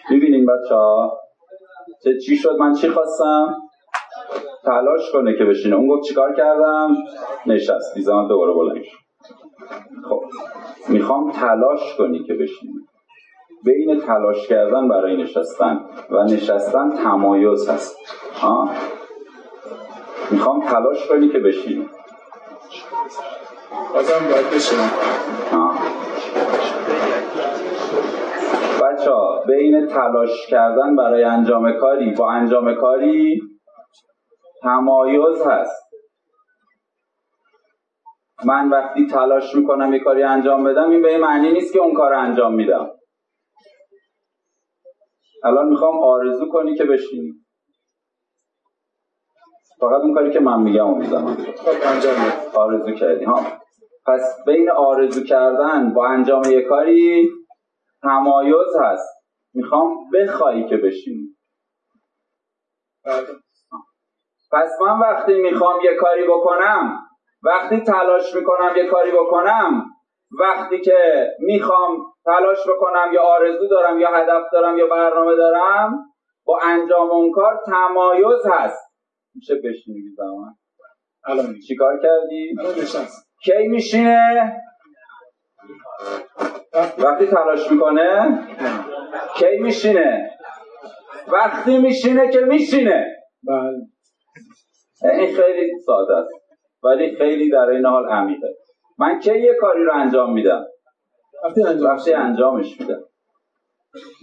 می‌بینین 0.10 0.46
بچه 0.46 0.76
ها 0.76 1.20
چی 2.26 2.36
شد؟ 2.36 2.56
من 2.60 2.74
چی 2.74 2.90
خواستم؟ 2.90 3.56
تلاش 4.66 5.12
کنه 5.12 5.38
که 5.38 5.46
بشینه. 5.46 5.76
اون 5.76 5.88
گفت 5.88 6.08
چیکار 6.08 6.36
کردم؟ 6.36 6.98
نشست 7.46 7.96
بیزان 7.96 8.28
دوباره 8.28 8.54
بلند 8.54 8.84
خب. 10.10 10.24
می‌خوام 10.90 11.32
تلاش 11.32 11.96
کنی 11.98 12.24
که 12.24 12.34
بشینی. 12.34 12.74
بین 13.66 14.00
تلاش 14.00 14.48
کردن 14.48 14.88
برای 14.88 15.24
نشستن 15.24 15.86
و 16.10 16.24
نشستن 16.24 16.90
تمایز 16.90 17.70
هست. 17.70 17.98
ها 18.42 18.70
می‌خوام 20.32 20.62
تلاش 20.62 21.08
کنی 21.08 21.30
که 21.30 21.40
بشینی. 21.40 21.90
بازم 23.94 24.26
باید 24.32 24.50
بشینم 24.50 24.92
بچه 28.82 29.12
ها 29.12 29.44
بین 29.48 29.88
تلاش 29.88 30.48
کردن 30.48 30.96
برای 30.96 31.24
انجام 31.24 31.72
کاری 31.72 32.12
با 32.12 32.32
انجام 32.32 32.74
کاری 32.74 33.42
تمایز 34.62 35.42
هست. 35.48 35.83
من 38.46 38.70
وقتی 38.70 39.08
تلاش 39.08 39.56
می‌کنم 39.56 39.94
یه 39.94 40.00
کاری 40.00 40.24
انجام 40.24 40.64
بدم 40.64 40.90
این 40.90 41.02
به 41.02 41.12
این 41.12 41.22
معنی 41.22 41.52
نیست 41.52 41.74
که 41.74 41.80
اون 41.80 41.94
کار 41.94 42.14
انجام 42.14 42.54
میدم. 42.54 42.90
الان 45.44 45.70
می‌خوام 45.70 45.98
آرزو 46.04 46.50
کنی 46.50 46.76
که 46.76 46.84
بشینی. 46.86 47.34
فقط 49.80 50.02
اون 50.02 50.14
کاری 50.14 50.32
که 50.32 50.40
من 50.40 50.62
میگم 50.62 50.90
و 50.90 50.96
می‌زنم 50.96 51.38
آرزو 52.56 52.92
کردی 52.92 53.26
ها. 53.26 53.42
پس 54.06 54.44
بین 54.46 54.70
آرزو 54.72 55.24
کردن 55.24 55.94
با 55.94 56.08
انجام 56.08 56.44
یه 56.44 56.62
کاری 56.62 57.30
تمایز 58.02 58.76
هست. 58.82 59.24
می‌خوام 59.54 60.10
بخوایی 60.14 60.66
که 60.66 60.78
بشینی. 60.78 61.38
بله. 63.06 63.28
پس 64.52 64.82
من 64.82 65.00
وقتی 65.00 65.34
می‌خوام 65.34 65.80
یه 65.84 65.96
کاری 65.96 66.28
بکنم 66.28 67.03
وقتی 67.44 67.80
تلاش 67.80 68.36
می‌کنم 68.36 68.74
یه 68.78 68.86
کاری 68.86 69.12
بکنم 69.12 69.86
وقتی 70.40 70.82
که 70.82 71.28
می‌خوام 71.40 71.98
تلاش 72.26 72.68
بکنم 72.68 73.14
یا 73.14 73.22
آرزو 73.22 73.68
دارم 73.68 74.00
یا 74.00 74.10
هدف 74.10 74.44
دارم 74.54 74.78
یا 74.78 74.88
برنامه 74.88 75.36
دارم 75.36 76.00
با 76.46 76.60
انجام 76.64 77.10
اون 77.12 77.32
کار 77.32 77.60
تمایز 77.66 78.46
هست. 78.52 78.94
میشه 79.36 79.56
بشینی 79.56 80.00
زمان؟ 80.18 80.56
الان 81.26 81.56
چیکار 81.68 82.00
کردی؟ 82.04 82.56
کی 83.44 83.68
میشینه؟ 83.68 84.56
وقتی 86.98 87.28
تلاش 87.28 87.72
می‌کنه 87.72 88.40
کی 89.36 89.58
میشینه؟ 89.58 90.30
وقتی 91.28 91.78
میشینه 91.78 92.32
که 92.32 92.40
میشینه. 92.40 93.16
بله. 93.44 95.14
این 95.14 95.36
خیلی 95.36 95.80
ساده 95.86 96.16
است. 96.16 96.43
ولی 96.84 97.16
خیلی 97.18 97.50
در 97.50 97.70
این 97.70 97.86
حال 97.86 98.10
عمیقه. 98.10 98.56
من 98.98 99.20
کی 99.20 99.40
یه 99.40 99.56
کاری 99.60 99.84
رو 99.84 99.94
انجام 99.94 100.34
میدم؟ 100.34 100.66
وقتی 101.44 101.64
انجام. 101.64 102.00
انجامش 102.16 102.80
میدم. 102.80 103.04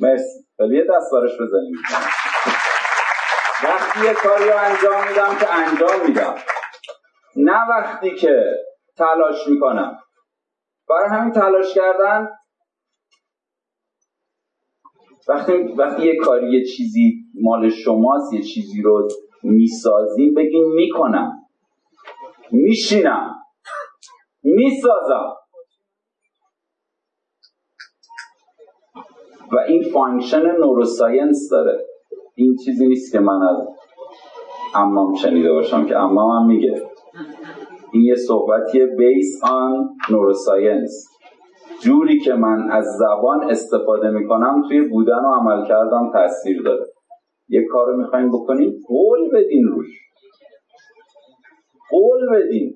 مرسی. 0.01 0.47
ولی 0.59 0.77
یه 0.77 0.85
دست 0.85 1.13
بارش 1.13 1.31
بزنیم. 1.41 1.73
وقتی 3.65 4.07
یه 4.07 4.15
کاری 4.15 4.45
رو 4.45 4.57
انجام 4.57 5.09
میدم 5.09 5.39
که 5.41 5.55
انجام 5.55 6.07
میدم. 6.07 6.35
نه 7.37 7.69
وقتی 7.69 8.11
که 8.11 8.45
تلاش 8.97 9.49
می‌کنم. 9.49 9.99
برای 10.89 11.09
همین 11.11 11.33
تلاش 11.33 11.75
کردن. 11.75 12.29
وقتی 15.29 15.53
وقتی 15.53 16.03
یه 16.03 16.17
کاری 16.17 16.53
یه 16.53 16.65
چیزی 16.65 17.13
مال 17.43 17.69
شماست 17.71 18.33
یه 18.33 18.43
چیزی 18.43 18.83
رو 18.83 19.09
می‌سازیم 19.43 20.35
بگیم 20.35 20.73
می‌کنم. 20.75 21.40
میشینم. 22.53 23.35
می‌سازم. 24.43 25.37
و 29.53 29.59
این 29.69 29.83
function 29.93 30.43
neuroscience 30.43 31.49
داره. 31.51 31.87
این 32.35 32.57
چیزی 32.65 32.89
نیست 32.89 33.13
که 33.13 33.21
من 33.21 33.43
از 33.43 33.57
امام 34.75 35.15
شنیده 35.15 35.53
باشم 35.53 35.87
که 35.87 35.97
امام 35.97 36.31
هم 36.31 36.47
میگه. 36.47 36.83
این 37.93 38.03
یه 38.03 38.15
صحبتیه 38.15 38.87
based 38.87 39.45
on 39.45 39.89
neuroscience. 40.11 41.07
جوری 41.81 42.21
که 42.21 42.35
من 42.35 42.71
از 42.71 42.85
زبان 42.85 43.51
استفاده 43.51 44.11
می‌کنم 44.11 44.63
توی 44.69 44.89
بودن 44.89 45.25
و 45.25 45.35
عملکردم 45.35 46.11
تاثیر 46.13 46.63
داره. 46.63 46.87
یه 47.49 47.67
کار 47.73 47.97
می‌خوایم 47.97 48.29
بکنیم؟ 48.29 48.73
قول 48.89 49.29
بدین 49.35 49.67
روش. 49.67 50.10
قول 51.91 52.21
بدین. 52.35 52.75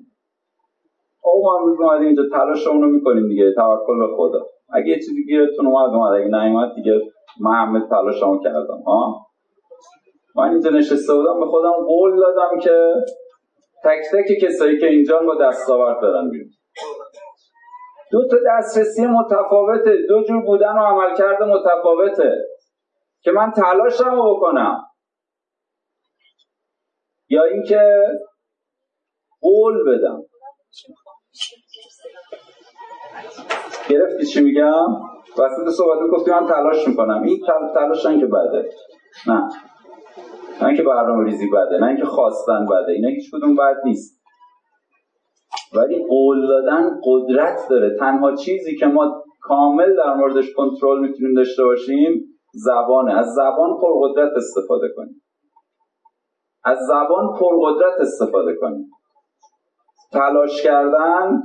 او 1.23 1.43
ما 1.43 1.57
امروز 1.59 1.81
اومدیم 1.81 2.07
اینجا 2.07 2.23
تلاشمون 2.31 2.81
رو 2.81 2.89
می‌کنیم 2.89 3.27
دیگه. 3.27 3.53
توکل 3.55 3.99
به 3.99 4.15
خدا. 4.17 4.39
اگه 4.73 4.87
یه 4.87 4.95
چیزی 4.95 5.25
گیرتون 5.25 5.67
اومد 5.67 5.89
اومد. 5.89 6.13
اگه 6.13 6.25
نیومد 6.25 6.75
دیگه 6.75 7.01
من 7.41 7.51
همه 7.51 7.81
تلاشمو 7.89 8.39
کردم 8.43 8.81
ها؟ 8.87 9.25
من 10.35 10.49
اینجا 10.49 10.69
نشسته 10.69 11.13
بودم 11.13 11.39
به 11.39 11.45
خودم 11.45 11.71
قول 11.71 12.19
دادم 12.19 12.59
که 12.59 12.93
تک 13.83 13.99
تک 14.13 14.45
کسایی 14.45 14.79
که 14.79 14.87
اینجا 14.87 15.19
با 15.19 15.35
دستاورد 15.41 16.01
دارن 16.01 16.29
بیرون. 16.29 16.49
دو 18.11 18.27
تا 18.27 18.37
دسترسی 18.47 19.07
متفاوته. 19.07 19.97
دو 20.09 20.23
جور 20.23 20.41
بودن 20.45 20.73
و 20.77 20.79
عملکرد 20.79 21.43
متفاوته. 21.43 22.31
که 23.21 23.31
من 23.31 23.51
تلاشم 23.51 24.19
بکنم. 24.29 24.81
یا 27.29 27.43
اینکه 27.43 27.81
قول 29.45 29.83
بدم. 29.87 30.21
گرفتی 33.89 34.25
چی 34.25 34.41
میگم؟ 34.41 34.87
وسط 35.37 35.69
صحبت 35.77 36.09
گفتی 36.11 36.31
من 36.31 36.47
تلاش 36.47 36.87
می‌کنم. 36.87 37.23
این 37.23 37.39
تلاش 37.75 38.03
که 38.03 38.25
بده. 38.25 38.69
نه. 39.27 39.49
نه 40.61 40.67
اینکه 40.67 40.83
برنامه 40.83 41.23
ریزی 41.23 41.49
بده. 41.49 41.77
نه 41.77 41.87
اینکه 41.87 42.05
خواستن 42.05 42.65
بده. 42.65 42.91
اینا 42.91 43.09
هیچ 43.09 43.31
کدوم 43.33 43.55
بد 43.55 43.75
نیست. 43.85 44.21
ولی 45.73 46.05
قول 46.09 46.47
دادن 46.47 47.01
قدرت 47.03 47.59
داره. 47.69 47.97
تنها 47.99 48.35
چیزی 48.35 48.75
که 48.75 48.85
ما 48.85 49.23
کامل 49.41 49.95
در 49.95 50.13
موردش 50.13 50.53
کنترل 50.53 50.99
می‌تونیم 50.99 51.35
داشته 51.35 51.63
باشیم 51.63 52.23
زبانه. 52.53 53.17
از 53.19 53.33
زبان 53.33 53.77
پرقدرت 53.81 54.31
استفاده 54.37 54.87
کنیم. 54.95 55.21
از 56.63 56.77
زبان 56.87 57.33
پرقدرت 57.39 57.99
استفاده 57.99 58.55
کنیم. 58.55 58.91
تلاش 60.15 60.63
کردن. 60.63 61.41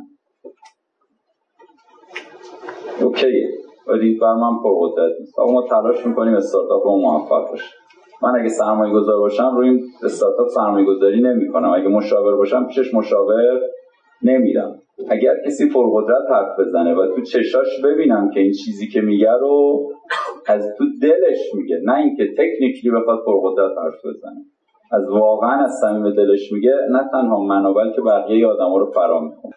اوکی. 3.02 3.48
ولی 3.86 4.18
بر 4.18 4.34
من 4.34 4.62
پرقدرت 4.62 5.20
نیست. 5.20 5.38
ما 5.38 5.66
تلاش 5.70 6.06
می‌کنیم 6.06 6.34
استارتاپ 6.34 6.86
ما 6.86 6.96
موفق 6.96 7.50
باشه. 7.50 7.74
من 8.22 8.40
اگه 8.40 8.48
سرمایه 8.48 8.92
گذار 8.92 9.18
باشم 9.18 9.56
روی 9.56 9.68
این 9.68 9.80
استارتاپ 10.02 10.48
سرمایه 10.48 10.86
گذاری 10.86 11.22
نمی 11.22 11.48
کنم 11.48 11.70
اگه 11.70 11.88
مشاور 11.88 12.36
باشم 12.36 12.66
پیشش 12.66 12.94
مشاور 12.94 13.60
نمیرم. 14.22 14.82
اگر 15.10 15.34
کسی 15.46 15.68
پرقدرت 15.68 16.30
حرف 16.30 16.60
بزنه 16.60 16.94
و 16.94 17.14
تو 17.14 17.22
چشاش 17.22 17.80
ببینم 17.84 18.30
که 18.34 18.40
این 18.40 18.52
چیزی 18.64 18.88
که 18.88 19.00
میگه 19.00 19.32
رو 19.40 19.82
از 20.46 20.74
تو 20.78 20.84
دلش 21.02 21.38
میگه 21.54 21.80
نه 21.84 21.96
اینکه 21.96 22.24
تکنیکلی 22.32 22.90
بخواد 22.90 23.18
پرقدرت 23.26 23.78
حرف 23.78 24.04
بزنه. 24.04 24.44
از 24.92 25.08
واقعا 25.10 25.64
از 25.64 25.70
صمیم 25.80 26.10
دلش 26.10 26.52
میگه 26.52 26.74
نه 26.90 27.08
تنها 27.12 27.38
منو 27.40 27.74
بلکه 27.74 28.00
بقیه 28.00 28.46
آدم 28.46 28.74
رو 28.74 28.92
فرا 28.94 29.20
می‌کنه. 29.20 29.52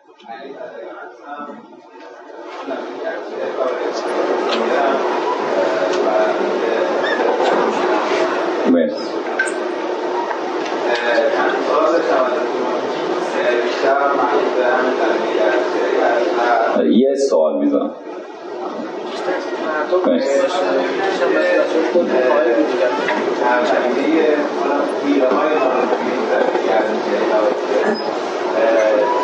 یه 16.90 17.16
سوال 17.16 17.60
می‌زنم. 17.60 17.92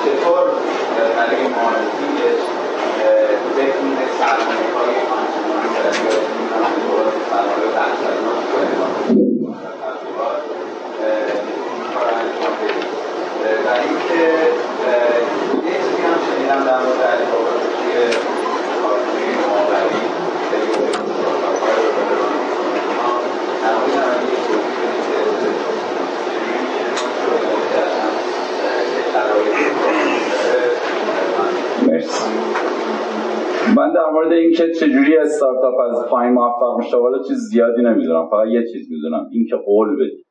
چطور؟ 0.05 0.43
برای 1.15 1.47
معرفیش 1.47 2.39
بتونه 3.57 4.05
سرمایه 4.19 4.69
های 4.76 4.99
و 13.65 13.69
اینکه 13.71 14.23
یه 15.65 15.77
چیزی 15.77 16.01
هم 16.01 16.17
شنیدم 16.26 16.61
در 16.65 16.80
مورد 16.80 17.01
علی 17.01 17.26
بابا 17.31 17.51
مرسی 17.59 18.38
من 33.76 33.94
در 33.94 34.10
مورد 34.14 34.31
اینکه 34.31 34.73
چجوری 34.73 35.18
استارتاپ 35.18 35.80
از 35.80 36.10
پایین 36.10 36.34
موفق 36.34 36.77
میشه 36.77 36.98
والا 36.98 37.23
چیز 37.23 37.38
زیادی 37.38 37.81
نمی‌دونم 37.81 38.30
فقط 38.30 38.48
یه 38.48 38.64
چیز 38.72 38.91
می‌دونم 38.91 39.27
اینکه 39.31 39.56
قول 39.56 39.95
بدی. 39.95 40.26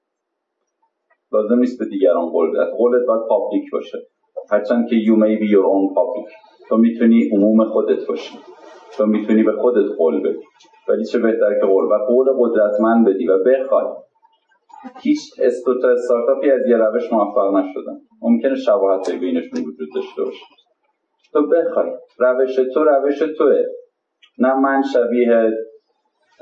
لازم 1.33 1.59
نیست 1.59 1.79
به 1.79 1.85
دیگران 1.85 2.27
قول 2.27 2.51
بدی. 2.51 2.71
قولت 2.79 3.07
باید 3.07 3.21
پابلیک 3.29 3.71
باشه. 3.73 3.99
هرچند 4.51 4.89
که 4.89 4.97
you 4.97 5.17
may 5.17 5.43
be 5.43 5.49
your 5.51 5.65
own 5.65 5.95
public. 5.99 6.33
تو 6.69 6.77
می‌تونی 6.77 7.31
عموم 7.33 7.65
خودت 7.65 8.07
باشی. 8.07 8.39
تو 8.99 9.07
می‌تونی 9.07 9.43
به 9.43 9.53
خودت 9.53 9.91
قول 9.99 10.21
بدی. 10.21 10.45
ولی 10.89 11.05
چه 11.05 11.19
بهتر 11.19 11.61
که 11.61 11.67
قول؟ 11.67 11.85
و 11.85 11.99
قول 12.09 12.27
قدرتمند 12.39 13.09
بدی 13.09 13.29
و 13.29 13.39
بخوای. 13.39 13.85
هیچ 15.03 15.19
استارتاپی 15.43 16.51
از 16.51 16.61
یه 16.69 16.77
روش 16.77 17.13
موفق 17.13 17.57
نشدن. 17.57 17.99
ممکنه 18.23 18.55
شباهت 18.55 19.11
بینشون 19.11 19.61
وجود 19.61 19.89
داشته 19.95 20.23
باشه. 20.25 20.45
تو 21.33 21.47
بخوای. 21.47 21.91
روش 22.19 22.57
تو 22.75 22.85
روش 22.85 23.19
توه. 23.19 23.63
نه 24.39 24.55
من 24.55 24.83
شبیه 24.83 25.51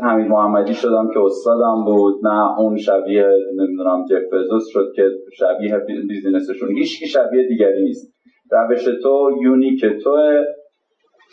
حمید 0.03 0.27
محمدی 0.27 0.75
شدم 0.75 1.11
که 1.15 1.21
استادم 1.21 1.85
بود 1.85 2.27
نه 2.27 2.59
اون 2.59 2.77
شبیه 2.77 3.27
نمی‌دونم 3.57 4.05
جف 4.11 4.33
بزوس 4.33 4.69
شد 4.69 4.93
که 4.97 5.11
شبیه 5.39 5.79
business 6.09 6.50
شون. 6.50 6.77
هیچ 6.77 7.05
شبیه 7.05 7.49
دیگری 7.49 7.83
نیست. 7.83 8.15
روش 8.51 8.85
تو 9.03 9.31
unique 9.43 9.85
توه. 10.05 10.45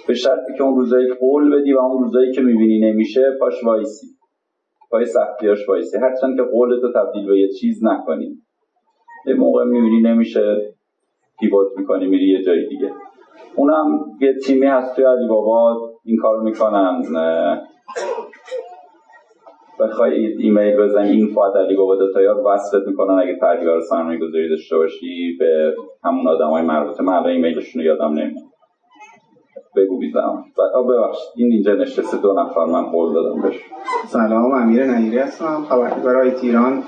به 0.07 0.13
شرطی 0.13 0.53
که 0.57 0.63
اون 0.63 0.75
روزایی 0.75 1.13
قول 1.13 1.55
بدی 1.55 1.73
و 1.73 1.79
اون 1.79 2.03
روزایی 2.03 2.31
که 2.31 2.41
می‌بینی 2.41 2.79
نمیشه 2.79 3.21
پاش 3.39 3.63
وایسی. 3.63 4.07
پای 4.91 5.05
سختیاش 5.05 5.69
وایسی. 5.69 5.97
هرچند 5.97 6.35
که 6.35 6.43
قول 6.43 6.81
تو 6.81 6.93
تبدیل 6.93 7.27
به 7.27 7.39
یه 7.39 7.47
چیز 7.47 7.83
نکنی. 7.83 8.37
یه 9.27 9.33
موقع 9.33 9.63
می‌بینی 9.63 10.01
نمیشه 10.01 10.73
pivot 11.39 11.67
می‌کنی 11.77 12.07
میری 12.07 12.29
یه 12.29 12.43
جای 12.43 12.67
دیگه. 12.67 12.91
اونم 13.55 14.05
یه 14.21 14.33
تیمی 14.33 14.65
هست 14.65 14.95
توی 14.95 15.05
علی 15.05 15.27
بابا 15.27 15.75
این 16.05 16.17
کار 16.17 16.41
می‌کنن. 16.41 17.01
بخوای 19.79 20.25
ایمیل 20.25 20.77
بزنی 20.77 21.09
این 21.09 21.27
فاعت 21.27 21.55
علی 21.55 21.75
بابا 21.75 21.95
داتایار 21.95 22.47
وصلت 22.47 22.87
می‌کنن. 22.87 23.13
اگه 23.13 23.37
تحلیل 23.41 23.79
سرمایه 23.79 24.19
گذاری 24.19 24.49
داشته 24.49 24.77
باشی 24.77 25.37
به 25.39 25.75
همون 26.03 26.27
آدم 26.27 26.49
های 26.49 26.63
مربوطه 26.63 27.03
من 27.03 27.25
ایمیلشون 27.25 27.81
رو 27.81 27.87
یادم 27.87 28.13
نمیاد. 28.13 28.52
بگو 29.75 29.97
بیزم 29.97 30.45
ببخشید 30.89 31.29
این 31.35 31.51
اینجا 31.51 31.73
نشسته 31.73 32.17
دو 32.17 32.33
نفر 32.33 32.65
من 32.65 32.83
قول 32.83 33.13
دادم 33.13 33.41
بهش. 33.41 33.55
سلام 34.07 34.51
امیر 34.51 34.85
نهیری 34.85 35.17
هستم 35.17 35.65
خبرنگار 35.69 36.15
ایران. 36.17 36.83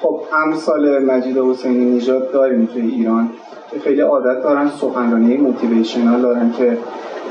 خب 0.00 0.20
امثال 0.32 1.04
مجید 1.04 1.38
حسینی 1.38 1.96
نژاد 1.96 2.32
داریم 2.32 2.66
توی 2.66 2.82
ایران. 2.82 3.30
که 3.70 3.80
خیلی 3.80 4.00
عادت 4.00 4.42
دارن 4.42 4.68
سخنرانی 4.68 5.36
موتیویشنال 5.36 6.22
دارن 6.22 6.52
که 6.52 6.78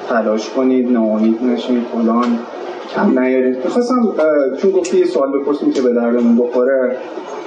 تلاش 0.09 0.49
کنید 0.49 0.91
ناامید 0.91 1.43
نشید 1.43 1.83
فلان. 1.83 2.39
کم 2.95 3.19
نیارید. 3.19 3.55
می‌خواستم 3.55 4.13
چون 4.57 4.71
گفتی 4.71 4.97
یه 4.97 5.05
سوال 5.05 5.39
بپرسیم 5.39 5.71
که 5.71 5.81
به 5.81 5.93
دردمون 5.93 6.37
بخوره. 6.37 6.97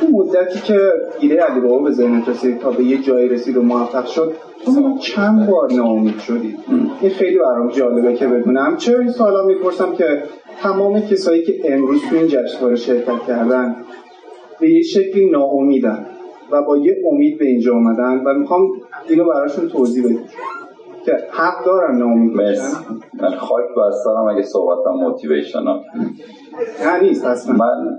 تو 0.01 0.07
مدتی 0.13 0.61
که 0.61 0.93
ایده 1.21 1.43
علی 1.43 1.61
بابا 1.61 1.79
به 1.79 1.91
ذهنت 1.91 2.29
رسید 2.29 2.59
تا 2.59 2.71
به 2.71 2.85
یه 2.85 3.03
جایی 3.03 3.29
رسید 3.29 3.57
و 3.57 3.63
موفق 3.63 4.07
شد 4.07 4.33
تو 4.65 4.99
چند 4.99 5.51
بار 5.51 5.73
ناامید 5.73 6.19
شدی؟ 6.19 6.57
این 7.01 7.11
خیلی 7.11 7.39
برام 7.39 7.69
جالبه 7.69 8.15
که 8.15 8.27
بدونم. 8.27 8.77
چرا 8.77 9.01
این 9.01 9.11
سوالا 9.11 9.47
می‌پرسم 9.47 9.93
که 9.93 10.23
تمام 10.63 11.01
کسایی 11.01 11.43
که 11.43 11.75
امروز 11.75 12.01
تو 12.11 12.17
این 12.17 12.29
جشنواره 12.29 12.77
شرکت 12.77 13.23
کردن 13.27 13.77
به 14.61 14.71
یه 14.71 14.83
شکلی 14.83 15.31
ناامیدن 15.31 16.07
و 16.51 16.63
با 16.63 16.77
یه 16.77 16.97
امید 17.13 17.39
به 17.39 17.45
اینجا 17.45 17.75
آمدن 17.75 18.23
و 18.25 18.35
می‌خوام 18.35 18.69
اینو 19.09 19.25
براشون 19.25 19.69
توضیح 19.69 20.05
بدم 20.05 20.19
که 21.05 21.13
حق 21.31 21.65
دارن 21.67 21.99
ناامید 21.99 22.37
باشن 22.37 22.63
من 23.15 23.31
خاک 23.37 23.65
بر 23.77 23.91
سرم 24.05 24.29
اگه 24.29 24.43
صحبتم 24.43 24.91
موتیویشنال 24.91 25.65
نه 25.65 25.81
نیست 27.03 27.25
اصلا 27.25 27.57
من 27.57 27.99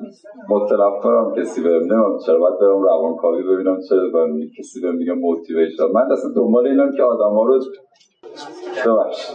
مطلب 0.49 0.91
کسی 1.37 1.61
بهم 1.61 1.93
نمیم 1.93 2.17
چرا 2.25 2.39
باید 2.39 2.59
برم 2.59 2.81
روانکاوی 2.83 3.43
ببینم 3.43 3.77
چرا 3.89 4.09
برم 4.13 4.39
کسی 4.59 4.81
بهم 4.81 4.95
میگه 4.95 5.13
موتیویشنال 5.13 5.91
من 5.93 6.11
اصلا 6.11 6.31
دنبال 6.35 6.67
اینم 6.67 6.91
که 6.97 7.03
آدم 7.03 7.35
ها 7.35 7.43
رو 7.43 7.59
ببخش 8.85 9.31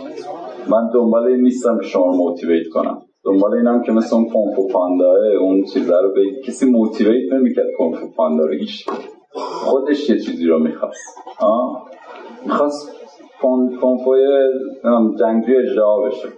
من 0.71 0.91
دنبال 0.95 1.27
این 1.27 1.41
نیستم 1.43 1.79
که 1.79 1.87
شما 1.87 2.13
موتیویت 2.13 2.69
کنم. 2.69 3.03
دنبال 3.25 3.55
اینم 3.55 3.83
که 3.83 3.93
مثل 3.93 4.17
اون 4.17 4.25
کنفو 4.25 4.69
پانداه 4.69 5.17
اون 5.41 5.65
چیزا 5.65 6.01
رو 6.01 6.13
به 6.15 6.21
کسی 6.47 6.67
موتیویت 6.71 7.33
نمی‌کرد 7.33 7.67
کنفو 7.79 8.07
پاندا 8.17 8.45
رو 8.45 8.53
هیچ 8.53 8.87
خودش 9.35 10.11
یه 10.11 10.19
چیزی 10.19 10.47
رو 10.47 10.59
می‌خواست. 10.59 11.19
می‌خواست 12.45 12.93
کنفوی 13.81 14.27
جنگجوی 15.19 15.57
اجرا 15.57 15.99
بشه. 16.07 16.29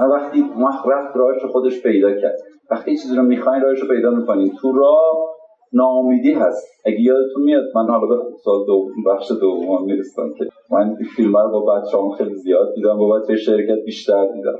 وقتی 0.00 0.44
رفت 0.86 1.16
راهش 1.16 1.44
خودش 1.52 1.82
پیدا 1.82 2.12
کرد. 2.12 2.36
وقتی 2.70 2.90
چیزی 2.90 3.16
رو 3.16 3.22
می‌خواین 3.22 3.62
راهش 3.62 3.80
رو 3.80 3.88
پیدا 3.88 4.10
می‌کنین. 4.10 4.52
تو 4.60 4.72
راه 4.72 5.34
ناامیدی 5.72 6.32
هست. 6.32 6.66
اگه 6.86 7.00
یادتون 7.00 7.42
میاد 7.42 7.64
من 7.74 7.86
حالا 7.88 8.06
به 8.06 8.16
سال 8.44 8.66
دو 8.66 8.88
بخش 9.06 9.30
دوم 9.40 9.84
می‌رسم 9.84 10.32
که 10.38 10.44
من 10.70 10.86
این 10.88 11.08
فیلم 11.16 11.36
رو 11.36 11.50
با 11.50 11.74
بچه‌ام 11.74 12.10
خیلی 12.10 12.34
زیاد 12.34 12.74
دیدم. 12.74 12.98
با 12.98 13.18
بچه 13.18 13.36
شرکت 13.36 13.78
بیشتر 13.84 14.26
دیدم. 14.26 14.58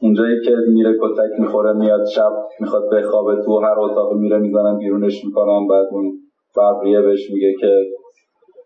اونجایی 0.00 0.40
که 0.44 0.50
میره 0.68 0.92
کتک 1.02 1.40
می‌خوره 1.40 1.72
میاد 1.72 2.04
شب 2.04 2.32
می‌خواد 2.60 2.90
بخوابه 2.94 3.42
تو 3.44 3.58
هر 3.58 3.80
اتاق 3.80 4.12
میره 4.12 4.38
می‌زنن 4.38 4.78
بیرونش 4.78 5.24
می‌کنن. 5.24 5.66
بعد 5.66 5.86
اون 5.90 6.12
ببریه 6.56 7.00
بهش 7.00 7.30
میگه 7.30 7.54
که 7.60 7.76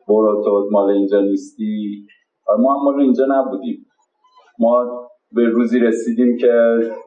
برو 0.09 0.45
تو 0.45 0.69
مال 0.71 0.91
اینجا 0.91 1.21
نیستی. 1.21 2.07
آره 2.49 2.61
ما 2.61 2.75
هم 2.75 2.99
اینجا 2.99 3.27
نبودیم. 3.29 3.87
ما 4.59 5.07
به 5.33 5.45
روزی 5.45 5.79
رسیدیم 5.79 6.37
که 6.37 6.53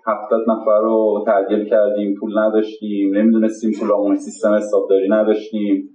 هفتاد 0.07 0.41
نفر 0.47 0.79
رو 0.81 1.23
تعدیل 1.25 1.69
کردیم 1.69 2.15
پول 2.19 2.39
نداشتیم 2.39 3.17
نمی‌دونستیم 3.17 3.71
پولامون 3.79 4.15
سیستم 4.15 4.53
حسابداری 4.53 5.09
نداشتیم. 5.09 5.89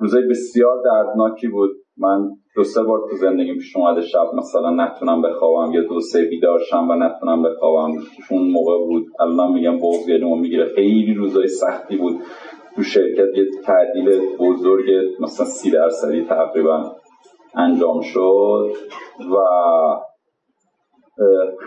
روزای 0.00 0.22
بسیار 0.30 0.82
دردناکی 0.84 1.48
بود. 1.48 1.70
من 1.96 2.30
دو 2.56 2.64
سه 2.64 2.82
بار 2.82 2.98
تو 3.10 3.16
زندگی 3.16 3.54
پیش 3.54 3.76
اومده 3.76 4.00
شب 4.00 4.34
مثلا 4.34 4.70
نتونم 4.70 5.22
بخوابم 5.22 5.72
یا 5.72 5.82
دو 5.82 6.00
سه 6.00 6.24
بیدار 6.24 6.60
شم 6.70 6.88
و 6.90 6.94
نتونم 6.94 7.42
بخوابم. 7.42 7.92
اون 8.30 8.50
موقع 8.50 8.78
بود. 8.86 9.06
الان 9.20 9.52
میگم 9.52 9.78
بغض 9.78 10.08
گلومو 10.08 10.36
می‌گیره. 10.36 10.68
خیلی 10.74 11.14
روزای 11.14 11.48
سختی 11.48 11.96
بود. 11.96 12.16
تو 12.76 12.82
شرکت 12.82 13.28
یه 13.36 13.44
تعدیل 13.64 14.36
بزرگ 14.38 14.84
مثلا 15.20 15.46
سی 15.46 15.70
درصدی 15.70 16.24
تقریبا 16.24 16.92
انجام 17.54 18.00
شد 18.00 18.70
و 19.30 19.36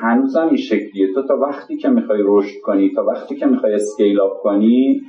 هنوزم 0.02 0.48
این 0.48 0.58
شکلیه. 0.58 1.14
تو 1.16 1.28
تا 1.28 1.38
وقتی 1.38 1.78
که 1.78 1.90
می‌خوای 1.90 2.20
رشد 2.26 2.56
کنی 2.64 2.92
تا 2.96 3.06
وقتی 3.06 3.36
که 3.36 3.46
می‌خوای 3.46 3.74
اسکیل 3.74 4.22
اپ 4.22 4.38
کنی 4.42 5.02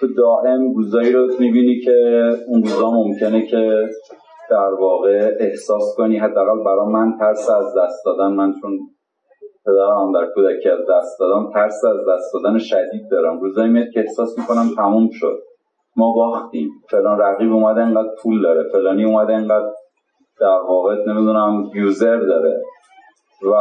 تو 0.00 0.06
دائم 0.16 0.74
روزایی 0.74 1.12
رو 1.12 1.28
می‌بینی 1.38 1.80
که 1.80 2.28
اون 2.48 2.62
روزا 2.62 2.90
ممکنه 2.90 3.46
که 3.46 3.88
در 4.50 4.70
واقع 4.80 5.36
احساس 5.40 5.94
کنی 5.96 6.18
حداقل 6.18 6.64
برای 6.64 6.92
من 6.92 7.18
ترس 7.18 7.50
از 7.50 7.74
دست 7.78 8.04
دادن. 8.04 8.34
من 8.34 8.52
چون 8.62 8.78
پدرم 9.66 10.12
در 10.14 10.26
کودکی 10.34 10.68
از 10.68 10.78
دست 10.90 11.20
دادم 11.20 11.50
ترس 11.54 11.84
از 11.84 11.98
دست 12.08 12.34
دادن 12.34 12.58
شدید 12.58 13.10
دارم. 13.10 13.40
روزایی 13.40 13.70
میاد 13.70 13.88
که 13.94 14.00
احساس 14.00 14.38
می‌کنم 14.38 14.68
تموم 14.76 15.08
شد. 15.12 15.38
ما 15.96 16.12
باختیم. 16.12 16.70
فلان 16.90 17.18
رقیب 17.18 17.52
اومده 17.52 17.80
انقدر 17.80 18.08
پول 18.22 18.42
داره. 18.42 18.68
فلانی 18.72 19.04
اومده 19.04 19.32
انقدر 19.34 19.70
در 20.40 20.58
واقع 20.68 20.96
نمی‌دونم 21.06 21.70
یوزر 21.74 22.16
داره. 22.16 22.62
و 23.42 23.52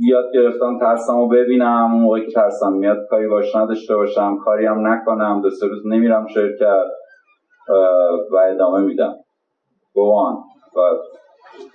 یاد 0.00 0.24
گرفتم 0.34 0.78
ترسم 0.78 1.16
رو 1.16 1.28
ببینم 1.28 1.90
اون 1.92 2.02
موقعی 2.02 2.26
که 2.26 2.32
ترسم 2.32 2.72
میاد 2.72 3.06
کاری 3.10 3.28
باش 3.28 3.56
نداشته 3.56 3.96
باشم 3.96 4.38
کاری 4.44 4.66
هم 4.66 4.86
نکنم 4.86 5.40
دو 5.42 5.50
سه 5.50 5.66
روز 5.66 5.86
نمیرم 5.86 6.26
شرکت 6.26 6.84
و 8.32 8.36
ادامه 8.36 8.80
میدم. 8.80 9.14
گوان 9.94 10.34
و 10.76 10.80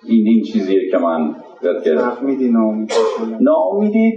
این 0.03 0.27
این 0.27 0.43
چیزیه 0.43 0.91
که 0.91 0.97
من 0.97 1.35
یاد 1.61 1.83
گرفتم. 1.83 2.27
ناامیدی؟ 3.41 4.13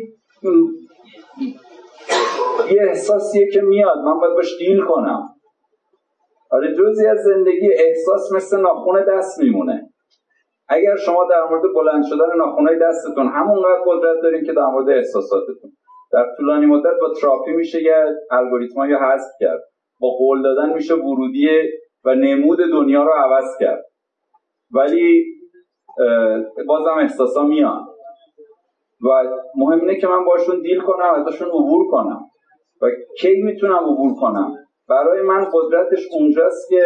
یه 2.70 2.82
احساسیه 2.88 3.50
که 3.52 3.60
میاد. 3.60 3.98
من 3.98 4.20
باید 4.20 4.34
باش 4.34 4.58
دیل 4.58 4.84
کنم. 4.84 5.28
آره 6.50 6.74
جزی 6.74 7.06
از 7.06 7.18
زندگی 7.24 7.70
احساس 7.78 8.32
مثل 8.34 8.60
ناخون 8.60 9.04
دست 9.08 9.40
میمونه. 9.40 9.90
اگر 10.68 10.96
شما 10.96 11.26
در 11.30 11.44
مورد 11.50 11.62
بلند 11.74 12.04
شدن 12.08 12.36
ناخونهای 12.38 12.78
دستتون 12.78 13.28
همونقدر 13.28 13.80
قدرت 13.86 14.22
دارین 14.22 14.44
که 14.44 14.52
در 14.52 14.66
مورد 14.66 14.88
احساساتتون. 14.88 15.72
در 16.12 16.26
طولانی 16.36 16.66
مدت 16.66 16.94
با 17.00 17.14
تراپی 17.20 17.52
میشه 17.52 17.82
یه 17.82 18.04
الگوریتمایی 18.30 18.92
رو 18.92 18.98
حذف 18.98 19.30
کرد. 19.40 19.62
با 20.00 20.08
قول 20.08 20.42
دادن 20.42 20.72
میشه 20.72 20.94
ورودی 20.94 21.48
و 22.04 22.14
نمود 22.14 22.58
دنیا 22.58 23.02
رو 23.04 23.12
عوض 23.12 23.58
کرد. 23.60 23.84
ولی 24.74 25.24
بازم 26.66 26.98
احساسا 26.98 27.42
میان. 27.42 27.86
و 29.02 29.08
مهم 29.56 29.80
اینه 29.80 29.96
که 29.96 30.06
من 30.06 30.24
باشون 30.24 30.60
دیل 30.60 30.80
کنم 30.80 31.14
ازشون 31.14 31.48
عبور 31.48 31.90
کنم. 31.90 32.20
و 32.82 32.86
کی 33.20 33.42
می‌تونم 33.42 33.78
عبور 33.78 34.14
کنم؟ 34.20 34.54
برای 34.88 35.22
من 35.22 35.46
قدرتش 35.52 36.08
اونجاست 36.12 36.68
که 36.68 36.82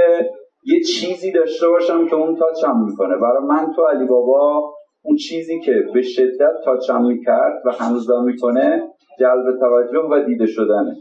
یه 0.64 0.80
چیزی 0.80 1.32
داشته 1.32 1.68
باشم 1.68 2.08
که 2.08 2.14
اون 2.14 2.36
تاچم 2.36 2.84
می‌کنه. 2.86 3.16
برای 3.16 3.42
من 3.48 3.72
تو 3.76 3.82
علی 3.86 4.06
بابا 4.06 4.72
اون 5.02 5.16
چیزی 5.16 5.60
که 5.60 5.72
به 5.94 6.02
شدت 6.02 6.52
تاچم 6.64 7.02
می‌کرد 7.02 7.62
و 7.66 7.70
هنوز 7.70 8.10
می‌کنه 8.24 8.82
جلب 9.20 9.58
توجه 9.60 10.08
و 10.10 10.24
دیده 10.26 10.46
شدنه. 10.46 10.96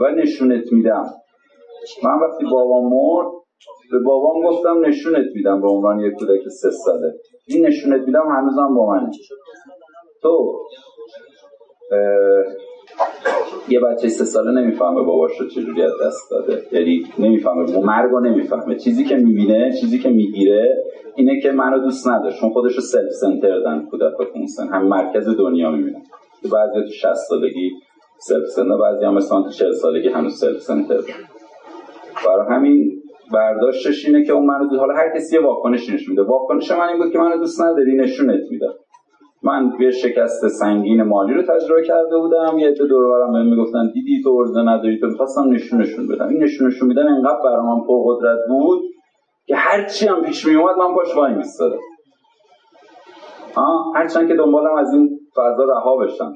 و 0.00 0.10
نشونت 0.10 0.72
میدم. 0.72 1.06
من 2.04 2.18
وقتی 2.20 2.44
بابام 2.44 2.84
مرد 2.84 3.26
به 3.92 3.98
بابام 4.04 4.42
گفتم 4.42 4.86
نشونت 4.86 5.26
میدم 5.34 5.60
به 5.60 5.68
عنوان 5.68 6.00
یک 6.00 6.14
کودک 6.14 6.48
سه 6.48 6.70
ساله. 6.70 7.12
این 7.48 7.66
نشونت 7.66 8.06
میدم 8.06 8.28
هنوزم 8.28 8.74
با 8.74 8.86
منه. 8.86 9.10
تو؟ 10.22 10.60
یه 13.68 13.80
بچه 13.80 14.08
سه 14.08 14.24
ساله 14.24 14.60
نمی‌فهمه 14.60 15.02
باباش 15.02 15.40
رو 15.40 15.48
چجوری 15.48 15.82
از 15.82 15.92
دست 16.06 16.30
داده. 16.30 16.62
یعنی 16.72 17.02
نمی‌فهمه 17.18 17.78
مرگ 17.78 18.10
رو 18.10 18.20
نمی‌فهمه. 18.20 18.76
چیزی 18.76 19.04
که 19.04 19.16
می‌بینه 19.16 19.72
چیزی 19.80 19.98
که 19.98 20.08
می‌گیره 20.08 20.84
اینه 21.16 21.40
که 21.40 21.52
منو 21.52 21.78
دوست 21.78 22.08
نداشت. 22.08 22.40
چون 22.40 22.50
خودش 22.50 22.74
رو 22.74 22.80
سلف 22.80 23.10
سنتر 23.10 23.60
دن 23.60 23.86
کودک 23.90 24.12
سن 24.56 24.68
هم 24.68 24.88
مرکز 24.88 25.28
دنیا 25.28 25.70
می‌بینه. 25.70 26.02
بعضی 26.52 26.80
تو 26.86 26.92
60 26.92 27.14
سالگی 27.14 27.70
self-centered 28.18 28.76
بعضی 28.76 29.04
هم 29.04 29.14
مثلا 29.14 29.42
تو 29.42 29.50
40 29.50 29.72
سالگی 29.72 30.08
هنوز 30.08 30.38
self-centered 30.38 30.96
برای 32.26 32.46
همین 32.56 33.02
برداشتش 33.32 34.06
اینه 34.06 34.24
که 34.24 34.32
اون 34.32 34.46
منو 34.46 34.78
حالا 34.78 34.94
هر 34.94 35.16
کسی 35.16 35.36
یه 35.36 35.42
واکنش 35.42 35.90
نشون 35.90 36.10
میده. 36.10 36.22
واکنش 36.22 36.70
من 36.70 36.88
این 36.88 36.98
بود 36.98 37.12
که 37.12 37.18
منو 37.18 37.36
دوست 37.36 37.62
نداری 37.62 37.96
نشونت 37.96 38.40
میده 38.50 38.66
من 39.46 39.72
یه 39.80 39.90
شکست 39.90 40.48
سنگین 40.48 41.02
مالی 41.02 41.34
رو 41.34 41.42
تجربه 41.42 41.82
کرده 41.82 42.18
بودم. 42.18 42.58
یه 42.58 42.70
دور 42.70 43.08
برم 43.08 43.32
بهم 43.32 43.46
می‌گفتن 43.46 43.90
دیدی 43.94 44.22
تو 44.22 44.30
عرضه 44.30 44.62
نداری؟ 44.62 45.00
تو 45.00 45.06
می‌خواستم 45.06 45.50
نشونشون 45.50 46.08
بدم. 46.08 46.28
این 46.28 46.42
نشونشون 46.42 46.88
میدن 46.88 47.08
انقدر 47.08 47.38
برای 47.44 47.66
من 47.66 47.80
پرقدرت 47.88 48.38
بود 48.48 48.82
که 49.46 49.56
هر 49.56 49.84
چی 49.84 50.06
هم 50.06 50.22
پیش 50.22 50.46
میومد 50.46 50.76
من 50.76 50.94
باش 50.94 51.16
وای 51.16 51.34
میستادم. 51.34 51.78
هرچند 53.94 54.28
که 54.28 54.34
دنبالم 54.34 54.74
از 54.74 54.92
این 54.92 55.18
فضا 55.36 55.64
رها 55.64 55.96
بشم 55.96 56.32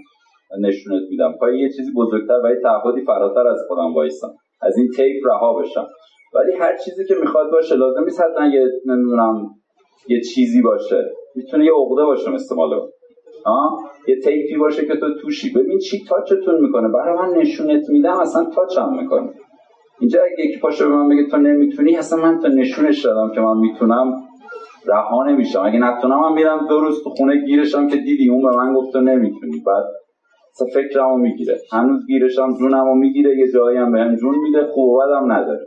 نشونت 0.60 1.02
میدم. 1.10 1.34
پای 1.40 1.58
یه 1.58 1.68
چیزی 1.68 1.92
بزرگتر 1.96 2.40
و 2.44 2.50
یه 2.50 2.60
تعهدی 2.62 3.04
فراتر 3.04 3.46
از 3.46 3.58
خودم 3.68 3.94
وایسم. 3.94 4.34
از 4.62 4.76
این 4.78 4.88
تیپ 4.96 5.26
رها 5.26 5.54
بشم. 5.54 5.86
ولی 6.34 6.52
هر 6.52 6.76
چیزی 6.76 7.04
که 7.04 7.14
می‌خواد 7.20 7.50
باشه 7.50 7.74
لازم 7.74 8.04
نیست 8.04 8.20
حتما 8.20 8.46
یه 8.46 8.66
نمی‌دونم 8.86 9.50
یه 10.08 10.20
چیزی 10.20 10.62
باشه. 10.62 11.10
می‌تونه 11.34 11.64
یه 11.64 11.72
عقده 11.72 12.04
باشه 12.04 12.30
مثل 12.30 12.56
مال 12.56 12.89
یه 14.08 14.16
تیپی 14.24 14.56
باشه 14.56 14.86
که 14.86 14.96
تو 14.96 15.06
توشی. 15.22 15.52
ببین 15.52 15.78
چی 15.78 16.04
تاچتون 16.08 16.60
می‌کنه. 16.60 16.88
برای 16.88 17.18
من 17.18 17.38
نشونت 17.38 17.88
میدم 17.88 18.20
اصلا 18.20 18.44
تاچم 18.44 18.92
می‌کنه. 19.00 19.30
اینجا 20.00 20.20
اگه 20.22 20.44
یکی 20.46 20.60
پاشه 20.60 20.88
به 20.88 20.94
من 20.94 21.08
بگه 21.08 21.26
تو 21.30 21.36
نمی‌تونی 21.36 21.96
اصلا 21.96 22.22
من 22.22 22.38
تا 22.38 22.48
نشونش 22.48 23.04
دادم 23.04 23.34
که 23.34 23.40
من 23.40 23.56
می‌تونم 23.58 24.14
رها 24.86 25.24
نمیشم. 25.24 25.62
اگه 25.64 25.78
نتونم 25.78 26.20
من 26.20 26.32
میرم 26.32 26.66
دو 26.68 26.80
روز 26.80 27.04
تو 27.04 27.10
خونه 27.10 27.44
گیرشم 27.44 27.88
که 27.88 27.96
دیدی 27.96 28.30
اون 28.30 28.42
به 28.42 28.56
من 28.56 28.74
گفت 28.74 28.92
تو 28.92 29.00
نمی‌تونی. 29.00 29.62
بعد 29.66 29.84
اصلا 30.52 30.66
فکرمو 30.74 31.16
می‌گیره. 31.16 31.58
هنوز 31.72 32.06
گیرشم 32.06 32.54
جونمو 32.58 32.94
می‌گیره 32.94 33.36
یه 33.38 33.52
جایی 33.52 33.78
هم 33.78 33.92
بهم 33.92 34.16
جون 34.16 34.34
میده 34.38 34.66
خوب 34.66 34.92
و 34.92 35.26
نداره. 35.26 35.66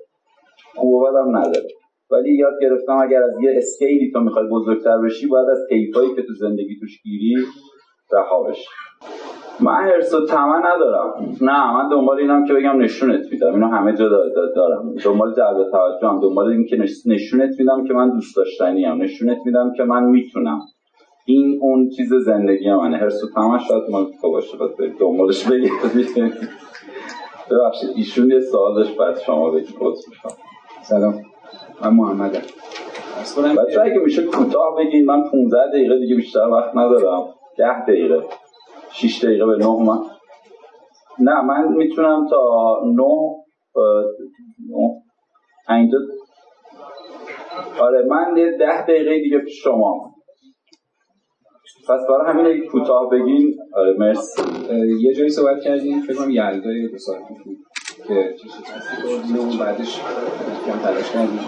خوب 0.75 1.03
نداره. 1.29 1.67
ولی 2.11 2.33
یاد 2.37 2.53
گرفتم 2.61 2.97
اگر 2.97 3.23
از 3.23 3.33
یه 3.43 3.53
اسکیلی 3.57 4.11
تو 4.11 4.19
می‌خوای 4.19 4.47
بزرگتر 4.47 4.97
بشی 4.97 5.27
باید 5.27 5.49
از 5.49 5.59
تیپایی 5.69 6.15
که 6.15 6.21
تو 6.21 6.33
زندگی 6.33 6.79
توش 6.79 7.01
گیری 7.03 7.35
رها 8.13 8.43
بشی. 8.43 8.67
من 9.59 9.73
حرس 9.73 10.13
و 10.13 10.25
تمه 10.25 10.57
ندارم. 10.57 11.37
نه 11.41 11.73
من 11.73 11.89
دنبال 11.89 12.19
اینم 12.19 12.45
که 12.47 12.53
بگم 12.53 12.81
نشونت 12.81 13.31
میدم. 13.31 13.53
اینو 13.53 13.67
همه 13.67 13.93
جا 13.93 14.09
دارم. 14.55 14.95
دنبال 15.05 15.33
جلب 15.35 15.71
توجه 15.71 16.07
هم. 16.07 16.19
دنبال 16.21 16.47
این 16.51 16.65
که 16.65 16.77
نشونت 17.05 17.59
میدم 17.59 17.87
که 17.87 17.93
من 17.93 18.09
دوست 18.09 18.35
داشتنی 18.37 18.85
هم 18.85 19.01
نشونت 19.01 19.37
میدم 19.45 19.73
که 19.77 19.83
من 19.83 20.03
می‌تونم. 20.03 20.61
این 21.25 21.59
اون 21.61 21.89
چیز 21.89 22.13
زندگی 22.13 22.71
منه. 22.73 22.97
حرس 22.97 23.23
و 23.23 23.27
تمه 23.35 23.59
شاید 23.59 23.83
من 23.91 24.05
تو 24.21 24.31
باشه. 24.31 24.57
باید 24.57 24.97
دنبالش 24.99 25.47
بگید 25.47 25.71
ببخشید 27.51 27.89
ایشون 27.95 28.31
یه 28.31 28.39
سوال 28.39 28.75
داشت 28.75 28.97
بعد 28.97 29.19
شما 29.19 29.51
بگید. 29.51 29.75
سلام. 30.83 31.32
من 31.81 31.89
محمدم. 31.93 32.41
بچه 33.67 33.81
اگه 33.81 33.99
میشه 34.05 34.23
کوتاه 34.23 34.75
بگین 34.77 35.05
من 35.05 35.23
15 35.23 35.57
دقیقه 35.67 35.99
دیگه 35.99 36.15
بیشتر 36.15 36.39
وقت 36.39 36.75
ندارم. 36.75 37.33
10 37.57 37.85
دقیقه 37.87 38.23
6 38.91 39.23
دقیقه 39.23 39.45
به 39.45 39.57
9 39.57 39.65
من 39.67 39.99
نه 41.19 41.41
من 41.41 41.67
می‌تونم 41.67 42.27
تا 42.29 42.79
9 42.85 43.03
اینجا 45.69 45.97
آره 47.79 48.05
من 48.09 48.37
یه 48.37 48.57
10 48.59 48.81
دقیقه 48.81 49.19
دیگه 49.19 49.39
پیش 49.39 49.63
شما 49.63 50.13
پس 51.89 51.99
برای 52.09 52.33
همین 52.33 52.67
کوتاه 52.67 53.09
بگین 53.09 53.55
آره 53.75 53.93
مرسی. 53.97 54.41
یه 55.01 55.13
جایی 55.13 55.29
صحبت 55.29 55.61
کردیم 55.61 56.01
فکر 56.01 56.17
کنم 56.17 56.29
یلدای 56.29 56.87
دو 56.87 56.97
سال 56.97 57.19
بود. 57.19 57.57
که 58.07 58.33
و 59.37 59.63
بعدش 59.63 59.99
کم 60.65 60.79
تلاش 60.83 61.11
کردیم. 61.13 61.39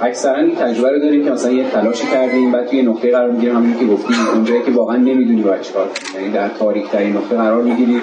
اکثرا 0.00 0.36
این 0.36 0.54
تجربه 0.54 0.90
رو 0.90 0.98
داریم 0.98 1.24
که 1.24 1.30
مثلا 1.30 1.52
یه 1.52 1.70
تلاشی 1.70 2.06
کردیم 2.06 2.52
بعد 2.52 2.66
توی 2.66 2.82
نقطه 2.82 3.10
قرار 3.10 3.30
می‌گیریم 3.30 3.56
همین 3.56 3.78
که 3.78 3.84
گفتیم 3.84 4.16
اونجایی 4.34 4.62
که 4.62 4.70
واقعا 4.70 4.96
نمی‌دونی 4.96 5.42
باید 5.42 5.60
چیکار 5.60 5.90
یعنی 6.14 6.30
در 6.30 6.48
تاریک 6.48 6.90
ترین 6.90 7.16
نقطه 7.16 7.36
قرار 7.36 7.62
می‌گیری. 7.62 8.02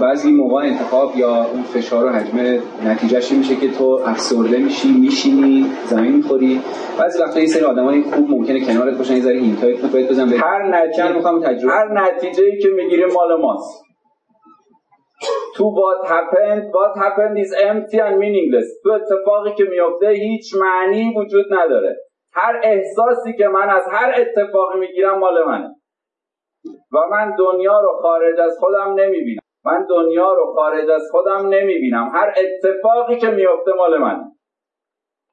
بعضی 0.00 0.30
موقع 0.30 0.62
انتخاب 0.62 1.12
یا 1.16 1.44
اون 1.44 1.62
فشار 1.62 2.06
و 2.06 2.08
حجم 2.08 2.62
نتیجهش 2.84 3.32
میشه 3.32 3.56
که 3.56 3.70
تو 3.70 4.00
افسرده 4.06 4.58
میشی 4.58 4.92
میشینی 4.92 5.66
زمین 5.86 6.12
می‌خوری. 6.12 6.60
بعضی 6.98 7.18
وقتا 7.18 7.40
یه 7.40 7.46
سری 7.46 7.64
آدمای 7.64 8.02
خوب 8.02 8.30
ممکنه 8.30 8.60
کنارت 8.60 8.98
باشن 8.98 9.16
یه 9.16 9.22
ذره 9.22 9.40
هینتای 9.40 9.74
بزنن. 10.10 10.32
هر 10.32 10.84
نتیجه 10.84 11.12
می‌خوام 11.12 11.40
تجربه 11.40 11.72
هر 11.72 12.02
نتیجه 12.02 12.42
که 12.62 12.68
می‌گیریم 12.76 13.08
مال 13.14 13.40
ماست. 13.40 13.84
تو 15.54 15.64
what 15.64 16.08
happened 16.08 16.64
what 16.78 16.92
happened 17.04 17.36
is 17.44 17.50
empty 17.52 17.98
and 18.06 18.16
meaningless. 18.22 18.68
تو 18.82 18.90
اتفاقی 18.90 19.54
که 19.54 19.64
میفته 19.64 20.08
هیچ 20.08 20.54
معنی 20.60 21.14
وجود 21.16 21.46
نداره. 21.50 21.96
هر 22.34 22.60
احساسی 22.64 23.32
که 23.38 23.48
من 23.48 23.70
از 23.70 23.82
هر 23.90 24.14
اتفاقی 24.16 24.78
می‌گیرم 24.78 25.18
مال 25.18 25.44
منه. 25.44 25.68
و 26.92 26.96
من 27.10 27.36
دنیا 27.38 27.80
رو 27.80 27.88
خارج 28.02 28.40
از 28.40 28.56
خودم 28.60 28.94
نمی‌بینم. 28.94 29.42
من 29.64 29.86
دنیا 29.90 30.32
رو 30.32 30.52
خارج 30.54 30.90
از 30.90 31.02
خودم 31.10 31.48
نمی‌بینم. 31.48 32.10
هر 32.14 32.34
اتفاقی 32.36 33.16
که 33.16 33.30
میفته 33.30 33.72
مال 33.72 33.98
من 33.98 34.20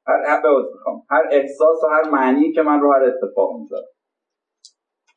هر 0.06 0.40
می‌خوام. 0.74 1.02
هر 1.10 1.28
احساس 1.30 1.84
و 1.84 1.86
هر 1.86 2.10
معنی 2.10 2.52
که 2.52 2.62
من 2.62 2.80
رو 2.80 2.92
هر 2.92 3.04
اتفاق 3.04 3.50
می‌ذارم 3.60 3.88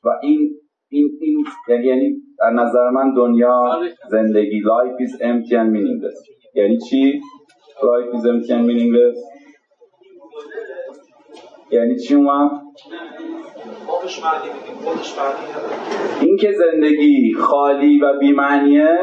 و 0.03 0.09
این 0.21 0.59
این 0.93 1.17
این 1.21 1.45
یعنی 1.69 1.85
یعنی 1.85 2.15
در 2.39 2.49
نظر 2.49 2.89
من 2.89 3.13
دنیا 3.13 3.81
زندگی 4.09 4.61
life 4.61 5.07
is 5.07 5.21
empty 5.21 5.53
and 5.53 5.69
meaningless. 5.75 6.29
یعنی 6.55 6.77
چی؟ 6.77 7.21
Life 7.77 8.17
is 8.17 8.25
empty 8.25 8.51
and 8.51 8.65
meaningless. 8.67 9.17
یعنی 11.71 11.99
چی 11.99 12.15
اومد؟ 12.15 12.51
این 16.21 16.37
که 16.37 16.51
زندگی 16.51 17.33
خالی 17.33 17.99
و 17.99 18.19
بیمعنیه 18.19 18.97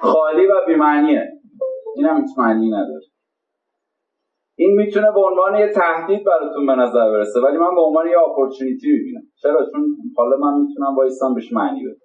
خالی 0.00 0.46
و 0.46 0.66
بیمعنیه. 0.66 1.28
این 1.96 2.06
هم 2.06 2.20
هیچ 2.20 2.38
معنی 2.38 2.70
نداره. 2.70 3.03
این 4.64 4.76
می‌تونه 4.76 5.06
به 5.14 5.20
عنوان 5.20 5.58
یه 5.58 5.68
تهدید 5.68 6.24
براتون 6.24 6.66
به 6.66 6.74
نظر 6.74 7.10
برسه 7.12 7.40
ولی 7.40 7.58
من 7.58 7.74
به 7.74 7.80
عنوان 7.80 8.06
یه 8.06 8.18
اپورتونیتی 8.30 8.88
می‌بینم. 8.92 9.22
چرا؟ 9.42 9.66
چون 9.72 9.82
حالا 10.16 10.36
من 10.36 10.60
می‌تونم 10.60 10.96
وایستم 10.96 11.34
بهش 11.34 11.52
معنی 11.52 11.84
بدم. 11.84 12.04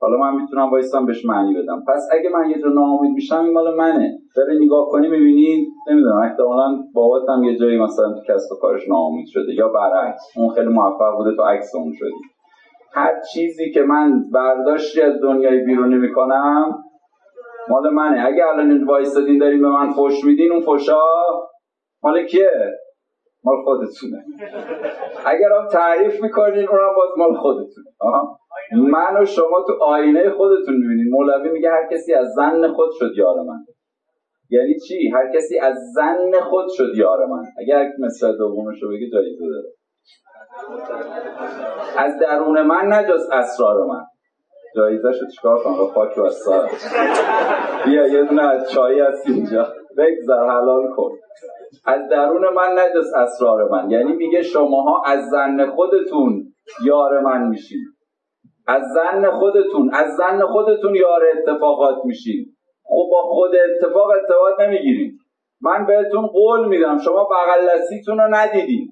حالا 0.00 0.16
من 0.16 0.40
می‌تونم 0.40 0.70
وایستم 0.70 1.06
بهش 1.06 1.24
معنی 1.24 1.54
بدم. 1.54 1.82
پس 1.88 2.08
اگه 2.12 2.30
من 2.30 2.50
یه 2.50 2.58
جور 2.62 2.72
ناامید 2.72 3.12
میشم 3.12 3.44
این 3.44 3.52
مال 3.52 3.74
منه. 3.74 4.18
بره 4.36 4.54
نگاه 4.64 4.88
کنی 4.90 5.08
می‌بینی 5.08 5.66
نمی‌دونم 5.88 6.18
احتمالا 6.18 6.78
باباتم 6.94 7.42
یه 7.44 7.58
جایی 7.58 7.78
مثلا 7.78 8.12
تو 8.12 8.20
کسب 8.28 8.52
و 8.52 8.60
کارش 8.60 8.88
ناامید 8.88 9.26
شده 9.28 9.54
یا 9.54 9.68
برعکس 9.68 10.22
اون 10.36 10.54
خیلی 10.54 10.68
موفق 10.68 11.16
بوده 11.16 11.36
تو 11.36 11.42
عکس 11.42 11.74
اون 11.74 11.92
شدی 11.92 12.20
هر 12.94 13.12
چیزی 13.32 13.70
که 13.70 13.82
من 13.82 14.22
برداشتی 14.34 15.00
از 15.00 15.14
دنیای 15.22 15.58
بیرونی 15.64 15.96
می‌کنم 15.96 16.78
مال 17.70 17.90
منه. 17.90 18.26
اگه 18.26 18.46
الان 18.46 18.84
وایستادین 18.84 19.38
دارین 19.38 19.62
به 19.62 19.68
من 19.68 19.92
فوش 19.92 20.24
میدین 20.24 20.52
اون 20.52 20.60
فوشا 20.60 21.00
مال 22.02 22.26
کیه؟ 22.26 22.50
مال 23.44 23.56
خودتونه. 23.64 24.24
اگر 25.26 25.52
هم 25.60 25.66
تعریف 25.66 26.22
می‌کنین 26.22 26.68
اونم 26.68 26.94
باز 26.96 27.08
مال 27.18 27.34
خودتونه. 27.34 27.86
من 28.72 29.22
و 29.22 29.24
شما 29.24 29.64
تو 29.66 29.84
آینه 29.84 30.30
خودتون 30.30 30.74
می‌بینید 30.76 31.12
مولوی 31.12 31.50
میگه 31.50 31.70
هر 31.70 31.88
کسی 31.92 32.14
از 32.14 32.26
زن 32.36 32.68
خود 32.68 32.90
شد 32.98 33.10
یار 33.16 33.36
من. 33.36 33.58
یعنی 34.50 34.78
چی؟ 34.88 35.08
هر 35.08 35.32
کسی 35.34 35.58
از 35.58 35.76
زن 35.94 36.40
خود 36.40 36.66
شد 36.68 36.92
یار 36.96 37.26
من. 37.26 37.44
اگر 37.58 37.88
مثل 37.98 38.36
دومش 38.38 38.82
رو 38.82 38.88
بگه 38.88 39.10
جایزه 39.12 39.46
داره. 39.50 39.68
از 41.98 42.18
درون 42.18 42.62
من 42.62 42.92
نجاست 42.92 43.32
اسرار 43.32 43.86
من. 43.86 44.04
جایزه 44.76 45.12
شو 45.12 45.26
چیکار 45.26 45.62
کنم؟ 45.62 45.86
خاک 45.94 46.18
و 46.18 46.30
سار 46.30 46.70
بیا 47.84 48.06
یه 48.06 48.24
دونه 48.24 48.42
از 48.42 48.70
چایی 48.70 49.00
هست 49.00 49.26
اینجا. 49.26 49.72
بگذر 49.98 50.48
حلال 50.48 50.90
کن. 50.96 51.10
از 51.84 52.08
درون 52.10 52.54
من 52.54 52.78
نجاست 52.78 53.14
اسرار 53.14 53.68
من. 53.68 53.90
یعنی 53.90 54.12
میگه 54.12 54.42
شماها 54.42 55.02
از 55.06 55.28
زن 55.30 55.66
خودتون 55.66 56.52
یار 56.84 57.20
من 57.20 57.48
میشین. 57.48 57.80
از 58.66 58.82
زن 58.94 59.30
خودتون 59.30 59.90
از 59.94 60.16
زن 60.16 60.40
خودتون 60.40 60.94
یار 60.94 61.22
اتفاقات 61.38 61.96
میشین. 62.04 62.46
خب 62.84 63.08
با 63.10 63.22
خود 63.22 63.50
اتفاق 63.54 64.10
ارتباط 64.10 64.60
نمی‌گیریم 64.60 65.18
من 65.60 65.86
بهتون 65.86 66.26
قول 66.26 66.68
میدم 66.68 66.98
شما 66.98 67.24
بغل 67.24 67.68
رو 68.06 68.34
ندیدین. 68.34 68.88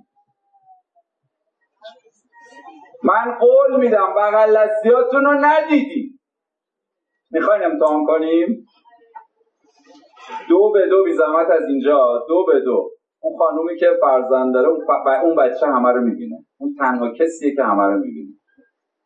من 3.05 3.39
قول 3.41 3.81
میدم 3.81 4.15
بغل 4.16 4.57
رو 5.12 5.33
ندیدین 5.41 6.19
می‌خواین 7.31 7.65
امتحان 7.65 8.05
کنیم؟ 8.05 8.66
دو 10.49 10.70
به 10.75 10.87
دو 10.91 11.05
بی 11.05 11.12
زحمت 11.12 11.51
از 11.51 11.69
اینجا. 11.69 12.25
دو 12.29 12.45
به 12.47 12.61
دو. 12.61 12.91
اون 13.23 13.39
خانومی 13.39 13.77
که 13.77 13.87
فرزند 14.01 14.55
داره 14.55 14.69
اون 15.25 15.37
بچه 15.37 15.66
همه 15.66 15.93
رو 15.93 16.01
می‌بینه. 16.01 16.37
اون 16.61 16.75
تنها 16.79 17.12
کسیه 17.12 17.55
که 17.55 17.62
همه 17.62 17.87
رو 17.87 17.99
می‌بینه. 17.99 18.33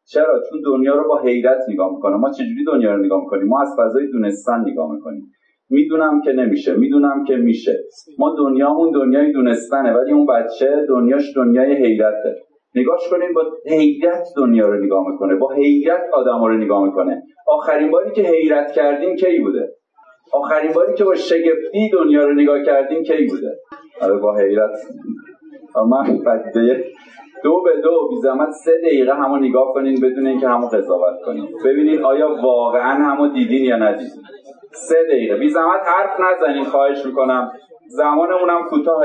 چرا؟ 0.06 0.40
چون 0.50 0.60
دنیا 0.64 0.94
رو 0.94 1.08
با 1.08 1.18
حیرت 1.18 1.58
نگاه 1.68 1.92
می‌کنه. 1.94 2.16
ما 2.16 2.30
چجوری 2.30 2.64
دنیا 2.66 2.94
رو 2.94 3.04
نگاه 3.04 3.20
می‌کنیم؟ 3.20 3.48
ما 3.48 3.62
از 3.62 3.68
فضای 3.78 4.06
دونستن 4.06 4.60
نگاه 4.60 4.92
می‌کنیم. 4.92 5.32
می‌دونم 5.70 6.20
که 6.20 6.32
نمیشه. 6.32 6.74
می‌دونم 6.74 7.24
که 7.24 7.36
میشه. 7.36 7.78
ما 8.18 8.34
دنیامون 8.38 8.90
دنیای 8.90 9.32
دونستنه 9.32 9.92
ولی 9.92 10.12
اون 10.12 10.26
بچه 10.26 10.86
دنیاش 10.88 11.36
دنیای 11.36 11.76
حیرته. 11.86 12.41
نگاش 12.74 13.08
کنیم 13.10 13.32
با 13.34 13.42
حیرت 13.66 14.26
دنیا 14.36 14.68
رو 14.68 14.84
نگاه 14.84 15.04
می‌کنه 15.10 15.34
با 15.34 15.52
حیرت 15.52 16.02
آدم 16.12 16.44
رو 16.44 16.56
نگاه 16.56 16.84
می‌کنه. 16.84 17.22
آخرین 17.48 17.90
باری 17.90 18.10
که 18.12 18.22
حیرت 18.22 18.72
کردیم 18.72 19.16
کی 19.16 19.38
بوده؟ 19.38 19.68
آخرین 20.32 20.72
باری 20.72 20.94
که 20.94 21.04
با 21.04 21.14
شگفتی 21.14 21.90
دنیا 21.92 22.24
رو 22.24 22.34
نگاه 22.34 22.62
کردیم 22.62 23.02
کی 23.02 23.26
بوده؟ 23.26 23.56
آره 24.00 24.18
با 24.18 24.36
حیرت. 24.36 24.70
من 25.90 26.18
دو 27.44 27.62
به 27.62 27.80
دو 27.82 28.08
بی 28.08 28.16
زحمت 28.22 28.50
سه 28.64 28.72
دقیقه 28.84 29.14
همو 29.14 29.36
نگاه 29.36 29.72
کنین 29.74 30.00
بدون 30.00 30.26
اینکه 30.26 30.48
همو 30.48 30.66
قضاوت 30.66 31.22
کنین. 31.26 31.48
ببینین 31.64 32.04
آیا 32.04 32.36
واقعا 32.42 32.92
همو 32.92 33.28
دیدین 33.28 33.64
یا 33.64 33.76
ندیدین. 33.76 34.22
سه 34.74 35.04
دقیقه. 35.04 35.36
بی 35.36 35.48
زحمت 35.48 35.80
حرف 35.86 36.10
نزنین 36.20 36.64
خواهش 36.64 37.06
می‌کنم. 37.06 37.52
زمانمونم 37.96 38.68
کوتاه 38.68 39.02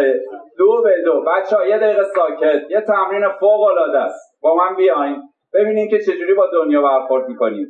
دو 0.57 0.81
به 0.83 0.95
دو. 1.05 1.23
بچه 1.27 1.55
ها 1.55 1.65
یه 1.65 1.77
دقیقه 1.77 2.03
ساکت. 2.03 2.61
یه 2.69 2.81
تمرین 2.81 3.29
فوق 3.39 3.61
العاده 3.61 3.99
است. 3.99 4.37
با 4.41 4.55
من 4.55 4.75
بیاین. 4.75 5.21
ببینین 5.53 5.89
که 5.89 5.99
چجوری 5.99 6.33
با 6.33 6.47
دنیا 6.53 6.81
برخورد 6.81 7.27
می‌کنین 7.27 7.67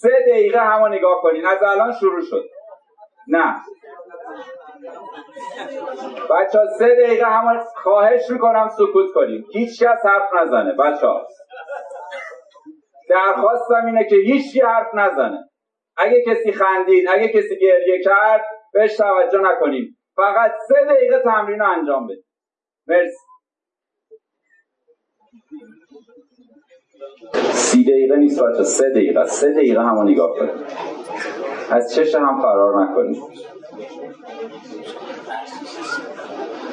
سه 0.00 0.24
دقیقه 0.28 0.58
همو 0.58 0.88
نگاه 0.88 1.22
کنین. 1.22 1.46
از 1.46 1.62
الان 1.62 1.92
شروع 1.92 2.20
شد. 2.20 2.44
نه. 3.28 3.54
بچه 6.30 6.58
ها 6.58 6.66
سه 6.78 6.94
دقیقه 7.04 7.26
همه 7.26 7.60
خواهش 7.82 8.30
می‌کنم 8.30 8.68
سکوت 8.68 9.12
کنیم 9.14 9.46
هیچ 9.52 9.82
کس 9.82 10.06
حرف 10.06 10.34
نزنه 10.40 10.72
بچه 10.72 11.06
ها 11.06 11.26
درخواستم 13.10 13.86
اینه 13.86 14.04
که 14.04 14.16
هیچ 14.16 14.62
حرف 14.62 14.94
نزنه. 14.94 15.48
اگه 15.96 16.24
کسی 16.26 16.52
خندید 16.52 17.08
اگه 17.08 17.28
کسی 17.28 17.58
گریه 17.58 18.02
کرد 18.04 18.44
بهش 18.72 18.96
توجه 18.96 19.38
نکنیم. 19.40 19.96
فقط 20.16 20.52
سه 20.68 20.74
دقیقه 20.94 21.18
تمرین 21.24 21.58
رو 21.58 21.70
انجام 21.78 22.06
بدیم 22.06 22.24
مرسی. 22.86 23.18
سی 27.52 27.84
دقیقه 27.84 28.16
نیست 28.16 28.42
بچه 28.42 28.64
سه 28.64 28.90
دقیقه 28.90 29.26
سه 29.26 29.52
دقیقه 29.52 29.82
همو 29.82 30.02
نگاه 30.02 30.30
کنیم 30.38 30.64
از 31.70 31.94
چش 31.94 32.14
هم 32.14 32.42
فرار 32.42 32.74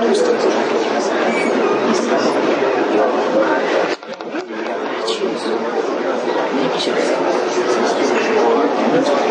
пусто. 0.00 0.32
Не 6.54 6.68
Ничего. 8.94 9.21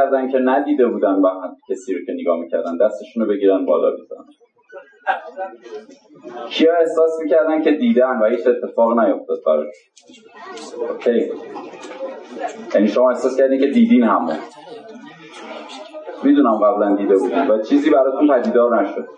کردن 0.00 0.28
که 0.28 0.38
ندیده 0.38 0.86
بودن 0.86 1.12
و 1.12 1.30
کسی 1.68 1.94
رو 1.94 2.04
که 2.06 2.12
نگاه 2.12 2.40
می‌کردن. 2.40 2.76
دستشون 2.76 3.22
رو 3.22 3.28
بگیرن 3.28 3.64
بالا 3.64 3.90
بزنن. 3.90 4.24
کیا 6.50 6.76
احساس 6.76 7.10
می‌کردن 7.22 7.62
که 7.62 7.70
دیدن 7.70 8.18
و 8.22 8.26
هیچ 8.26 8.46
اتفاق 8.46 8.98
نیفتاد 9.00 9.38
براش 9.46 9.74
اوکی. 10.90 11.30
یعنی 12.74 12.88
شما 12.88 13.10
احساس 13.10 13.36
کردین 13.36 13.60
که 13.60 13.66
دیدین 13.66 14.02
همون. 14.02 14.36
می‌دونم 16.22 16.56
قبلا 16.56 16.96
دیده 16.96 17.16
بودین. 17.16 17.46
و 17.48 17.62
چیزی 17.62 17.90
براتون 17.90 18.28
پدیدار 18.28 18.82
نشد. 18.82 19.08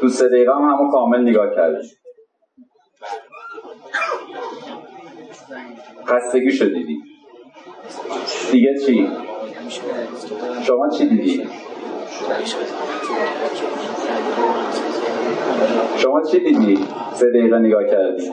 تو 0.00 0.08
سه 0.08 0.28
دقیقه 0.28 0.54
هم 0.54 0.62
همون 0.62 0.90
کامل 0.90 1.20
نگاه 1.20 1.54
کردیم 1.54 1.90
خستگی 6.06 6.52
شدیدی. 6.52 6.98
دیگه 8.52 8.74
چی؟ 8.86 9.08
شما 10.62 10.88
چی 10.88 11.08
دیدی؟ 11.08 11.48
شما 15.96 16.22
چی 16.22 16.40
دیدی؟ 16.40 16.78
سه 17.14 17.30
دقیقه 17.30 17.58
نگاه 17.58 17.84
کردی 17.84 18.30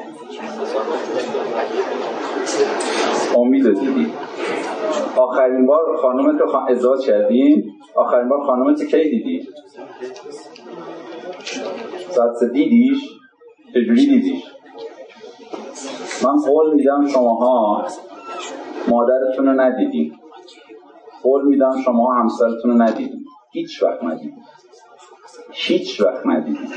امید 3.38 3.80
دیدی 3.80 4.14
آخرین 5.16 5.66
بار 5.66 5.98
خانومت 6.02 6.42
رو 6.42 6.48
خان... 6.48 6.70
ازدواج 6.70 7.06
کردین 7.06 7.72
آخرین 7.96 8.30
بار 8.30 8.40
خانومت 8.46 8.84
کی 8.84 9.10
دیدی 9.10 9.48
ساعت 12.10 12.44
دیدیش 12.54 13.00
چجوری 13.74 14.06
دیدیش 14.06 14.44
من 16.24 16.36
قول 16.46 16.74
میدم 16.76 17.08
شماها 17.08 17.86
مادرتون 18.88 19.46
رو 19.46 19.62
ندیدین؟ 19.62 20.14
قول 21.24 21.46
میدم 21.46 21.82
شما 21.86 22.14
همسرتون 22.14 22.72
رو 22.72 22.82
ندیدین. 22.82 23.26
هیچ 23.52 23.84
وقت 23.84 24.04
ندیدین. 24.04 24.44
هیچ 25.52 26.02
وقت 26.02 26.26
ندیدین. 26.26 26.70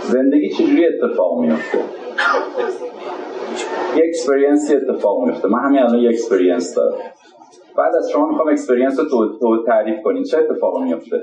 زندگی 0.00 0.50
چجوری 0.50 0.86
اتفاق 0.86 1.38
میفته 1.40 1.78
یه 3.96 4.04
experience 4.04 4.69
ی 4.69 4.76
اتفاق 4.76 5.26
میفته 5.26 5.48
من 5.48 5.58
همین 5.58 5.80
الان 5.80 5.98
یه 5.98 6.08
experience 6.08 6.74
دارم. 6.74 6.98
بعد 7.76 7.94
از 7.94 8.10
شما 8.12 8.26
می‌خوام 8.26 8.48
experience 8.48 9.00
رو 9.00 9.38
تو, 9.38 9.64
تعریف 9.66 10.02
کنین. 10.04 10.22
چه 10.22 10.38
اتفاق 10.38 10.82
میفته 10.82 11.22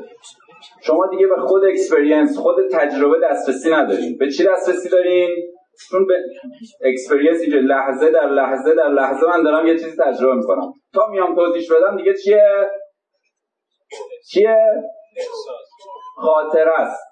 شما 0.81 1.07
دیگه 1.07 1.27
به 1.27 1.35
خود 1.41 1.61
experience 1.65 2.37
خود 2.37 2.55
تجربه 2.71 3.17
دسترسی 3.23 3.71
ندارین. 3.71 4.17
به 4.17 4.29
چی 4.29 4.43
دسترسی 4.43 4.89
دارین؟ 4.89 5.29
چون 5.89 6.07
به 6.07 6.13
experience 6.81 7.41
اینجا 7.41 7.59
لحظه 7.59 8.11
در 8.11 8.27
لحظه 8.27 8.75
در 8.75 8.89
لحظه 8.89 9.25
من 9.27 9.43
دارم 9.43 9.67
یه 9.67 9.73
چیزی 9.79 9.97
تجربه 10.03 10.35
می‌کنم. 10.35 10.73
تا 10.93 11.07
میام 11.07 11.35
توضیح 11.35 11.77
بدم 11.77 11.97
دیگه 11.97 12.13
چیه؟ 12.23 12.71
چیه؟ 14.29 14.57
خاطره 16.15 16.69
است. 16.69 17.03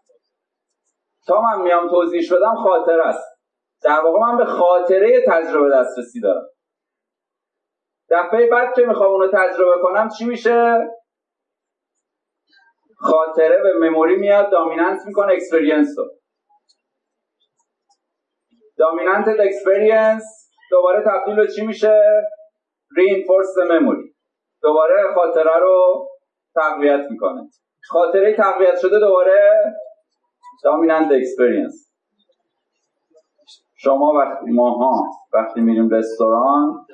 تا 1.28 1.42
من 1.42 1.62
میام 1.62 1.90
توضیح 1.90 2.22
بدم 2.32 2.56
خاطره 2.56 3.00
است. 3.00 3.38
در 3.84 4.00
واقع 4.00 4.20
من 4.20 4.38
به 4.38 4.46
خاطره 4.46 5.26
تجربه 5.28 5.70
دسترسی 5.70 6.20
دارم. 6.22 6.48
دفعه 8.10 8.50
بعد 8.50 8.76
که 8.76 8.82
می‌خوام 8.86 9.12
اونو 9.12 9.28
تجربه 9.34 9.82
کنم 9.82 10.10
چی 10.18 10.26
میشه؟ 10.26 10.78
خاطره 12.98 13.62
به 13.64 13.90
memory 13.90 14.16
میاد 14.16 14.52
dominate 14.52 15.02
می‌کنه 15.06 15.34
experience 15.34 15.98
رو. 15.98 16.21
dominate 18.82 19.28
experience 19.40 20.24
دوباره 20.72 21.04
تبدیل 21.06 21.36
به 21.36 21.48
چی 21.48 21.66
میشه؟ 21.66 22.02
reinforce 22.98 23.58
memory 23.70 24.16
دوباره 24.62 24.96
خاطره 25.16 25.60
رو 25.60 26.08
تقویت 26.56 27.12
می‌کنه. 27.12 27.50
خاطره 27.90 28.36
تقویت 28.36 28.80
شده 28.80 29.00
دوباره 29.00 29.64
dominate 30.64 31.12
experience 31.12 31.92
شما 33.76 34.14
وقتی 34.14 34.52
ماها 34.52 35.04
وقتی 35.34 35.62
میریم 35.62 35.90
رستوران 35.90 36.86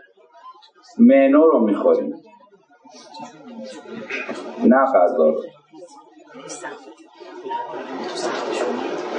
منو 1.00 1.50
رو 1.50 1.60
می‌خوریم. 1.60 2.14
نه 4.64 4.86
غذا 4.96 5.36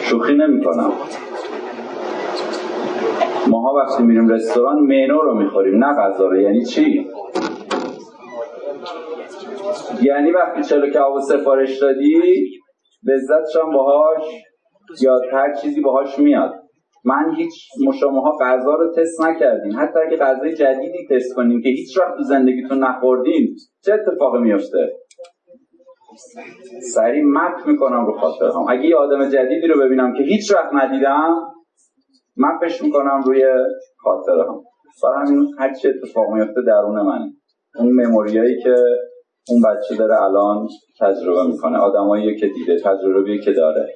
شوخی 0.01 0.35
نمی 0.35 0.65
کنم 0.65 0.93
ماها 3.49 3.74
وقتی 3.74 4.03
میریم 4.03 4.28
رستوران 4.28 4.78
منو 4.78 5.23
رو 5.23 5.35
می‌خوریم 5.35 5.85
نه 5.85 5.93
غذا 5.93 6.27
رو. 6.27 6.40
یعنی 6.40 6.65
چی؟ 6.65 7.07
یعنی 10.03 10.31
وقتی 10.31 10.62
چلو 10.62 10.90
کباب 10.90 11.20
سفارش 11.20 11.78
دادی 11.78 12.23
لذتش 13.03 13.57
هم 13.62 13.73
باهاش 13.73 14.24
یا 15.03 15.20
هر 15.32 15.55
چیزی 15.55 15.81
باهاش 15.81 16.19
میاد. 16.19 16.55
من 17.05 17.35
هیچ 17.36 17.55
شماها 18.01 18.36
غذا 18.40 18.74
رو 18.74 18.95
تست 18.97 19.20
نکردیم. 19.20 19.73
حتی 19.81 19.99
اگه 20.07 20.16
غذای 20.16 20.55
جدیدی 20.55 21.07
تست 21.11 21.35
کنیم 21.36 21.62
که 21.62 21.69
هیچ 21.69 21.99
وقت 21.99 22.16
تو 22.16 22.23
زندگیتون 22.23 22.78
نخوردیم 22.78 23.57
چه 23.85 23.93
اتفاقی 23.93 24.39
میفته 24.39 24.93
سریع 26.95 27.23
مپ 27.27 27.66
می‌کنم 27.66 28.07
رو 28.07 28.19
خاطرم 28.19 28.65
اگه 28.69 28.86
یه 28.86 28.97
آدم 28.97 29.28
جدیدی 29.28 29.66
رو 29.66 29.81
ببینم 29.81 30.12
که 30.12 30.23
هیچ 30.23 30.53
وقت 30.55 30.74
ندیدم 30.74 31.35
مپش 32.39 32.82
می‌کنم 32.82 33.23
روی 33.27 33.44
خاطره 33.97 34.43
هم 34.43 34.60
برای 35.02 35.27
همین 35.27 35.55
هر 35.59 35.74
چی 35.74 35.89
اتفاق 35.89 36.31
میفته 36.31 36.62
درون 36.66 37.02
منه. 37.02 37.32
اون 37.78 37.93
مموریایی 37.93 38.62
که 38.62 38.74
اون 39.48 39.62
بچه 39.62 39.97
داره 39.97 40.23
الان 40.23 40.69
تجربه 41.01 41.47
می‌کنه. 41.47 41.78
آدمایی 41.78 42.36
که 42.36 42.47
دیده 42.47 42.78
تجربه 42.78 43.39
که 43.39 43.52
داره. 43.52 43.89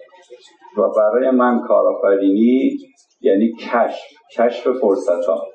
و 0.79 0.83
برای 0.97 1.31
من 1.31 1.61
کارآفرینی 1.61 2.77
یعنی 3.21 3.53
کشف 3.53 4.03
کشف 4.37 4.69
فرصت 4.81 5.25
ها 5.25 5.47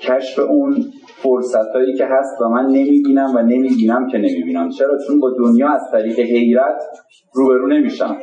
کشف 0.00 0.38
اون 0.38 0.84
فرصت 1.22 1.68
هایی 1.74 1.94
که 1.96 2.06
هست 2.06 2.40
و 2.40 2.48
من 2.48 2.66
نمی‌بینم 2.66 3.32
و 3.36 3.42
نمی‌بینم 3.42 4.06
که 4.06 4.18
نمی‌بینم. 4.18 4.68
چرا؟ 4.70 4.98
چون 5.06 5.20
با 5.20 5.30
دنیا 5.38 5.68
از 5.68 5.90
طریق 5.92 6.18
حیرت 6.18 6.82
روبرو 7.34 7.68
نمیشم. 7.68 8.18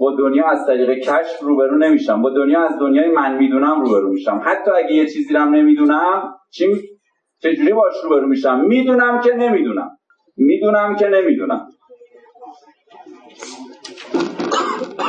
با 0.00 0.16
دنیا 0.18 0.46
از 0.46 0.66
طریق 0.66 0.90
کشف 0.90 1.40
روبرو 1.42 1.78
نمیشم. 1.78 2.22
با 2.22 2.30
دنیا 2.30 2.64
از 2.64 2.78
دنیای 2.80 3.10
من 3.10 3.36
می‌دونم 3.36 3.80
روبرو 3.80 4.12
میشم. 4.12 4.40
حتی 4.44 4.70
اگه 4.70 4.92
یه 4.92 5.06
چیزی 5.06 5.34
رو 5.34 5.44
نمی‌دونم 5.44 6.34
چی 6.50 6.66
چجوری 7.42 7.72
باش 7.72 7.94
روبرو 8.04 8.26
میشم؟ 8.26 8.60
می‌دونم 8.60 9.20
که 9.20 9.34
نمی‌دونم. 9.34 9.90
می‌دونم 10.36 10.96
که 10.96 11.08
نمی‌دونم. 11.08 11.68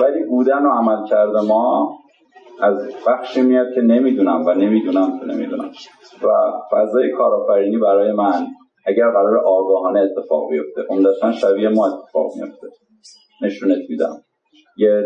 ولی 0.02 0.24
بودن 0.24 0.66
و 0.66 0.70
عمل 0.70 1.08
کرده 1.08 1.42
ما 1.48 1.96
از 2.62 2.76
بخشی 3.08 3.42
میاد 3.42 3.68
که 3.76 3.82
نمی‌دونم 3.82 4.46
و 4.46 4.54
نمی‌دونم 4.54 5.20
که 5.20 5.26
نمی‌دونم. 5.26 5.72
و 6.24 6.28
فضای 6.72 7.12
کارآفرینی 7.12 7.78
برای 7.78 8.12
من 8.12 8.48
اگر 8.86 9.12
قرار 9.12 9.38
آگاهانه 9.38 10.00
اتفاق 10.00 10.50
بیفته 10.50 10.82
عمدتا 10.90 11.32
شبیه 11.32 11.70
ما 11.70 11.88
اتفاق 11.88 12.32
میفته 12.36 12.68
نشونت 13.42 13.80
میدم. 13.90 14.22
یه 14.80 15.04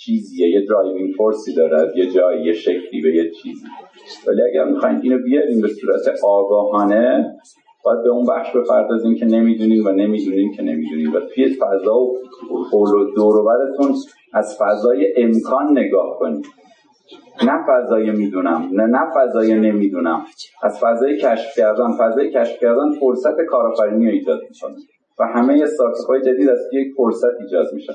چیزیه 0.00 0.48
یه 0.48 0.66
driving 0.68 1.14
force 1.16 1.48
ی 1.48 1.54
داره 1.54 1.80
از 1.80 1.96
یه 1.96 2.06
جایی 2.06 2.44
یه 2.44 2.52
شکلی 2.52 3.00
به 3.02 3.14
یه 3.14 3.30
چیزی. 3.30 3.66
ولی 4.26 4.42
اگر 4.42 4.64
می‌خواین 4.64 5.00
اینو 5.02 5.18
بیاریم 5.18 5.60
به 5.60 5.68
صورت 5.68 6.24
آگاهانه 6.24 7.34
باید 7.84 8.02
به 8.04 8.10
اون 8.10 8.26
بخش 8.26 8.56
بپردازیم 8.56 9.14
که 9.14 9.26
نمی‌دونیم 9.26 9.86
و 9.86 9.90
نمی‌دونیم 9.90 10.52
که 10.52 10.62
نمی‌دونیم 10.62 11.12
و 11.12 11.20
توی 11.20 11.48
فضا 11.48 11.96
و 11.98 12.14
دوروبرتون 13.16 13.94
از 14.34 14.58
فضای 14.60 15.14
امکان 15.16 15.78
نگاه 15.78 16.18
کنید 16.18 16.46
نه 17.42 17.66
فضای 17.68 18.10
می‌دونم 18.10 18.68
نه 18.72 18.86
نه 18.86 19.00
فضای 19.16 19.54
نمی‌دونم. 19.54 20.24
از 20.62 20.80
فضای 20.80 21.16
کشف 21.18 21.56
کردن 21.56 21.92
فضای 21.98 22.30
کشف 22.30 22.60
کردن 22.60 22.92
فرصت 23.00 23.40
کارآفرینی 23.48 24.08
ایجاد 24.08 24.40
می‌کنه. 24.42 24.74
و 25.18 25.24
همه 25.34 25.62
استارتاپ 25.62 26.06
های 26.08 26.20
جدید 26.20 26.48
از 26.48 26.58
یک 26.72 26.88
فرصت 26.96 27.40
ایجاد 27.40 27.66
میشن. 27.74 27.92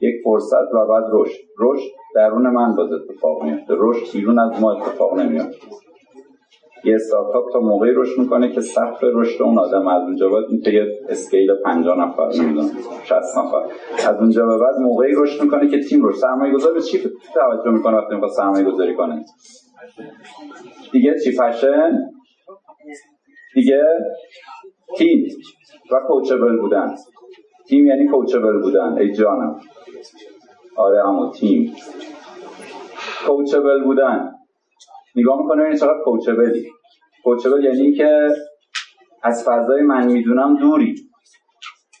یک 0.00 0.14
فرصت 0.24 0.74
و 0.74 0.86
بعد 0.86 1.04
رشد. 1.12 1.40
رشد 1.58 1.90
درون 2.14 2.50
من 2.50 2.76
باز 2.76 2.92
اتفاق 2.92 3.42
میفته. 3.42 3.74
رشد 3.78 4.12
بیرون 4.12 4.38
از 4.38 4.60
ما 4.60 4.72
اتفاق 4.72 5.18
نمیفته 5.18 5.56
یه 6.84 6.94
استارتاپ 6.94 7.52
تا 7.52 7.60
موقعی 7.60 7.90
رشد 7.94 8.20
می‌کنه 8.20 8.52
که 8.52 8.60
سقف 8.60 9.04
رشد 9.14 9.42
اون 9.42 9.58
آدم. 9.58 9.88
از 9.88 10.02
اونجا 10.02 10.28
بعد 10.28 10.44
این 10.48 10.62
یه 10.74 10.86
اسکیل 11.08 11.48
50 11.64 11.98
نفر 11.98 12.42
نمی‌دونم 12.42 12.68
60 13.04 13.38
نفر. 13.38 13.62
از 14.08 14.16
اونجا 14.20 14.46
به 14.46 14.58
بعد 14.58 14.74
موقعی 14.80 15.12
رشد 15.16 15.42
می‌کنه 15.42 15.68
که 15.68 15.78
تیم 15.78 16.06
رشد. 16.06 16.18
سرمایه 16.18 16.54
گذار 16.54 16.74
به 16.74 16.80
چی 16.80 16.98
توجه 17.34 17.70
می‌کنه 17.70 17.96
وقتی 17.96 18.14
می‌خواد 18.14 18.30
سرمایه 18.30 18.64
گذاری 18.64 18.94
کنه؟ 18.94 19.24
دیگه 20.92 21.14
چی؟ 21.24 21.32
فشن 21.32 21.98
دیگه 23.54 23.82
تیم. 24.96 25.28
و 25.92 26.00
کوچبل 26.08 26.56
بودن. 26.56 26.94
تیم 27.68 27.86
یعنی 27.86 28.08
کوچبل 28.08 28.60
بودن. 28.62 28.98
ای 28.98 29.12
جانم. 29.12 29.60
آره 30.76 31.08
اما 31.08 31.32
تیم. 31.32 31.74
کوچبل 33.26 33.84
بودن. 33.84 34.32
نگاه 35.16 35.38
می‌کنه 35.42 35.62
این 35.64 35.76
چقدر 35.76 36.02
کوچبلی 36.04 36.66
کوچبل 37.24 37.64
یعنی 37.64 37.80
اینکه 37.80 38.28
از 39.22 39.44
فضای 39.48 39.82
من 39.82 40.12
می‌دونم 40.12 40.56
دوری. 40.56 40.94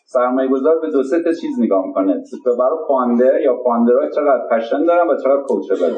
سرمایه 0.06 0.48
گذار 0.48 0.80
به 0.80 0.90
دو 0.90 1.02
سه 1.02 1.22
تا 1.22 1.32
چیز 1.32 1.60
نگاه 1.60 1.86
می‌کنه. 1.86 2.22
برای 2.58 2.78
founder 2.88 3.40
یا 3.40 3.56
founder 3.64 4.04
ها 4.04 4.10
چقدر 4.10 4.48
passion 4.50 4.84
دارن 4.84 5.10
و 5.10 5.16
چقدر 5.16 5.42
coachable 5.42 5.94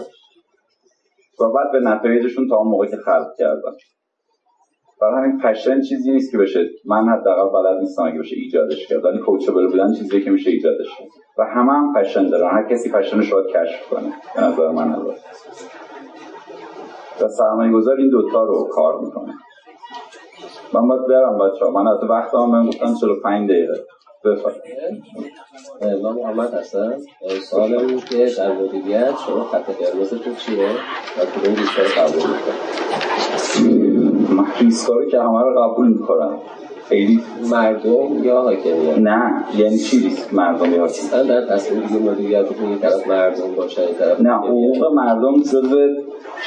و 1.40 1.52
بعد 1.52 1.72
به 1.72 1.80
نتایجشون 1.80 2.48
تا 2.48 2.56
اون 2.56 2.68
موقع 2.68 2.86
که 2.86 2.96
خلق 2.96 3.26
کردن. 3.38 3.72
برای 5.02 5.24
همین 5.24 5.40
passion 5.40 5.80
چیزی 5.80 6.12
نیست 6.12 6.32
که 6.32 6.38
بشه. 6.38 6.70
من 6.84 7.08
حداقل 7.08 7.62
بلد 7.62 7.80
نیستم 7.80 8.02
اگه 8.02 8.18
بشه 8.18 8.36
ایجادش 8.36 8.86
کرد. 8.86 9.04
ولی 9.04 9.18
coachable 9.18 9.66
بودن 9.66 9.92
چیزی 9.92 10.20
که 10.20 10.30
میشه 10.30 10.50
ایجادش 10.50 10.98
کرد. 10.98 11.08
و 11.38 11.44
همه 11.44 11.72
هم 11.72 11.94
passion 11.94 12.28
دارن. 12.28 12.50
هر 12.50 12.68
کسی 12.70 12.90
پشنش 12.90 13.32
رو 13.32 13.42
کشف 13.42 13.88
کنه. 13.90 14.12
به 14.36 14.42
نظر 14.42 14.70
من 14.70 14.92
البته 14.92 15.20
و 17.20 17.28
سرمایه 17.28 17.72
گذار 17.72 17.96
این 17.96 18.10
دوتا 18.10 18.44
رو 18.44 18.68
کار 18.72 19.00
می‌کنه. 19.00 19.32
من 20.74 20.88
باید 20.88 21.06
برم 21.06 21.38
بچه 21.38 21.64
ها 21.64 21.70
من 21.70 21.90
از 21.90 22.10
وقت 22.10 22.34
هم 22.34 22.50
من 22.50 22.66
گفتم 22.66 22.94
45 23.00 23.50
دقیقه. 23.50 23.74
بفرد 24.24 24.62
من 26.02 26.12
محمد 26.12 26.54
هستم 26.54 26.96
سوال 27.50 27.74
این 27.74 28.00
که 28.00 28.30
در 28.38 28.52
مدیریت 28.52 29.14
شما 29.26 29.44
خط 29.44 29.70
قرمزتون 29.70 30.34
چیه؟ 30.34 30.68
و 31.18 31.24
کدوم 31.24 31.54
رو 31.54 32.02
قبول 32.02 32.22
من 34.32 34.46
ریسکا 34.60 34.94
رو 34.94 35.04
که 35.10 35.20
همه 35.20 35.40
رو 35.42 35.60
قبول 35.60 35.88
می‌کنم. 35.88 36.38
خیلی. 36.88 37.20
مردم 37.50 38.24
یا 38.24 38.40
حاکمیت 38.42 38.98
نه. 38.98 39.44
یعنی 39.58 39.78
چی 39.78 39.98
ریسک 40.00 40.34
مردم 40.34 40.72
یا 40.72 40.80
حاکمیت 40.80 41.26
در 41.28 41.46
تصمیم 41.46 41.82
مدیریتتون 42.10 42.70
یه 42.70 42.78
طرف 42.78 43.08
مردم 43.08 43.54
باشه 43.56 43.86
طرف 43.98 44.20
نه 44.20 44.34
حقوق 44.34 44.92
مردم 44.92 45.42
جزو 45.42 45.78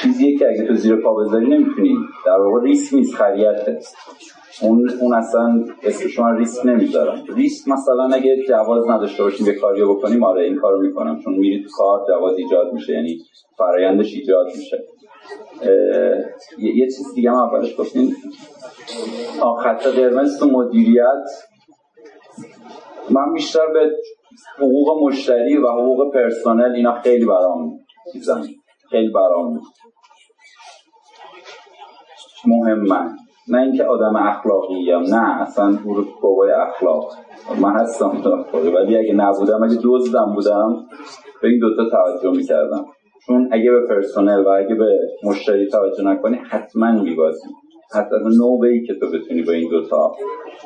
چیزیه 0.02 0.38
که 0.38 0.48
اگه 0.48 0.66
تو 0.66 0.74
زیر 0.74 0.96
پا 0.96 1.14
بذاری 1.14 1.46
نمی‌تونی. 1.46 1.96
در 2.26 2.40
واقع 2.40 2.62
ریسک 2.62 2.94
نیست 2.94 3.14
خریته 3.14 3.78
اون 4.62 4.90
اون 5.00 5.14
اصلا 5.14 5.64
اسمش 5.82 6.18
من 6.18 6.36
ریسک 6.36 6.66
نمی‌ذارم 6.66 7.22
ریسک 7.36 7.68
مثلا 7.68 8.04
اگه 8.12 8.36
جواز 8.48 8.88
نداشته 8.88 9.22
باشیم 9.22 9.46
یه 9.46 9.52
کاریو 9.54 9.94
بکنیم 9.94 10.24
آره 10.24 10.44
این 10.44 10.56
کارو 10.56 10.80
می‌کنم. 10.80 11.20
چون 11.24 11.34
میری 11.34 11.62
تو 11.62 11.68
کار 11.78 12.00
جواز 12.08 12.38
ایجاد 12.38 12.72
میشه 12.72 12.92
یعنی 12.92 13.18
فرایندش 13.58 14.14
ایجاد 14.14 14.46
میشه. 14.46 14.84
یه 16.58 16.86
چیز 16.86 17.14
دیگه 17.14 17.30
هم 17.30 17.36
اولش 17.36 17.76
گفتین 17.78 18.14
خط 19.62 19.86
قرمز 19.86 20.38
تو 20.38 20.46
مدیریت 20.46 21.24
من 23.10 23.32
بیشتر 23.32 23.66
به 23.72 23.90
حقوق 24.58 25.02
مشتری 25.02 25.56
و 25.56 25.68
حقوق 25.68 26.14
پرسنل 26.14 26.74
اینا 26.74 27.00
خیلی 27.00 27.24
برام 27.24 27.78
چیزن 28.12 28.42
خیلی 28.90 29.10
برام 29.10 29.60
مهمن 32.46 33.16
نه 33.48 33.58
اینکه 33.58 33.84
آدم 33.84 34.16
اخلاقی 34.16 34.90
هم 34.90 35.02
نه 35.02 35.42
اصلا 35.42 35.78
بابای 36.22 36.50
اخلاق. 36.50 37.12
من 37.60 37.80
هستم 37.80 38.24
ولی 38.74 38.96
اگه 38.96 39.12
نبودم 39.14 39.62
اگه 39.62 39.78
دزدم 39.84 40.32
بودم 40.34 40.86
به 41.42 41.48
این 41.48 41.58
دوتا 41.58 41.90
توجه 41.90 42.30
می‌کردم. 42.30 42.86
چون 43.26 43.48
اگه 43.52 43.70
به 43.70 43.86
پرسنل 43.86 44.44
و 44.44 44.48
اگه 44.48 44.74
به 44.74 44.98
مشتری 45.24 45.66
توجه 45.66 46.04
نکنی 46.04 46.36
حتما 46.36 47.02
میبازی. 47.02 47.48
حتی 47.94 48.16
نوبه 48.38 48.80
که 48.86 48.94
تو 48.94 49.06
بتونی 49.06 49.42
با 49.42 49.52
این 49.52 49.70
دوتا 49.70 50.12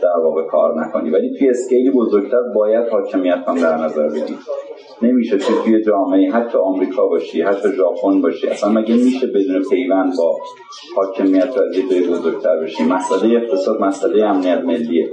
در 0.03 0.21
واقع 0.25 0.43
کار 0.43 0.81
نکنی. 0.81 1.11
ولی 1.11 1.39
توی 1.39 1.51
اسکیلی 1.51 1.91
بزرگتر 1.91 2.43
باید 2.55 2.89
حاکمیت 2.89 3.39
هم 3.47 3.61
در 3.61 3.77
نظر 3.77 4.09
بگیری. 4.09 4.39
نمیشه 5.03 5.39
تو 5.39 5.63
توی 5.65 5.85
جامعه 5.85 6.31
حتی 6.33 6.59
آمریکا 6.59 7.07
باشی 7.07 7.43
حتی 7.43 7.69
ژاپن 7.73 8.21
باشی. 8.21 8.49
اصلا 8.49 8.71
مگه 8.71 8.95
میشه 8.95 9.27
بدون 9.27 9.63
پیوند 9.71 10.13
با 10.19 10.37
حاکمیت 10.97 11.59
از 11.59 11.79
یه 11.79 12.09
بزرگتر 12.09 12.57
بشی؟ 12.63 12.85
مسئله 12.85 13.37
اقتصاد 13.37 13.81
مسئله 13.81 14.25
امنیت 14.25 14.59
ملیه. 14.59 15.09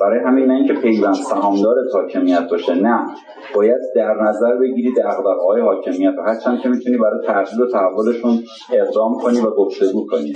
برای 0.00 0.20
همین 0.26 0.44
نه 0.44 0.54
اینکه 0.54 0.74
پیوند 0.74 1.14
سهامدار 1.14 1.74
حاکمیت 1.92 2.48
باشه 2.50 2.74
نه. 2.74 3.06
باید 3.54 3.80
در 3.96 4.14
نظر 4.28 4.56
بگیری 4.56 4.92
دغدغه‌های 4.92 5.60
حاکمیت. 5.60 6.14
هرچند 6.26 6.60
که 6.60 6.68
می‌تونی 6.68 6.96
برای 6.96 7.26
تغییر 7.26 7.62
و 7.62 7.66
تحولشون 7.66 8.42
اقدام 8.72 9.14
کنی 9.22 9.40
و 9.40 9.50
گفتگو 9.50 10.06
کنی. 10.06 10.32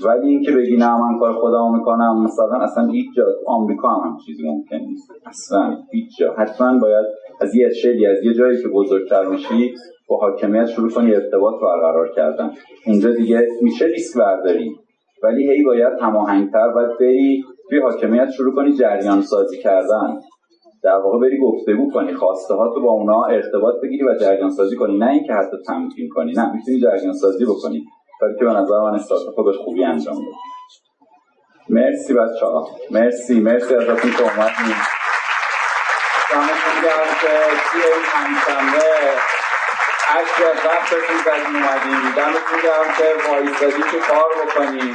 ولی 0.00 0.28
اینکه 0.28 0.52
بگی 0.52 0.76
نه 0.76 1.00
من 1.00 1.18
کار 1.18 1.32
خودمو 1.32 1.76
می‌کنم 1.76 2.24
مثلا 2.24 2.58
اصلا 2.58 2.86
هیچ 2.86 3.06
جا 3.16 3.24
آمریکا 3.46 3.88
هم, 3.88 4.10
هم 4.10 4.16
چیزی 4.26 4.48
ممکن 4.48 4.76
نیست. 4.76 5.10
اصلا 5.26 5.76
هیچ 5.92 6.18
جا. 6.18 6.32
حتما 6.32 6.78
باید 6.78 7.06
از 7.40 7.54
یه 7.54 7.70
شلی 7.70 8.06
از 8.06 8.24
یه 8.24 8.34
جایی 8.34 8.62
که 8.62 8.68
بزرگتر 8.68 9.28
میشی 9.28 9.74
با 10.08 10.16
حاکمیت 10.16 10.66
شروع 10.66 10.90
کنی 10.90 11.14
ارتباط 11.14 11.54
برقرار 11.62 12.08
کردن. 12.16 12.50
اونجا 12.86 13.12
دیگه 13.12 13.48
میشه 13.62 13.84
ریسک 13.84 14.18
برداری. 14.18 14.70
ولی 15.22 15.50
هی 15.50 15.62
باید 15.64 15.92
هماهنگتر 16.00 16.68
باید 16.68 16.90
بری 17.00 17.44
توی 17.68 17.78
حاکمیت 17.78 18.30
شروع 18.30 18.54
کنی 18.54 18.72
جریان 18.72 19.20
سازی 19.22 19.58
کردن. 19.58 20.18
در 20.82 20.96
واقع 20.96 21.18
بری 21.18 21.38
گفتگو 21.38 21.90
کنی 21.90 22.14
خواسته 22.14 22.54
ها 22.54 22.74
تو 22.74 22.80
با 22.80 22.90
اونا 22.90 23.24
ارتباط 23.24 23.74
بگیری 23.82 24.04
و 24.04 24.14
جریان 24.20 24.50
سازی 24.50 24.76
کنی. 24.76 24.98
نه 24.98 25.10
اینکه 25.10 25.32
حتی 25.32 25.56
تمکین 25.66 26.08
کنی 26.08 26.32
نه 26.32 26.52
می‌تونی 26.52 26.80
جریان 26.80 27.12
سازی 27.12 27.44
بکنی. 27.44 27.84
کاری 28.22 28.38
که 28.38 28.44
به 28.44 28.52
نظر 28.52 28.80
من 28.80 28.94
استارتاپ 28.94 29.44
به 29.44 29.52
خوبی 29.52 29.84
انجام 29.84 30.14
بده 30.14 30.36
مرسی 31.68 32.14
بچه 32.14 32.46
ها 32.46 32.68
مرسی 32.90 33.40
مرسی 33.40 33.74
ازتون 33.74 34.10
که 34.10 34.22
اومدین. 34.22 34.76
دمتون 36.32 36.76
گرم 36.82 37.10
که 37.22 37.34
توی 37.70 37.82
این 37.82 38.04
همشنبه 38.12 38.88
عشق 40.14 40.66
وقتتون 40.66 41.18
زدین 41.24 42.14
دمتون 42.16 42.58
گرم 42.64 42.88
که 42.98 43.28
وایستادی 43.30 43.82
که 43.90 43.98
کار 43.98 44.30
بکنین. 44.44 44.94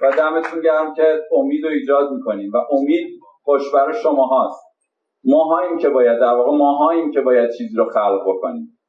و 0.00 0.10
دمتون 0.10 0.60
گرم 0.60 0.94
که 0.94 1.20
امید 1.32 1.64
رو 1.64 1.70
ایجاد 1.70 2.10
می‌کنین. 2.10 2.50
و 2.54 2.56
امید 2.72 3.20
خوش 3.42 3.62
برای 3.74 4.02
شما 4.02 4.26
هاست 4.26 4.62
ما 5.24 5.60
که 5.80 5.88
باید 5.88 6.20
در 6.20 6.34
واقع 6.34 6.56
ما 6.58 6.92
که 7.14 7.20
باید 7.20 7.50
چیزی 7.58 7.76
رو 7.76 7.84
خلق 7.84 8.20
بکنیم 8.26 8.79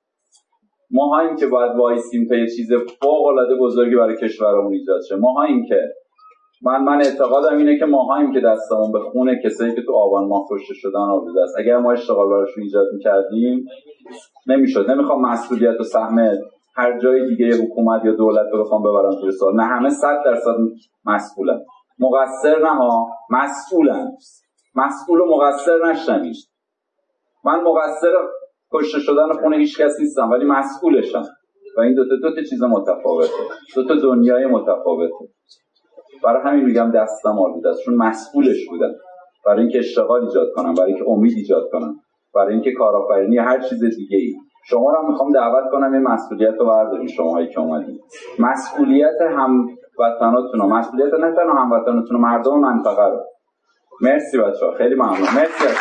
ما 0.94 1.36
که 1.40 1.48
باید 1.48 1.72
وایسیم 1.78 2.28
تا 2.28 2.36
یه 2.36 2.48
چیز 2.48 2.74
فوق 3.02 3.26
العاده 3.26 3.56
بزرگی 3.56 3.96
برای 3.96 4.18
کشورمون 4.18 4.74
ایجاد 4.74 5.02
شه. 5.10 5.16
ما 5.16 5.48
که 5.68 5.80
من 6.64 6.84
من 6.84 7.02
اعتقادم 7.02 7.58
اینه 7.58 7.80
که 7.80 7.86
ماهاییم 7.86 8.34
که 8.34 8.40
دستمون 8.40 8.92
به 8.92 9.00
خونه 9.00 9.42
کسایی 9.46 9.76
که 9.76 9.82
تو 9.82 9.94
آبان 9.94 10.28
ماه 10.28 10.46
کشته 10.52 10.74
شدن 10.74 11.00
آلوده 11.00 11.42
است. 11.42 11.56
اگر 11.60 11.78
ما 11.78 11.92
اشتغال 11.92 12.30
براشون 12.30 12.64
ایجاد 12.64 12.88
می‌کردیم 12.94 13.66
نمی‌شد. 14.48 14.92
نمی‌خوام 14.92 15.22
مسئولیت 15.22 15.80
و 15.80 15.84
سهم 15.84 16.38
هر 16.76 17.00
جای 17.00 17.28
دیگه 17.28 17.56
حکومت 17.64 18.06
یا 18.06 18.12
دولت 18.12 18.48
رو 18.54 18.64
بخوام 18.64 18.84
ببرم 18.84 19.22
توی 19.22 19.32
سال. 19.32 19.56
نه 19.56 19.64
همه 19.64 19.90
صد 19.90 20.22
درصد 20.26 20.56
مسئولن. 21.06 21.62
مقصر 22.00 22.60
نه 22.60 22.70
ها 22.70 23.08
مسئولن. 23.30 24.12
مسئول 24.76 25.22
و 25.22 25.26
مقصر 25.26 25.86
نشنوید 25.86 26.36
من 27.46 27.62
مقصر 27.62 28.12
کشته 28.74 29.00
شدن 29.00 29.34
خونه 29.42 29.58
هیچ 29.58 29.82
کس 29.82 30.00
نیستم 30.00 30.32
ولی 30.32 30.46
مسئولشم. 30.46 31.24
و 31.78 31.82
این 31.82 31.94
دو 31.94 32.04
تا 32.10 32.16
دو 32.22 32.36
تا 32.36 32.42
چیز 32.42 32.64
متفاوته. 32.64 33.44
دو 33.76 33.88
تا 33.88 33.96
دنیای 33.96 34.46
متفاوته. 34.46 35.26
برای 36.24 36.44
همین 36.44 36.66
میگم 36.66 36.92
دستم 36.92 37.40
آلوده 37.40 37.70
است 37.70 37.82
چون 37.86 37.96
مسئولش 37.96 38.70
بودم. 38.70 38.92
برای 39.46 39.60
اینکه 39.60 39.80
اشتغال 39.80 40.24
ایجاد 40.24 40.48
کنم 40.56 40.74
برای 40.74 40.94
اینکه 40.94 41.10
امید 41.10 41.34
ایجاد 41.36 41.70
کنم 41.72 41.96
برای 42.36 42.54
اینکه 42.54 42.72
کارآفرینی 42.72 43.38
هر 43.38 43.60
چیز 43.62 43.84
دیگه 43.84 44.18
ای 44.18 44.34
شما 44.66 44.92
رو 44.92 45.08
می‌خوام 45.08 45.32
دعوت 45.32 45.72
کنم 45.72 45.94
این 45.94 46.02
مسئولیت 46.02 46.54
رو 46.60 46.66
بردارین 46.66 47.08
شماهایی 47.08 47.48
که 47.48 47.60
اومدین. 47.60 48.00
مسئولیت 48.40 49.22
هم 49.38 49.68
وطناتون 50.00 50.62
مسئولیت 50.62 51.14
نه 51.14 51.36
تنها 51.36 51.64
هموطناتون 51.64 52.22
مردم 52.22 52.60
منطقه 52.60 53.06
رو. 53.06 53.24
مرسی 54.02 54.38
بچه 54.38 54.66
خیلی 54.78 54.96
ممنون. 54.96 55.28
مرسی 55.36 55.68
از 55.68 55.76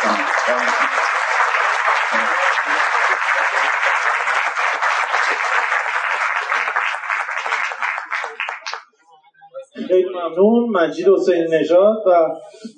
ممنون 10.37 10.69
مجید 10.69 11.07
حسین 11.07 11.53
نژاد 11.53 11.97
و 12.07 12.29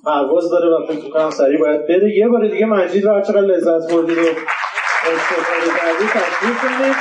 پرواز 0.06 0.50
داره 0.50 0.70
و 0.70 0.86
فکر 0.86 1.10
کنم 1.10 1.30
سریع 1.30 1.60
باید 1.60 1.88
بره. 1.88 2.18
یه 2.18 2.28
بار 2.28 2.48
دیگه 2.48 2.66
مجید 2.66 3.06
رو 3.06 3.14
هرچقدر 3.14 3.42
لذت 3.42 3.94
بردید 3.94 4.18
و 4.18 4.22
استفاده 5.12 5.68
کردید 5.80 6.10
تشکیل 6.10 6.54
کنید. 6.62 6.96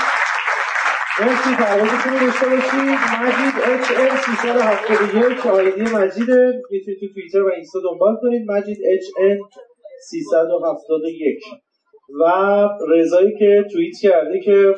مرسی 1.20 1.54
پروازتون 1.54 2.12
رو 2.12 2.26
داشته 2.26 2.46
باشید. 2.46 2.98
مجید 3.22 3.54
HN 3.82 4.16
371 4.16 5.46
آیدی 5.46 5.82
مجیده 5.82 6.62
می‌تونید 6.70 7.00
تو 7.00 7.06
توییتر 7.14 7.42
و 7.42 7.50
اینستا 7.54 7.80
دنبال 7.90 8.16
کنید. 8.22 8.50
مجید 8.50 8.76
HN 8.76 9.38
371 10.10 11.38
و 12.20 12.32
رضایی 12.88 13.38
که 13.38 13.64
توییت 13.72 13.94
کرده 14.02 14.40
که 14.40 14.74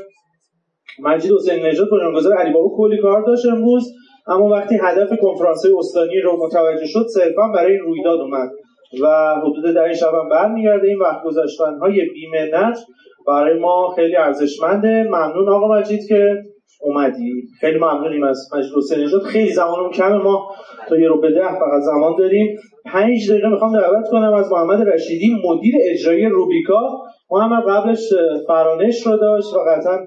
مجید 0.98 1.32
حسین 1.32 1.66
نژاد 1.66 1.90
بنیانگذار 1.90 2.32
علی 2.32 2.52
بابا 2.52 2.76
کلی 2.76 3.02
کار 3.02 3.22
داشت 3.26 3.46
امروز. 3.46 3.92
اما 4.26 4.48
وقتی 4.48 4.78
هدف 4.82 5.08
کنفرانس 5.20 5.62
استانی 5.78 6.20
رو 6.20 6.46
متوجه 6.46 6.86
شد 6.86 7.06
صرفا 7.14 7.48
برای 7.54 7.76
رویداد 7.76 8.20
اومد 8.20 8.50
و 9.02 9.34
حدود 9.42 9.74
ده 9.74 9.94
شب 9.94 10.14
هم 10.14 10.28
برمیگرده 10.28 10.88
این 10.88 10.98
وقت 10.98 11.22
گذاشتن 11.24 11.78
های 11.78 12.02
بیمنت 12.14 12.78
برای 13.26 13.58
ما 13.58 13.88
خیلی 13.96 14.16
ارزشمنده. 14.16 15.02
ممنون 15.02 15.48
آقا 15.48 15.78
مجید 15.78 16.00
که 16.08 16.36
اومدی. 16.80 17.32
خیلی 17.60 17.78
ممنونیم 17.78 18.24
از 18.24 18.50
مجلس 18.54 18.92
نجات 18.98 19.22
خیلی 19.22 19.52
زمانم 19.52 19.90
کمه. 19.90 20.16
ما 20.16 20.48
تا 20.88 20.98
یه 20.98 21.08
رو 21.08 21.20
به 21.20 21.30
ده 21.30 21.48
فقط 21.48 21.82
زمان 21.82 22.16
داریم. 22.18 22.56
پنج 22.86 23.30
دقیقه 23.30 23.48
می‌خوام 23.48 23.72
دعوت 23.72 24.08
کنم 24.10 24.32
از 24.34 24.52
محمد 24.52 24.88
رشیدی 24.88 25.42
مدیر 25.44 25.74
اجرایی 25.90 26.26
روبیکا. 26.26 27.02
محمد 27.30 27.62
قبلش 27.68 28.08
فرانش 28.46 29.06
رو 29.06 29.16
داشت. 29.16 29.54
و 29.54 29.58
قطعا 29.58 29.98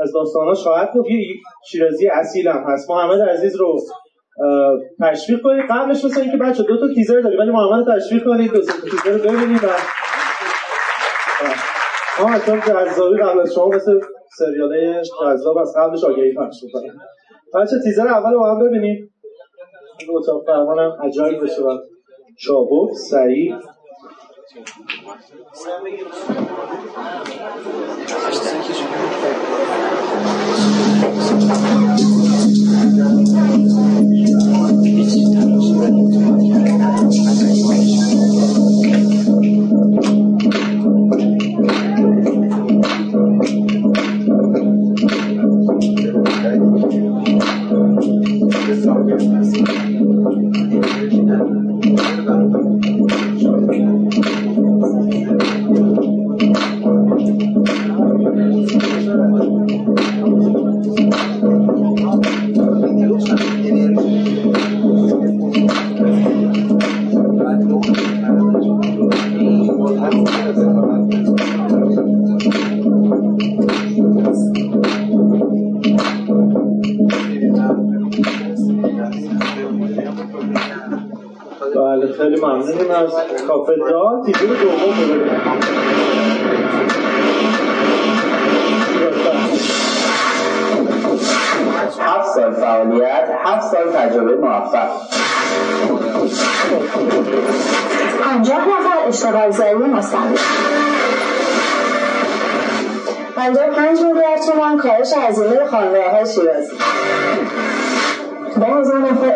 از 0.00 0.12
داستاناش 0.12 0.62
خواهد 0.62 0.90
گفت 0.94 1.10
یه 1.10 1.34
شیرازی 1.70 2.08
اصیل 2.08 2.48
هم 2.48 2.64
هست. 2.66 2.90
محمد 2.90 3.20
عزیز 3.20 3.56
رو 3.56 3.80
تشویق 5.00 5.42
کنید. 5.42 5.64
قبلش 5.70 6.04
مثلا 6.04 6.22
اینکه 6.22 6.36
بچه 6.36 6.62
دو 6.62 6.80
تا 6.80 6.94
تیزر 6.94 7.20
داریم 7.20 7.38
ولی 7.38 7.50
محمد 7.50 7.96
تشویق 7.96 8.24
کنید 8.24 8.52
دو 8.52 8.60
تا 8.60 8.72
تیزر 8.72 9.10
رو 9.10 9.18
ببینید. 9.18 9.64
و 9.64 9.68
ما 12.22 12.38
چون 12.38 12.60
جذابی 12.60 13.16
قبل 13.16 13.40
از 13.40 13.54
شما 13.54 13.68
مثل 13.68 14.00
سریاله 14.38 15.02
جذاب 15.22 15.58
از 15.58 15.74
قبلش 15.76 16.04
آگهی 16.04 16.34
پخش 16.34 16.56
می‌کنیم 16.62 16.92
بچه 17.54 17.76
تیزر 17.84 18.08
اول 18.08 18.34
با 18.34 18.50
هم 18.50 18.66
ببینیم. 18.66 19.14
اتاق 20.08 20.46
فرمانم 20.46 20.96
عجایب 21.02 21.42
بشه 21.42 21.62
و 21.62 21.78
چابک 22.38 22.92
سریع 23.10 23.54
بله 25.20 26.20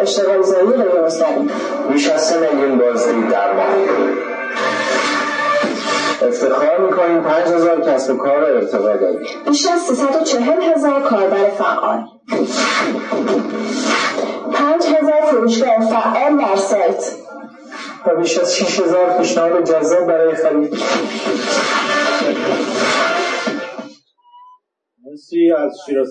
اشتغال 0.05 0.43
زایی 0.43 0.69
غیر 0.69 1.01
مستقیم 1.05 1.51
بیش 1.93 2.09
از 2.09 2.23
سه 2.27 2.41
میلیون 2.41 2.79
بازدید 2.79 3.29
در 3.29 3.53
ماه 3.53 3.67
افتخار 6.23 6.81
می‌کنیم 6.81 7.23
پنج 7.23 7.47
هزار 7.49 7.81
کسب 7.81 8.15
و 8.15 8.17
کار 8.17 8.45
ارتقا 8.45 8.97
دادیم 8.97 9.27
بیش 9.47 9.67
از 9.67 9.81
340 9.81 10.63
هزار 10.63 11.03
کاربر 11.03 11.51
فعال. 11.59 12.05
پنج 14.53 14.83
هزار 14.85 15.21
فروشگاه 15.31 15.81
فعال 15.81 16.39
در 16.39 16.57
سایت. 16.57 17.13
و 18.07 18.17
بیش 18.17 18.39
از 18.39 18.57
6 18.57 18.81
هزار 18.81 19.19
پیشنهاد 19.19 19.65
جذاب 19.65 20.07
برای 20.07 20.35
خرید. 20.35 20.79
مرسی 25.07 25.53
از 25.53 25.73
شیراز 25.87 26.09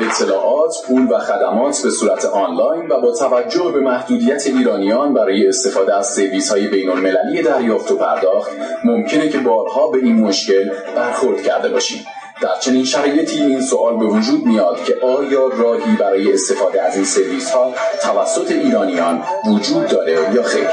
اطلاعات، 0.00 0.74
پول 0.86 1.06
و 1.10 1.18
خدمات 1.18 1.82
به 1.82 1.90
صورت 1.90 2.24
آنلاین 2.24 2.88
و 2.88 3.00
با 3.00 3.12
توجه 3.12 3.70
به 3.74 3.80
محدودیت 3.80 4.46
ایرانیان 4.46 5.14
برای 5.14 5.48
استفاده 5.48 5.96
از 5.96 6.06
سرویس 6.06 6.50
های 6.50 6.68
بین 6.68 6.90
المللی 6.90 7.42
دریافت 7.42 7.90
و 7.90 7.96
پرداخت 7.96 8.50
ممکنه 8.84 9.28
که 9.28 9.38
بارها 9.38 9.88
به 9.88 9.98
این 9.98 10.20
مشکل 10.20 10.70
برخورد 10.96 11.42
کرده 11.42 11.68
باشیم. 11.68 12.06
در 12.42 12.58
چنین 12.60 12.84
شرایطی 12.84 13.40
این 13.40 13.60
سوال 13.60 13.96
به 13.96 14.04
وجود 14.04 14.46
میاد 14.46 14.84
که 14.84 14.96
آیا 15.02 15.48
راهی 15.48 15.96
برای 15.96 16.32
استفاده 16.32 16.82
از 16.82 16.96
این 16.96 17.04
سرویس 17.04 17.50
ها 17.50 17.74
توسط 18.02 18.50
ایرانیان 18.50 19.22
وجود 19.46 19.86
داره 19.88 20.34
یا 20.34 20.42
خیر؟ 20.42 20.68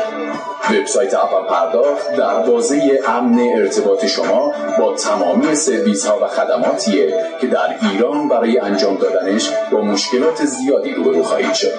وبسایت 0.72 1.14
اول 1.14 1.48
پرداخت 1.50 2.16
دروازه 2.18 3.02
امن 3.08 3.40
ارتباط 3.40 4.06
شما 4.06 4.54
با 4.80 4.94
تمامی 4.94 5.56
سرویس 5.56 6.06
ها 6.06 6.20
و 6.26 6.28
خدماتیه 6.28 7.14
که 7.42 7.48
در 7.48 7.76
ایران 7.82 8.28
برای 8.28 8.60
انجام 8.60 8.98
دادنش 8.98 9.50
با 9.72 9.82
مشکلات 9.82 10.46
زیادی 10.46 10.94
روبرو 10.94 11.24
خواهید 11.24 11.54
شد. 11.54 11.74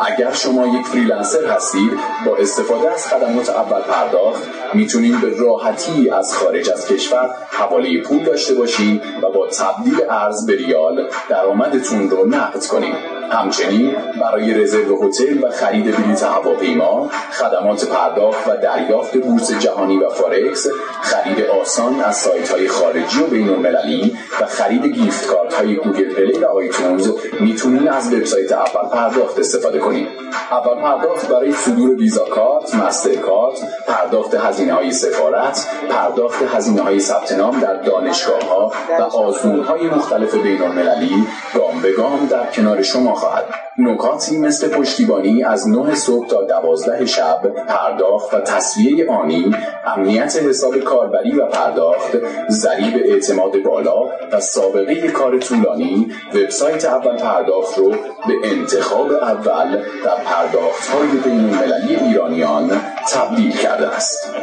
اگر 0.00 0.32
شما 0.32 0.66
یک 0.66 0.86
فریلنسر 0.86 1.46
هستید 1.46 1.90
با 2.26 2.36
استفاده 2.36 2.90
از 2.90 3.06
خدمات 3.06 3.50
اول 3.50 3.80
پرداخت 3.80 4.42
می‌تونید 4.74 5.20
به 5.20 5.36
راحتی 5.38 6.10
از 6.10 6.34
خارج 6.34 6.70
از 6.70 6.86
کشور 6.86 7.30
حواله 7.50 8.02
پول 8.02 8.24
داشته 8.24 8.54
باشید 8.54 9.02
و 9.22 9.30
با 9.30 9.46
تبدیل 9.46 10.00
ارز 10.10 10.46
به 10.46 10.56
ریال 10.56 11.08
درآمدتون 11.28 12.10
رو 12.10 12.26
نقد 12.26 12.66
کنید 12.66 13.17
همچنین 13.30 13.96
برای 14.20 14.54
رزرو 14.54 15.08
هتل 15.08 15.44
و 15.44 15.50
خرید 15.50 15.96
بلیط 15.96 16.22
هواپیما 16.22 17.10
خدمات 17.32 17.84
پرداخت 17.84 18.48
و 18.48 18.56
دریافت 18.56 19.16
بورس 19.16 19.52
جهانی 19.52 19.96
و 19.96 20.08
فارکس 20.08 20.66
خرید 21.02 21.46
آسان 21.46 22.00
از 22.00 22.16
سایت 22.16 22.50
های 22.50 22.68
خارجی 22.68 23.22
و 23.22 23.26
بین 23.26 23.48
المللی 23.48 24.16
و 24.40 24.46
خرید 24.46 24.86
گیفت 24.86 25.26
کارت 25.26 25.54
های 25.54 25.76
گوگل 25.76 26.14
پلی 26.14 26.38
و 26.38 26.46
آیتونز 26.46 27.10
می‌تونید 27.40 27.88
از 27.88 28.14
وبسایت 28.14 28.52
اول 28.52 28.88
پرداخت 28.92 29.38
استفاده 29.38 29.78
کنید 29.78 30.08
اول 30.50 30.82
پرداخت 30.82 31.28
برای 31.28 31.52
صدور 31.52 31.90
ویزا 31.90 32.24
کارت، 32.24 32.74
مستر 32.74 33.14
کارت، 33.14 33.58
پرداخت 33.88 34.34
هزینه 34.34 34.72
های 34.72 34.92
سفارت، 34.92 35.66
پرداخت 35.90 36.42
هزینه 36.54 36.82
های 36.82 37.00
ثبت 37.00 37.32
نام 37.32 37.60
در 37.60 37.74
دانشگاه 37.74 38.42
ها 38.48 38.72
و 38.98 39.02
آزمون 39.02 39.60
های 39.60 39.86
مختلف 39.86 40.34
بین 40.34 40.62
المللی 40.62 41.26
گام 41.54 41.82
به 41.82 41.92
گام 41.92 42.26
در 42.26 42.46
کنار 42.46 42.82
شما 42.82 43.14
خواهد. 43.18 43.44
نکاتی 43.78 44.38
مثل 44.38 44.68
پشتیبانی 44.68 45.44
از 45.44 45.68
9 45.68 45.94
صبح 45.94 46.26
تا 46.26 46.42
12 46.42 47.06
شب 47.06 47.42
پرداخت 47.68 48.34
و 48.34 48.40
تصویه 48.40 49.10
آنی 49.10 49.56
امنیت 49.86 50.36
حساب 50.36 50.78
کاربری 50.78 51.32
و 51.32 51.46
پرداخت 51.46 52.16
ضریب 52.48 52.94
اعتماد 53.04 53.62
بالا 53.64 54.04
و 54.32 54.40
سابقه 54.40 55.08
کار 55.08 55.38
طولانی 55.38 56.12
وبسایت 56.34 56.84
اول 56.84 57.16
پرداخت 57.16 57.78
رو 57.78 57.90
به 57.90 58.34
انتخاب 58.44 59.12
اول 59.12 59.82
در 60.04 60.16
پرداخت 60.24 60.88
های 60.88 61.08
بین 61.08 61.40
المللی 61.40 61.96
ایرانیان 61.96 62.80
تبدیل 63.12 63.52
کرده 63.56 63.88
است. 63.88 64.34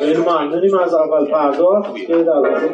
خیلی 0.00 0.16
ممنونیم 0.16 0.78
از 0.78 0.94
اول 0.94 1.30
پرداخت 1.30 1.94
که 1.94 2.14
در 2.14 2.32
واقع 2.32 2.68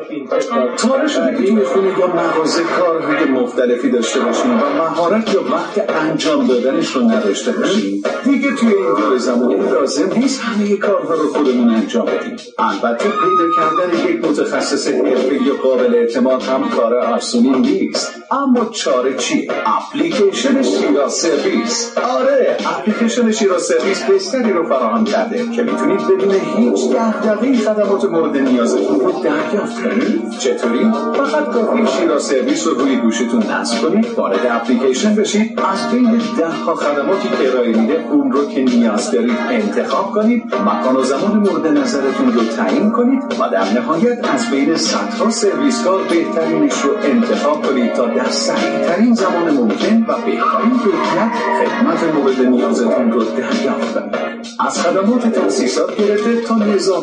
تا 0.76 1.06
شده 1.08 1.52
می‌خونه 1.52 1.98
یا 1.98 2.06
مغازه 2.06 2.62
کارهای 2.62 3.24
مختلفی 3.24 3.90
داشته 3.90 4.20
باشیم 4.20 4.50
و 4.50 4.54
مهارت 4.54 5.34
یا 5.34 5.40
وقت 5.52 5.90
انجام 5.90 6.46
دادنش 6.46 6.96
رو 6.96 7.02
نداشته 7.02 7.52
باشیم 7.52 8.02
دیگه 8.24 8.54
توی 8.54 8.68
این 8.68 8.94
دور 8.96 9.18
زمانی 9.18 9.54
لازم 9.54 10.12
نیست 10.16 10.40
همه 10.40 10.76
کارها 10.76 11.14
رو 11.14 11.28
خودمون 11.32 11.74
انجام 11.74 12.06
بدیم. 12.06 12.36
البته 12.58 13.04
پیدا 13.04 13.46
کردن 13.56 14.10
یک 14.10 14.24
متخصص 14.24 14.88
حرفه‌ای 14.88 15.40
یا 15.42 15.54
قابل 15.62 15.94
اعتماد 15.94 16.42
هم 16.42 16.68
کار 16.68 16.96
آسونی 16.96 17.50
نیست. 17.50 18.12
اما 18.30 18.64
چاره 18.64 19.14
چیه؟ 19.14 19.50
اپلیکیشن 19.66 20.62
شیرا 20.62 21.08
سرویس. 21.08 21.98
آره 22.18 22.56
اپلیکیشن 22.66 23.32
شیرا 23.32 23.58
سرویس 23.58 24.02
بستری 24.02 24.52
رو 24.52 24.66
فراهم 24.68 25.04
کرده 25.04 25.38
که 25.38 25.62
می‌تونید 25.62 26.00
بدون 26.00 26.32
هیچ 26.56 26.90
دغدغه‌ای 27.16 27.56
خدمات 27.56 28.04
مورد 28.04 28.36
نیازتون 28.36 29.00
رو 29.00 29.12
دریافت 29.22 29.82
کنید 29.82 30.38
چطوری؟ 30.38 30.92
فقط 31.14 31.44
کافیه 31.44 31.86
شیرا 31.98 32.18
سرویس 32.18 32.66
رو 32.66 32.74
روی 32.74 32.96
گوشیتون 32.96 33.42
نصب 33.42 33.82
کنید 33.82 34.06
وارد 34.16 34.46
اپلیکیشن 34.50 35.14
بشید 35.14 35.60
از 35.72 35.90
بین 35.92 36.20
ده 36.38 36.48
ها 36.48 36.74
خدماتی 36.74 37.28
که 37.28 37.50
ارائه 37.50 37.76
میده 37.76 38.04
اون 38.10 38.32
رو 38.32 38.48
که 38.48 38.64
نیاز 38.64 39.10
دارید 39.10 39.36
انتخاب 39.50 40.12
کنید 40.12 40.54
مکان 40.54 40.96
و 40.96 41.02
زمان 41.02 41.36
مورد 41.36 41.66
نظرتون 41.66 42.32
رو 42.32 42.44
تعیین 42.44 42.90
کنید 42.90 43.22
و 43.40 43.50
در 43.50 43.72
نهایت 43.72 44.34
از 44.34 44.50
بین 44.50 44.76
صدها 44.76 45.30
سرویس 45.30 45.84
کار 45.84 46.00
بهترینش 46.10 46.80
رو 46.82 46.90
انتخاب 47.02 47.66
کنید 47.66 47.92
تا 47.92 48.06
در 48.06 48.30
سریعترین 48.30 49.14
زمان 49.14 49.50
ممکن 49.50 50.04
و 50.08 50.16
بهترین 50.16 50.78
کیفیت 50.84 51.32
خدمت 51.58 52.14
مورد 52.14 52.40
نیازتون 52.40 53.12
رو 53.12 53.24
دریافت 53.24 53.94
کنید. 53.94 54.36
از 54.58 54.82
خدمات 54.82 55.32
تاسیسات 55.34 55.96
گرفته 55.96 56.40
تا 56.40 56.54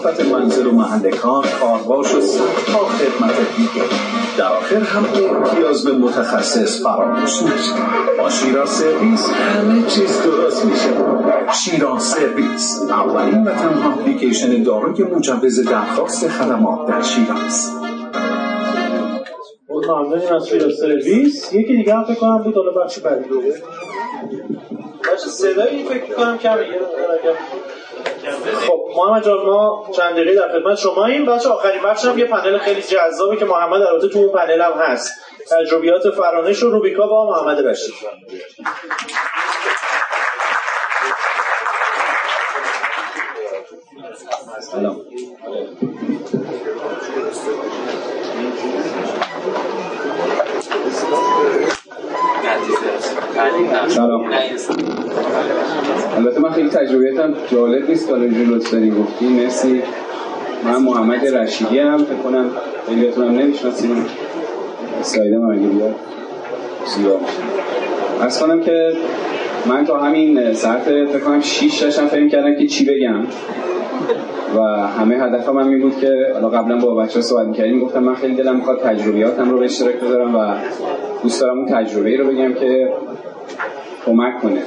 نظافت 0.03 0.25
منزل 0.25 0.67
و 0.67 0.71
محل 0.71 1.09
کار 1.11 1.45
کارباش 1.59 2.15
و 2.15 2.21
صدها 2.21 2.85
خدمت 2.85 3.35
دیگه. 3.57 3.85
در 4.37 4.45
آخر 4.45 4.75
هم 4.75 5.05
امتیاز 5.05 5.85
به 5.85 5.91
متخصص 5.91 6.83
فراموش 6.83 7.43
نشه. 7.43 7.73
با 8.17 8.29
شیرا 8.29 8.65
سرویس 8.65 9.29
همه 9.29 9.87
چیز 9.87 10.21
درست 10.23 10.65
میشه. 10.65 10.89
شیرا 11.53 11.99
سرویس 11.99 12.81
اولین 12.89 13.43
و 13.43 13.51
تنها 13.51 13.91
اپلیکیشن 13.91 14.63
دارای 14.63 15.03
مجوز 15.03 15.69
درخواست 15.69 16.27
خدمات 16.27 16.87
در 16.87 17.01
شیراز 17.01 17.71
ممنونیم 19.69 20.33
از 20.33 20.47
شیرا 20.47 20.69
سرویس. 20.71 21.53
یکی 21.53 21.75
دیگه 21.77 21.95
هم 21.95 22.03
فکر 22.03 22.15
کنم 22.15 22.43
بود 22.43 22.55
حالا 22.55 22.71
بخش 22.71 22.99
بعدی 22.99 23.29
رو. 23.29 23.41
بچه 25.01 25.29
صدایی 25.29 25.83
فکر 25.83 26.15
کنم 26.15 26.37
کمه 26.37 26.67
یه 26.67 26.79
خب 28.67 28.79
محمد 28.97 29.25
جان 29.25 29.45
ما 29.45 29.89
چند 29.95 30.13
دقیقه 30.13 30.35
در 30.35 30.59
خدمت 30.59 30.77
شما 30.77 31.05
این 31.05 31.25
بچه 31.25 31.49
آخرین 31.49 31.83
بخش 31.83 32.05
هم 32.05 32.19
یه 32.19 32.25
پنل 32.25 32.57
خیلی 32.57 32.81
جذابه 32.81 33.37
که 33.37 33.45
محمد 33.45 33.81
البته 33.81 34.07
تو 34.07 34.19
اون 34.19 34.31
پنل 34.31 34.61
هم 34.61 34.71
هست. 34.71 35.11
تجربیات 35.49 36.09
فرانش 36.09 36.63
و 36.63 36.69
روبیکا 36.69 37.07
با 37.07 37.29
محمد 37.29 37.67
رشید. 37.67 37.93
سلام. 44.59 45.01
سلام. 53.87 54.21
البته 56.17 56.39
من 56.39 56.51
خیلی 56.51 56.69
تجربیتم 56.69 57.33
جالب 57.51 57.89
نیست 57.89 58.07
که 58.07 58.13
اینجور 58.13 58.47
لطف 58.47 58.71
داری 58.71 58.91
گفتی. 58.91 59.25
مرسی. 59.25 59.81
من 60.63 60.75
محمد 60.75 61.27
رشیدی 61.35 61.79
هم 61.79 61.97
فکر 61.97 62.15
کنم 62.15 62.49
خیلیتون 62.87 63.23
هم 63.27 63.39
نمی‌شناسیم. 63.39 64.05
سایده 65.01 65.37
من 65.37 65.57
اگه 65.57 65.67
بیاد 65.67 65.95
زیبا 66.95 67.19
از 68.21 68.39
کنم 68.39 68.61
که 68.61 68.93
من 69.65 69.85
تا 69.85 69.99
همین 69.99 70.53
ساعت 70.53 70.83
فکر 70.83 71.19
کنم 71.19 71.41
6 71.41 71.83
داشتم 71.83 72.07
فکر 72.07 72.27
کردم 72.27 72.55
که 72.55 72.67
چی 72.67 72.85
بگم. 72.85 73.19
و 74.55 74.61
همه 74.87 75.15
هدف 75.15 75.49
من 75.49 75.67
این 75.67 75.81
بود 75.81 75.99
که 75.99 76.31
حالا 76.33 76.49
قبلا 76.49 76.77
با 76.77 76.95
بچه 76.95 77.21
صحبت 77.21 77.47
می‌کردیم 77.47 77.79
گفتم 77.79 78.03
من 78.03 78.15
خیلی 78.15 78.35
دلم 78.35 78.55
می‌خواد 78.55 78.79
تجربیاتم 78.79 79.49
رو 79.49 79.57
به 79.57 79.65
اشتراک 79.65 79.95
بذارم 79.95 80.35
و 80.35 80.55
دوست 81.23 81.41
دارم 81.41 81.57
اون 81.59 81.67
تجربه 81.67 82.17
رو 82.17 82.27
بگم 82.27 82.53
که 82.53 82.93
کمک 84.05 84.41
کنه. 84.41 84.61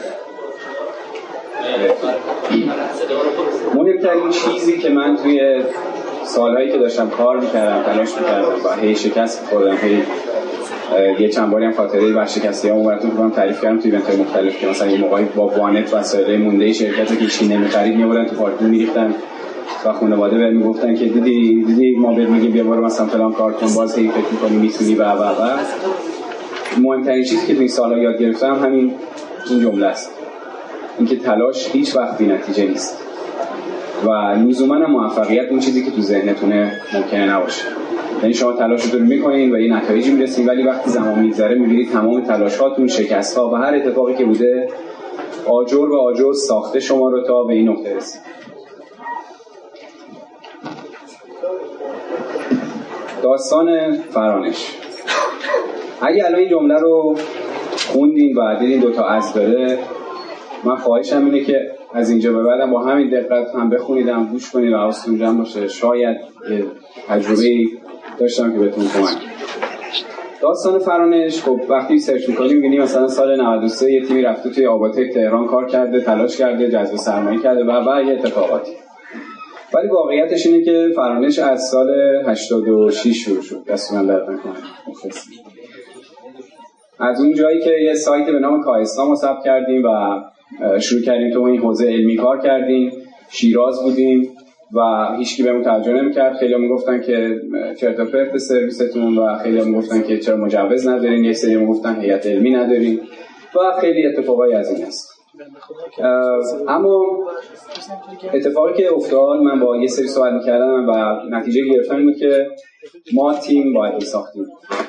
مهمترین 3.75 4.31
چیزی 4.31 4.79
که 4.79 4.91
من 4.91 5.17
توی 5.17 5.63
سالهایی 6.25 6.73
که 6.73 6.79
داشتم 6.79 7.09
کار 7.09 7.41
می‌کردم 7.41 7.83
تلاش 7.83 8.09
می‌کردم 8.19 8.49
و 8.65 8.81
هی 8.81 8.95
شکست 8.95 9.47
خوردم 9.47 9.77
هی 9.77 10.03
یه 11.19 11.29
چند 11.29 11.51
باری 11.51 11.65
هم 11.65 11.73
خاطره 11.73 12.13
ورشکستی 12.13 12.69
ها 12.69 12.79
براتون 12.79 13.11
کنم 13.11 13.31
تعریف 13.31 13.63
کردم 13.63 13.79
توی 13.81 13.91
ایونت 13.91 14.19
مختلف 14.19 14.61
که 14.61 14.67
مثلا 14.67 14.89
یه 14.89 15.01
موقعی 15.01 15.25
با 15.25 15.47
وانت 15.47 15.95
وسایل 15.95 16.43
مونده 16.43 16.73
شرکت 16.73 17.19
که 17.19 17.27
چی 17.27 17.49
نمی‌خرید 17.49 17.97
میبردن 17.97 18.25
تو 18.25 18.37
پارکینگ 18.37 18.71
میریختن 18.71 19.15
و 19.85 19.93
خانواده 19.93 20.39
بهم 20.39 20.57
می‌گفتن 20.57 20.95
که 20.95 21.05
دیدی 21.05 21.65
دیدی 21.65 21.97
ما 21.97 22.15
بهت 22.15 22.29
میگیم 22.29 22.51
بیا 22.51 22.65
برو 22.65 22.85
مثلا 22.85 23.07
فلان 23.07 23.33
کار 23.33 23.53
کن 23.53 23.67
باز 23.77 23.99
هی 23.99 24.09
فکر 24.09 24.33
می‌کنی 24.33 24.57
می‌تونی 24.57 24.95
و 24.95 25.03
و 25.03 25.23
و. 25.23 25.59
مهمترین 26.79 27.25
چیزی 27.25 27.47
که 27.47 27.55
تو 27.55 27.61
این 27.61 27.69
سالها 27.69 27.99
یاد 27.99 28.19
گرفتم 28.19 28.55
همین 28.55 28.93
این 29.51 29.61
جمله 29.61 29.87
است. 29.87 30.11
اینکه 30.99 31.17
تلاش 31.17 31.71
هیچ 31.73 31.97
وقت 31.97 32.21
نتیجه 32.21 32.67
نیست. 32.67 32.99
و 34.07 34.11
لزوما 34.49 34.87
موفقیت 34.87 35.51
اون 35.51 35.61
چیزی 35.61 35.85
که 35.85 35.91
تو 35.91 36.03
ذهنتونه 36.03 36.81
ممکنه 36.95 37.33
نباشه. 37.37 37.63
یعنی 38.23 38.35
شما 38.35 38.53
تلاشتون 38.53 39.03
می‌کنین 39.03 39.55
و 39.55 39.59
یه 39.59 39.77
نتایجی 39.77 40.13
می‌رسین 40.13 40.47
ولی 40.47 40.63
وقتی 40.63 40.91
زمان 40.91 41.19
میگذره 41.19 41.55
می‌بینید 41.55 41.91
تمام 41.91 42.21
تلاش 42.21 42.57
هاتون 42.57 42.87
شکست 42.87 43.39
ها 43.39 43.51
و 43.51 43.55
هر 43.55 43.75
اتفاقی 43.75 44.15
که 44.15 44.25
بوده 44.25 44.69
آجر 45.47 45.77
و 45.77 45.97
آجر 45.97 46.33
ساخته 46.33 46.81
شما 46.81 47.11
رو 47.11 47.23
تا 47.27 47.45
به 47.45 47.55
این 47.55 47.69
نقطه 47.69 47.97
رسید. 47.97 48.21
داستان 53.23 53.93
فرانش. 53.93 54.73
اگه 56.01 56.25
الان 56.25 56.41
این 56.41 56.49
جمله 56.49 56.75
رو 56.75 57.17
خوندین 57.93 58.37
و 58.37 58.57
دیدین 58.59 58.81
دوتا 58.81 59.05
از 59.05 59.35
داره 59.35 59.79
من 60.65 60.77
خواهشم 60.77 61.25
اینه 61.25 61.45
که 61.45 61.71
از 61.95 62.11
اینجا 62.11 62.33
به 62.33 62.43
بعدم 62.43 62.71
با 62.71 62.83
همین 62.83 63.11
دقت 63.11 63.55
هم 63.55 63.71
بخونیدم 63.71 64.25
گوش 64.25 64.51
کنید 64.51 64.73
و 64.73 64.77
حواستون 64.77 65.19
جمع 65.19 65.39
باشه. 65.39 65.69
شاید 65.69 66.17
تجربه 67.09 67.65
داشتم 68.19 68.53
که 68.53 68.59
بهتون 68.59 68.85
کمک 68.85 69.17
داستان 70.43 70.79
فرانش 70.79 71.43
خب 71.43 71.61
وقتی 71.69 71.99
سرچ 71.99 72.29
می‌کنیم 72.29 72.53
می‌بینیم 72.53 72.83
مثلا 72.83 73.09
سال 73.09 73.41
93 73.41 73.93
یه 73.93 74.07
تیمی 74.07 74.23
رفته 74.23 74.51
توی 74.51 74.67
آباتک 74.67 75.13
تهران 75.15 75.47
کار 75.47 75.67
کرده 75.67 76.01
تلاش 76.01 76.37
کرده 76.37 76.71
جذب 76.71 76.97
سرمایه 76.97 77.41
کرده 77.41 77.65
و 77.65 77.85
بعد 77.85 78.07
یه 78.07 78.13
اتفاقاتی. 78.13 78.73
ولی 79.75 79.89
واقعیتش 79.89 80.47
اینه 80.47 80.65
که 80.65 80.89
فرانش 80.97 81.39
از 81.39 81.69
سال 81.69 81.91
86 82.27 83.25
شروع 83.25 83.43
شد. 83.43 83.65
دست 83.65 83.93
من 83.93 84.07
درد 84.07 84.29
از 87.01 87.21
اون 87.21 87.35
جایی 87.35 87.61
که 87.61 87.71
یه 87.71 87.95
سایت 87.95 88.27
به 88.27 88.39
نام 88.39 88.63
کایستا 88.63 89.05
ما 89.05 89.15
ثبت 89.15 89.45
کردیم 89.45 89.83
و 89.85 90.21
شروع 90.79 91.03
کردیم 91.03 91.33
تو 91.33 91.43
این 91.43 91.61
حوزه 91.61 91.87
علمی 91.87 92.17
کار 92.17 92.41
کردیم. 92.41 92.93
شیراز 93.31 93.83
بودیم 93.83 94.29
و 94.73 94.81
هیچکی 95.19 95.43
بهمون 95.43 95.63
توجه 95.63 95.93
نمی‌کرد. 95.93 96.37
خیلی 96.37 96.57
می‌گفتن 96.57 97.01
که 97.01 97.41
چرت 97.81 98.01
و 98.01 98.05
پرت 98.05 98.39
سرویستون 98.39 99.19
و 99.19 99.39
خیلی 99.39 99.61
می‌گفتن 99.61 100.03
که 100.03 100.19
چرا 100.19 100.37
مجوز 100.37 100.89
ندارین. 100.89 101.25
یه 101.25 101.33
سری 101.33 101.57
می‌گفتن 101.57 102.01
هیئت 102.01 102.27
علمی 102.27 102.51
ندارین. 102.51 103.01
و 103.55 103.81
خیلی 103.81 104.07
اتفاقایی 104.07 104.55
از 104.55 104.71
این 104.71 104.87
هست 104.87 105.16
اما 106.69 107.27
اتفاقی 108.35 108.83
که 108.83 108.93
افتاد 108.93 109.41
من 109.41 109.61
با 109.61 109.77
یه 109.77 109.87
سری 109.87 110.09
صحبت 110.09 110.33
می‌کردم 110.33 110.89
و 110.89 111.21
نتیجه 111.37 111.61
گرفتم 111.73 112.03
بود 112.03 112.17
که 112.17 112.47
ما 113.15 113.35
تیم 113.35 113.73
باید 113.73 113.95
بساختیم 113.95 114.47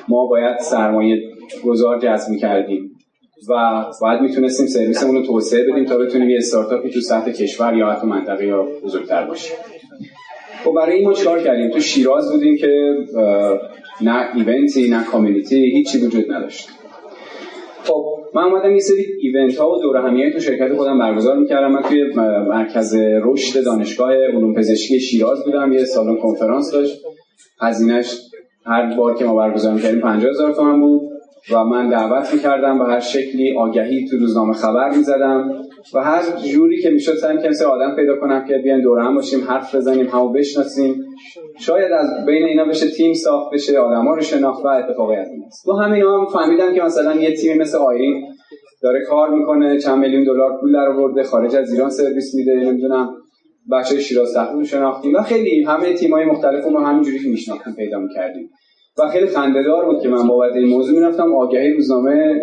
ما 0.08 0.26
باید 0.26 0.58
سرمایه 0.58 1.22
گذار 1.64 1.98
جذب 1.98 2.30
می‌کردیم 2.30 2.90
و 3.48 3.84
باید 4.00 4.20
می‌تونستیم 4.20 4.66
سرویسمون 4.66 5.16
رو 5.16 5.22
توسعه 5.22 5.72
بدیم 5.72 5.84
تا 5.84 5.98
بتونیم 5.98 6.30
یه 6.30 6.36
استارتاپی 6.36 6.90
تو 6.90 7.00
سطح 7.00 7.32
کشور 7.32 7.74
یا 7.74 7.90
حتی 7.90 8.06
منطقه 8.06 8.46
یا 8.46 8.66
بزرگتر 8.84 9.24
باشیم. 9.24 9.56
خب 10.64 10.72
برای 10.72 10.96
این 10.96 11.08
ما 11.08 11.12
چیکار 11.12 11.42
کردیم؟ 11.42 11.70
تو 11.70 11.80
شیراز 11.80 12.32
بودیم 12.32 12.56
که 12.56 12.96
نه 14.00 14.36
ایونتی 14.36 14.88
نه 14.90 15.04
کامیونیتی 15.04 15.56
هیچی 15.56 15.98
وجود 15.98 16.32
نداشت. 16.32 16.68
خب 17.84 18.17
من 18.34 18.42
اومدم 18.42 18.72
یه 18.72 18.80
سری 18.80 19.06
ایونت 19.20 19.56
ها 19.56 19.70
و 19.70 19.82
دوره 19.82 20.00
همیه 20.00 20.30
تو 20.32 20.38
شرکت 20.38 20.76
خودم 20.76 20.98
برگزار 20.98 21.38
می‌کردم. 21.38 21.72
من 21.72 21.82
توی 21.82 22.04
مرکز 22.48 22.96
رشد 23.22 23.64
دانشگاه 23.64 24.14
علوم 24.14 24.54
پزشکی 24.54 25.00
شیراز 25.00 25.44
بودم. 25.44 25.72
یه 25.72 25.84
سالن 25.84 26.16
کنفرانس 26.16 26.72
داشت. 26.72 27.00
هزینهش 27.60 28.20
هر 28.66 28.96
بار 28.96 29.14
که 29.14 29.24
ما 29.24 29.34
برگزار 29.36 29.74
می‌کردیم 29.74 30.00
50 30.00 30.30
هزار 30.30 30.52
تومن 30.52 30.80
بود 30.80 31.00
و 31.52 31.64
من 31.64 31.88
دعوت 31.88 32.34
می‌کردم. 32.34 32.78
به 32.78 32.84
هر 32.84 33.00
شکلی 33.00 33.56
آگهی 33.58 34.08
تو 34.10 34.16
روزنامه 34.16 34.52
خبر 34.52 34.90
می‌زدم. 34.96 35.52
و 35.94 35.98
هر 36.04 36.22
جوری 36.52 36.82
که 36.82 36.90
می‌شد 36.90 37.14
سعی 37.14 37.38
که 37.38 37.64
آدم 37.64 37.96
پیدا 37.96 38.16
کنم 38.20 38.44
که 38.48 38.58
بیان 38.58 38.80
دور 38.80 38.98
هم 38.98 39.14
باشیم 39.14 39.44
حرف 39.44 39.74
بزنیم 39.74 40.06
همو 40.06 40.32
بشناسیم. 40.32 41.04
شاید 41.58 41.92
از 41.92 42.26
بین 42.26 42.44
اینا 42.44 42.64
بشه 42.64 42.86
تیم 42.90 43.12
ساخت 43.14 43.54
بشه 43.54 43.78
آدما 43.78 44.14
رو 44.14 44.20
شناخت 44.20 44.64
و 44.64 44.68
اتفاقی 44.68 45.16
از 45.16 45.28
این 45.28 45.44
است. 45.46 45.64
تو 45.64 45.72
همین 45.72 46.02
هم 46.02 46.26
فهمیدم 46.32 46.74
که 46.74 46.82
مثلا 46.82 47.14
یه 47.14 47.32
تیمی 47.36 47.58
مثل 47.58 47.78
آیرین 47.78 48.24
داره 48.82 49.00
کار 49.08 49.30
می‌کنه 49.30 49.78
چند 49.78 49.98
میلیون 49.98 50.24
دلار 50.24 50.60
پول 50.60 50.72
در 50.72 50.88
آورده 50.88 51.22
خارج 51.22 51.56
از 51.56 51.72
ایران 51.72 51.90
سرویس 51.90 52.34
میده 52.34 52.54
نمی‌دونم 52.54 53.14
بچه 53.72 54.00
شیراز 54.00 54.34
تحویل 54.34 54.66
شناختیم 54.66 55.14
و 55.14 55.22
خیلی 55.22 55.64
همه 55.64 55.92
تیمای 55.92 56.24
مختلف 56.24 56.64
رو 56.64 56.78
همینجوری 56.78 57.18
که 57.18 57.28
میشناختیم 57.28 57.74
پیدا 57.74 57.98
می‌کردیم. 57.98 58.50
و 58.98 59.08
خیلی 59.08 59.26
خندهدار 59.26 59.84
بود 59.84 60.02
که 60.02 60.08
من 60.08 60.28
بابت 60.28 60.52
این 60.52 60.68
موضوع 60.68 60.98
می‌رفتم. 60.98 61.34
آگهی 61.34 61.72
روزنامه 61.72 62.40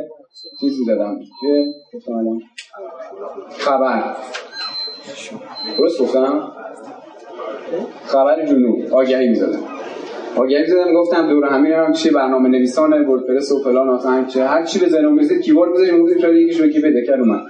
چیز 0.59 0.79
می‌دادم 0.79 1.19
که 1.41 1.65
خبر. 3.57 4.15
درست 5.77 6.01
گفتم؟ 6.01 6.51
خبر 8.05 8.45
جنوب. 8.45 8.93
آگهی 8.93 9.29
می‌دادم 9.29 9.59
آگهی 10.35 10.61
می‌دادم 10.61 10.93
گفتم 10.93 11.29
دور 11.29 11.45
همین 11.45 11.71
هم 11.71 11.93
چی 11.93 12.09
برنامه 12.09 12.49
نویسان 12.49 12.93
وردپرس 12.93 13.51
و 13.51 13.63
فلان 13.63 13.89
اصلا 13.89 14.25
چه 14.25 14.43
هر 14.43 14.63
چی 14.63 14.79
بزنم 14.79 15.13
میزه 15.13 15.39
کیبورد 15.39 15.71
بزنیم 15.71 16.01
گفتیم 16.01 16.19
شاید 16.19 16.35
یکیش 16.35 16.59
رو 16.59 16.67
کی 16.67 16.81
پیدا 16.81 17.01
کرد 17.01 17.19
اومد. 17.19 17.41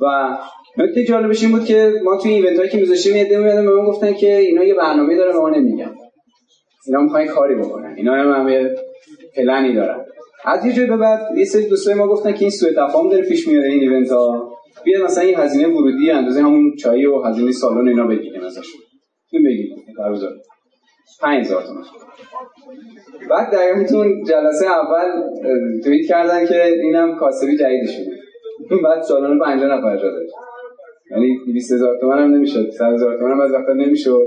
و 0.00 0.36
نکته 0.78 1.04
جالبش 1.04 1.42
این 1.42 1.52
بود 1.52 1.64
که 1.64 1.92
ما 2.04 2.16
توی 2.16 2.32
ایونت 2.32 2.58
هایی 2.58 2.70
که 2.70 2.78
میذاشتیم 2.78 3.16
یه 3.16 3.24
دمی 3.24 3.44
به 3.44 3.62
من 3.62 3.84
گفتن 3.84 4.14
که 4.14 4.36
اینا 4.36 4.64
یه 4.64 4.74
برنامه 4.74 5.16
داره 5.16 5.32
به 5.32 5.38
ما 5.38 5.48
نمیگن 5.48 5.94
اینا 6.86 7.00
می‌خوان 7.00 7.26
کاری 7.26 7.54
بکنن. 7.54 7.94
اینا 7.96 8.34
هم 8.34 8.48
یه 8.48 8.76
پلنی 9.36 9.74
دارن. 9.74 10.04
از 10.46 10.66
یه 10.66 10.72
جای 10.72 10.86
به 10.86 10.96
بعد 10.96 11.38
یه 11.38 11.44
سری 11.44 11.68
دوستای 11.68 11.94
ما 11.94 12.08
گفتن 12.08 12.32
که 12.32 12.40
این 12.40 12.50
سوء 12.50 12.70
تفاهم 12.70 13.08
داره 13.08 13.28
پیش 13.28 13.48
میاد 13.48 13.64
این 13.64 13.80
ایونت 13.80 14.10
ها. 14.10 14.56
بیا 14.84 15.04
مثلا 15.04 15.24
این 15.24 15.36
هزینه 15.36 15.68
ورودی 15.68 16.10
اندازه 16.10 16.42
همون 16.42 16.74
چای 16.76 17.06
و 17.06 17.22
هزینه 17.22 17.52
سالن 17.52 17.88
اینا 17.88 18.06
بگیریم 18.06 18.44
ازشون 18.44 18.80
این 19.32 19.44
بگیریم. 19.44 19.76
برگزار 19.98 20.30
5000 21.22 21.62
تومان. 21.62 21.84
بعد 23.30 23.52
دقیقا 23.52 24.04
جلسه 24.28 24.66
اول 24.66 25.22
توییت 25.84 26.08
کردن 26.08 26.46
که 26.46 26.64
اینم 26.64 27.16
کاسبی 27.18 27.56
جدیدشونه 27.56 28.16
بعد 28.84 29.02
سالن 29.02 29.38
50 29.38 29.78
نفر 29.78 29.96
جا 29.96 30.10
داشت 30.10 30.32
یعنی 31.10 31.38
200 31.46 31.72
هزار 31.72 31.98
تومن 32.00 32.18
هم 32.18 32.34
نمی‌شد. 32.34 32.70
100 32.70 32.84
هزار 32.84 33.18
تومن 33.18 33.30
هم 33.30 33.40
از 33.40 33.52
وقتا 33.52 33.72
نمی‌شد. 33.72 34.26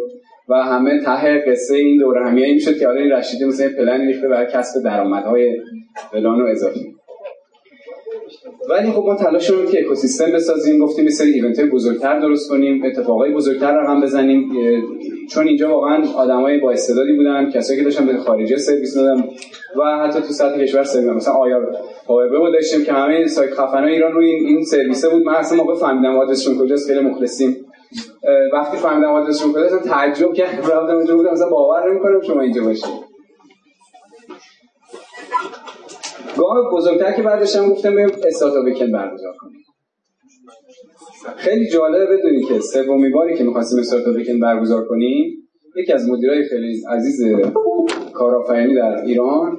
و 0.50 0.54
همه 0.54 1.00
ته 1.06 1.44
قصه 1.52 1.76
این 1.76 1.98
دوره 1.98 2.26
همیه 2.26 2.46
این 2.46 2.54
می‌شد 2.54 2.78
که 2.78 2.88
حالا 2.88 3.02
این 3.02 3.12
رشیدی 3.12 3.46
مثلا 3.46 3.70
پلن 3.70 4.08
ریخته 4.08 4.28
برای 4.28 4.48
کسب 4.54 4.84
درآمدهای 4.84 5.58
فلان 6.12 6.42
و 6.42 6.46
اضافی. 6.46 6.96
ولی 8.70 8.92
خب 8.92 9.04
ما 9.06 9.16
تلاش 9.16 9.50
رو 9.50 9.66
که 9.66 9.80
اکوسیستم 9.80 10.32
بسازیم. 10.32 10.80
گفتیم 10.80 11.06
یه 11.06 11.12
سری 11.12 11.32
ایونت 11.32 11.62
بزرگتر 11.62 12.20
درست 12.20 12.50
کنیم 12.50 12.84
اتفاقای 12.86 13.34
بزرگتر 13.34 13.72
رقم 13.72 14.02
بزنیم. 14.02 14.52
چون 15.30 15.48
اینجا 15.48 15.70
واقعا 15.70 16.04
آدمای 16.16 16.58
با 16.58 16.72
استعدادی 16.72 17.14
بودن 17.14 17.52
کسایی 17.52 17.80
که 17.80 17.86
داشتن 17.86 18.06
به 18.06 18.18
خارجی 18.18 18.58
سرویس 18.58 18.96
دادن 18.96 19.24
و 19.80 19.84
حتی 20.04 20.20
تو 20.20 20.34
سطح 20.34 20.58
کشور 20.58 20.84
سرویس 20.84 21.10
مثلا 21.10 21.34
آیا 21.34 21.60
پاور 22.06 22.40
بود 22.40 22.54
داشتیم 22.54 22.84
که 22.86 22.94
همه 22.94 23.28
سایت 23.28 23.54
خفنای 23.54 23.94
ایران 23.94 24.12
روی 24.12 24.26
این, 24.26 24.48
این 24.48 24.64
سرویسه 24.64 25.10
بود. 25.10 25.24
من 25.26 25.34
اصلا 25.34 25.58
موقع 25.58 25.76
فهمیدم 25.76 26.18
آدرسشون 26.18 26.58
کجاست 26.58 26.88
خیلی 26.88 27.00
مخلصیم. 27.00 27.56
وقتی 28.54 28.78
فهمیدم 28.78 29.12
آدرسشون 29.12 29.54
کجاست 29.54 29.84
تعجب 29.84 30.34
کردم. 30.34 30.58
رفتم 30.58 30.96
اونجا 30.96 31.16
بودم 31.16 31.32
مثلا 31.32 31.50
باور 31.50 31.92
نمی‌کنم 31.92 32.22
شما 32.22 32.42
اینجا 32.42 32.64
باشید. 32.64 33.10
گاه 36.38 36.72
بزرگتر 36.74 37.12
که 37.12 37.22
برداشتم 37.22 37.70
گفتم 37.70 37.96
بریم 37.96 38.12
استارتاپ 38.28 38.66
ویکند 38.66 38.92
برگزار 38.92 39.34
کنیم. 39.40 39.66
خیلی 41.36 41.70
جالبه 41.70 42.18
بدونی 42.18 42.44
که 42.44 42.60
سومین 42.60 43.12
باری 43.12 43.38
که 43.38 43.44
می‌خواستیم 43.44 43.80
استارتاپ 43.80 44.16
ویکند 44.16 44.42
برگزار 44.42 44.86
کنیم 44.86 45.50
یکی 45.76 45.94
از 45.94 46.10
مدیرای 46.10 46.44
خیلی 46.44 46.82
عزیز 46.90 47.22
کارآفرینی 48.14 48.76
در 48.76 49.02
ایران 49.06 49.58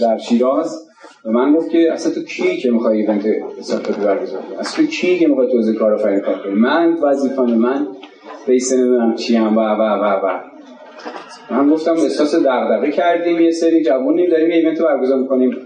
در 0.00 0.18
شیراز. 0.18 0.87
و 1.28 1.30
من 1.30 1.54
گفت 1.54 1.70
که 1.70 1.92
اصلا 1.92 2.12
تو 2.12 2.22
کی 2.22 2.56
که 2.56 2.70
می‌خوای 2.70 3.00
ایونت 3.00 3.26
استارتاپی 3.58 4.00
برگزار 4.00 4.42
کنی؟ 4.42 4.56
اصلا 4.56 4.84
تو 4.84 4.90
کی 4.90 5.18
که 5.18 5.28
می‌خوای 5.28 5.52
توزیع 5.52 5.78
کارآفرینی 5.78 6.20
کار 6.20 6.42
کنی؟ 6.42 6.52
من 6.54 6.92
وظیفه 7.02 7.42
من 7.42 7.86
رئیس 8.46 8.72
نمی‌دونم 8.72 9.14
چی 9.14 9.36
هم 9.36 9.56
و 9.56 9.60
و 9.60 9.82
و 9.82 10.26
و. 10.26 10.40
من 11.50 11.70
گفتم 11.70 11.92
احساس 11.92 12.34
دغدغه 12.34 12.90
کردیم 12.90 13.40
یه 13.40 13.50
سری 13.50 13.82
جوونی 13.82 14.28
داریم 14.28 14.50
ایونت 14.50 14.82
برگزار 14.82 15.18
می‌کنیم 15.18 15.56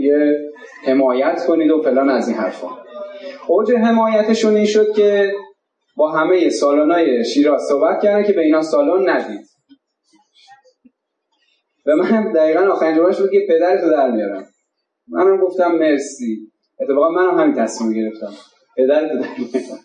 یه 0.00 0.36
حمایت 0.84 1.44
کنید 1.46 1.70
و 1.70 1.82
فلان 1.82 2.08
از 2.10 2.28
این 2.28 2.36
حرفا. 2.36 2.68
اوج 3.48 3.72
حمایتشون 3.72 4.56
این 4.56 4.66
شد 4.66 4.92
که 4.92 5.32
با 5.96 6.10
همه 6.12 6.48
سالانای 6.48 7.24
شیراز 7.24 7.62
صحبت 7.68 8.02
کردن 8.02 8.24
که 8.24 8.32
به 8.32 8.40
اینا 8.40 8.62
سالن 8.62 9.10
ندید. 9.10 9.46
به 11.84 11.94
من 11.94 12.32
دقیقا 12.32 12.72
آخرین 12.72 12.96
جوابش 12.96 13.20
بود 13.20 13.30
که 13.30 13.46
پدرتو 13.48 13.90
در 13.90 14.10
میارم. 14.10 14.44
منم 15.08 15.36
گفتم 15.36 15.72
مرسی. 15.72 16.38
اتفاقا 16.80 17.10
منم 17.10 17.38
همین 17.38 17.54
تصمیم 17.54 17.92
گرفتم. 17.92 18.32
پدرتو 18.76 19.18
در 19.18 19.28
میارم 19.38 19.82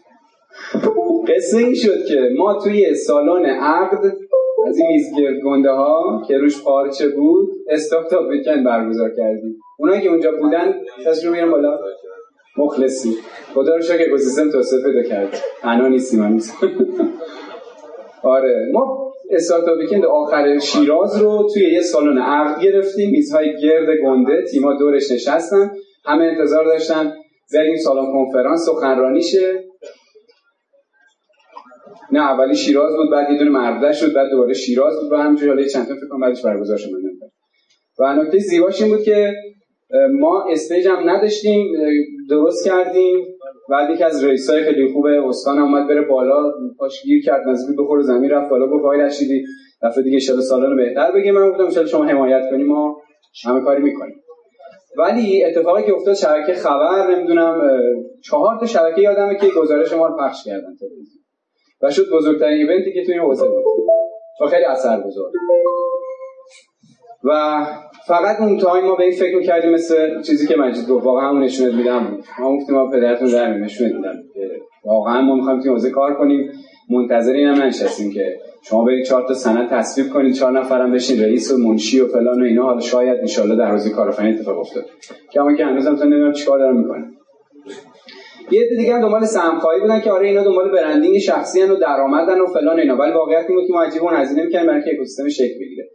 قصه 1.28 1.58
این 1.58 1.74
شد 1.76 2.06
که 2.06 2.30
ما 2.38 2.54
توی 2.54 2.96
سالن 2.96 3.46
عقد 3.46 4.06
از 4.68 4.78
این 4.78 4.88
میزگرد 4.88 5.40
گنده 5.46 5.72
ها 5.72 6.24
که 6.28 6.38
روش 6.38 6.64
پارچه 6.64 7.10
بود 7.10 7.50
استارتاپ 7.70 8.30
ویکند 8.30 8.66
برگزار 8.66 9.10
کردیم. 9.18 9.60
اونایی 9.80 10.02
که 10.02 10.10
اونجا 10.10 10.32
بودن 10.32 10.74
دستشون 11.08 11.32
میرن 11.32 11.52
بالا. 11.52 11.80
مخلصی. 12.58 13.14
خدا 13.54 13.76
رو 13.76 13.82
شکر 13.82 14.04
اکوسیستم 14.08 14.52
توسعه 14.52 14.84
پیدا 14.84 15.10
کرد. 15.10 15.38
تنها 15.62 15.88
نیستیم 15.88 16.24
هنوز 16.24 16.52
آره. 18.24 18.70
ما 18.74 19.07
استارتاپ 19.30 19.78
ویکند 19.78 20.06
آخر 20.06 20.60
شیراز 20.60 21.22
رو 21.22 21.48
توی 21.54 21.74
یه 21.74 21.82
سالن 21.82 22.18
عقد 22.18 22.64
گرفتیم 22.64 23.10
میزهای 23.10 23.62
گرد 23.62 23.88
گنده 24.04 24.44
تیما 24.52 24.74
دورش 24.74 25.12
نشستن. 25.12 25.72
همه 26.06 26.26
انتظار 26.26 26.66
داشتن 26.66 27.14
بریم 27.54 27.76
سالن 27.76 28.12
کنفرانس 28.14 28.66
سخنرانی 28.66 29.22
شه 29.22 29.64
نه 32.12 32.20
اولی 32.20 32.56
شیراز 32.56 32.96
بود 32.96 33.12
بعد 33.12 33.32
یه 33.32 33.38
دونه 33.38 33.52
مرده 33.52 33.92
شد 33.92 34.14
بعد 34.14 34.30
دوباره 34.32 34.54
شیراز 34.54 35.02
بود. 35.02 35.12
و 35.12 35.16
همینجوری 35.16 35.50
حالا 35.50 35.68
چند 35.68 35.88
تا 35.88 35.96
فکر 35.96 36.08
کنم 36.10 36.20
بعدش 36.20 36.42
برگزار 36.42 36.78
شد 36.78 36.90
و 38.00 38.14
نکته 38.14 38.38
زیباش 38.38 38.82
این 38.82 38.96
بود 38.96 39.04
که 39.04 39.34
ما 40.20 40.46
استیج 40.52 40.88
هم 40.88 41.10
نداشتیم 41.10 41.68
درست 42.30 42.66
کردیم. 42.66 43.37
بعد 43.70 43.90
یکی 43.90 44.04
از 44.04 44.24
رئیسای 44.24 44.64
خیلی 44.64 44.94
خوب 44.94 45.06
استان 45.06 45.60
اومد 45.60 45.88
بره 45.88 46.02
بالا 46.02 46.52
پاش 46.78 47.02
گیر 47.04 47.24
کرد 47.26 47.48
نزدیک 47.48 47.78
بخور 47.80 48.02
زمین 48.02 48.30
رفت 48.32 48.50
بالا 48.50 48.68
گفت 48.68 48.86
آقای 48.86 49.00
رشیدی 49.00 49.44
دفعه 49.84 50.04
دیگه 50.04 50.34
ان 50.34 50.42
سالن 50.42 50.76
بهتر 50.76 51.12
بگیم 51.12 51.36
من 51.36 51.50
گفتم 51.50 51.80
ان 51.80 51.86
شما 51.86 52.04
حمایت 52.04 52.50
کنیم؟ 52.52 52.68
ما 52.68 53.02
همه 53.46 53.62
کاری 53.62 53.84
می‌کنیم. 53.84 54.16
ولی 54.98 55.46
اتفاقی 55.46 55.84
که 55.84 55.94
افتاد 55.94 56.16
شبکه 56.16 56.54
خبر 56.54 57.16
نمی‌دونم 57.16 57.82
چهار 58.24 58.60
تا 58.60 58.66
شبکه 58.66 59.02
یادمه 59.02 59.36
که 59.36 59.48
گزارش 59.62 59.94
ما 59.94 60.08
رو 60.08 60.18
پخش 60.18 60.44
کردن 60.46 60.76
تلویزیون. 60.80 61.24
و 61.82 61.92
شد 61.92 62.04
بزرگترین 62.14 62.70
ایونتی 62.70 62.94
که 62.94 63.06
توی 63.06 63.14
این 63.14 63.24
حوزه 63.24 63.48
بود. 63.48 63.64
خیلی 64.50 64.66
اثرگذار 64.66 65.32
و 67.24 67.66
فقط 68.08 68.42
اون 68.42 68.58
تایم 68.58 68.86
ما 68.86 68.96
به 68.96 69.04
این 69.04 69.16
فکر 69.16 69.42
کردیم 69.42 69.72
مثل 69.72 70.22
چیزی 70.22 70.48
که 70.48 70.56
مجید 70.56 70.88
گفت 70.88 71.06
واقعا 71.06 71.30
همون 71.30 71.44
نشونت 71.44 71.74
میدم. 71.74 72.18
ما 72.40 72.58
گفتیم 72.58 72.76
ما 72.76 72.90
پدرتون 72.90 73.28
در 73.28 73.54
نشونت 73.54 73.94
میدم. 73.94 74.16
واقعا 74.86 75.22
ما 75.22 75.36
می‌خوایم 75.36 75.60
توی 75.60 75.72
حوزه 75.72 75.90
کار 75.90 76.14
کنیم. 76.14 76.52
منتظر 76.90 77.34
این 77.34 77.48
هم 77.48 77.56
ننشستیم 77.64 78.12
که 78.14 78.40
شما 78.64 78.84
برید 78.84 79.06
چهار 79.06 79.28
تا 79.28 79.34
سند 79.34 79.70
تصویب 79.70 80.14
کنید 80.14 80.34
چهار 80.34 80.52
نفرم 80.52 80.92
بشین 80.92 81.24
رئیس 81.24 81.52
و 81.52 81.58
منشی 81.58 82.00
و 82.00 82.08
فلان 82.08 82.42
و 82.42 82.46
اینا. 82.46 82.64
حالا 82.64 82.80
شاید 82.80 83.18
ان 83.40 83.58
در 83.58 83.72
حوزه 83.72 83.90
کارآفرینی 83.90 84.34
اتفاق 84.34 84.60
افتاد. 84.60 84.86
که 85.32 85.42
اما 85.42 85.54
که 85.54 85.66
هنوزم 85.66 85.96
تو 85.96 86.04
نمی‌دونم 86.04 86.34
چیکار 86.34 86.60
دارن 86.60 86.78
می‌کنه 86.78 87.06
یه 88.52 88.62
عده 88.62 88.76
دیگه 88.76 89.02
دنبال 89.02 89.26
سهمخواهی 89.26 89.80
بودن 89.80 90.00
که 90.00 90.12
آره 90.12 90.28
اینا 90.28 90.44
دنبال 90.44 90.72
برندینگ 90.72 91.18
شخصی 91.18 91.64
و 91.64 91.76
درآمدن 91.76 92.42
و 92.42 92.46
فلان 92.46 92.80
اینا. 92.80 92.96
ولی 92.96 93.12
واقعیت 93.12 93.46
این 93.50 93.60
بود 93.60 93.68
که 93.68 93.74
ما 93.74 93.82
عجیب 93.82 94.04
اون 94.04 94.14
هزینه 94.14 94.44
می‌کردیم 94.44 94.68
برای 94.68 94.84
که 94.84 94.90
اکوسیستم 94.94 95.30
شکل 95.30 95.60
بگیره. 95.60 95.90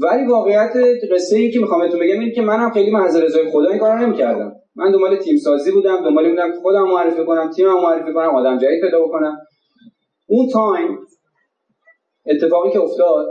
ولی 0.00 0.26
واقعیت 0.26 0.72
قصه 1.12 1.36
ای 1.36 1.50
که 1.50 1.60
می‌خوام 1.60 1.80
بهتون 1.80 2.00
بگم 2.00 2.20
اینه 2.20 2.32
که 2.32 2.42
منم 2.42 2.70
خیلی 2.70 2.90
محض 2.90 3.16
رضای 3.16 3.50
خدا 3.50 3.68
این 3.68 3.78
کارو 3.78 3.98
نمی‌کردم. 3.98 4.52
من 4.76 4.92
دنبال 4.92 5.16
تیم 5.16 5.36
سازی 5.36 5.72
بودم 5.72 6.04
دنبال 6.04 6.30
بودم 6.30 6.52
که 6.52 6.58
خودم 6.58 6.82
معرفی 6.82 7.24
کنم 7.24 7.50
تیمم 7.50 7.82
معرفی 7.82 8.12
کنم 8.12 8.36
آدم 8.36 8.58
جدید 8.58 8.80
پیدا 8.80 9.02
بکنم. 9.02 9.38
اون 10.28 10.48
تایم 10.48 10.98
اتفاقی 12.26 12.70
که 12.70 12.80
افتاد 12.80 13.26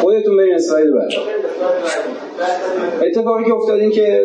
خودتون 0.00 0.36
برین 0.36 0.54
اسلاید 0.54 0.94
بعد. 0.94 1.12
اتفاقی 3.02 3.44
که 3.44 3.52
افتاد 3.54 3.80
این 3.80 3.90
که 3.90 4.22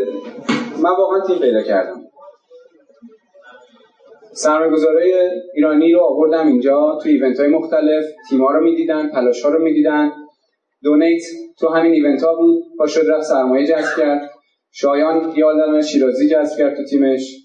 من 0.84 0.96
واقعا 0.98 1.22
تیم 1.28 1.40
پیدا 1.40 1.62
کردم. 1.62 2.01
سرمایه‌گذارای 4.34 5.14
ایرانی 5.56 5.92
رو 5.92 6.00
آوردم 6.02 6.48
اینجا 6.48 6.98
تو 7.04 7.10
ایونت 7.10 7.40
های 7.40 7.50
مختلف. 7.50 8.06
تیما 8.30 8.52
رو 8.52 8.64
می‌دیدن 8.64 9.10
تلاش 9.10 9.46
رو 9.46 9.64
می‌دیدن. 9.64 10.12
دونیت 10.84 11.22
تو 11.60 11.68
همین 11.68 11.92
ایونت 11.92 12.24
ها 12.24 12.36
بود. 12.36 12.64
با 12.80 12.88
شد 12.88 13.10
رفت 13.10 13.24
سرمایه 13.24 13.68
جذب 13.68 13.98
کرد. 13.98 14.30
شایان 14.74 15.34
یادم 15.36 15.82
شیرازی 15.82 16.30
جذب 16.30 16.58
کرد 16.58 16.78
تو 16.78 16.84
تیمش. 16.84 17.38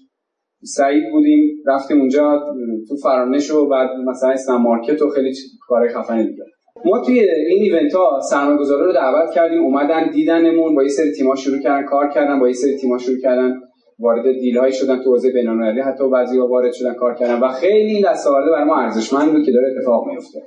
سعید 0.63 1.03
بودیم 1.11 1.63
رفتیم 1.65 1.99
اونجا 1.99 2.43
تو 2.89 2.95
فرانش 2.95 3.51
و 3.51 3.69
بعد 3.69 3.89
مثلا 4.07 4.29
اسلام 4.29 4.61
مارکت 4.61 5.01
و 5.01 5.09
خیلی 5.09 5.33
کار 5.67 5.87
خفنی 5.87 6.27
دیگه 6.27 6.43
ما 6.85 6.99
توی 6.99 7.19
این 7.19 7.61
ایونت 7.61 7.93
ها 7.93 8.19
سرمایه‌گذارا 8.29 8.85
رو 8.85 8.93
دعوت 8.93 9.33
کردیم. 9.35 9.63
اومدن 9.63 10.09
دیدنمون 10.11 10.75
با 10.75 10.83
یه 10.83 10.89
سری 10.89 11.11
تیم‌ها 11.11 11.35
شروع 11.35 11.59
کردن 11.59 11.87
کار 11.87 12.09
کردن 12.09 12.39
با 12.39 12.47
یه 12.47 12.53
سری 12.53 12.77
تیم‌ها 12.77 12.97
شروع 12.97 13.17
کردن. 13.21 13.61
وارد 13.99 14.31
دیل 14.31 14.57
هایی 14.57 14.73
شدن 14.73 15.03
تو 15.03 15.11
حوزه 15.11 15.31
بین‌المللی 15.31 15.81
حتی 15.81 16.09
بعضی‌ها 16.09 16.47
وارد 16.47 16.73
شدن 16.73 16.93
کار 16.93 17.15
کردن. 17.15 17.39
و 17.39 17.47
خیلی 17.47 17.95
این 17.95 18.05
دستاورد 18.11 18.51
برای 18.51 18.63
ما 18.63 18.77
ارزشمند 18.77 19.31
بود 19.31 19.45
که 19.45 19.51
داره 19.51 19.73
اتفاق 19.77 20.07
میفته 20.07 20.41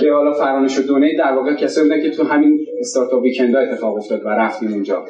که 0.00 0.12
حالا 0.12 0.32
فرانش 0.32 0.78
و 0.78 0.82
دونه 0.82 1.16
در 1.18 1.32
واقع 1.32 1.54
کسی 1.54 1.82
بودن 1.82 2.02
که 2.02 2.10
تو 2.10 2.24
همین 2.24 2.66
استارتاپ 2.78 3.22
ویکند 3.22 3.56
اتفاق 3.56 3.96
افتاد 3.96 4.26
و 4.26 4.28
رفتیم 4.28 4.72
اونجا. 4.72 5.04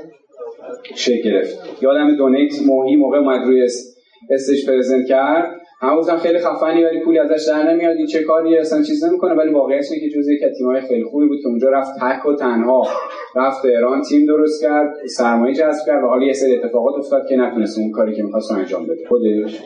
شکل 0.94 1.22
گرفت. 1.22 1.82
یادم 1.82 2.16
دونیت 2.16 2.52
موهی 2.66 2.96
موقع 2.96 3.18
اومد 3.18 3.46
روی 3.46 3.68
استیج 4.30 4.66
پرزنت 4.66 5.06
کرد. 5.06 5.60
گفتم 5.92 6.16
خیلی 6.16 6.38
خفنی 6.38 6.84
ولی 6.84 7.00
پولی 7.00 7.18
ازش 7.18 7.48
در 7.48 7.72
نمیاد. 7.72 7.96
این 7.96 8.06
چه 8.06 8.22
کاری 8.22 8.58
اصلا 8.58 8.82
چیز 8.82 9.04
نمی‌کنه 9.04 9.34
ولی 9.34 9.50
واقعیت 9.50 9.84
اینه 9.90 10.08
که 10.08 10.18
جزء 10.18 10.32
یک 10.32 10.44
تیمای 10.58 10.80
خیلی 10.80 11.04
خوبی 11.04 11.26
بود 11.26 11.38
که 11.42 11.48
اونجا 11.48 11.70
رفت 11.70 11.90
تک 12.00 12.26
و 12.26 12.34
تنها. 12.34 12.86
رفت 13.36 13.64
ایران 13.64 14.02
تیم 14.02 14.26
درست 14.26 14.62
کرد 14.62 14.94
سرمایه 15.06 15.54
جذب 15.54 15.86
کرد 15.86 16.04
و 16.04 16.06
حالا 16.06 16.26
یه 16.26 16.32
سری 16.32 16.54
اتفاقات 16.54 16.94
افتاد 16.98 17.26
که 17.26 17.36
نتونست 17.36 17.78
اون 17.78 17.90
کاری 17.90 18.14
که 18.14 18.22
می‌خواست 18.22 18.52
انجام 18.52 18.86
بده. 18.86 19.08
خودش 19.08 19.60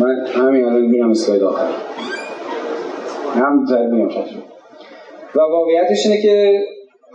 من 0.00 0.26
همین 0.26 0.64
الان 0.64 0.86
میرم 0.86 1.10
اسلاید 1.10 1.42
آخر. 1.42 1.70
هم 3.34 3.64
زد 3.68 3.90
میام 3.90 4.08
و 5.34 5.40
واقعیتش 5.40 6.06
اینه 6.06 6.22
که 6.22 6.64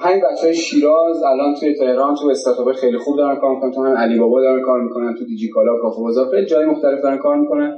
همین 0.02 0.20
بچه 0.32 0.42
های 0.42 0.56
شیراز 0.56 1.24
الان 1.24 1.56
توی 1.60 1.76
تهران 1.76 2.16
تو 2.16 2.30
استارتاپ 2.30 2.72
خیلی 2.72 2.98
خوب 2.98 3.18
دارن 3.18 3.36
کار 3.36 3.56
می‌کنن. 3.56 3.72
تو 3.72 3.86
هم 3.86 3.98
علی 3.98 4.20
بابا 4.20 4.42
دارن 4.42 4.62
کار 4.62 4.82
می‌کنن 4.82 5.16
تو 5.20 5.26
دیجی 5.26 5.50
کالا 5.50 5.78
کافه 5.82 6.02
بازار 6.02 6.42
جای 6.42 6.66
مختلف 6.66 7.02
دارن 7.02 7.18
کار 7.18 7.38
می‌کنن. 7.38 7.78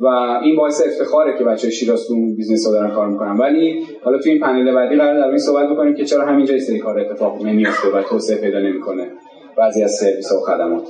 و 0.00 0.06
این 0.42 0.56
باعث 0.56 0.86
افتخاره 0.86 1.38
که 1.38 1.44
بچه 1.44 1.70
شیراز 1.70 2.06
تو 2.08 2.14
business 2.36 2.66
ها 2.66 2.72
دارن 2.72 2.94
کار 2.94 3.08
می‌کنن. 3.08 3.36
ولی 3.36 3.86
حالا 4.04 4.18
تو 4.18 4.30
این 4.30 4.40
پنل 4.40 4.74
بعدی 4.74 4.96
قراره 4.96 5.14
در 5.14 5.28
این 5.28 5.38
صحبت 5.38 5.68
بکنیم 5.68 5.94
که 5.94 6.04
چرا 6.04 6.26
همینجا 6.26 6.58
سری 6.58 6.78
کار 6.78 6.98
اتفاق 6.98 7.42
نمیفته 7.42 7.88
و 7.88 8.02
توسعه 8.02 8.36
پیدا 8.36 8.58
نمی‌کنه 8.58 9.10
بعضی 9.58 9.82
از 9.82 9.92
سرویس 9.92 10.32
و 10.32 10.40
خدمات. 10.40 10.88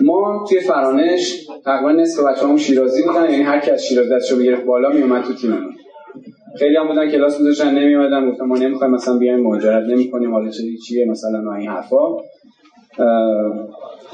ما 0.00 0.44
توی 0.48 0.60
فرانش 0.60 1.46
تقریبا 1.64 1.92
نصف 1.92 2.24
بچه‌هام 2.24 2.56
شیرازی 2.56 3.02
بودن 3.02 3.30
یعنی 3.30 3.42
هر 3.42 3.60
کی 3.60 3.70
از 3.70 3.86
شیراز 3.86 4.12
دستشو 4.12 4.36
بگیره 4.36 4.56
بالا 4.56 4.88
میومد 4.88 5.24
تو 5.24 5.34
تیممون. 5.34 5.67
خیلی 6.58 6.76
هم 6.76 6.88
بودن 6.88 7.10
کلاس 7.10 7.40
میذاشتن 7.40 7.78
نمیومدن 7.78 8.30
گفتم 8.30 8.44
ما 8.44 8.58
نمی‌خوایم 8.58 8.92
مثلا 8.92 9.18
بیایم 9.18 9.40
مهاجرت 9.40 9.84
نمی‌کنیم 9.84 10.32
حالا 10.32 10.50
چه 10.50 10.62
چیه 10.86 11.06
مثلا 11.10 11.54
این 11.54 11.68
حرفا. 11.68 12.16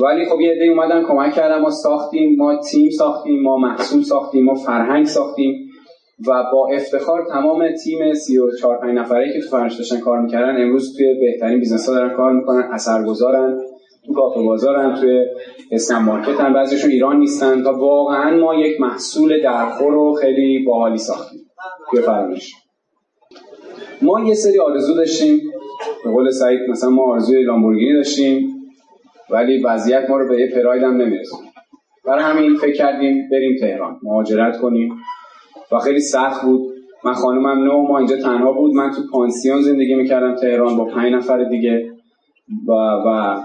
ولی 0.00 0.24
خب 0.24 0.40
یه 0.40 0.50
عده 0.50 0.64
اومدن 0.64 1.02
کمک 1.02 1.34
کردن 1.34 1.60
ما 1.60 1.70
ساختیم 1.70 2.36
ما 2.38 2.56
تیم 2.56 2.90
ساختیم 2.90 3.42
ما 3.42 3.56
محصول 3.56 4.02
ساختیم 4.02 4.44
ما 4.44 4.54
فرهنگ 4.54 5.06
ساختیم 5.06 5.70
و 6.28 6.42
با 6.52 6.68
افتخار 6.72 7.26
تمام 7.32 7.68
تیم 7.84 8.14
34 8.14 8.78
5 8.78 8.98
نفره 8.98 9.32
که 9.32 9.40
تو 9.40 9.48
فرنش 9.48 9.76
داشتن 9.76 10.00
کار 10.00 10.20
می‌کردن 10.20 10.62
امروز 10.62 10.96
توی 10.96 11.14
بهترین 11.20 11.58
business 11.58 11.88
ها 11.88 11.94
دارن 11.94 12.16
کار 12.16 12.32
می‌کنن 12.32 12.68
اثرگذارن 12.72 13.60
تو 14.06 14.12
کافه 14.14 14.42
بازارن 14.42 14.94
توی 14.94 15.24
اسنپ 15.70 16.04
مارکت 16.04 16.40
هم 16.40 16.52
بعضیشون 16.52 16.90
ایران 16.90 17.18
نیستن 17.18 17.62
تا 17.62 17.72
واقعا 17.72 18.36
ما 18.36 18.54
یک 18.54 18.80
محصول 18.80 19.42
درخور 19.42 19.92
رو 19.92 20.12
خیلی 20.12 20.64
باحالی 20.64 20.98
ساختیم. 20.98 21.43
فرمایش 22.04 22.54
ما 24.02 24.20
یه 24.20 24.34
سری 24.34 24.58
آرزو 24.58 24.94
داشتیم. 24.94 25.40
به 26.04 26.10
قول 26.10 26.30
سعید 26.30 26.60
مثلا 26.70 26.90
ما 26.90 27.12
آرزوی 27.12 27.42
لامبورگینی 27.42 27.94
داشتیم 27.94 28.54
ولی 29.30 29.62
وضعیت 29.62 30.10
ما 30.10 30.16
رو 30.16 30.28
به 30.28 30.40
یه 30.40 30.50
پراید 30.54 30.82
هم 30.82 30.96
نمیرسون. 30.96 31.38
برای 32.04 32.24
همین 32.24 32.54
فکر 32.54 32.76
کردیم 32.76 33.28
بریم 33.32 33.56
تهران 33.60 33.96
مهاجرت 34.02 34.60
کنیم. 34.60 34.94
و 35.72 35.78
خیلی 35.78 36.00
سخت 36.00 36.44
بود. 36.44 36.74
من 37.04 37.12
خانومم 37.12 37.64
نو 37.64 37.82
ما 37.82 37.98
اینجا 37.98 38.16
تنها 38.16 38.52
بود. 38.52 38.74
من 38.74 38.90
تو 38.90 39.02
پانسیون 39.12 39.60
زندگی 39.60 39.94
می‌کردم 39.94 40.34
تهران 40.34 40.76
با 40.76 40.84
پنج 40.84 41.12
نفر 41.12 41.44
دیگه. 41.44 41.90
و, 42.68 42.72
و 42.72 43.36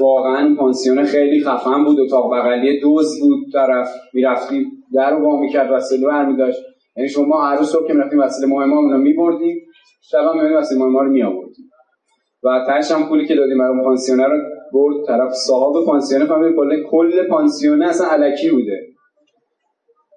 واقعا 0.00 0.54
پانسیون 0.58 1.04
خیلی 1.04 1.44
خفن 1.44 1.84
بود. 1.84 2.00
اتاق 2.00 2.34
بغلی 2.34 2.80
دوز 2.80 3.20
بود. 3.20 3.52
طرف 3.52 3.88
می‌رفتیم 4.12 4.84
در 4.94 5.10
رو 5.10 5.24
با 5.24 5.40
می‌کرد 5.40 5.70
و 5.70 5.80
سلو 5.80 6.08
برمی 6.08 6.36
داشت 6.36 6.58
یعنی 6.96 7.08
شما 7.08 7.42
هر 7.42 7.56
روز 7.56 7.68
صبح 7.68 7.86
که 7.86 7.92
می‌رفتیم 7.92 8.18
وسیله 8.18 8.48
ما 8.48 8.64
رو 8.64 8.98
میبردیم 8.98 9.60
شب 10.02 10.18
هم 10.18 10.56
وسیله 10.56 10.80
ماه 10.80 10.88
ما 10.88 11.02
رو 11.02 11.52
و 12.44 12.64
تهش 12.66 12.90
هم 12.90 13.08
پولی 13.08 13.26
که 13.26 13.34
دادیم 13.34 13.58
برای 13.58 13.84
پانسیونه 13.84 14.24
رو 14.24 14.38
برد 14.72 15.06
طرف 15.06 15.32
صاحب 15.32 15.84
پانسیونه 15.86 16.26
فهمید 16.26 16.56
کل 16.56 16.82
کل 16.90 17.28
پانسیونه 17.28 17.88
اصلا 17.88 18.06
الکی 18.06 18.50
بوده. 18.50 18.80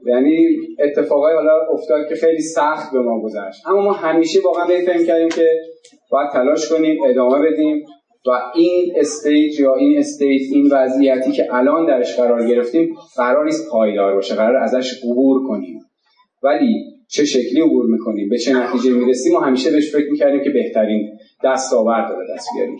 یعنی 0.05 0.47
اتفاقای 0.79 1.33
حالا 1.33 1.59
افتاد 1.73 2.07
که 2.09 2.15
خیلی 2.15 2.41
سخت 2.41 2.93
به 2.93 3.01
ما 3.01 3.21
گذشت. 3.21 3.67
اما 3.67 3.81
ما 3.81 3.91
همیشه 3.91 4.39
واقعا 4.45 4.67
به 4.67 4.81
فهم 4.81 5.05
کردیم 5.05 5.29
که 5.29 5.49
باید 6.11 6.29
تلاش 6.29 6.69
کنیم 6.69 7.03
ادامه 7.05 7.51
بدیم 7.51 7.85
و 8.27 8.31
این 8.55 8.93
stage 8.95 9.59
یا 9.59 9.75
این 9.75 9.99
state 9.99 10.41
این 10.53 10.69
وضعیتی 10.71 11.31
که 11.31 11.55
الان 11.55 11.85
درش 11.85 12.15
قرار 12.19 12.47
گرفتیم 12.47 12.95
قرار 13.17 13.45
نیست 13.45 13.69
پایدار 13.71 14.13
باشه 14.13 14.35
قرار 14.35 14.55
ازش 14.55 15.03
عبور 15.03 15.47
کنیم. 15.47 15.74
ولی 16.45 16.83
چه 17.09 17.25
شکلی 17.25 17.61
عبور 17.61 17.85
می‌کنیم 17.85 18.29
به 18.29 18.37
چه 18.37 18.53
نتیجه 18.53 18.93
می‌رسیم؟ 18.93 19.33
ما 19.33 19.39
همیشه 19.39 19.71
بهش 19.71 19.95
فکر 19.95 20.11
می‌کردیم 20.11 20.43
که 20.43 20.49
بهترین 20.49 21.09
دستاورد 21.43 22.11
رو 22.11 22.35
دست 22.35 22.47
بیاریم. 22.55 22.77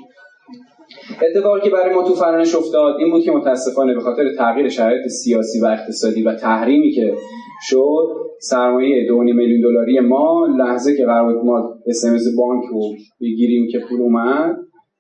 اتفاقی 1.30 1.62
که 1.62 1.70
برای 1.70 1.96
ما 1.96 2.04
تو 2.04 2.16
فرانش 2.16 2.56
افتاد 2.56 2.96
این 3.00 3.12
بود 3.12 3.24
که 3.24 3.32
متاسفانه 3.32 3.94
به 3.94 4.02
خاطر 4.02 4.36
تغییر 4.38 4.70
شرایط 4.70 5.08
سیاسی 5.08 5.60
و 5.62 5.66
اقتصادی 5.66 6.24
و 6.24 6.36
تحریمی 6.36 6.92
که 6.92 7.14
شد 7.62 8.08
سرمایه 8.42 9.08
دو 9.08 9.18
میلیون 9.18 9.62
دلاری 9.62 10.00
ما 10.00 10.48
لحظه 10.58 10.98
که 10.98 11.06
قرار 11.06 11.34
بود 11.34 11.46
ما 11.46 11.74
اسمز 11.88 12.38
بانک 12.38 12.64
رو 12.72 12.82
بگیریم 13.22 13.68
که 13.72 13.80
پول 13.80 14.02
اومد 14.02 14.56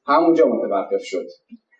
همونجا 0.07 0.45
متوقف 0.47 1.03
شد. 1.03 1.25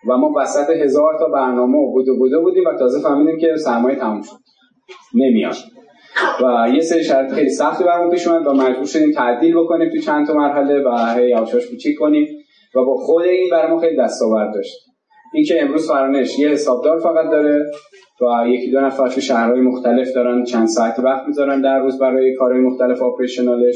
و 0.09 0.17
ما 0.17 0.33
وسط 0.37 0.69
هزار 0.69 1.19
تا 1.19 1.27
برنامه 1.27 1.77
و 1.77 1.91
بوده 1.91 2.13
بوده 2.13 2.39
بودیم 2.39 2.63
و 2.67 2.77
تازه 2.79 2.99
فهمیدیم 2.99 3.39
که 3.39 3.55
سرمایه 3.57 3.95
تموم 3.95 4.21
شد. 4.21 4.35
نمیاد. 5.15 5.55
و 6.43 6.69
یه 6.73 6.81
سری 6.81 7.03
شرط 7.03 7.33
خیلی 7.33 7.49
سختی 7.49 7.83
برامون 7.83 8.11
پیش 8.11 8.27
اومد 8.27 8.47
و 8.47 8.53
مجبور 8.53 8.85
شدیم 8.85 9.11
تعدیل 9.11 9.57
بکنیم 9.57 9.89
تو 9.89 9.97
چند 9.97 10.27
تا 10.27 10.33
مرحله 10.33 10.83
و 10.83 11.15
هی 11.15 11.33
آشاش 11.33 11.67
کوچیک 11.67 11.97
کنیم 11.97 12.27
و 12.75 12.85
با 12.85 12.95
خود 12.95 13.23
این 13.23 13.49
برای 13.51 13.71
ما 13.71 13.79
خیلی 13.79 13.97
دستاورد 13.97 14.53
داشت. 14.53 14.75
اینکه 15.33 15.61
امروز 15.61 15.87
فرانش 15.87 16.39
یه 16.39 16.49
حسابدار 16.49 16.99
فقط 16.99 17.31
داره 17.31 17.65
و 18.21 18.47
یکی 18.47 18.71
دو 18.71 18.81
نفر 18.81 19.07
تو 19.07 19.21
شهرهای 19.21 19.61
مختلف 19.61 20.07
دارن 20.15 20.43
چند 20.43 20.67
ساعت 20.67 20.99
وقت 20.99 21.27
می‌ذارن 21.27 21.61
در 21.61 21.79
روز 21.79 21.99
برای 21.99 22.35
کارهای 22.35 22.61
مختلف 22.61 23.01
آپریشنالش 23.01 23.75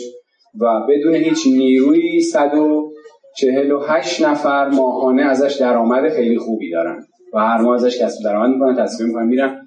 و 0.62 0.66
بدون 0.90 1.16
هیچ 1.16 1.48
نیروی 1.48 2.22
148 2.22 4.22
نفر 4.22 4.70
ماهانه 4.70 5.24
ازش 5.24 5.58
درآمد 5.60 6.10
خیلی 6.10 6.38
خوبی 6.38 6.72
دارن 6.72 7.00
و 7.34 7.40
هر 7.40 7.62
ماه 7.62 7.76
ازش 7.76 8.02
کسب 8.02 8.24
درآمد 8.24 8.50
می‌کنن 8.50 8.84
تصمیم 8.84 9.08
می‌کنن 9.08 9.26
میرن. 9.26 9.59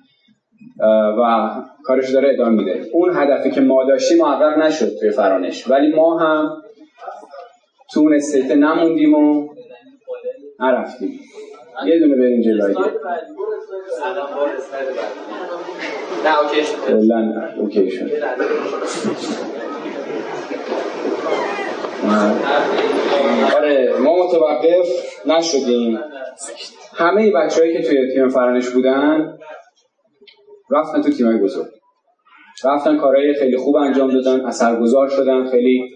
و 1.18 1.50
کارش 1.84 2.10
داره 2.10 2.30
ادامه 2.32 2.50
میده. 2.50 2.86
اون 2.92 3.16
هدفی 3.16 3.50
که 3.50 3.60
ما 3.60 3.84
داشتیم 3.84 4.18
محقق 4.18 4.58
نشد 4.58 4.98
توی 5.00 5.10
فرانش. 5.10 5.70
ولی 5.70 5.94
ما 5.94 6.18
هم 6.18 6.62
تو 7.92 8.00
اون 8.00 8.14
استیت 8.14 8.50
نموندیم 8.50 9.14
و 9.14 9.48
نرفتیم. 10.60 11.20
یه 11.86 11.98
دونه 11.98 12.16
بریم 12.16 12.40
جلوی 12.40 12.74
نه 16.24 17.58
اوکی 17.58 17.90
شد. 17.90 18.10
آره 23.56 23.94
ما 24.00 24.26
متوقف 24.26 24.88
نشدیم. 25.26 25.98
همه 26.94 27.30
بچههایی 27.30 27.72
که 27.72 27.82
توی 27.82 28.12
تیم 28.14 28.28
فرانش 28.28 28.68
بودن 28.68 29.38
رفتن 30.72 31.02
تو 31.02 31.10
تیمای 31.10 31.38
بزرگ. 31.38 31.66
رفتن 32.64 32.96
کارهای 32.96 33.34
خیلی 33.34 33.56
خوب 33.56 33.76
انجام 33.76 34.10
دادن 34.10 34.40
اثرگذار 34.40 35.08
شدن 35.08 35.44
خیلی 35.44 35.90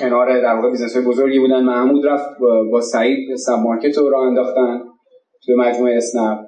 کنار 0.00 0.42
در 0.42 0.54
واقع 0.54 0.70
business 0.70 0.96
های 0.96 1.04
بزرگی 1.04 1.38
بودن. 1.38 1.60
محمود 1.60 2.06
رفت 2.06 2.26
با 2.72 2.80
سعید 2.80 3.36
اسنپ 3.36 3.52
مارکت 3.52 3.98
رو 3.98 4.10
راه 4.10 4.26
انداختن 4.26 4.80
تو 5.46 5.52
مجموعه 5.56 5.96
اسنپ. 5.96 6.38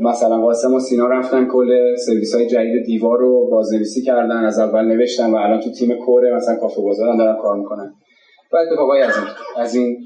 مثلا 0.00 0.40
قاسم 0.40 0.74
و 0.74 0.80
سینا 0.80 1.06
رفتن 1.06 1.46
کل 1.46 1.96
سرویس 1.96 2.34
های 2.34 2.46
جدید 2.46 2.84
دیوار 2.86 3.18
رو 3.18 3.50
بازنویسی 3.50 4.02
کردن 4.02 4.44
از 4.44 4.58
اول 4.58 4.84
نوشتن 4.84 5.30
و 5.30 5.36
الان 5.36 5.60
تو 5.60 5.70
تیم 5.70 5.96
core 5.96 6.26
ه 6.26 6.34
مثلا 6.34 6.56
کافه 6.56 6.82
بازارن 6.82 7.16
دارن 7.16 7.36
کار 7.42 7.56
می‌کنن. 7.56 7.94
و 8.52 8.56
اتفاقای 8.56 9.02
از 9.02 9.16
این 9.16 9.26
از 9.56 9.74
این 9.74 9.96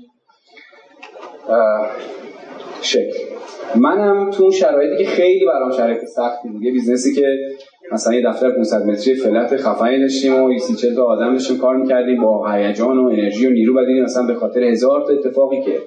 شکل. 2.83 3.28
منم 3.77 4.31
تو 4.31 4.43
اون 4.43 4.53
شرایطی 4.53 5.05
که 5.05 5.11
خیلی 5.11 5.47
برام 5.47 5.73
شرایط 5.73 6.05
سختی 6.05 6.49
بود. 6.49 6.63
یه 6.63 6.73
business 6.73 7.10
ی 7.10 7.15
که 7.15 7.39
مثلا 7.93 8.15
یه 8.15 8.23
دفتر 8.27 8.51
500 8.51 8.87
متری 8.87 9.15
flat 9.15 9.57
خفنی 9.57 10.01
داشتیم 10.01 10.43
و 10.43 10.59
30 10.59 10.95
تا 10.95 11.05
آدم 11.05 11.33
داشتیم 11.33 11.59
کار 11.59 11.77
می‌کردیم 11.77 12.23
با 12.23 12.53
هیجان 12.53 12.99
و 12.99 13.07
انرژی 13.07 13.47
و 13.47 13.51
نیرو 13.51 13.75
و 13.75 14.05
مثلا 14.05 14.27
به 14.27 14.35
خاطر 14.35 14.63
هزار 14.63 15.07
تا 15.07 15.13
اتفاقی 15.13 15.61
که 15.61 15.79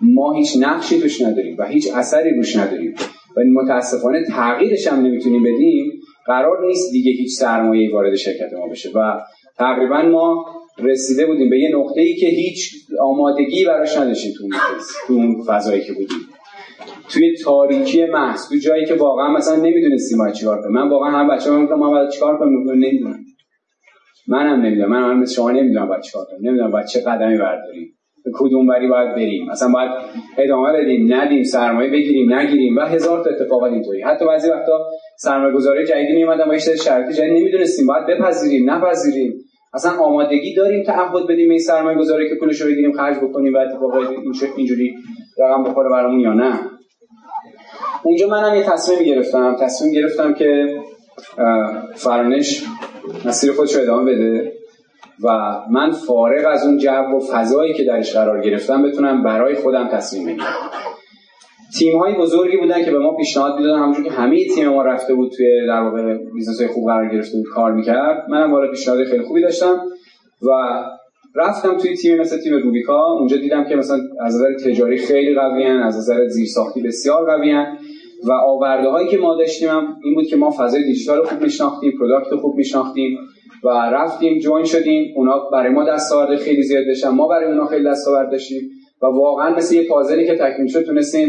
ما 0.00 0.32
هیچ 0.32 0.56
نقشی 0.60 1.00
توش 1.00 1.22
نداریم 1.22 1.56
و 1.58 1.66
هیچ 1.66 1.88
اثری 1.94 2.34
روش 2.34 2.56
نداریم 2.56 2.94
و 3.36 3.40
متاسفانه 3.62 4.24
تغییرش 4.24 4.86
هم 4.86 5.06
نمی‌تونیم 5.06 5.42
بدیم 5.42 5.92
قرار 6.26 6.66
نیست 6.66 6.92
دیگه 6.92 7.12
هیچ 7.12 7.30
سرمایه 7.38 7.92
وارد 7.92 8.14
شرکت 8.14 8.52
ما 8.52 8.68
بشه. 8.68 8.90
و 8.94 9.20
تقریبا 9.58 10.02
ما 10.02 10.46
رسیده 10.78 11.26
بودیم 11.26 11.50
به 11.50 11.58
یه 11.58 11.76
نقطه 11.76 12.00
ای 12.00 12.14
که 12.14 12.26
هیچ 12.26 12.70
آمادگی 13.00 13.64
براش 13.64 13.96
نداشتیم 13.96 14.32
تو 15.06 15.12
اون 15.12 15.42
فضایی 15.46 15.80
که 15.80 15.92
بودیم. 15.92 16.18
توی 17.12 17.36
تاریکی 17.44 18.06
محض 18.06 18.48
تو 18.48 18.56
جایی 18.56 18.86
که 18.86 18.94
واقعا 18.94 19.32
مثلا 19.32 19.56
نمی‌دونستیم 19.56 20.18
باید 20.18 20.34
چیکار 20.34 20.60
کنیم 20.62 20.72
من 20.72 20.88
واقعا 20.88 21.10
هم 21.10 21.28
بچه‌ها 21.28 21.56
می‌گفتم 21.56 21.74
ما 21.74 21.90
باید 21.90 22.10
چیکار 22.10 22.38
کنیم 22.38 22.70
نمی‌دونم. 22.70 23.18
منم 24.28 24.60
نمی‌دونم. 24.60 24.88
من 24.90 25.02
هم 25.10 25.24
شما 25.24 25.50
نمی‌دونم 25.50 25.88
باید 25.88 26.02
چیکار 26.02 26.24
کنیم 26.24 26.48
نمی‌دونم 26.48 26.70
باید 26.70 26.86
چه 26.86 27.00
قدمی 27.00 27.38
برداریم. 27.38 27.94
به 28.24 28.30
کدوم 28.34 28.66
بری 28.66 28.88
باید 28.88 29.14
بریم. 29.14 29.50
مثلا 29.50 29.68
باید 29.68 29.90
ادامه 30.38 30.72
بدیم 30.72 31.14
ندیم 31.14 31.42
سرمایه 31.42 31.90
بگیریم 31.90 32.32
نگیریم 32.32 32.76
و 32.76 32.80
هزار 32.80 33.24
تا 33.24 33.30
اتفاقات 33.30 33.72
اینطوری. 33.72 34.02
حتی 34.02 34.26
بعضی 34.26 34.50
وقتا 34.50 34.86
سرمایه 35.18 35.54
گذاری 35.54 35.86
جدیدی 35.86 36.12
میومدن 36.12 36.44
با 36.44 36.54
یه 36.54 36.60
شرایط 36.60 37.16
جدید 37.16 37.32
نمی‌دونستیم. 37.32 37.86
باید 37.86 38.06
بپذیریم 38.06 38.70
نپذیریم. 38.70 39.34
اصلا 39.74 39.92
آمادگی 39.92 40.54
داریم 40.54 40.84
تعهد 40.84 41.26
بدیم 41.28 41.50
این 41.50 41.58
سرمایه 41.58 41.98
گذاری 41.98 42.28
که 42.28 42.34
پولش 42.34 42.60
رو 42.60 42.66
بگیریم 42.66 42.92
خرج 42.92 43.16
بکنیم 43.16 43.54
و 43.54 43.58
اتفاقات 43.58 44.08
اینجوری 44.56 44.94
رقم 45.38 45.64
بخوره 45.64 45.90
برامون 45.90 46.20
یا 46.20 46.32
نه. 46.32 46.60
اونجا 48.02 48.28
منم 48.28 48.54
یه 48.54 48.62
تصمیم 48.62 49.02
گرفتم. 49.02 49.56
تصمیم 49.60 49.92
گرفتم 49.92 50.34
که 50.34 50.80
فرانش 51.94 52.64
مسیر 53.24 53.52
خودش 53.52 53.74
رو 53.74 53.82
ادامه 53.82 54.12
بده 54.12 54.52
و 55.24 55.28
من 55.70 55.90
فارغ 55.90 56.46
از 56.52 56.66
اون 56.66 56.78
جو 56.78 56.90
و 56.90 57.20
فضایی 57.20 57.74
که 57.74 57.84
درش 57.84 58.16
قرار 58.16 58.40
گرفتم 58.40 58.82
بتونم 58.82 59.22
برای 59.22 59.54
خودم 59.54 59.88
تصمیم 59.88 60.26
بگیرم. 60.26 60.46
تیم 61.78 61.98
های 61.98 62.14
بزرگی 62.14 62.56
بودن 62.56 62.84
که 62.84 62.90
به 62.90 62.98
ما 62.98 63.16
پیشنهاد 63.16 63.56
می‌دادن. 63.58 63.78
همونجور 63.78 64.04
که 64.04 64.10
همه 64.10 64.44
تیم 64.54 64.68
ما 64.68 64.82
رفته 64.82 65.14
بود 65.14 65.32
توی 65.36 65.66
در 65.66 65.80
واقع 65.80 66.14
business 66.34 66.60
های 66.60 66.68
خوب 66.68 66.86
قرار 66.86 67.08
گرفته 67.08 67.36
بود 67.36 67.46
کار 67.46 67.72
می‌کرد. 67.72 68.26
منم 68.28 68.52
وارد 68.52 68.70
پیشنهاد 68.70 69.04
خیلی 69.04 69.22
خوبی 69.22 69.42
داشتم 69.42 69.80
و 70.42 70.50
رفتم 71.34 71.76
توی 71.76 71.96
تیم 71.96 72.20
مثل 72.20 72.38
تیم 72.38 72.54
روبیکا. 72.54 73.12
اونجا 73.12 73.36
دیدم 73.36 73.64
که 73.64 73.76
مثلا 73.76 73.98
از 74.20 74.34
نظر 74.34 74.54
تجاری 74.54 74.96
خیلی 74.96 75.34
قوی 75.34 75.64
از 75.64 75.96
نظر 75.96 76.26
زیرساختی 76.26 76.82
بسیار 76.82 77.26
قوی 77.26 77.52
و 78.24 78.32
آورده 78.32 78.88
هایی 78.88 79.08
که 79.08 79.18
ما 79.18 79.34
داشتیم 79.34 79.68
هم 79.68 79.96
این 80.04 80.14
بود 80.14 80.26
که 80.26 80.36
ما 80.36 80.50
فضای 80.50 80.82
دیجیتال 80.82 81.24
خوب 81.24 81.42
میشناختیم 81.42 81.92
product 81.98 82.34
خوب 82.34 82.56
میشناختیم 82.56 83.18
و 83.64 83.68
رفتیم 83.68 84.38
join 84.38 84.64
شدیم. 84.64 85.12
اونا 85.16 85.38
برای 85.52 85.72
ما 85.72 85.84
دستاورد 85.84 86.36
خیلی 86.36 86.62
زیاد 86.62 86.86
داشتن 86.86 87.08
ما 87.08 87.28
برای 87.28 87.44
اونا 87.44 87.66
خیلی 87.66 87.84
دستاورد 87.84 88.30
داشتیم. 88.30 88.70
و 89.02 89.06
واقعا 89.06 89.56
مثل 89.56 89.74
یه 89.74 89.88
پازلی 89.88 90.26
که 90.26 90.34
تکمیل 90.34 90.68
شد 90.68 90.82
تونستیم 90.82 91.28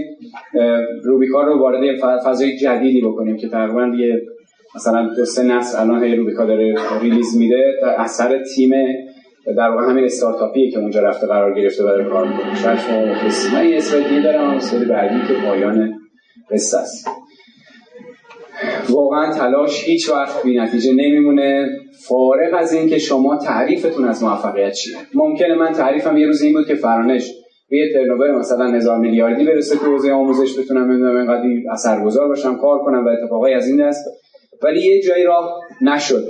روبیکا 1.03 1.43
رو 1.43 1.59
وارد 1.59 1.99
فضای 2.25 2.57
جدیدی 2.57 3.01
بکنیم 3.01 3.37
که 3.37 3.47
تقریبا 3.47 3.87
یه 3.97 4.21
مثلا 4.75 5.13
دو 5.15 5.25
سه 5.25 5.43
نسل 5.43 5.79
الان 5.79 6.03
هی 6.03 6.15
روبیکا 6.15 6.45
داره 6.45 6.75
ریلیز 7.01 7.37
میده 7.37 7.73
اثر 7.97 8.43
تیم 8.43 8.71
در 9.57 9.69
واقع 9.69 9.83
همین 9.89 10.05
استارتاپیه 10.05 10.71
که 10.71 10.79
اونجا 10.79 11.01
رفته 11.01 11.27
قرار 11.27 11.53
گرفته 11.53 11.83
برای 11.83 12.05
کار 12.05 12.27
می‌کنه. 12.27 12.55
شاید 12.55 12.79
شما 12.79 13.05
من 13.53 13.69
یه 13.69 13.77
اسلاید 13.77 14.23
دارم 14.23 14.49
هم 14.49 14.87
بعدی 14.89 15.27
که 15.27 15.33
پایان 15.33 15.93
قصه 16.51 16.77
است. 16.77 17.07
واقعا 18.89 19.33
تلاش 19.33 19.83
هیچ 19.87 20.09
وقت 20.09 20.43
بی 20.43 20.59
نتیجه 20.59 20.91
نمیمونه. 20.91 21.69
فارغ 22.07 22.53
از 22.57 22.73
اینکه 22.73 22.97
شما 22.97 23.37
تعریفتون 23.37 24.05
از 24.05 24.23
موفقیت 24.23 24.73
چیه. 24.73 24.97
ممکنه 25.13 25.55
من 25.55 25.71
تعریفم 25.71 26.17
یه 26.17 26.27
روز 26.27 26.41
این 26.41 26.53
بود 26.53 26.67
که 26.67 26.75
فرانش 26.75 27.33
به 27.69 27.77
یه 27.77 27.93
ترنوور 27.93 28.31
مثلا 28.39 28.65
هزار 28.65 28.97
میلیاردی 28.97 29.45
برسه 29.45 29.77
که 29.77 29.85
حوزه 29.85 30.11
آموزش 30.11 30.59
بتونم 30.59 30.91
نمی‌دونم 30.91 31.15
اینقدر 31.15 31.71
اثرگذار 31.71 32.27
باشم 32.27 32.55
کار 32.55 32.79
کنم 32.79 33.05
و 33.05 33.09
اتفاقای 33.09 33.53
از 33.53 33.67
این 33.67 33.81
است 33.81 34.05
ولی 34.63 34.81
یه 34.81 35.01
جایی 35.01 35.23
راه 35.23 35.61
نشد. 35.81 36.27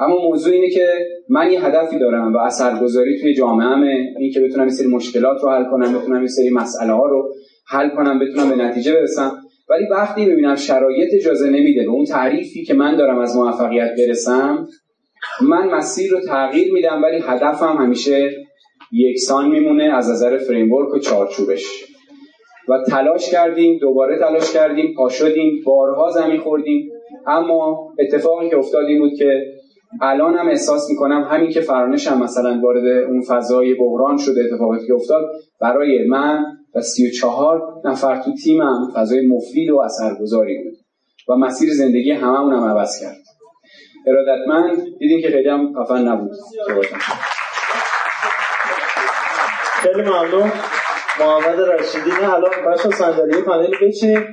اما 0.00 0.16
موضوع 0.28 0.52
اینه 0.52 0.70
که 0.70 0.86
من 1.28 1.52
یه 1.52 1.66
هدفی 1.66 1.98
دارم 1.98 2.34
و 2.34 2.38
اثرگذاری 2.38 3.20
توی 3.20 3.34
جامعه 3.34 3.88
این 4.18 4.32
که 4.32 4.40
بتونم 4.40 4.62
این 4.62 4.70
سری 4.70 4.86
مشکلات 4.86 5.42
رو 5.42 5.50
حل 5.50 5.64
کنم 5.64 5.98
بتونم 5.98 6.18
این 6.18 6.28
سری 6.28 6.50
مسئله 6.50 6.92
ها 6.92 7.06
رو 7.06 7.32
حل 7.68 7.88
کنم 7.88 8.18
بتونم 8.18 8.48
به 8.48 8.56
نتیجه 8.56 8.92
برسم. 8.92 9.32
ولی 9.70 9.84
وقتی 9.90 10.26
ببینم 10.26 10.54
شرایط 10.54 11.08
اجازه 11.14 11.50
نمیده 11.50 11.82
به 11.82 11.90
اون 11.90 12.04
تعریفی 12.04 12.64
که 12.64 12.74
من 12.74 12.96
دارم 12.96 13.18
از 13.18 13.36
موفقیت 13.36 13.90
برسم 13.98 14.66
من 15.48 15.68
مسیر 15.68 16.10
رو 16.10 16.20
تغییر 16.20 16.72
میدم 16.72 17.02
ولی 17.02 17.22
هدفم 17.26 17.76
همیشه 17.78 18.30
یکسان 18.92 19.48
میمونه 19.50 19.84
از 19.84 20.10
نظر 20.10 20.38
فریمورک 20.38 20.94
و 20.94 20.98
چارچوبش. 20.98 21.84
و 22.68 22.84
تلاش 22.90 23.30
کردیم 23.30 23.78
دوباره 23.78 24.18
تلاش 24.18 24.52
کردیم 24.52 24.94
پا 24.96 25.08
شدیم 25.08 25.62
بارها 25.66 26.10
زمین 26.10 26.40
خوردیم. 26.40 26.90
اما 27.26 27.92
اتفاقی 27.98 28.50
که 28.50 28.56
افتاد 28.56 28.86
این 28.86 28.98
بود 28.98 29.12
که 29.18 29.42
الان 30.00 30.34
هم 30.34 30.48
احساس 30.48 30.90
می‌کنم 30.90 31.28
همین 31.30 31.50
که 31.50 31.60
فرانش 31.60 32.06
هم 32.06 32.22
مثلا 32.22 32.60
وارد 32.62 32.86
اون 32.86 33.22
فضای 33.22 33.74
بحران 33.74 34.16
شده 34.16 34.40
اتفاقاتی 34.40 34.86
که 34.86 34.94
افتاد 34.94 35.24
برای 35.60 36.04
من 36.08 36.44
و 36.74 36.80
34 36.80 37.62
نفر 37.84 38.22
تو 38.22 38.34
تیمم 38.44 38.92
فضای 38.94 39.26
مفید 39.26 39.70
و 39.70 39.78
اثرگذاری 39.78 40.64
بود 40.64 40.74
و 41.28 41.36
مسیر 41.36 41.70
زندگی 41.74 42.10
هممون 42.10 42.52
هم 42.52 42.64
عوض 42.64 43.00
کرد. 43.00 43.18
ارادتمند 44.06 44.98
دیدین 44.98 45.20
که 45.20 45.28
خیلی 45.28 45.48
هم 45.48 45.74
نبود. 46.08 46.30
خیلی 49.82 50.02
ممنون. 50.02 50.52
محمد 51.20 51.60
رشیدی. 51.60 52.10
نه 52.10 52.34
الان 52.34 52.50
بچا 52.66 52.90
صندلی 52.90 53.42
پنل 53.42 53.74
بچین. 53.82 54.24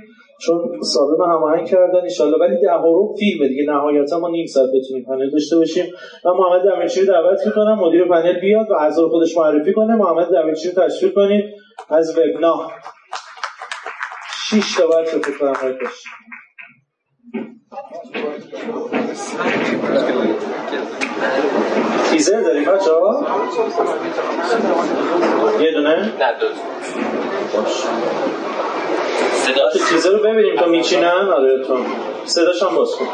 چون 0.41 0.81
سالم 0.81 1.21
هماهنگ 1.21 1.67
کردن 1.67 2.01
ان 2.21 2.33
ولی 2.41 2.61
ده 2.61 2.73
رو 2.83 3.15
فیلم 3.19 3.47
دیگه. 3.47 3.63
نهایتا 3.71 4.19
ما 4.19 4.29
نیم 4.29 4.45
ساعت 4.45 4.69
بتونیم 4.75 5.05
پنل 5.05 5.31
داشته 5.31 5.57
باشیم. 5.57 5.85
من 6.25 6.31
محمد 6.31 6.61
دمیرچی 6.61 7.01
رو 7.01 7.13
دعوت 7.13 7.45
می‌کنم. 7.45 7.79
مدیر 7.79 8.05
پنل 8.05 8.39
بیاد 8.39 8.71
و 8.71 8.73
اعضا 8.73 9.09
خودش 9.09 9.37
معرفی 9.37 9.73
کنه. 9.73 9.95
محمد 9.95 10.27
دمیرچی 10.31 10.71
رو 10.71 10.87
تشویق 10.87 11.13
کنید. 11.13 11.45
از 11.89 12.17
وبنا 12.17 12.71
6 14.49 14.75
تا 14.77 14.87
بعد 14.87 15.05
فکر 15.05 15.37
کنم 15.37 15.53
تیزر 22.11 22.41
داریم 22.41 22.63
بچه 22.65 22.91
ها؟ 22.91 23.25
یه 25.59 25.71
دونه؟ 25.71 25.95
نه 25.95 26.11
دو 26.39 26.47
صدا 29.33 29.71
تیزر 29.89 30.09
رو 30.09 30.19
ببینیم 30.19 30.55
تا 30.55 30.65
میچینن؟ 30.65 31.29
آره 31.29 31.63
تو. 31.67 31.77
صداش 32.25 32.63
هم 32.63 32.75
باز 32.75 32.95
کن. 32.95 33.05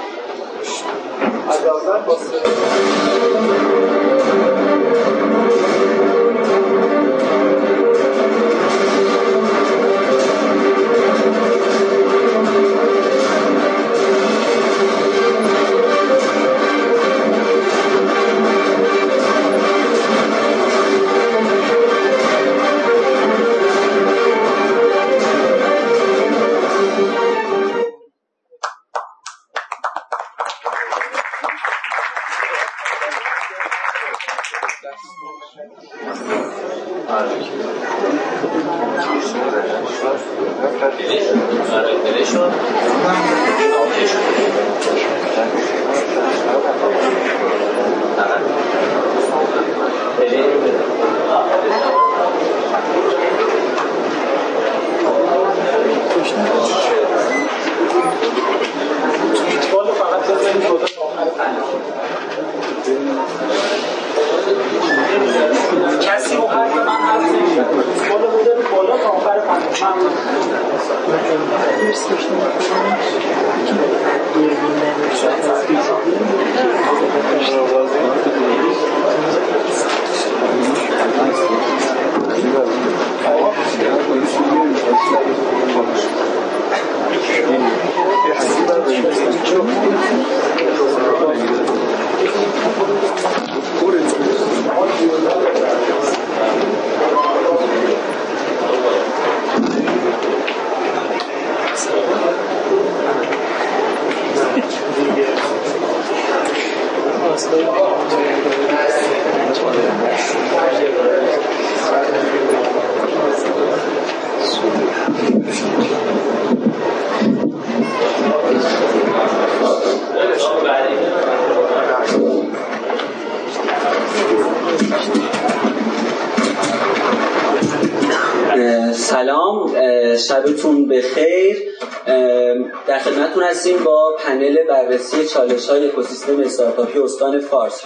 های 135.72 135.88
اکوسیستم 135.88 136.40
استارتاپی 136.40 137.00
استان 137.00 137.40
فارس 137.40 137.82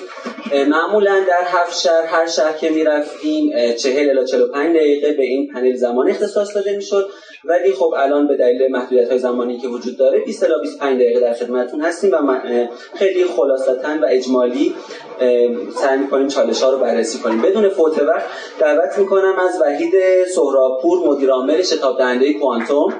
معمولا 0.67 1.23
در 1.27 1.43
هفت 1.45 1.79
شهر 1.79 2.05
هر 2.05 2.27
شهر 2.27 2.53
که 2.53 2.69
می‌رفتیم 2.69 3.73
40 3.75 4.09
الی 4.09 4.27
45 4.27 4.75
دقیقه 4.75 5.13
به 5.13 5.23
این 5.23 5.47
پنل 5.53 5.75
زمان 5.75 6.09
اختصاص 6.09 6.55
داده 6.55 6.75
می‌شد. 6.75 7.09
ولی 7.45 7.71
خب 7.71 7.93
الان 7.97 8.27
به 8.27 8.35
دلیل 8.35 8.71
محدودیت 8.71 9.09
های 9.09 9.19
زمانی 9.19 9.57
که 9.57 9.67
وجود 9.67 9.97
داره 9.97 10.19
20 10.19 10.43
الی 10.43 10.53
25 10.61 11.01
دقیقه 11.01 11.19
در 11.19 11.33
خدمتتون 11.33 11.81
هستیم 11.81 12.11
و 12.11 12.39
خیلی 12.95 13.25
خلاصتا 13.25 13.89
و 14.01 14.05
اجمالی 14.09 14.75
سعی 15.75 15.97
می‌کنیم 15.97 16.27
چالش 16.27 16.63
ها 16.63 16.69
رو 16.69 16.77
بررسی 16.77 17.19
کنیم. 17.19 17.41
بدون 17.41 17.69
فوت 17.69 17.99
وقت 17.99 18.25
دعوت 18.59 18.97
می‌کنم 18.97 19.35
از 19.49 19.61
وحید 19.61 19.93
سهرابپور 20.35 21.07
مدیر 21.07 21.29
عامل 21.29 21.61
شتاب 21.61 21.97
دهنده 21.97 22.33
کوانتوم. 22.33 22.93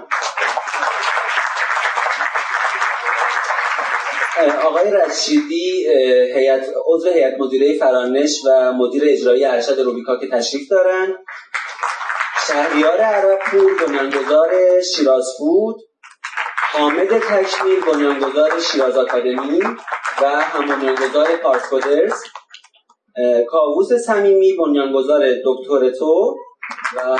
آقای 4.51 4.91
رشیدی 4.91 5.87
هیئت 6.35 6.65
عضو 6.85 7.09
هیئت 7.09 7.33
مدیره 7.39 7.79
فرانش 7.79 8.41
و 8.45 8.73
مدیر 8.73 9.03
اجرایی 9.05 9.45
ارشد 9.45 9.79
روبیکا 9.79 10.19
که 10.19 10.27
تشریف 10.27 10.69
دارن. 10.69 11.13
شهریار 12.47 12.97
عربپور 12.97 13.85
بنیانگذار 13.87 14.81
شیراز 14.81 15.25
فود 15.37 15.75
حامد 16.71 17.19
تکمیل 17.19 17.79
بنیانگذار 17.79 18.59
شیراز 18.59 18.97
آکادمی. 18.97 19.61
و 20.21 20.25
هم 20.25 20.67
بنیانگذار 20.67 21.27
پارسکودرز 21.43 22.23
کاووس 23.47 23.93
صمیمی 23.93 24.53
بنیانگذار 24.57 25.21
دکتر 25.45 25.89
تو. 25.89 26.35
و 26.95 27.17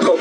خب 0.00 0.18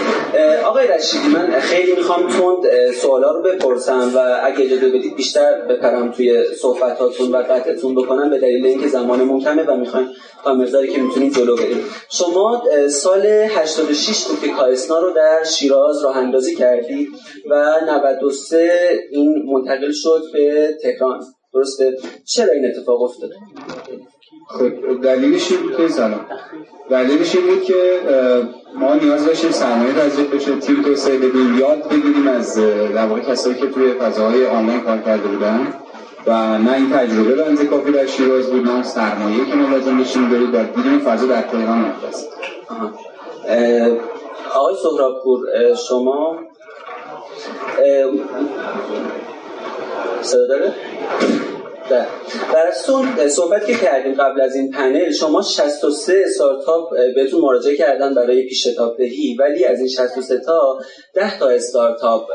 آقای 0.66 0.88
رشیدی 0.88 1.28
من 1.28 1.60
خیلی 1.60 1.96
می‌خوام 1.96 2.28
تند 2.28 2.92
سوالا 3.02 3.32
رو 3.32 3.42
بپرسم 3.42 4.12
و 4.16 4.40
اگه 4.44 4.66
اجازه 4.66 4.90
بدید 4.90 5.16
بیشتر 5.16 5.62
بپرم 5.62 6.12
توی 6.12 6.44
صحبتاتون 6.62 7.32
و 7.32 7.38
قطعتون 7.38 7.96
بکنم 7.96 8.30
به 8.30 8.40
دلیل 8.40 8.66
اینکه 8.66 8.88
زمانمون 8.88 9.42
کمه 9.42 9.64
و 9.64 9.76
می‌خوایم 9.76 10.08
تا 10.44 10.86
که 10.86 11.02
می‌تونید 11.02 11.36
جلو 11.36 11.56
بریم. 11.56 11.84
شما 12.10 12.64
سال 12.90 13.26
86 13.26 14.24
بود 14.28 14.42
که 14.42 14.48
کایسنا 14.48 15.00
رو 15.00 15.12
در 15.12 15.44
شیراز 15.44 16.04
راه 16.04 16.18
اندازی 16.18 16.56
کردید 16.56 17.10
و 17.50 17.76
93 17.88 19.00
این 19.12 19.46
منتقل 19.54 19.92
شد 19.92 20.22
به 20.34 20.78
تهران. 20.82 21.22
درسته؟ 21.54 21.98
چرا 22.26 22.54
این 22.54 22.66
اتفاق 22.66 23.02
افتاد؟ 23.02 23.30
خب 24.50 25.02
دلیلش 25.04 25.52
این 25.52 25.62
بود 25.62 25.78
که 25.78 25.88
سلام 25.88 26.26
دلیلش 26.90 27.36
این 27.36 27.48
بود 27.48 27.64
که 27.64 28.00
ما 28.76 28.94
نیاز 28.94 29.26
داشتیم 29.26 29.52
سرمایه 29.52 29.94
تزریق 29.94 30.36
بشه 30.36 30.56
تیم 30.56 30.84
توسعه 30.84 31.18
بدیم 31.18 31.58
یاد 31.60 31.90
بگیریم 31.90 32.28
از 32.28 32.56
در 32.96 33.06
واقع 33.06 33.22
کسایی 33.22 33.56
که 33.56 33.68
توی 33.68 33.94
فضاهای 33.94 34.46
آنلاین 34.46 34.82
کار 34.82 34.98
کرده 34.98 35.28
بودن 35.28 35.74
و 36.28 36.58
نه 36.58 36.74
این 36.74 36.90
تجربه 36.90 37.36
بنز 37.36 37.62
کافی 37.62 37.92
در 37.92 38.06
شیراز 38.06 38.48
بود 38.48 38.68
نه 38.68 38.84
سرمایه 38.84 39.46
که 39.46 39.56
ما 39.56 39.70
لازم 39.70 39.98
داشتیم 39.98 40.30
برید 40.30 40.56
و 40.56 40.64
دیدیم 40.64 41.00
فضا 41.00 41.26
در 41.26 41.42
تهران 41.42 41.86
نفست 41.86 42.30
آقای 44.56 44.76
سهرابپور 44.84 45.40
شما 45.76 46.38
صدا 50.22 50.48
داره؟ 50.48 50.74
در 51.90 52.72
صحبت 53.28 53.66
که 53.66 53.74
کردیم 53.74 54.14
قبل 54.14 54.42
از 54.42 54.56
این 54.56 54.72
پنل 54.72 55.12
شما 55.12 55.42
63 55.42 56.24
استارتاپ 56.26 56.90
بهتون 57.16 57.42
مراجعه 57.42 57.78
کردن 57.78 58.16
برای 58.16 58.44
پیش 58.44 58.68
دهی 58.98 59.36
ولی 59.40 59.66
از 59.66 59.80
این 59.80 59.88
63 59.88 60.40
تا 60.40 60.80
10 61.16 61.40
تا 61.40 61.50
استارتاپ 61.50 62.28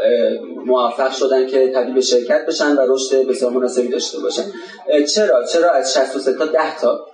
موفق 0.66 1.12
شدن 1.12 1.46
که 1.46 1.72
تبدیل 1.74 1.94
به 1.94 2.00
شرکت 2.00 2.46
بشن 2.46 2.76
و 2.76 2.80
رشد 2.88 3.26
بسیار 3.28 3.50
مناسبی 3.50 3.88
داشته 3.88 4.18
باشن. 4.18 4.42
چرا؟ 5.14 5.44
چرا 5.44 5.70
از 5.70 5.94
63 5.94 6.32
تا 6.32 6.46
10 6.46 6.80
تا؟ 6.80 7.06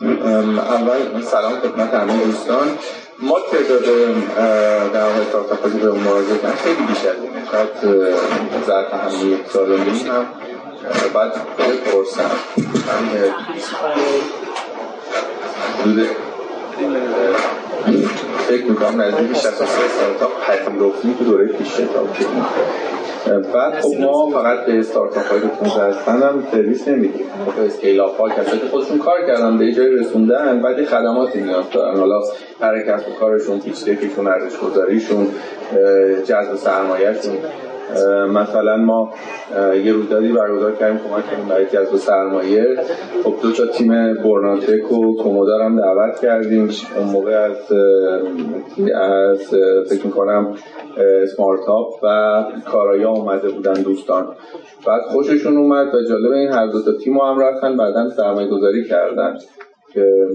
اول 0.00 1.22
سلام 1.22 1.60
خدمت 1.60 1.94
همه 1.94 2.24
دوستان. 2.24 2.78
ما 3.22 3.40
تعداد 3.40 3.82
در 4.92 5.04
واقع 5.04 5.20
استارتاپ 5.20 5.62
به 5.62 5.90
مراجعه 5.90 6.52
خیلی 6.56 6.86
بیش 6.86 7.04
از 7.06 7.16
اینه 7.22 7.46
شاید 7.50 7.68
ظرف 8.66 8.94
همین 8.94 9.32
یک 9.32 9.40
سال 9.52 9.70
و 9.70 9.76
بعد 11.14 11.32
بپرسم. 11.58 12.30
حدود 15.80 16.06
فکر 18.48 18.64
می‌کنم 18.64 19.00
نزدیک 19.00 19.36
63 19.36 19.64
استارتاپ 19.84 20.30
پذیرفتیم 20.40 21.14
تو 21.18 21.24
دوره 21.24 21.46
پیش 21.46 21.68
شتاب 21.68 22.08
بعد 23.54 23.80
خب 23.80 24.00
ما 24.00 24.30
فقط 24.30 24.66
به 24.66 24.78
استارتاپ 24.78 25.26
های 25.26 25.40
که 25.40 25.80
هستن 25.80 26.22
هم 26.22 26.46
سرویس 26.52 26.88
نمیدیم. 26.88 27.26
خب 27.46 27.60
اسکیل 27.60 28.00
اپ 28.00 28.20
ها 28.20 28.28
کسایی 28.28 28.60
که 28.60 28.66
خودشون 28.66 28.98
کار 28.98 29.26
کردن 29.26 29.58
به 29.58 29.72
جای 29.72 29.88
رسوندن 29.88 30.62
بعد 30.62 30.84
خدماتی 30.84 31.40
نیاز 31.40 31.64
دارن 31.72 31.98
حالا 31.98 32.20
هر 32.60 32.82
کسب 32.82 33.06
کارشون 33.20 33.60
پیچ 33.60 33.84
دکشون 33.84 34.26
ارزش 34.26 34.58
گذاریشون 34.58 35.26
جذب 36.24 36.56
سرمایهشون. 36.56 37.38
مثلا 38.28 38.76
ما 38.76 39.12
یه 39.84 39.92
رویدادی 39.92 40.32
برگزار 40.32 40.72
کردیم 40.72 40.98
کمک 40.98 41.30
کردیم 41.30 41.48
برای 41.48 41.66
جذب 41.66 41.96
سرمایه. 41.96 42.66
خب 43.24 43.34
دو 43.42 43.52
تا 43.52 43.66
تیم 43.66 44.14
برناتک 44.14 44.92
و 44.92 45.16
کومودار 45.22 45.62
هم 45.62 45.80
دعوت 45.80 46.20
کردیم. 46.20 46.70
اون 46.96 47.06
موقع 47.06 47.32
از 47.32 47.72
از 48.94 49.54
فکر 49.88 50.06
می‌کنم 50.06 50.54
سمارتاپ 51.36 51.94
و 52.02 52.44
کارایا 52.72 53.10
اومده 53.10 53.48
بودن 53.48 53.72
دوستان. 53.72 54.26
بعد 54.86 55.02
خوششون 55.02 55.56
اومد 55.56 55.94
و 55.94 56.02
جالب 56.08 56.32
این 56.32 56.48
هر 56.48 56.66
دو 56.66 56.82
تا 56.82 56.92
تیم 56.92 57.18
هم 57.18 57.38
رفتن 57.38 57.76
بعدا 57.76 58.10
سرمایه 58.10 58.48
گذاری 58.48 58.84
کردن. 58.84 59.38
که 59.94 60.26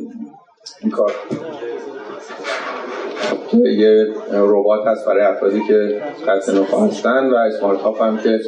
این 0.81 0.91
کار 0.91 1.11
یه 3.53 4.07
ربات 4.31 4.87
هست 4.87 5.05
برای 5.05 5.21
افرادی 5.21 5.61
که 5.67 6.01
قصد 6.27 6.57
نخواه 6.57 6.89
و 7.31 7.35
اسمارت 7.35 7.81
هاپ 7.81 8.01
هم 8.01 8.17
که 8.17 8.39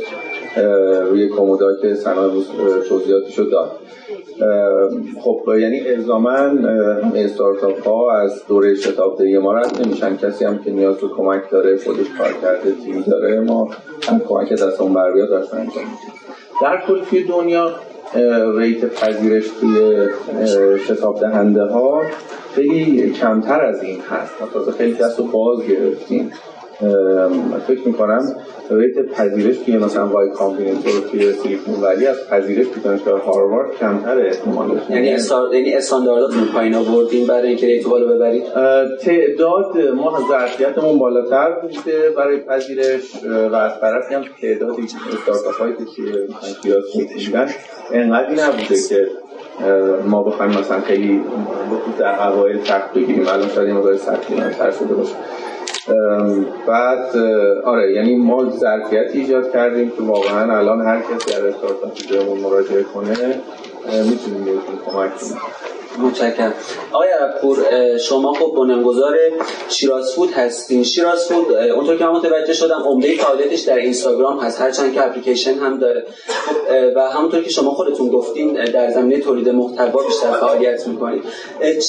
روی 1.09 1.27
کومودا 1.27 1.75
که 1.81 1.95
سنا 1.95 2.29
توضیحاتشو 2.89 3.43
داد. 3.43 3.71
خب 5.21 5.41
یعنی 5.59 5.87
الزاما 5.87 6.37
استارتاپ 7.15 7.87
ها 7.87 8.11
از 8.11 8.43
دوره 8.47 8.75
شتاب 8.75 9.17
دهی 9.17 9.37
ما 9.37 9.53
رد 9.53 9.85
نمیشن. 9.85 10.17
کسی 10.17 10.45
هم 10.45 10.63
که 10.63 10.71
نیاز 10.71 10.95
به 10.95 11.07
کمک 11.07 11.49
داره 11.51 11.77
خودش 11.77 12.05
کار 12.17 12.33
کرده 12.41 12.71
تیم 12.85 13.01
داره 13.07 13.39
ما 13.39 13.69
هم 14.09 14.19
کمک 14.19 14.53
دست 14.53 14.81
اون 14.81 14.93
بر 14.93 15.11
بیاد 15.11 15.29
در 16.61 16.81
کل 16.87 17.01
توی 17.09 17.23
دنیا 17.23 17.71
ریت 18.57 18.85
پذیرش 18.85 19.45
توی 19.47 20.07
شتاب 20.87 21.19
دهنده 21.19 21.63
ها 21.63 22.01
خیلی 22.55 23.11
کمتر 23.11 23.65
از 23.65 23.83
این 23.83 24.01
هست. 24.09 24.33
تازه 24.53 24.71
خیلی 24.71 24.93
دست 24.93 25.19
و 25.19 25.23
باز 25.23 25.67
گرفتیم. 25.67 26.31
فکر 27.67 27.87
می‌کنم 27.87 28.35
rate 28.69 29.05
پذیرش 29.05 29.57
توی 29.57 29.77
مثلا 29.77 30.07
Y 30.07 30.29
Combinator 30.29 30.93
توی 31.11 31.33
Silicon 31.33 31.73
Valley 31.73 32.07
از 32.07 32.17
پذیرش 32.29 32.67
توی 32.67 32.83
دانشگاه 32.83 33.21
هاروارد 33.21 33.75
کمتر 33.79 34.19
احتمال 34.19 34.81
یعنی 34.89 35.13
استار... 35.13 35.55
یعنی 35.55 35.73
استاندارداتون 35.73 36.45
پایین 36.53 36.75
آوردین 36.75 37.27
برای 37.27 37.47
اینکه 37.47 37.67
rate 37.67 37.87
بالا 37.87 38.15
ببرید؟ 38.15 38.43
تعداد 39.01 39.77
ما 39.95 40.19
ظرفیتمون 40.29 40.99
بالاتر 40.99 41.51
بوده 41.51 42.09
برای 42.17 42.39
پذیرش 42.39 43.01
و 43.51 43.55
از 43.55 43.71
طرفی 43.81 44.13
هم 44.13 44.23
تعدادی 44.41 44.83
استارتاپ 44.83 45.59
هایی 45.59 45.73
که 45.73 45.83
توی 45.95 46.11
کلاس 46.63 47.25
بودن 47.25 47.49
انقدری 47.91 48.35
نبوده 48.35 48.81
که 48.89 49.07
ما 50.05 50.23
بخوایم 50.23 50.51
مثلا 50.51 50.81
خیلی 50.81 51.21
در 51.99 52.27
اوایل 52.27 52.63
سخت 52.63 52.93
بگیریم 52.93 53.27
الان 53.27 53.49
شاید 53.49 53.67
این 53.67 53.77
مقدار 53.77 53.97
سختی 53.97 54.35
شده 54.79 54.93
باشه. 54.93 55.15
بعد 56.67 57.17
آره 57.63 57.93
یعنی 57.93 58.15
ما 58.15 58.49
ظرفیت 58.49 59.11
ایجاد 59.13 59.51
کردیم 59.51 59.89
که 59.89 60.03
واقعا 60.03 60.57
الان 60.57 60.81
هر 60.81 61.01
کسی 61.01 61.31
در 61.31 61.47
استارتاپی 61.47 62.07
بهمون 62.07 62.39
مراجعه 62.39 62.83
کنه 62.83 63.41
می‌تونیم 64.09 64.45
بهتون 64.45 64.79
کمک 64.85 65.11
کنیم. 65.17 65.41
متشکرم. 65.99 66.53
آقای 66.91 67.09
عربپور 67.09 67.57
شما 67.97 68.33
خب 68.33 68.53
بنیانگذار 68.55 69.15
شیراز 69.69 70.13
فود 70.13 70.31
هستین 70.31 70.83
شیراز 70.83 71.25
فود 71.27 71.51
اونطور 71.51 71.97
که 71.97 72.05
من 72.05 72.11
متوجه 72.11 72.53
شدم 72.53 72.83
عمده 72.85 73.15
فعالیتش 73.15 73.59
در 73.59 73.75
اینستاگرام 73.75 74.39
هست 74.39 74.61
هرچند 74.61 74.93
که 74.93 75.05
اپلیکیشن 75.05 75.53
هم 75.53 75.77
داره. 75.79 76.05
و 76.95 77.09
همونطور 77.09 77.41
که 77.41 77.49
شما 77.49 77.71
خودتون 77.71 78.07
گفتین 78.07 78.53
در 78.53 78.91
زمینه 78.91 79.19
تولید 79.19 79.49
محتوا 79.49 80.03
بیشتر 80.03 80.31
فعالیت 80.31 80.87
می‌کنید. 80.87 81.23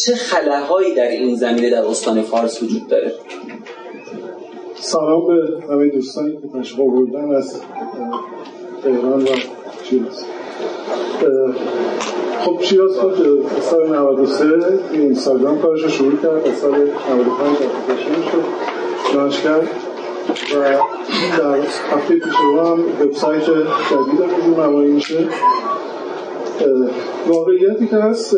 چه 0.05 0.15
خلاهایی 0.15 0.95
در 0.95 1.09
این 1.09 1.37
زمینه 1.37 1.71
در 1.71 1.83
استان 1.83 2.23
فارس 2.23 2.63
وجود 2.63 2.89
داره؟ 2.89 3.13
سلام 4.81 5.27
به 5.27 5.63
همه 5.71 5.89
دوستانی 5.89 6.33
که 6.33 6.59
تشریف 6.59 6.81
آوردن 6.81 7.35
از 7.35 7.61
تهران 8.83 9.23
و 9.23 9.27
شیراز. 9.85 10.25
خب 12.41 12.63
شیراز 12.63 12.99
خود 12.99 13.15
سال 13.61 13.97
93 13.97 14.79
اینستاگرام 14.93 15.59
کارش 15.59 15.83
رو 15.83 15.89
شروع 15.89 16.17
کرد 16.23 16.49
از 16.49 16.57
سال 16.57 16.71
95 16.71 17.57
اپلیکیشن 17.57 18.31
شد 18.31 18.45
لانچ 19.15 19.41
کرد 19.41 19.69
و 20.55 20.79
در 21.39 21.59
هفته 21.91 22.15
پیش 22.15 22.35
رو 22.43 22.61
هم 22.61 22.81
وبسایت 23.01 23.43
جدید 23.43 24.21
رو 24.47 24.65
نمایی 24.65 24.91
میشه. 24.91 25.29
واقعیتی 27.27 27.87
که 27.87 27.97
هست 27.97 28.37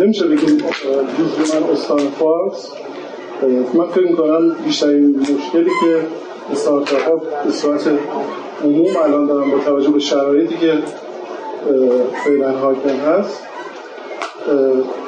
نمیشه 0.00 0.26
بگیم 0.26 0.56
جزء 0.56 1.60
من 1.60 1.70
استان 1.70 1.98
فارس 1.98 2.70
من 3.74 3.86
فکر 3.86 4.06
می‌کنم 4.06 4.54
بیشترین 4.64 5.20
مشکلی 5.20 5.70
که 5.80 6.06
استارتاپ 6.52 7.08
ها 7.08 7.22
به 7.44 7.50
صورت 7.50 7.88
عموم 8.64 8.96
الان 9.04 9.26
دارن 9.26 9.50
با 9.50 9.58
توجه 9.58 9.90
به 9.90 9.98
شرایطی 9.98 10.56
که 10.56 10.78
فعلا 12.24 12.50
حاکم 12.58 12.88
هست 12.88 13.42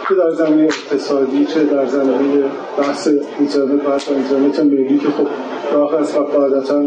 چه 0.08 0.14
در 0.14 0.30
زمینه 0.30 0.62
اقتصادی 0.62 1.44
چه 1.44 1.64
در 1.64 1.86
زمینه 1.86 2.44
بحث 2.78 3.08
اینترنت 3.38 3.88
حتی 3.88 4.14
اینترنت 4.14 4.60
ملی 4.60 4.98
که 4.98 5.08
خب 5.08 5.26
راه 5.72 5.94
است 5.94 6.16
و 6.16 6.20
قاعدتا 6.20 6.82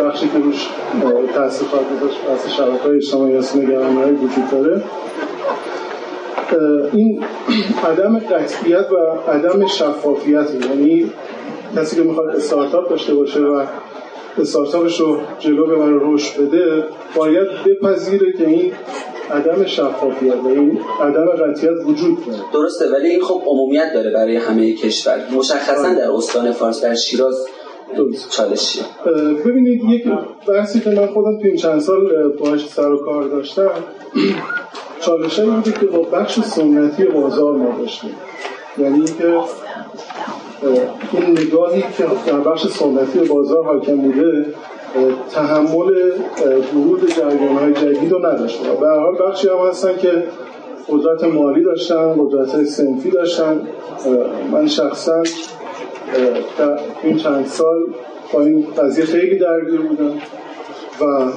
بخشی 0.00 0.28
که 0.28 0.38
روش 0.38 0.68
تاثیر 1.34 1.68
خواهد 1.68 1.86
گذاشت 1.96 2.18
بحث 2.28 2.48
شبکه 2.48 2.82
های 2.84 2.96
اجتماعی 2.96 3.36
هست 3.36 3.56
نگرانی 3.56 4.12
وجود 4.12 4.50
داره. 4.50 4.82
این 6.92 7.24
عدم 7.84 8.18
قطعیت 8.18 8.86
و 8.92 8.96
عدم 9.30 9.66
شفافیت 9.66 10.46
یعنی 10.70 11.10
کسی 11.76 11.96
که 11.96 12.02
می‌خواد 12.02 12.28
استارتاپ 12.28 12.90
داشته 12.90 13.14
باشه 13.14 13.40
و 13.40 13.64
استارتاپش 14.38 15.00
رو 15.00 15.18
جلو 15.38 15.66
ببره 15.66 15.98
رشد 16.00 16.40
بده 16.42 16.84
باید 17.14 17.48
بپذیره 17.66 18.32
که 18.32 18.46
این 18.48 18.72
عدم 19.30 19.64
شفافیت 19.64 20.34
و 20.34 20.48
این 20.48 20.80
عدم 21.00 21.26
قطعیت 21.26 21.86
وجود 21.86 22.26
داره. 22.26 22.38
درسته 22.52 22.90
ولی 22.92 23.08
این 23.08 23.22
خب 23.22 23.42
عمومیت 23.46 23.92
داره 23.94 24.10
برای 24.10 24.36
همه 24.36 24.72
کشور. 24.74 25.18
مشخصا 25.38 25.94
در 25.94 26.10
استان 26.10 26.52
فارس 26.52 26.82
در 26.82 26.94
شیراز 26.94 27.46
چالشیه 28.30 28.82
ببینید 29.46 29.84
یک 29.84 30.04
بحثی 30.48 30.80
که 30.80 30.90
من 30.90 31.06
خودم 31.06 31.38
تو 31.38 31.44
این 31.44 31.56
چند 31.56 31.80
سال 31.80 32.28
باهاش 32.28 32.68
سر 32.68 32.92
و 32.92 33.04
کار 33.04 33.24
داشتم. 33.24 33.70
چالش 35.00 35.38
هایی 35.38 35.50
بوده 35.50 35.72
که 35.72 35.86
با 35.86 36.02
بخش 36.02 36.40
سنتی 36.40 37.04
بازار 37.04 37.56
ما 37.56 37.78
داشتیم. 37.78 38.10
یعنی 38.78 38.94
اینکه 38.94 39.40
این 41.12 41.38
نگاهی 41.38 41.84
که 41.96 42.04
در 42.26 42.40
بخش 42.40 42.66
سنتی 42.66 43.18
بازار 43.18 43.64
حاکم 43.64 43.96
بوده 43.96 44.46
تحمل 45.30 46.12
ورود 46.74 47.14
جریان 47.14 47.56
های 47.58 47.72
جدید 47.72 48.12
رو 48.12 48.26
نداشته. 48.26 48.64
به 48.80 48.86
هر 48.86 48.98
حال 48.98 49.16
بخشی 49.28 49.48
هم 49.48 49.68
هستن 49.68 49.96
که 49.96 50.24
قدرت 50.88 51.24
مالی 51.24 51.64
داشتن 51.64 52.14
قدرت 52.18 52.64
سنفی 52.64 53.10
داشتن. 53.10 53.60
من 54.52 54.66
شخصا 54.66 55.22
در 56.58 56.78
این 57.02 57.16
چند 57.16 57.46
سال 57.46 57.86
با 58.32 58.40
این 58.40 58.66
قضیه 58.78 59.04
خیلی 59.04 59.38
درگیر 59.38 59.80
بودم. 59.80 60.12
و 61.00 61.32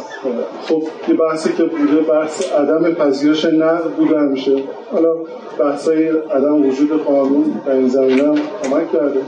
خب 0.61 0.83
یه 1.07 1.15
بحثی 1.15 1.53
که 1.53 1.63
بوده 1.63 2.01
بحث 2.01 2.51
عدم 2.51 2.93
پذیرش 2.93 3.45
نقد 3.45 3.91
بوده 3.97 4.19
همیشه. 4.19 4.63
حالا 4.91 5.15
بحثای 5.59 6.07
عدم 6.07 6.65
وجود 6.65 7.03
قانون 7.03 7.61
در 7.65 7.71
این 7.71 7.87
زمینه 7.87 8.23
هم 8.23 8.35
کمک 8.63 8.91
کرده. 8.91 9.21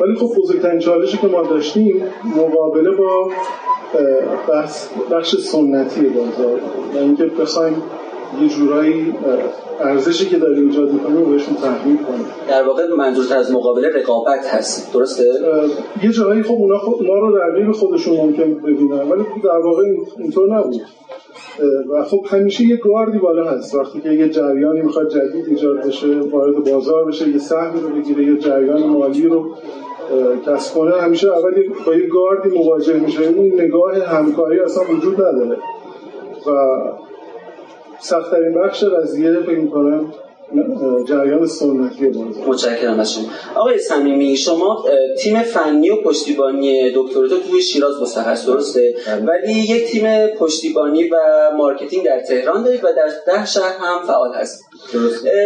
ولی 0.00 0.14
خب 0.14 0.30
بزرگترین 0.42 0.78
چالشی 0.78 1.16
که 1.16 1.26
ما 1.26 1.42
داشتیم 1.42 2.02
مقابله 2.36 2.90
با 2.90 3.30
بخش 5.10 5.36
سنتی 5.36 6.00
بازار. 6.00 6.60
و 6.94 6.98
اینکه 6.98 7.24
بخوایم 7.24 7.82
یه 8.42 8.48
جورایی 8.48 9.14
ارزشی 9.80 10.26
که 10.26 10.38
داریم 10.38 10.68
ایجاد 10.68 10.92
می‌کنیم 10.92 11.16
رو 11.16 11.24
بهشون 11.24 11.54
تحمیل 11.54 11.96
کنیم. 11.96 12.26
در 12.48 12.66
واقع 12.66 12.86
منظور 12.86 13.36
از 13.36 13.52
مقابله 13.52 13.88
رقابت 13.88 14.46
هست 14.46 14.92
درسته؟ 14.92 15.24
یه 16.02 16.10
جایی 16.12 16.42
خب 16.42 16.54
اونا 16.54 16.78
خب 16.78 17.02
ما 17.02 17.18
رو 17.18 17.38
در 17.38 17.72
خودشون 17.72 18.16
ممکن 18.16 18.54
ببینن 18.54 19.10
ولی 19.10 19.24
در 19.44 19.58
واقع 19.58 19.82
اینطور 20.18 20.58
نبود. 20.58 20.80
و 21.90 22.04
خب 22.04 22.26
همیشه 22.28 22.64
یه 22.64 22.76
گاردی 22.76 23.18
بالا 23.18 23.44
هست. 23.44 23.74
وقتی 23.74 24.00
که 24.00 24.08
یه 24.08 24.28
جریانی 24.28 24.82
می‌خواد 24.82 25.08
جدید 25.08 25.46
ایجاد 25.48 25.86
بشه 25.86 26.20
وارد 26.20 26.72
بازار 26.72 27.04
بشه 27.04 27.28
یه 27.28 27.38
سهم 27.38 27.80
رو 27.80 27.88
بگیره 27.88 28.24
یه 28.24 28.36
جریان 28.38 28.82
مالی 28.82 29.26
رو 29.26 29.54
کسب 30.46 30.74
کنه 30.74 30.96
همیشه 30.96 31.28
اولی 31.36 31.70
با 31.86 31.94
یه 31.94 32.06
گاردی 32.06 32.58
مواجه 32.58 32.94
میشه. 32.94 33.22
این 33.22 33.60
نگاه 33.60 33.94
همکاری 33.94 34.60
اصلا 34.60 34.82
وجود 34.96 35.14
نداره. 35.14 35.56
و 36.46 36.50
سختترین 38.00 38.54
بخش 38.54 38.84
قضیه 38.84 39.40
فکر 39.40 39.58
می‌کنم 39.58 40.12
جریان 41.08 41.46
سنتی 41.46 42.08
بازار 42.08 42.48
متشکرم 42.48 43.00
از 43.00 43.12
شما. 43.12 43.24
آقای 43.54 43.78
صمیمی 43.78 44.36
شما 44.36 44.84
تیم 45.22 45.42
فنی 45.42 45.90
و 45.90 45.96
پشتیبانی 45.96 46.90
دکتراتو 46.94 47.38
توی 47.38 47.62
شیراز 47.62 48.02
مستقره 48.02 48.46
درسته؟ 48.46 48.94
بله. 49.06 49.24
ولی 49.24 49.52
یک 49.52 49.84
تیم 49.84 50.26
پشتیبانی 50.26 51.08
و 51.08 51.16
marketing 51.56 52.04
در 52.04 52.20
تهران 52.20 52.62
دارید 52.64 52.84
و 52.84 52.88
در 52.96 53.32
ده 53.32 53.46
شهر 53.46 53.76
هم 53.80 54.06
فعال 54.06 54.34
هست. 54.34 54.64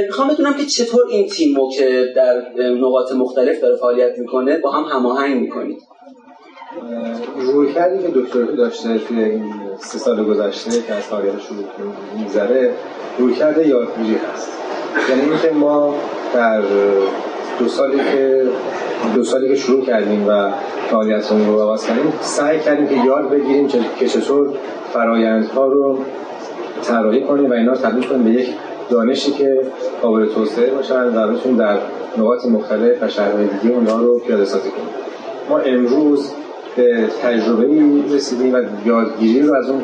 می‌خوام 0.06 0.28
بدونم 0.28 0.54
که 0.54 0.64
چطور 0.64 1.06
این 1.10 1.28
تیم 1.28 1.56
رو 1.56 1.70
که 1.70 2.04
در 2.16 2.42
نقاط 2.58 3.12
مختلف 3.12 3.60
داره 3.60 3.76
فعالیت 3.76 4.18
می‌کنه 4.18 4.58
با 4.58 4.70
هم 4.70 4.84
هماهنگ 4.84 5.40
می‌کنید؟ 5.40 5.78
روی 7.36 7.72
کردی 7.74 8.02
که 8.02 8.08
دکتر 8.14 8.44
داشته 8.44 8.98
توی 8.98 9.24
این 9.24 9.61
سه 9.78 9.98
سال 9.98 10.24
گذشته 10.24 10.82
که 10.82 10.94
از 10.94 11.02
فعالیت 11.02 11.40
شروع 11.40 11.64
میگذره 12.18 12.70
روی 13.18 13.34
کرده 13.34 13.68
یادگیری 13.68 14.20
هست. 14.34 14.48
یعنی 15.10 15.22
اینکه 15.22 15.50
ما 15.50 15.94
در 16.34 16.62
دو 17.58 17.68
سالی 17.68 17.96
که 17.96 18.46
دو 19.14 19.24
سالی 19.24 19.48
که 19.48 19.54
شروع 19.54 19.84
کردیم 19.84 20.28
و 20.28 20.50
فعالیتمون 20.90 21.46
رو 21.46 21.60
آغاز 21.60 21.86
کردیم 21.86 22.12
سعی 22.20 22.60
کردیم 22.60 22.86
که 22.86 23.06
یاد 23.06 23.30
بگیریم 23.30 23.68
که 23.98 24.08
چطور 24.08 24.48
فرایندها 24.92 25.66
رو 25.66 25.98
طراحی 26.82 27.20
کنیم 27.20 27.50
و 27.50 27.54
اینا 27.54 27.72
رو 27.72 27.78
تبدیل 27.78 28.08
کنیم 28.08 28.24
به 28.24 28.30
یک 28.30 28.48
دانشی 28.90 29.32
که 29.32 29.60
قابل 30.02 30.26
توسعه 30.26 30.70
باشن 30.70 31.16
و 31.16 31.28
بتونیم 31.28 31.58
در 31.58 31.76
نقاط 32.18 32.46
مختلف 32.46 33.02
و 33.02 33.08
شهرهای 33.08 33.46
دیگه 33.46 33.74
اونها 33.74 34.00
رو 34.00 34.18
پیاده 34.18 34.44
سازی 34.44 34.70
کنیم. 34.70 34.88
ما 35.48 35.58
امروز 35.58 36.32
به 36.76 37.08
تجربه 37.22 37.66
رسیدیم 38.14 38.54
و 38.54 38.62
یادگیری 38.84 39.42
رو 39.42 39.54
از 39.54 39.70
اون 39.70 39.82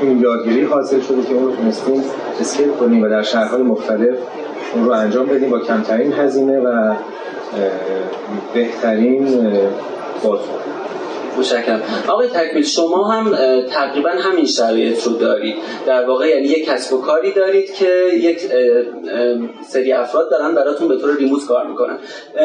این 0.00 0.20
یادگیری 0.20 0.64
حاصل 0.64 1.00
شده 1.00 1.22
که 1.22 1.34
اون 1.34 1.44
رو 1.44 1.56
تونستیم 1.56 2.04
اسکیل 2.40 2.68
کنیم 2.68 3.02
و 3.02 3.08
در 3.08 3.22
شهرهای 3.22 3.62
مختلف 3.62 4.18
اون 4.74 4.84
رو 4.84 4.92
انجام 4.92 5.26
بدیم 5.26 5.50
با 5.50 5.58
کمترین 5.58 6.12
هزینه 6.12 6.60
و 6.60 6.94
بهترین 8.54 9.52
بازار. 10.24 10.48
متشکرم 11.38 11.82
آقای 12.08 12.28
تکمیل 12.28 12.64
شما 12.64 13.04
هم 13.04 13.36
تقریبا 13.70 14.10
همین 14.10 14.46
شرایط 14.46 15.06
رو 15.06 15.12
دارید. 15.12 15.54
در 15.86 16.04
واقع 16.04 16.28
یعنی 16.28 16.48
یک 16.48 16.64
کسب 16.64 16.94
و 16.94 17.00
کاری 17.00 17.32
دارید 17.32 17.72
که 17.72 17.88
یک 18.14 18.38
سری 19.68 19.92
افراد 19.92 20.30
دارن 20.30 20.54
براتون 20.54 20.88
به 20.88 20.96
طور 20.96 21.16
remote 21.16 21.46
کار 21.46 21.66
می‌کنن. 21.66 21.98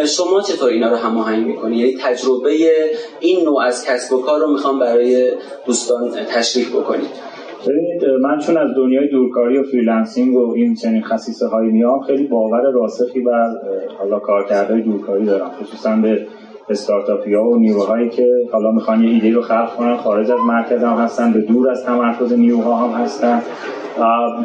شما 0.05 0.41
چطور 0.41 0.69
اینا 0.69 0.89
رو 0.89 0.95
هماهنگ 0.95 1.47
می‌کنید 1.47 1.79
یعنی 1.79 1.97
تجربه 2.01 2.51
این 3.19 3.45
نوع 3.45 3.61
از 3.61 3.85
کسب 3.85 4.13
و 4.13 4.21
کار 4.21 4.39
رو 4.39 4.51
می‌خوام 4.51 4.79
برای 4.79 5.31
دوستان 5.65 6.11
تشریح 6.11 6.69
بکنید. 6.69 7.27
ببینید 7.67 8.03
من 8.21 8.39
چون 8.39 8.57
از 8.57 8.75
دنیای 8.75 9.07
دورکاری 9.07 9.57
و 9.57 9.63
freelancing 9.63 10.35
و 10.35 10.53
این 10.55 10.75
چنین 10.75 11.03
خصیصه 11.03 11.47
های 11.47 11.67
میام 11.67 12.01
خیلی 12.01 12.27
باور 12.27 12.71
راسخی 12.73 13.19
بر 13.19 13.49
حالا 13.99 14.19
کارکردهای 14.19 14.81
دورکاری 14.81 15.25
دارم 15.25 15.51
خصوصا 15.61 15.95
به 16.03 16.27
استارتاپی 16.69 17.33
ها 17.33 17.43
و 17.43 17.57
نیروهایی 17.57 18.09
که 18.09 18.27
حالا 18.51 18.71
می‌خوان 18.71 19.03
یه 19.03 19.09
ایده 19.09 19.31
رو 19.31 19.41
خلق 19.41 19.75
کنن 19.75 19.97
خارج 19.97 20.31
از 20.31 20.39
مرکز 20.39 20.83
هم 20.83 20.93
هستن 20.93 21.33
به 21.33 21.41
دور 21.41 21.69
از 21.69 21.85
تمرکز 21.85 22.33
نیروها 22.33 22.75
هم 22.75 23.01
هستن. 23.01 23.41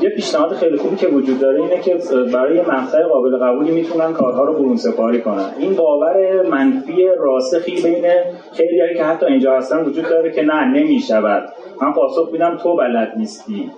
یه 0.00 0.08
پیشنهاد 0.08 0.52
خیلی 0.52 0.76
خوبی 0.76 0.96
که 0.96 1.06
وجود 1.06 1.40
داره 1.40 1.62
اینه 1.62 1.80
که 1.80 1.98
برای 2.32 2.60
مقطع 2.60 3.02
قابل 3.02 3.38
قبولی 3.38 3.70
می‌تونن 3.70 4.12
کارها 4.12 4.44
رو 4.44 4.52
برون 4.52 4.76
سپاری 4.76 5.20
کنن. 5.20 5.50
این 5.58 5.74
باور 5.74 6.42
منفی 6.50 7.06
راسخی 7.18 7.82
بین 7.82 8.04
خیلی 8.52 8.94
که 8.96 9.04
حتی 9.04 9.26
اینجا 9.26 9.56
هستن 9.56 9.84
وجود 9.84 10.04
داره 10.04 10.32
که 10.32 10.42
نه 10.42 10.64
نمی‌شود. 10.64 11.48
من 11.82 11.92
پاسخ 11.92 12.28
میدم 12.32 12.56
تو 12.56 12.76
بلد 12.76 13.12
نیستی. 13.16 13.70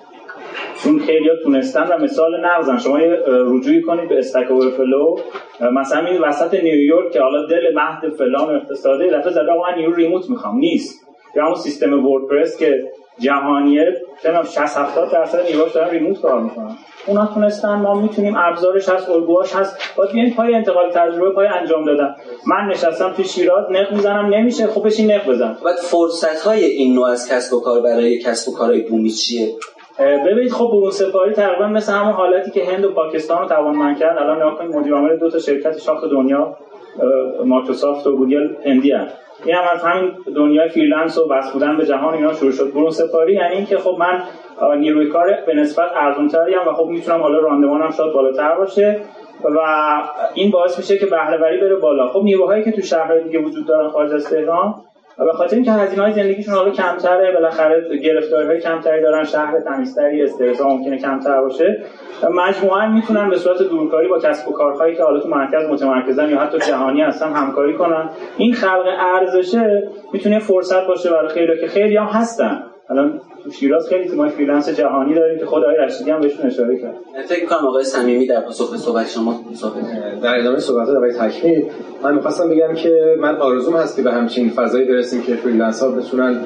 چون 0.84 0.98
خیلی 0.98 1.28
ها 1.28 1.34
تونستن 1.44 1.86
و 1.86 1.98
مثال 1.98 2.40
نقضن 2.44 2.78
شما 2.78 3.00
یه 3.00 3.18
رجوعی 3.26 3.82
کنید 3.82 4.08
به 4.08 4.18
Stack 4.18 4.46
Overflow 4.76 5.16
مثلا 5.72 6.06
این 6.06 6.20
وسط 6.20 6.54
نیویورک 6.54 7.12
که 7.12 7.20
حالا 7.20 7.46
دل 7.46 7.74
مهد 7.74 8.14
فلان 8.18 8.56
اقتصادی 8.56 9.08
دفتر 9.08 9.30
زده 9.30 9.42
من 9.42 9.78
نیرو 9.78 9.94
remote 9.94 10.30
می‌خوام. 10.30 10.58
نیست. 10.58 11.04
یا 11.36 11.44
همون 11.44 11.54
سیستم 11.54 12.06
WordPress 12.06 12.58
که 12.58 12.84
جهانیه 13.18 14.02
چنم 14.22 14.42
60 14.42 14.58
70 14.58 15.12
درصد 15.12 15.46
نیروهاش 15.46 15.72
دارن 15.72 15.90
remote 15.90 16.20
کار 16.20 16.40
می‌کنن. 16.40 16.76
اونا 17.06 17.26
تونستن 17.34 17.74
ما 17.74 17.94
می‌تونیم 18.00 18.34
ابزارش 18.36 18.88
هست 18.88 19.10
الگوهاش 19.10 19.52
هست. 19.56 19.94
باید 19.96 20.12
بیاین 20.12 20.34
پای 20.34 20.54
انتقال 20.54 20.90
تجربه 20.90 21.30
پای 21.30 21.46
انجام 21.46 21.84
دادن. 21.84 22.14
من 22.46 22.70
نشستم 22.70 23.12
تو 23.12 23.22
شیراز 23.22 23.64
نق 23.70 23.92
می‌زنم 23.92 24.34
نمیشه 24.34 24.66
خب 24.66 24.86
بشین 24.86 25.10
نق 25.12 25.30
بزن. 25.30 25.56
بعد 25.64 25.76
فرصت 25.76 26.42
های 26.46 26.64
این 26.64 26.94
نوع 26.94 27.06
از 27.06 27.30
کسب 27.30 27.54
و 27.54 27.60
کار 27.60 27.80
برای 27.80 28.18
کسب 28.18 28.48
و 28.48 28.54
کارهای 28.56 28.80
بومی 28.80 29.10
چیه؟ 29.10 29.48
ببینید 29.98 30.52
خب 30.52 30.68
برون 30.72 30.90
سپاری 30.90 31.32
تقریبا 31.32 31.66
مثل 31.66 31.92
همون 31.92 32.12
حالتی 32.12 32.50
که 32.50 32.64
هند 32.64 32.84
و 32.84 32.92
پاکستان 32.92 33.42
رو 33.42 33.48
توانمند 33.48 33.98
کرد 33.98 34.18
الان 34.18 34.36
نگاه 34.36 34.58
کنید 34.58 34.76
مدیر 34.76 34.94
عامل 34.94 35.16
دو 35.16 35.30
تا 35.30 35.38
شرکت 35.38 35.78
شاخ 35.78 36.04
دنیا 36.04 36.56
مایکروسافت 37.44 38.06
و 38.06 38.16
گوگل 38.16 38.48
هندی 38.64 38.94
این 39.44 39.54
هم 39.54 39.64
از 39.72 39.84
همین 39.84 40.12
دنیای 40.36 40.68
freelance 40.68 41.18
و 41.18 41.28
وصل 41.28 41.52
بودن 41.52 41.76
به 41.76 41.86
جهان 41.86 42.14
اینا 42.14 42.32
شروع 42.32 42.52
شد. 42.52 42.72
برون 42.72 42.90
سپاری 42.90 43.34
یعنی 43.34 43.54
اینکه 43.54 43.78
خب 43.78 43.96
من 43.98 44.22
نیروی 44.78 45.08
کار 45.08 45.38
به 45.46 45.54
نسبت 45.54 45.90
ارزون 45.96 46.30
و 46.66 46.72
خب 46.72 46.86
می‌تونم 46.86 47.20
حالا 47.20 47.38
راندمانم 47.38 47.90
شاید 47.90 48.12
بالاتر 48.12 48.54
باشه 48.54 49.00
و 49.44 49.58
این 50.34 50.50
باعث 50.50 50.78
میشه 50.78 50.98
که 50.98 51.06
بهره 51.06 51.38
بره 51.38 51.76
بالا. 51.76 52.08
خب 52.08 52.20
نیروهایی 52.22 52.64
که 52.64 52.72
تو 52.72 52.82
شهرهای 52.82 53.22
دیگه 53.22 53.38
وجود 53.38 53.66
دارن 53.66 53.88
خارج 53.88 54.12
از 54.12 54.30
تهران 54.30 54.74
و 55.18 55.24
به 55.24 55.32
خاطر 55.32 55.56
اینکه 55.56 55.72
هزینه 55.72 56.02
های 56.02 56.12
زندگیشون 56.12 56.54
حالا 56.54 56.70
کمتره 56.70 57.32
بالاخره 57.32 57.98
گرفتاری 57.98 58.46
های 58.46 58.60
کمتری 58.60 59.02
دارن 59.02 59.24
شهر 59.24 59.60
تمیزتری 59.60 60.22
استرس 60.22 60.60
ممکنه 60.60 60.98
کمتر 60.98 61.40
باشه 61.40 61.82
مجموعا 62.34 62.88
می‌تونن 62.88 63.30
به 63.30 63.36
صورت 63.36 63.62
دورکاری 63.62 64.08
با 64.08 64.18
کسب 64.18 64.48
و 64.48 64.52
کارهایی 64.52 64.94
که 64.94 65.02
حالا 65.02 65.20
تو 65.20 65.28
مرکز 65.28 65.64
متمرکزن 65.70 66.30
یا 66.30 66.38
حتی 66.40 66.58
جهانی 66.58 67.02
هستن 67.02 67.32
همکاری 67.32 67.74
کنن. 67.74 68.10
این 68.36 68.52
خلق 68.52 68.86
ارزشه 69.14 69.88
می‌تونه 70.12 70.38
فرصت 70.38 70.86
باشه 70.86 71.10
برای 71.10 71.28
خیلی 71.28 71.60
که 71.60 71.66
خیلی 71.66 71.96
هم 71.96 72.06
هستن. 72.06 72.62
الان 72.90 73.20
تو 73.44 73.50
شیراز 73.50 73.88
خیلی 73.88 74.08
تیمای 74.08 74.30
freelance 74.30 74.68
جهانی 74.68 75.14
داریم 75.14 75.38
که 75.38 75.46
خود 75.46 75.62
آقای 75.64 75.76
رشیدی 75.76 76.10
هم 76.10 76.20
بهشون 76.20 76.46
اشاره 76.46 76.78
کرد. 76.78 76.94
فکر 77.26 77.40
می‌کنم 77.40 77.66
آقای 77.66 77.84
صمیمی 77.84 78.26
در 78.26 78.40
پاسخ 78.40 78.70
به 78.70 78.76
صحبت 78.76 79.08
شما 79.08 79.40
صحبت 79.54 80.20
در 80.22 80.38
ادامه 80.38 80.58
صحبت 80.58 80.88
آقای 80.88 81.12
تکمیل 81.12 81.64
من 82.02 82.14
می‌خواستم 82.14 82.48
بگم 82.48 82.74
که 82.74 83.16
من 83.20 83.36
آرزوم 83.36 83.76
هست 83.76 83.96
که 83.96 84.02
به 84.02 84.12
همچین 84.12 84.50
فضایی 84.50 84.84
برسیم 84.84 85.22
که 85.22 85.34
freelance 85.34 85.82
ها 85.82 85.88
بتونن 85.88 86.40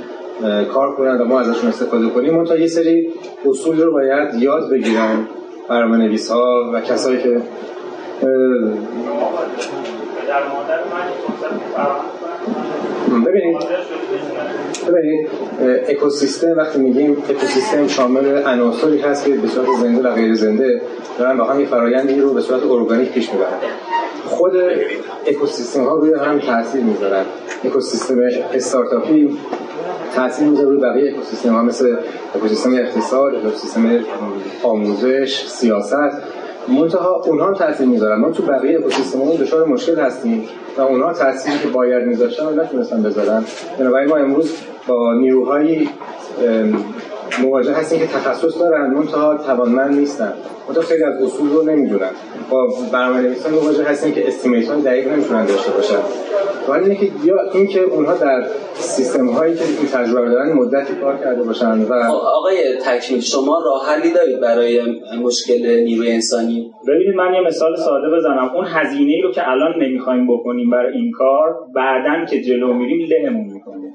کار 0.72 0.96
کنن 0.96 1.20
و 1.20 1.24
ما 1.24 1.40
ازشون 1.40 1.68
استفاده 1.68 2.08
کنیم. 2.08 2.44
تا 2.44 2.56
یه 2.56 2.66
سری 2.66 3.12
اصول 3.46 3.80
رو 3.80 3.92
باید 3.92 4.34
یاد 4.34 4.70
بگیرن 4.70 5.26
برنامه 5.68 6.18
ها 6.30 6.70
و 6.74 6.80
کسایی 6.80 7.22
که 7.22 7.40
ببینید 13.26 13.56
ببینید 14.88 15.28
اکوسیستم 15.88 16.56
وقتی 16.56 16.78
میگیم 16.78 17.16
اکوسیستم 17.30 17.88
شامل 17.88 18.42
عناصری 18.42 19.00
هست 19.00 19.24
که 19.24 19.30
به 19.30 19.48
صورت 19.48 19.66
زنده 19.80 20.08
و 20.08 20.12
غیر 20.14 20.34
زنده 20.34 20.80
دارن 21.18 21.38
با 21.38 21.44
هم 21.44 21.64
فرایندی 21.64 22.20
رو 22.20 22.34
به 22.34 22.40
صورت 22.40 22.62
ارگانیک 22.62 23.12
پیش 23.12 23.32
می‌برن. 23.32 23.58
خود 24.24 24.52
اکوسیستم 25.26 25.84
ها 25.84 25.96
روی 25.96 26.14
هم 26.14 26.38
تاثیر 26.38 26.80
می‌ذارن. 26.84 27.24
اکوسیستم 27.64 28.16
استارتاپی 28.54 29.38
تاثیر 30.16 30.48
می‌ذاره 30.48 30.68
روی 30.68 30.80
بقیه 30.80 31.10
اکوسیستم 31.12 31.52
ها 31.52 31.62
مثل 31.62 31.96
اکوسیستم 32.34 32.74
اقتصاد 32.74 33.34
اکوسیستم 33.34 34.00
آموزش 34.62 35.46
سیاست. 35.48 36.12
منتها 36.68 37.22
اونها 37.26 37.54
تاثیر 37.54 37.86
می‌ذارن. 37.86 38.20
ما 38.20 38.30
تو 38.30 38.42
بقیه 38.42 38.78
اکوسیستممون 38.78 39.36
دچار 39.36 39.66
مشکل 39.66 40.00
هستیم 40.00 40.44
و 40.78 40.80
اونها 40.80 41.12
تاثیری 41.12 41.58
که 41.58 41.68
باید 41.68 42.06
میذاشتن 42.06 42.44
رو 42.44 42.62
نتونستن 42.62 43.02
بذارن. 43.02 43.44
بنابراین 43.78 44.08
ما 44.08 44.16
امروز 44.16 44.52
با 44.86 45.14
نیروهایی 45.14 45.88
مواجه 47.42 47.72
هستیم 47.72 47.98
که 47.98 48.06
تخصص 48.06 48.58
دارن 48.58 48.90
منتها 48.90 49.36
توانمند 49.36 49.94
نیستن. 49.94 50.32
منتها 50.68 50.82
خیلی 50.82 51.04
از 51.04 51.22
اصول 51.22 51.50
رو 51.50 51.62
نمی‌دونن. 51.62 52.10
با 52.50 52.68
برنامه 52.92 53.20
نویسان 53.20 53.52
مواجه 53.52 53.84
هستیم 53.84 54.12
که 54.14 54.28
استیمیت 54.28 54.68
های 54.68 54.82
دقیق 54.82 55.12
نمی‌تونن 55.12 55.46
داشته 55.46 55.70
باشن. 55.70 55.98
ولی 56.68 56.82
اینه 56.82 56.94
که 56.94 57.10
یا 57.24 57.36
اینکه 57.54 57.80
اونها 57.80 58.14
در 58.14 58.46
سیستم 58.74 59.26
هایی 59.26 59.54
که 59.54 59.64
این 59.64 59.88
تجربه 59.92 60.30
دارن 60.30 60.52
مدتی 60.52 60.94
کار 60.94 61.16
کرده 61.16 61.42
باشن 61.42 61.82
و 61.82 61.92
آقای 62.12 62.56
تکمیل 62.84 63.20
شما 63.20 63.62
راه 63.64 63.86
حلی 63.88 64.12
دارید 64.12 64.40
برای 64.40 64.82
مشکل 65.22 65.84
نیروی 65.84 66.10
انسانی؟ 66.10 66.72
ببینید 66.88 67.14
من 67.16 67.34
یه 67.34 67.40
مثال 67.40 67.76
ساده 67.76 68.16
بزنم. 68.16 68.50
اون 68.54 68.64
هزینه 68.68 69.22
رو 69.22 69.32
که 69.32 69.50
الان 69.50 69.72
نمی‌خوایم 69.82 70.26
بکنیم 70.26 70.70
برای 70.70 70.92
این 70.92 71.12
کار 71.12 71.54
بعدا 71.74 72.24
که 72.30 72.42
جلو 72.42 72.74
میریم 72.74 73.08
لهمون 73.10 73.52
می‌کنه 73.52 73.94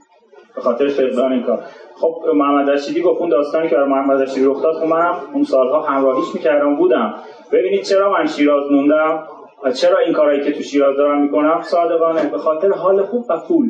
به 0.56 0.62
خاطر 0.62 0.88
فقدان 0.88 1.32
این 1.32 1.44
کار. 1.44 1.60
خب 1.96 2.16
محمد 2.36 2.70
رشیدی 2.70 3.02
گفت 3.02 3.22
اون 3.22 3.30
داستانی 3.30 3.70
که 3.70 3.76
برای 3.76 3.90
محمد 3.90 4.22
رشیدی 4.22 4.46
رخ 4.46 4.64
داد 4.64 4.76
خب 4.76 4.86
منم 4.86 5.16
اون 5.34 5.44
سالها 5.44 5.82
همراهیش 5.82 6.26
می‌کردم 6.34 6.76
بودم. 6.76 7.14
ببینید 7.52 7.84
چرا 7.84 8.12
من 8.12 8.28
شیراز 8.28 8.72
موندم 8.72 9.24
و 9.64 9.72
چرا 9.72 9.98
این 10.00 10.14
کارهایی 10.14 10.44
که 10.44 10.52
تو 10.52 10.64
شیراز 10.64 10.98
دارم 10.98 11.22
می‌کنم؟ 11.22 11.62
صادقانه 11.62 12.30
به 12.30 12.38
خاطر 12.38 12.72
حال 12.72 13.04
خوب 13.04 13.26
و 13.30 13.38
پول 13.48 13.70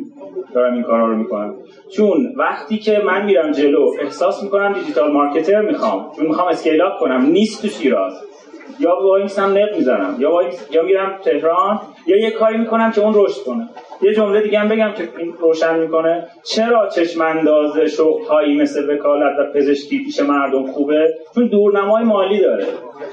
دارم 0.54 0.74
این 0.74 0.82
کارا 0.82 1.06
رو 1.06 1.16
می‌کنم. 1.16 1.54
چون 1.96 2.34
وقتی 2.36 2.78
که 2.78 3.02
من 3.04 3.24
میرم 3.24 3.50
جلو 3.50 3.90
احساس 4.00 4.42
می‌کنم 4.42 4.72
دیجیتال 4.72 5.12
مارکتر 5.12 5.60
می‌خوام. 5.60 6.12
چون 6.16 6.26
می‌خوام 6.26 6.48
اسکیل 6.48 6.82
اپ 6.82 6.98
کنم 7.00 7.22
نیست 7.22 7.62
تو 7.62 7.68
شیراز. 7.68 8.12
یا 8.80 8.96
هم 9.38 9.50
نق 9.50 9.76
می‌زنم 9.76 10.16
یا 10.18 10.30
یا 10.70 10.82
میرم 10.82 11.18
تهران 11.24 11.80
یا 12.06 12.16
یه 12.20 12.30
کاری 12.30 12.58
می‌کنم 12.58 12.92
که 12.92 13.00
اون 13.00 13.12
رشد 13.16 13.44
کنه. 13.44 13.68
یه 14.04 14.14
جمله 14.14 14.40
دیگه 14.40 14.58
هم 14.58 14.68
بگم 14.68 14.92
که 14.92 15.08
این 15.18 15.32
روشن 15.40 15.78
می‌کنه. 15.78 16.26
چرا 16.42 16.88
چشم 16.88 17.22
انداز 17.22 17.78
شغل 17.78 18.24
هایی 18.24 18.56
مثل 18.56 18.90
وکالت 18.90 19.32
و 19.38 19.52
پزشکی 19.54 20.04
پیش 20.04 20.20
مردم 20.20 20.66
خوبه؟ 20.72 21.14
چون 21.34 21.46
دورنمای 21.46 22.04
مالی 22.04 22.40
داره. 22.40 22.66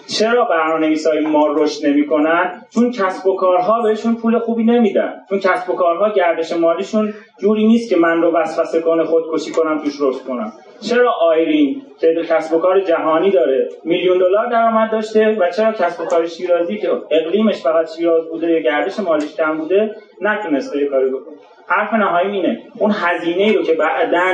چرا 0.08 0.46
برنامه‌نویس 0.46 1.08
های 1.08 1.20
ما 1.20 1.48
رشد 1.48 1.86
نمی‌کنن؟ 1.86 2.62
چون 2.70 2.92
کسب 2.92 3.28
و 3.28 3.36
کارها 3.36 3.82
بهشون 3.82 4.16
پول 4.16 4.40
خوبی 4.40 4.64
نمیدن. 4.64 5.14
چون 5.30 5.40
کسب 5.40 5.70
و 5.70 5.74
کارها 5.74 6.10
گردش 6.10 6.54
مالیشون 6.54 7.14
جوری 7.40 7.68
نیست 7.68 7.90
که 7.90 7.98
من 7.98 8.22
رو 8.22 8.32
وسوسه 8.32 8.82
کنه 8.82 9.04
خودکشی 9.04 9.52
کنم 9.52 9.80
توش 9.84 9.94
رشد 10.02 10.24
کنم. 10.28 10.54
چرا 10.82 11.12
آیرین 11.30 11.82
که 12.00 12.16
کسب 12.30 12.54
و 12.54 12.60
کار 12.60 12.80
جهانی 12.80 13.32
داره؟ 13.32 13.70
میلیون 13.84 14.18
دلار 14.18 14.50
درآمد 14.50 14.92
داشته 14.92 15.38
و 15.40 15.50
چرا 15.50 15.72
کسب 15.72 16.02
و 16.02 16.06
کار 16.06 16.28
شیرازی 16.28 16.78
که 16.78 16.90
اقلیمش 17.12 17.62
فقط 17.62 17.96
شیراز 17.96 18.30
بوده 18.30 18.52
یا 18.52 18.60
گردش 18.60 19.00
مالیش 19.00 19.36
کم 19.36 19.58
بوده 19.58 19.96
نتونسته 20.22 20.80
یه 20.80 20.86
کاری 20.86 21.10
بکنه؟ 21.10 21.36
حرف 21.68 21.94
نهایی 21.94 22.32
اینه 22.32 22.60
اون 22.78 22.92
هزینه 22.92 23.54
رو 23.54 23.64
که 23.64 23.74
بعدا 23.74 24.34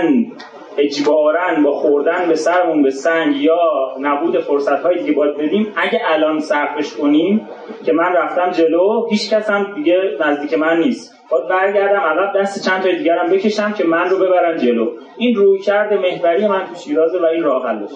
اجبارا 0.78 1.62
با 1.64 1.72
خوردن 1.72 2.28
به 2.28 2.36
سرمون 2.36 2.84
به 2.84 2.90
سنگ 2.90 3.36
یا 3.36 3.60
نبود 4.00 4.40
فرصت 4.40 4.82
های 4.82 5.00
دیگه 5.00 5.12
باید 5.12 5.38
بدیم 5.38 5.74
اگه 5.76 6.02
الان 6.06 6.40
صرفش 6.40 6.94
کنیم 6.94 7.48
که 7.86 7.94
من 7.94 8.14
رفتم 8.14 8.52
جلو 8.52 9.08
هیچ 9.10 9.30
کس 9.34 9.50
هم 9.50 9.76
دیگه 9.76 9.96
نزدیک 10.20 10.54
من 10.54 10.80
نیست. 10.80 11.14
باید 11.32 11.48
برگردم 11.48 12.00
عقب 12.00 12.40
دست 12.40 12.70
چند 12.70 12.82
تا 12.82 12.90
دیگرم 12.90 13.30
بکشم 13.30 13.74
که 13.74 13.84
من 13.84 14.10
رو 14.10 14.18
ببرن 14.20 14.58
جلو. 14.58 14.92
این 15.18 15.36
روی 15.36 15.60
کرده 15.60 15.98
محوری 15.98 16.48
من 16.48 16.66
تو 16.66 16.76
شیرازه 16.76 17.20
و 17.20 17.26
این 17.26 17.44
راه 17.44 17.68
حلش 17.68 17.90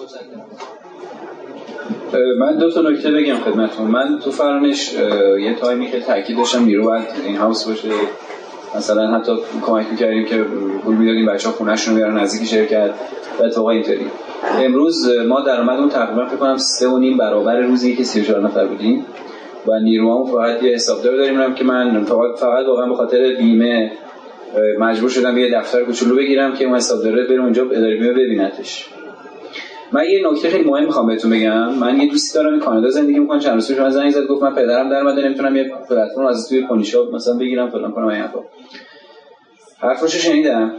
من 2.38 2.58
دو 2.58 2.70
تا 2.70 2.80
نکته 2.80 3.10
بگم 3.10 3.34
خدمتتون. 3.34 3.86
من 3.86 4.18
تو 4.24 4.30
فرانش 4.30 4.94
یه 5.40 5.54
تایمی 5.54 5.90
که 5.90 6.00
تاکید 6.00 6.36
داشتم 6.36 6.64
نیرو 6.64 6.84
باید 6.84 7.06
این 7.26 7.36
هاوس 7.36 7.68
باشه. 7.68 7.88
مثلا 8.76 9.18
حتی 9.18 9.32
کمک 9.66 9.86
می‌کردیم 9.90 10.24
که 10.24 10.36
پول 10.84 10.96
می‌دادیم 10.96 11.26
بچه 11.26 11.48
ها 11.48 11.54
خونهش 11.54 11.88
رو 11.88 11.94
بیارن 11.94 12.18
نزدیک 12.18 12.48
شرکت 12.48 12.90
و 13.40 13.42
اتفاقا 13.42 13.70
اینطوری. 13.70 14.06
امروز 14.64 15.08
ما 15.28 15.40
درآمدمون 15.40 15.88
تقریبا 15.88 16.26
فکر 16.26 16.36
کنم 16.36 16.56
سه 16.56 16.88
و 16.88 16.98
نیم 16.98 17.16
برابر 17.16 17.60
روزی 17.60 17.96
که 17.96 18.04
34 18.04 18.40
نفر 18.40 18.66
بودیم 18.66 19.06
و 19.66 19.80
نیرومون 19.80 20.26
فقط 20.26 20.62
یه 20.62 20.74
حسابدار 20.74 21.16
داریم 21.16 21.54
که 21.54 21.64
من 21.64 22.04
فقط 22.04 22.38
فقط 22.38 22.66
واقعا 22.66 22.86
به 22.86 22.94
خاطر 22.94 23.34
بیمه 23.38 23.92
مجبور 24.78 25.10
شدم 25.10 25.38
یه 25.38 25.58
دفتر 25.58 25.84
کوچولو 25.84 26.16
بگیرم 26.16 26.54
که 26.54 26.64
اون 26.64 26.76
حسابدار 26.76 27.12
بره 27.12 27.40
اونجا 27.40 27.62
اداره 27.62 27.96
بیمه 27.96 28.12
ببینتش. 28.12 28.88
من 29.92 30.04
یه 30.04 30.30
نکته 30.30 30.50
خیلی 30.50 30.70
مهم 30.70 30.84
می‌خوام 30.84 31.06
بهتون 31.06 31.30
بگم. 31.30 31.74
من 31.74 32.00
یه 32.00 32.10
دوستی 32.10 32.38
دارم 32.38 32.60
کانادا 32.60 32.90
زندگی 32.90 33.18
می‌کنم 33.18 33.38
چند 33.38 33.54
روز 33.54 33.68
پیش 33.68 33.78
من 33.78 33.90
زنگ 33.90 34.10
زد 34.10 34.26
گفت 34.26 34.42
من 34.42 34.54
پدرم 34.54 34.90
در 34.90 34.96
اومده 34.96 35.22
نمی‌تونم 35.22 35.56
یه 35.56 35.72
پلتفرم 35.88 36.26
از 36.26 36.48
توی 36.48 36.66
پونیشاپ 36.66 37.14
مثلا 37.14 37.34
بگیرم 37.34 37.70
فلان 37.70 37.92
کنم 37.92 38.06
این 38.06 38.24
حرفشو 39.78 40.18
شنیدم 40.18 40.72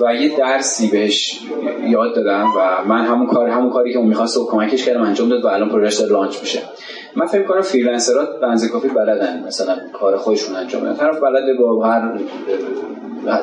و 0.00 0.14
یه 0.14 0.36
درسی 0.36 0.90
بهش 0.90 1.40
یاد 1.88 2.14
دادم 2.14 2.46
و 2.58 2.84
من 2.88 3.04
همون 3.04 3.26
کار 3.26 3.48
همون 3.48 3.70
کاری 3.70 3.92
که 3.92 3.98
اون 3.98 4.08
می‌خواست 4.08 4.36
و 4.36 4.46
کمکش 4.46 4.84
کردم 4.84 5.02
انجام 5.02 5.28
داد 5.28 5.44
و 5.44 5.48
الان 5.48 5.68
پروژه 5.68 5.98
داره 6.02 6.12
launch 6.12 6.40
میشه. 6.40 6.62
من 7.16 7.26
فکر 7.26 7.42
کنم 7.42 7.60
freelancer 7.60 8.18
ها 8.18 8.24
به 8.40 8.68
کافی 8.72 8.88
بلدن 8.88 9.44
مثلا 9.46 9.76
کار 9.92 10.16
خودشون 10.16 10.56
انجام 10.56 10.82
بدن. 10.82 10.94
طرف 10.94 11.20
بلده 11.20 11.54
با 11.54 11.86
هر 11.86 12.12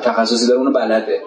تخصصی 0.03 0.47
داره 0.47 0.59
اونو 0.59 0.71
بلده. 0.71 1.21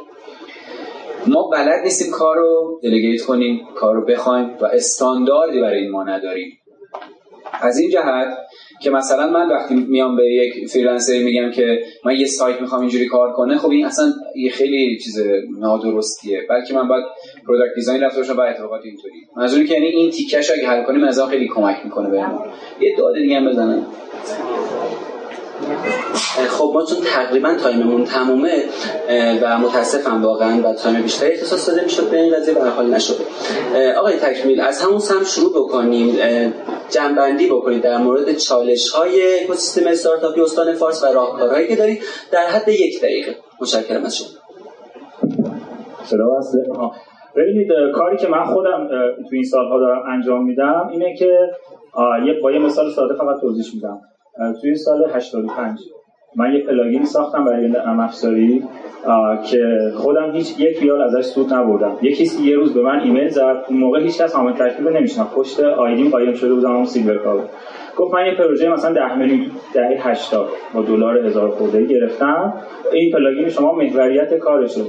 ما 1.26 1.48
بلد 1.52 1.82
نیستیم 1.84 2.12
کار 2.12 2.36
رو 2.36 2.80
delegate 2.82 3.22
کنیم 3.22 3.60
کار 3.74 3.94
رو 3.94 4.04
بخوایم 4.04 4.56
و 4.60 4.64
استانداردی 4.64 5.60
برای 5.60 5.78
این 5.78 5.90
ما 5.90 6.04
نداریم. 6.04 6.58
از 7.60 7.78
این 7.78 7.90
جهت 7.90 8.38
که 8.82 8.90
مثلا 8.90 9.30
من 9.30 9.48
وقتی 9.48 9.74
میام 9.74 10.16
به 10.16 10.24
یک 10.24 10.68
freelancer 10.68 11.18
میگم 11.18 11.50
که 11.50 11.82
من 12.04 12.16
یه 12.16 12.26
سایت 12.26 12.60
می‌خوام 12.60 12.80
اینجوری 12.80 13.06
کار 13.06 13.32
کنه 13.32 13.58
خب 13.58 13.70
این 13.70 13.86
اصلا 13.86 14.12
یه 14.36 14.50
خیلی 14.50 14.98
چیز 14.98 15.22
نادرستیه 15.58 16.46
بلکه 16.48 16.74
من 16.74 16.88
باید 16.88 17.04
product 17.46 17.74
design 17.74 18.02
رفته 18.02 18.18
باشم 18.18 18.36
و 18.36 18.40
اتفاقات 18.40 18.80
اینطوری. 18.84 19.14
منظوری 19.36 19.66
که 19.66 19.74
یعنی 19.74 19.86
این 19.86 20.10
تیکش 20.10 20.50
اگه 20.50 20.66
حل 20.66 20.82
کنیم 20.82 21.04
از 21.04 21.20
خیلی 21.20 21.48
کمک 21.48 21.76
می‌کنه 21.84 22.10
بهمون. 22.10 22.46
یه 22.80 22.96
داده 22.96 23.20
دیگه 23.20 23.36
هم 23.36 23.50
بزنم. 23.50 23.86
خب 26.48 26.70
ما 26.74 26.84
چون 26.84 26.98
تقریبا 27.14 27.54
time 27.54 27.83
مون 27.83 28.04
تمومه 28.04 28.64
و 29.42 29.58
متاسفم 29.58 30.24
واقعا 30.24 30.62
و 30.62 30.74
time 30.74 31.02
بیشتری 31.02 31.32
اختصاص 31.32 31.68
داده 31.68 31.84
می‌شد 31.84 32.10
به 32.10 32.20
این 32.20 32.34
قضیه 32.34 32.54
به 32.54 32.70
حال 32.70 32.94
نشده. 32.94 33.24
آقای 33.98 34.16
تکمیل 34.16 34.60
از 34.60 34.82
همون 34.82 34.98
سمت 34.98 35.24
شروع 35.24 35.52
بکنیم. 35.52 36.18
جمع‌بندی 36.90 37.46
بکنید 37.46 37.82
در 37.82 37.98
مورد 37.98 38.36
چالش 38.36 38.90
های 38.90 39.44
اکوسیستم 39.44 39.86
استارتاپی 39.88 40.40
استان 40.40 40.72
فارس 40.72 41.02
و 41.02 41.06
راهکارهایی 41.06 41.68
که 41.68 41.76
دارید. 41.76 42.02
در 42.32 42.46
حد 42.46 42.68
یک 42.68 43.02
دقیقه. 43.02 43.36
متشکرم 43.60 44.04
از 44.04 44.16
شما. 44.16 44.28
ببینید 47.36 47.68
کاری 47.94 48.16
که 48.16 48.28
من 48.28 48.44
خودم 48.44 48.88
تو 49.16 49.28
این 49.32 49.44
سالها 49.44 49.78
دارم 49.78 50.02
انجام 50.12 50.44
میدم 50.44 50.88
اینه 50.92 51.16
که 51.18 51.38
یه 52.26 52.40
با 52.42 52.52
یه 52.52 52.58
مثال 52.58 52.90
ساده 52.90 53.14
فقط 53.14 53.40
توضیح 53.40 53.74
میدم. 53.74 54.00
توی 54.60 54.74
سال 54.74 55.10
85 55.14 55.78
من 56.36 56.52
یه 56.52 56.60
plugin 56.66 57.04
ساختم 57.04 57.44
برای 57.44 57.68
نرم 57.68 58.00
افزاری 58.00 58.64
که 59.50 59.58
خودم 59.96 60.32
هیچ 60.32 60.60
یک 60.60 60.78
ریال 60.82 61.02
ازش 61.02 61.24
سود 61.24 61.54
نبردم. 61.54 61.96
یکی 62.02 62.42
یه 62.42 62.56
روز 62.56 62.74
به 62.74 62.82
من 62.82 63.00
ایمیل 63.00 63.28
زد 63.28 63.64
اون 63.68 63.78
موقع 63.78 64.00
هیچ 64.00 64.20
کس 64.20 64.36
حامل 64.36 64.52
ترکیب 64.52 64.88
نمیشنم 64.88 65.26
پشت 65.36 65.60
ID 65.60 66.10
قایم 66.10 66.34
شده 66.34 66.54
بودم 66.54 66.74
اون 66.74 66.84
سیلور 66.84 67.18
کاور 67.18 67.44
گفت 67.96 68.14
من 68.14 68.26
یه 68.26 68.34
پروژه 68.34 68.68
مثلا 68.68 68.92
10 68.92 69.18
میلیون 69.18 69.50
دهه 69.74 70.08
80 70.08 70.48
با 70.74 70.82
دلار 70.82 71.26
هزار 71.26 71.50
خورده 71.50 71.84
گرفتم. 71.84 72.54
این 72.92 73.12
plugin 73.12 73.48
شما 73.48 73.72
محوریت 73.72 74.34
کارشه. 74.34 74.82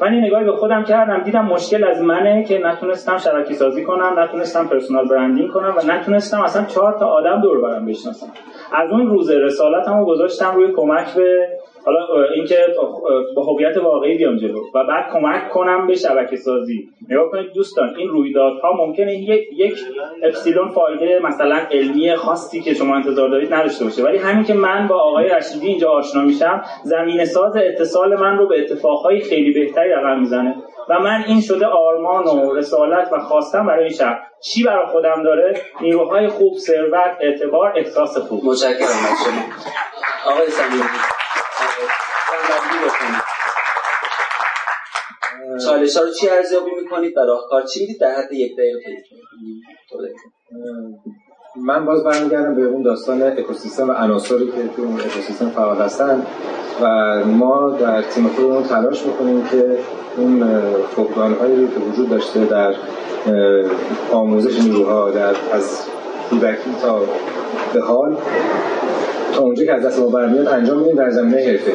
من 0.00 0.12
این 0.12 0.24
نگاهی 0.24 0.44
به 0.44 0.52
خودم 0.52 0.84
کردم 0.84 1.22
دیدم 1.22 1.44
مشکل 1.44 1.84
از 1.84 2.02
منه 2.02 2.44
که 2.44 2.58
نتونستم 2.58 3.18
شبکه 3.18 3.54
سازی 3.54 3.84
کنم 3.84 4.18
نتونستم 4.18 4.66
personal 4.66 5.08
branding 5.08 5.50
کنم 5.50 5.74
و 5.78 5.92
نتونستم 5.92 6.40
اصلا 6.40 6.64
چهار 6.64 6.98
تا 6.98 7.06
آدم 7.06 7.40
دور 7.40 7.60
برم 7.60 7.86
بشناسم. 7.86 8.26
از 8.72 8.90
اون 8.90 9.06
روز 9.06 9.30
رسالتمو 9.30 10.04
گذاشتم 10.04 10.54
روی 10.54 10.72
کمک 10.72 11.14
به 11.14 11.48
حالا 11.86 12.24
اینکه 12.34 12.56
با 13.36 13.42
هویت 13.42 13.76
واقعی 13.76 14.18
بیام 14.18 14.36
جلو 14.36 14.60
و 14.74 14.84
بعد 14.84 15.12
کمک 15.12 15.48
کنم 15.48 15.86
به 15.86 15.94
شبکه 15.94 16.36
سازی. 16.36 16.88
نگاه 17.10 17.30
کنید 17.30 17.52
دوستان 17.52 17.94
این 17.98 18.08
رویدادها 18.08 18.72
ممکنه 18.72 19.14
یک 19.14 19.78
اپسیلون 20.22 20.68
فایده 20.68 21.20
مثلا 21.22 21.58
علمی 21.70 22.14
خاصی 22.14 22.60
که 22.60 22.74
شما 22.74 22.96
انتظار 22.96 23.28
دارید 23.28 23.54
نداشته 23.54 23.84
باشه. 23.84 24.02
ولی 24.02 24.18
همین 24.18 24.44
که 24.44 24.54
من 24.54 24.88
با 24.88 24.96
آقای 24.96 25.28
رشیدی 25.28 25.66
اینجا 25.66 25.90
آشنا 25.90 26.22
میشم 26.22 26.64
زمین 26.84 27.24
ساز 27.24 27.56
اتصال 27.56 28.20
من 28.20 28.38
رو 28.38 28.48
به 28.48 28.60
اتفاقهای 28.60 29.20
خیلی 29.20 29.52
بهتری 29.52 29.90
رقم 29.90 30.20
می‌زنه. 30.20 30.54
و 30.88 31.00
من 31.00 31.24
این 31.26 31.40
شده 31.40 31.66
آرمان 31.66 32.24
و 32.24 32.54
رسالت 32.54 33.12
و 33.12 33.18
خواستم 33.18 33.66
برای 33.66 33.84
این 33.84 33.92
شهر. 33.92 34.18
چی 34.44 34.64
برای 34.64 34.86
خودم 34.86 35.22
داره؟ 35.22 35.60
نیروهای 35.80 36.28
خوب 36.28 36.52
ثروت 36.58 37.16
اعتبار 37.20 37.72
احساس 37.76 38.18
خوب. 38.18 38.44
متشکرم 38.44 38.80
از 38.80 39.24
شما 39.24 39.42
آقای 42.52 42.90
صمیمی 42.98 43.18
چالش 45.64 45.96
ها 45.96 46.02
رو 46.02 46.10
چی 46.10 46.28
ارزیابی 46.28 46.70
می‌کنید 46.82 47.16
و 47.16 47.20
راهکار 47.20 47.62
چی 47.62 47.80
می‌دید؟ 47.80 48.00
در 48.00 48.14
حد 48.14 48.32
یک 48.32 48.56
دقیقه 48.56 48.78
من 51.56 51.84
باز 51.84 52.04
برمیگردم 52.04 52.54
به 52.54 52.62
اون 52.62 52.82
داستان 52.82 53.22
اکوسیستم 53.22 53.88
و 53.88 53.92
عناصری 53.92 54.46
که 54.46 54.68
تو 54.76 54.82
اون 54.82 55.00
اکوسیستم 55.00 55.50
فعال 55.50 55.76
هستن 55.76 56.26
و 56.82 56.86
ما 57.24 57.70
در 57.70 58.02
تیم 58.02 58.28
خودمون 58.28 58.62
تلاش 58.62 59.06
می‌کنیم 59.06 59.44
که 59.46 59.78
اون 60.16 60.60
فقدان 60.96 61.34
هایی 61.34 61.68
که 61.68 61.80
وجود 61.80 62.08
داشته 62.08 62.44
در 62.44 62.74
آموزش 64.12 64.60
نیروها 64.60 65.10
در 65.10 65.34
از 65.52 65.86
کودکی 66.30 66.74
تا 66.82 67.02
به 67.74 67.80
حال 67.80 68.16
تا 69.34 69.42
اونجا 69.42 69.64
که 69.64 69.74
از 69.74 69.86
دست 69.86 69.98
ما 69.98 70.06
برمیاد 70.06 70.46
انجام 70.46 70.78
میدیم 70.78 70.96
در 70.96 71.10
زمینه 71.10 71.36
حرفه 71.36 71.72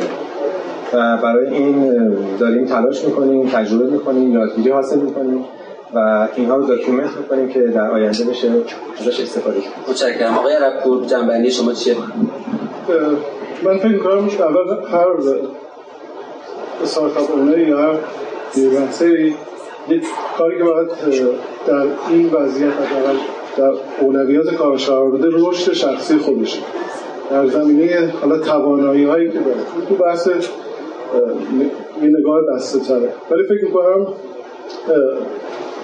و 0.93 1.17
برای 1.17 1.53
این 1.53 2.15
داریم 2.39 2.65
تلاش 2.65 3.05
می‌کنیم 3.05 3.49
تجربه 3.49 3.85
می‌کنیم 3.85 4.33
یادگیری 4.33 4.69
حاصل 4.69 4.99
می‌کنیم 4.99 5.45
و 5.93 6.27
اینها 6.35 6.55
رو 6.55 6.67
document 6.67 7.17
می‌کنیم 7.17 7.49
که 7.49 7.59
در 7.59 7.91
آینده 7.91 8.23
بشه 8.23 8.51
ازش 8.99 9.19
استفاده 9.19 9.59
کنیم. 9.59 9.71
متشکرم. 9.89 10.33
آقای 10.37 10.55
رپور 10.61 11.05
جمع‌بندی 11.05 11.51
شما 11.51 11.73
چیه؟ 11.73 11.95
من 13.63 13.77
فکر 13.77 13.87
می‌کنم 13.87 14.29
اول 14.39 14.87
هر 14.91 15.05
startup 16.83 17.31
owner 17.31 17.56
ی 17.56 17.61
یا 17.61 17.77
هر 17.77 17.95
freelancer 18.51 19.28
ی 19.28 19.35
یک 19.89 20.03
کاری 20.37 20.57
که 20.57 20.63
باید 20.63 20.89
در 21.67 21.85
این 22.09 22.29
وضعیت 22.33 22.73
حداقل 22.73 23.17
در 23.57 23.73
اولویت 23.99 24.53
کارش 24.53 24.89
قرار 24.89 25.11
بده 25.11 25.27
رشد 25.31 25.73
شخصی 25.73 26.17
خودشه. 26.17 26.59
در 27.29 27.47
زمینه 27.47 28.13
حالا 28.21 28.37
توانایی 28.37 29.05
هایی 29.05 29.31
که 29.31 29.39
داره. 29.39 29.57
تو 29.89 29.95
بحث 29.95 30.27
یه 32.03 32.09
نگاه 32.19 32.41
بسته 32.41 32.79
تره 32.79 33.09
ولی 33.31 33.43
فکر 33.43 33.65
می‌کنم 33.65 34.07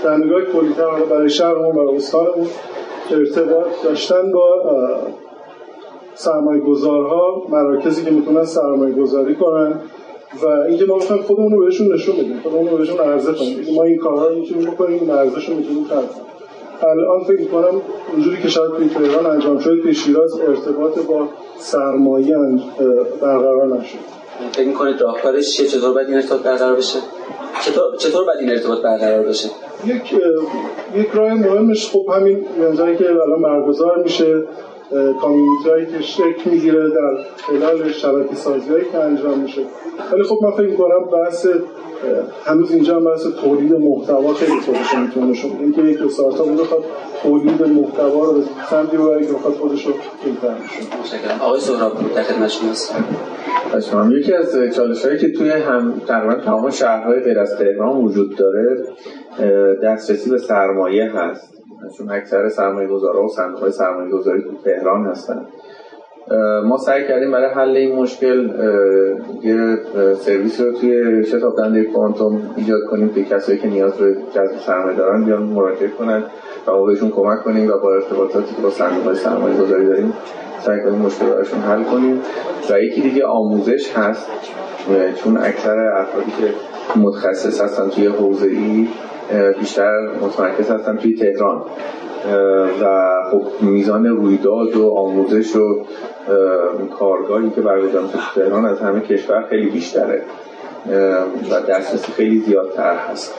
در 0.03 0.17
نگاه 0.17 0.41
کلیتر 0.41 1.03
برای 1.09 1.29
شهرمون 1.29 1.75
برای 1.75 1.95
استانمون 1.95 2.47
ارتباط 3.11 3.67
داشتن 3.83 4.31
با 4.31 4.63
سرمایه 6.15 6.61
گذارها 6.61 7.43
مراکزی 7.49 8.05
که 8.05 8.11
می‌تونن 8.11 8.45
سرمایه 8.45 8.93
گذاری 8.95 9.35
کنن 9.35 9.73
و 10.43 10.47
اینکه 10.47 10.85
ما 10.85 10.95
می‌خوایم 10.95 11.21
خودمون 11.21 11.51
رو 11.51 11.65
بهشون 11.65 11.93
نشون 11.93 12.15
بدیم 12.15 12.39
خودمون 12.43 12.67
رو 12.67 12.77
بهشون 12.77 12.99
عرضه 12.99 13.33
کنیم. 13.33 13.75
ما 13.75 13.83
این 13.83 13.97
کارها 13.97 14.27
رو 14.27 14.35
می‌تونیم 14.35 14.71
بکنیم 14.71 14.99
این 14.99 15.09
ارزش 15.09 15.49
رو 15.49 15.55
می‌تونیم 15.55 15.83
خلق 15.83 16.09
الان 16.83 17.23
فکر 17.23 17.39
می‌کنم 17.39 17.81
اونجوری 18.13 18.41
که 18.41 18.49
شاید 18.49 18.71
توی 18.71 18.89
تهران 18.89 19.25
انجام 19.25 19.59
شده 19.59 19.81
توی 19.81 19.93
شیراز 19.93 20.39
ارتباط 20.39 20.99
با 20.99 21.27
سرمایه 21.57 22.37
برقرار 23.21 23.77
نشد 23.77 24.16
فکر 24.51 24.67
می‌کنید 24.67 25.01
راهکارش 25.01 25.51
چیه؟ 25.51 25.67
چطور 25.67 25.93
باید 25.93 26.07
این 26.07 26.17
ارتباط 26.17 26.41
برقرار 26.41 26.75
بشه؟ 26.75 26.99
چطور 27.65 27.83
چطور 27.97 28.25
باید 28.25 28.39
این 28.39 28.49
ارتباط 28.49 28.81
برقرار 28.81 29.23
بشه 29.23 29.49
یک 29.85 30.13
یک 30.95 31.07
راه 31.13 31.33
مهمش 31.33 31.89
خب 31.89 32.05
همین 32.15 32.45
ایونتایی 32.57 32.97
که 32.97 33.05
الان 33.09 33.41
برگزار 33.41 34.03
میشه. 34.03 34.43
کامیونیتی 35.21 35.69
هایی 35.69 35.85
که 35.85 36.01
شکل 36.01 36.49
می‌گیره 36.49 36.89
در 36.89 37.17
خلال 37.37 37.91
شبکه 37.91 38.35
سازی 38.35 38.69
هایی 38.69 38.85
که 38.91 38.97
انجام 38.97 39.39
میشه. 39.39 39.61
ولی 40.13 40.23
خب 40.23 40.39
من 40.43 40.51
فکر 40.51 40.73
کنم 40.75 41.05
بحث 41.13 41.47
هنوز 42.45 42.71
اینجا 42.71 42.95
هم 42.95 43.05
بحث 43.05 43.27
تولید 43.41 43.73
محتوا 43.73 44.33
خیلی 44.33 44.59
خودش 44.59 44.95
می‌تونه 44.95 45.25
نشون 45.25 45.51
اینکه 45.59 45.81
یک 45.81 46.01
استارتاپ 46.01 46.61
بخواد 46.61 46.83
تولید 47.23 47.61
محتوا 47.61 48.25
رو 48.25 48.33
به 48.33 48.43
سمتی 48.69 48.97
ببره 48.97 49.25
که 49.25 49.33
بخواد 49.33 49.53
خودش 49.53 49.85
رو 49.85 49.93
بهتر 50.25 50.55
آقای 51.41 51.59
سهراب 51.59 51.93
در 52.15 52.23
خدمت 52.23 52.49
شما 53.91 54.11
یکی 54.11 54.33
از 54.33 54.57
چالش 54.75 55.05
هایی 55.05 55.17
که 55.17 55.31
توی 55.31 55.49
هم 55.49 56.01
تقریبا 56.07 56.35
تمام 56.35 56.69
شهرهای 56.69 57.19
غیر 57.19 57.39
از 57.39 57.57
تهران 57.57 57.97
وجود 57.97 58.35
داره 58.35 58.85
دسترسی 59.83 60.29
به 60.29 60.37
سرمایه 60.37 61.11
هست. 61.15 61.56
چون 61.97 62.11
اکثر 62.11 62.49
سرمایه 62.49 62.87
گذارا 62.87 63.23
و 63.23 63.29
صندوق 63.29 63.59
های 63.59 63.71
سرمایه 63.71 64.11
گذاری 64.11 64.41
تو 64.41 64.49
تهران 64.63 65.05
هستن. 65.05 65.45
ما 66.65 66.77
سعی 66.77 67.07
کردیم 67.07 67.31
برای 67.31 67.49
حل 67.49 67.77
این 67.77 67.95
مشکل 67.95 68.49
یه 69.41 69.77
سرویس 70.15 70.61
رو 70.61 70.71
توی 70.71 71.25
شتاب 71.25 71.57
دنده 71.57 71.83
کوانتوم 71.83 72.53
ایجاد 72.57 72.81
کنیم 72.91 73.09
که 73.09 73.23
کسایی 73.23 73.57
که 73.57 73.67
نیاز 73.67 73.93
به 73.93 74.15
جذب 74.35 74.57
سرمایه 74.57 74.97
دارن 74.97 75.23
بیان 75.23 75.43
مراجعه 75.43 75.89
کنن 75.89 76.23
و 76.67 76.71
ما 76.71 76.85
بهشون 76.85 77.11
کمک 77.11 77.43
کنیم 77.43 77.69
و 77.69 77.77
با 77.77 77.93
ارتباطاتی 77.93 78.55
که 78.55 78.61
با 78.61 78.69
صندوق 78.69 79.05
های 79.05 79.15
سرمایه 79.15 79.57
گذاری 79.57 79.85
داریم 79.85 80.13
سعی 80.59 80.79
کنیم 80.79 81.01
مشکل 81.01 81.25
براشون 81.25 81.59
حل 81.59 81.83
کنیم. 81.83 82.21
و 82.69 82.79
یکی 82.79 83.01
دیگه 83.01 83.25
آموزش 83.25 83.91
هست 83.95 84.27
چون 85.15 85.37
اکثر 85.37 85.79
افرادی 85.79 86.31
که 86.31 86.53
متخصص 86.99 87.61
هستن 87.61 87.89
توی 87.89 88.05
حوزه 88.05 88.47
ای 88.47 88.87
بیشتر 89.59 90.09
متمرکز 90.21 90.69
هستن 90.69 90.97
توی 90.97 91.15
تهران. 91.15 91.61
و 92.81 93.13
خب 93.31 93.43
میزان 93.61 94.05
رویداد 94.05 94.75
و 94.75 94.89
آموزش 94.89 95.55
و 95.55 95.85
کارگاهی 96.99 97.49
که 97.49 97.61
برگزار 97.61 98.01
تو 98.01 98.41
تهران 98.41 98.65
از 98.65 98.79
همه 98.79 98.99
کشور 98.99 99.45
خیلی 99.49 99.69
بیشتره. 99.69 100.21
و 101.51 101.61
دسترسی 101.69 102.11
خیلی 102.11 102.39
زیادتر 102.39 102.95
هست. 102.95 103.33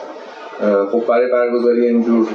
خب 0.91 1.05
برای 1.07 1.31
برگزاری 1.31 1.85
اینجور 1.85 2.27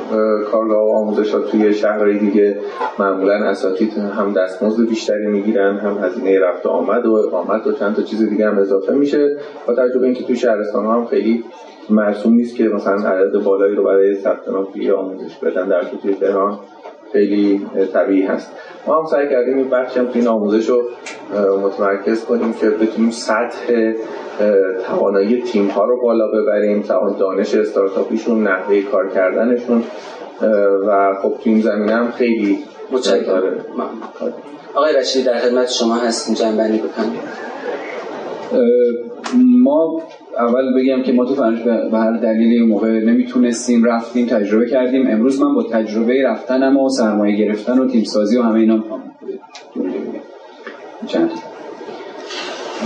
کارگاه 0.51 0.85
و 0.85 0.97
آموزش 0.97 1.35
ها 1.35 1.41
توی 1.41 1.75
شهرهای 1.75 2.19
دیگه 2.19 2.57
معمولا 2.99 3.35
اساتید 3.35 3.93
هم 3.99 4.33
دستمزد 4.33 4.89
بیشتری 4.89 5.27
می‌گیرن 5.27 5.77
هم 5.77 6.05
هزینه 6.05 6.41
رفت 6.41 6.67
و 6.67 6.69
آمد 6.69 7.07
و 7.07 7.13
اقامت 7.13 7.67
و 7.67 7.73
چند 7.73 7.97
تا 7.97 8.03
چیز 8.03 8.29
دیگه 8.29 8.49
هم 8.49 8.59
اضافه 8.59 8.95
میشه. 8.95 9.37
با 9.67 9.75
تجربه 9.75 10.05
اینکه 10.05 10.25
توی 10.25 10.37
شهرستان 10.37 10.85
ها 10.85 10.93
هم 10.93 11.07
خیلی 11.07 11.45
مرسوم 11.91 12.35
نیست 12.35 12.57
که 12.57 12.65
مثلا 12.65 12.95
عدد 12.95 13.43
بالایی 13.45 13.75
رو 13.75 13.85
برای 13.85 14.17
ثبت 14.17 14.49
نام 14.49 14.65
توی 14.65 14.91
آموزش 14.91 15.37
بدن. 15.37 15.69
در 15.69 15.85
توی 16.03 16.15
تهران 16.15 16.59
خیلی 17.13 17.67
طبیعی 17.93 18.23
هست. 18.23 18.53
ما 18.87 18.99
هم 18.99 19.07
سعی 19.07 19.29
کردیم 19.29 19.57
این 19.57 19.71
بخشی 19.71 19.99
هم 19.99 20.07
توی 20.07 20.21
این 20.21 20.29
آموزش 20.29 20.69
رو 20.69 20.83
متمرکز 21.63 22.25
کنیم 22.25 22.53
که 22.53 22.71
بتونیم 22.71 23.11
سطح 23.11 23.93
توانایی 24.87 25.43
تیم 25.43 25.69
ها 25.69 25.85
رو 25.85 26.01
بالا 26.03 26.29
ببریم 26.29 26.83
توان 26.83 27.17
دانش 27.19 27.55
استارتاپیشون 27.55 28.43
نحوه 28.43 28.83
کار 28.83 29.09
کردنشون. 29.09 29.85
و 30.87 31.15
خب 31.23 31.29
تو 31.29 31.51
این 31.51 31.61
زمینه 31.61 31.93
هم 31.93 32.11
خیلی 32.11 32.59
متشکرم. 32.93 33.65
آقای 34.75 34.93
رشیدی 34.97 35.25
در 35.25 35.39
خدمت 35.39 35.71
شما 35.71 35.95
هستیم. 35.95 36.35
جنبندی 36.35 36.79
بکنیم 36.79 37.21
ما 39.63 40.03
اول 40.39 40.81
بگم 40.81 41.03
که 41.03 41.13
ما 41.13 41.25
تو 41.25 41.35
فرنش 41.35 41.61
به 41.63 41.99
هر 41.99 42.17
دلیلی 42.17 42.67
موقع 42.67 42.89
نمی‌تونستیم 42.89 43.85
رفتیم 43.85 44.27
تجربه 44.27 44.67
کردیم. 44.67 45.07
امروز 45.07 45.41
من 45.41 45.55
با 45.55 45.63
تجربه 45.63 46.23
رفتنم 46.23 46.77
و 46.77 46.89
سرمایه 46.89 47.37
گرفتن 47.37 47.79
و 47.79 47.87
تیم 47.89 48.05
سازی 48.05 48.39
و 48.39 48.43
همه 48.43 48.61
اینا 48.61 48.85
چند؟ 51.07 51.31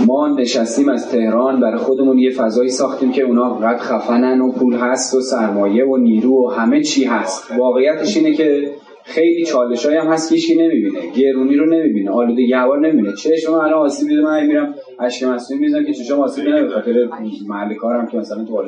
ما 0.07 0.27
نشستیم 0.27 0.89
از 0.89 1.11
تهران 1.11 1.59
برای 1.59 1.77
خودمون 1.77 2.17
یه 2.17 2.31
فضایی 2.31 2.69
ساختیم 2.69 3.11
که 3.11 3.21
اونا 3.21 3.49
قد 3.49 3.77
خفنن 3.79 4.41
و 4.41 4.51
پول 4.51 4.75
هست 4.75 5.13
و 5.13 5.21
سرمایه 5.21 5.85
و 5.85 5.97
نیرو 5.97 6.45
و 6.45 6.49
همه 6.49 6.83
چی 6.83 7.05
هست. 7.05 7.51
واقعیتش 7.57 8.17
اینه 8.17 8.33
که 8.33 8.71
خیلی 9.09 9.43
چالش 9.43 9.85
هم 9.85 10.07
هست 10.07 10.29
که 10.29 10.35
هیچکی 10.35 10.55
نمی‌بینه. 10.55 10.99
گرونی 11.17 11.55
رو 11.55 11.65
نمی‌بینه. 11.65 12.11
آلودگی 12.11 12.53
هوا 12.53 12.75
نمی‌بینه. 12.75 13.13
چشم 13.13 13.51
من 13.51 13.59
الان 13.59 13.73
آسیب 13.73 14.09
دیده 14.09 14.21
من 14.21 14.45
میرم 14.47 14.75
اشک 14.99 15.23
مصنوعی 15.23 15.63
می‌زنم 15.63 15.85
که 15.85 15.93
چشم 15.93 16.19
آسیب 16.19 16.43
نمی‌بینه 16.45 16.67
به 16.67 16.73
خاطر 16.73 17.07
محل 17.47 17.73
کارم 17.73 18.07
که 18.07 18.17
مثلا 18.17 18.45
تو 18.45 18.63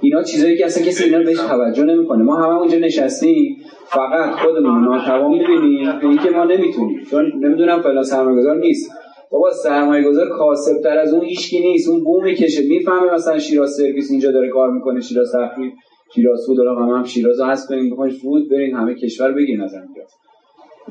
اینا 0.00 0.22
چیزایی 0.22 0.56
که 0.56 0.66
اصلا 0.66 0.86
کسی 0.86 1.04
اینا 1.04 1.18
بهش 1.18 1.36
توجه 1.36 1.84
نمی‌کنه. 1.84 2.22
ما 2.22 2.36
همه 2.36 2.58
اونجا 2.58 2.78
نشستیم. 2.78 3.56
فقط 3.86 4.30
خودمون 4.30 4.84
ناتوان 4.84 5.30
می‌بینیم. 5.30 5.88
اینکه 6.02 6.30
ما 6.30 6.44
نمی‌تونیم. 6.44 7.00
چون 7.10 7.32
نمی‌دونم 7.40 7.80
فلان 7.80 8.02
سرمایه‌گذار 8.02 8.56
نیست. 8.56 8.90
بابا 9.30 9.50
سرمایه 9.50 10.04
گذار 10.08 10.28
کاسبتر 10.28 10.98
از 10.98 11.12
اون 11.14 11.24
هیچکی 11.24 11.60
نیست. 11.60 11.88
اون 11.88 12.04
بوم 12.04 12.24
می‌کشه 12.24 12.62
می‌فهمه 12.68 13.14
مثلا 13.14 13.38
شیراز 13.38 13.70
سرویس 13.70 14.10
اینجا 14.10 14.30
داره 14.32 14.48
کار 14.48 14.70
می‌کنه 14.70 15.00
شیراز 15.00 15.32
تفریح 15.32 15.72
شیراز 16.14 16.46
فود 16.46 16.56
دارم 16.56 16.82
هم, 16.82 16.96
هم 16.96 17.04
شیراز 17.04 17.40
هست 17.40 17.72
بریم 17.72 17.90
بخواید 17.90 18.14
فود 18.14 18.48
برین 18.50 18.74
همه 18.74 18.94
کشور 18.94 19.32
بگین 19.32 19.60
از 19.60 19.74
اینجا 19.74 20.02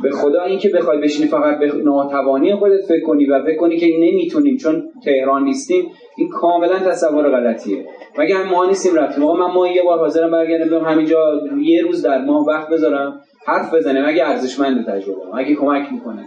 به 0.02 0.12
خدا 0.12 0.44
اینکه 0.44 0.70
بخوای 0.70 0.98
بشینی 0.98 1.28
فقط 1.28 1.60
به 1.60 1.72
ناتوانی 1.84 2.56
خودت 2.56 2.82
فکر 2.82 3.06
کنی 3.06 3.26
و 3.26 3.44
فکر 3.44 3.58
کنی 3.58 3.78
که 3.78 3.88
نمی‌تونیم 4.00 4.58
چون 4.58 4.84
تهران 5.06 5.44
نیستیم 5.44 5.86
این 6.18 6.30
کاملا 6.30 6.80
تصور 6.80 7.30
غلطیه. 7.30 7.86
مگه 8.18 8.50
ما 8.50 8.66
نیستیم 8.66 8.96
رفتیم؟ 8.96 9.24
آقا 9.24 9.48
من 9.48 9.54
ما 9.54 9.68
یه 9.68 9.84
بار 9.84 10.00
حاضرم 10.00 10.32
برگردم 10.32 10.70
بیام 10.70 10.86
همینجا 10.86 11.42
یه 11.62 11.82
روز 11.82 12.02
در 12.02 12.26
ماه 12.26 12.48
وقت 12.48 12.70
بذارم 12.70 13.22
حرف 13.46 13.74
بزنه 13.74 14.08
مگه 14.08 14.28
ارزشمند 14.28 14.86
تجربه 14.86 15.22
مگه 15.34 15.56
کمک 15.56 15.94
می‌کنه. 15.94 16.26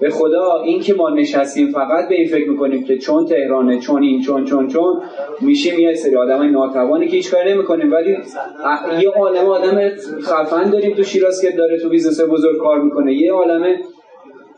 به 0.00 0.10
خدا 0.10 0.62
این 0.64 0.80
که 0.80 0.94
ما 0.94 1.10
نشستیم 1.10 1.72
فقط 1.72 2.08
به 2.08 2.14
این 2.14 2.28
فکر 2.28 2.50
می‌کنیم 2.50 2.84
که 2.84 2.98
چون 2.98 3.26
تهرانه 3.26 3.78
چون 3.78 4.02
این 4.02 4.20
چون 4.22 4.44
چون 4.44 4.68
چون 4.68 5.02
میشیم 5.40 5.78
یه 5.78 5.94
سری 5.94 6.16
آدم 6.16 6.50
ناتوانی 6.50 7.08
که 7.08 7.16
هیچ 7.16 7.30
کاری 7.30 7.52
نمی‌کنیم. 7.52 7.92
ولی 7.92 8.16
یه 9.02 9.10
عالم 9.10 9.46
آدم 9.46 9.90
خفن 10.22 10.70
داریم 10.70 10.94
تو 10.94 11.02
شیراز 11.02 11.42
که 11.42 11.50
داره 11.50 11.78
تو 11.78 11.88
business 11.88 12.20
بزرگ 12.30 12.58
کار 12.58 12.82
می‌کنه. 12.82 13.14
یه 13.14 13.32
عالم 13.32 13.76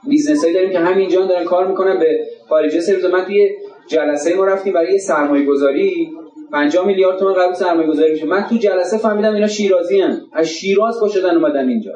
business 0.08 0.42
هایی 0.42 0.54
داریم 0.54 0.70
که 0.70 0.78
همینجا 0.78 1.24
دارن 1.24 1.44
کار 1.44 1.66
می‌کنن. 1.66 1.98
به 1.98 2.20
خارج 2.48 2.78
سرویس 2.80 3.04
من 3.04 3.24
توی 3.24 3.50
جلسه 3.88 4.36
ما 4.36 4.44
رفتیم 4.44 4.72
برای 4.72 4.98
سرمایه 4.98 5.44
گذاری 5.44 6.10
50 6.52 6.86
میلیارد 6.86 7.18
تومان 7.18 7.34
قرار 7.34 7.52
سرمایه 7.52 7.88
گذاری 7.88 8.12
میشه. 8.12 8.26
من 8.26 8.44
تو 8.50 8.56
جلسه 8.56 8.98
فهمیدم 8.98 9.34
اینا 9.34 9.46
شیرازی 9.46 10.00
هن. 10.00 10.20
از 10.32 10.48
شیراز 10.48 11.00
پا 11.00 11.08
شدن 11.08 11.36
اومدن 11.36 11.68
اینجا. 11.68 11.92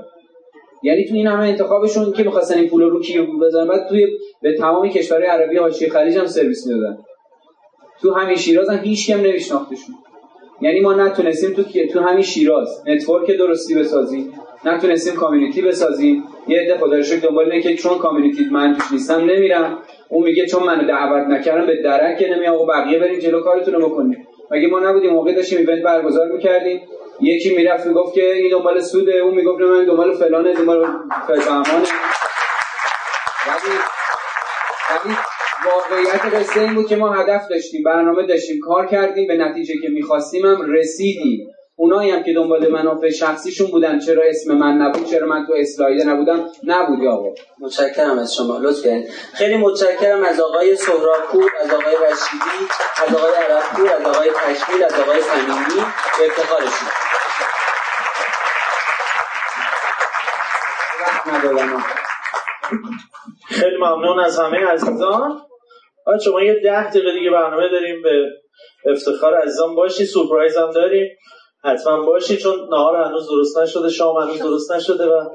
یعنی 0.82 1.04
تو 1.04 1.14
این 1.14 1.26
همه 1.26 1.48
انتخابشون 1.48 2.12
که 2.12 2.22
می‌خواستن 2.22 2.58
این 2.58 2.68
پول 2.68 2.82
رو 2.82 3.00
کی 3.00 3.20
بزنن؟ 3.20 3.68
بعد 3.68 3.88
توی 3.88 4.06
به 4.42 4.56
تمام 4.56 4.88
کشورهای 4.88 5.26
عربی 5.26 5.56
حاشیه 5.56 5.88
خلیج 5.88 6.18
هم 6.18 6.26
سرویس 6.26 6.66
می‌دادن. 6.66 6.98
تو 8.02 8.14
همین 8.14 8.36
شیراز 8.36 8.68
هم 8.68 8.78
هیچ 8.84 9.10
کم 9.10 9.20
نمیشناختشون. 9.20 9.94
یعنی 10.60 10.80
ما 10.80 10.94
نتونستیم 10.94 11.50
تو 11.50 11.62
تو 11.92 12.00
همین 12.00 12.22
شیراز 12.22 12.82
network 12.86 13.30
درستی 13.30 13.74
بسازیم 13.74 14.32
نتونستیم 14.64 15.14
community 15.14 15.62
بسازیم. 15.62 16.24
یه 16.48 16.60
عده 16.60 16.78
خدا 16.78 17.00
دنبال 17.22 17.52
اینه 17.52 17.62
که 17.62 17.74
چون 17.74 17.98
community 17.98 18.44
من 18.52 18.74
توش 18.74 18.92
نیستم 18.92 19.20
نمیرم. 19.20 19.78
اون 20.08 20.24
میگه 20.24 20.46
چون 20.46 20.62
منو 20.62 20.88
دعوت 20.88 21.26
نکردم 21.28 21.66
به 21.66 21.82
درک 21.82 22.24
نمیام. 22.30 22.56
و 22.56 22.66
بقیه 22.66 22.98
بریم 22.98 23.18
جلو 23.18 23.40
کارتون 23.40 23.74
رو 23.74 23.88
بکنیم. 23.88 24.26
مگه 24.50 24.68
ما 24.68 24.80
نبودیم 24.80 25.10
موقع 25.10 25.34
داشتیم 25.34 25.58
ایونت 25.58 25.82
برگزار 25.82 26.32
می‌کردیم؟ 26.32 26.80
یکی 27.22 27.56
می‌رفت 27.56 27.86
می‌گفت 27.86 28.14
که 28.14 28.32
این 28.34 28.50
دنبال 28.50 28.80
سوده 28.80 29.18
اون 29.18 29.34
می‌گفت 29.34 29.60
من 29.60 29.84
دنبال 29.84 30.16
فلانه 30.16 30.54
دنبال 30.54 30.86
ولی 34.88 35.16
واقعیت 35.66 36.34
قصه 36.34 36.60
این 36.60 36.74
بود 36.74 36.86
که 36.86 36.96
ما 36.96 37.12
هدف 37.12 37.48
داشتیم 37.48 37.82
برنامه 37.82 38.26
داشتیم 38.26 38.60
کار 38.66 38.86
کردیم 38.86 39.28
به 39.28 39.36
نتیجه 39.36 39.74
که 39.82 39.88
می‌خواستیم 39.88 40.46
هم 40.46 40.72
رسیدیم. 40.72 41.48
اونایی 41.76 42.10
هم 42.10 42.22
که 42.22 42.32
دنبال 42.32 42.68
منافع 42.68 43.10
شخصیشون 43.10 43.70
بودن 43.70 43.98
چرا 43.98 44.22
اسم 44.22 44.54
من 44.54 44.72
نبود 44.72 45.06
چرا 45.10 45.26
من 45.26 45.46
تو 45.46 45.52
اسلاید 45.56 46.08
نبودم 46.08 46.46
نبود 46.64 47.06
آقا. 47.06 47.28
متشکرم 47.60 48.18
از 48.18 48.34
شما 48.34 48.58
لطف 48.58 48.86
خیلی 49.34 49.56
متشکرم 49.56 50.24
از 50.24 50.40
آقای 50.40 50.76
سهراپور 50.76 51.50
از 51.60 51.70
آقای 51.70 51.94
رشیدی 51.94 52.68
از 53.06 53.14
آقای 53.14 53.32
عربپور 53.32 53.88
از 53.88 54.16
آقای 54.16 54.30
تشمیل 54.30 54.84
از 54.84 54.94
آقای 54.94 55.20
صمیمی. 55.22 55.82
به 56.18 56.26
افتخارشون. 56.26 57.11
خیلی 63.48 63.76
ممنون 63.76 64.20
از 64.20 64.38
همه 64.38 64.66
عزیزان. 64.66 65.40
شما 66.24 66.42
یه 66.42 66.60
ده 66.64 66.90
دقیقه 66.90 67.12
دیگه 67.12 67.30
برنامه 67.30 67.68
داریم. 67.68 68.02
به 68.02 68.26
افتخار 68.92 69.34
عزیزان 69.34 69.74
باشی. 69.74 70.06
سورپرایز 70.06 70.56
هم 70.56 70.70
داریم. 70.70 71.08
حتما 71.64 72.02
باشی 72.02 72.36
چون 72.36 72.68
نهار 72.70 72.96
هنوز 72.96 73.28
درست 73.28 73.58
نشده 73.58 73.90
شام 73.90 74.16
هنوز 74.16 74.42
درست 74.42 74.72
نشده 74.72 75.04
و 75.04 75.28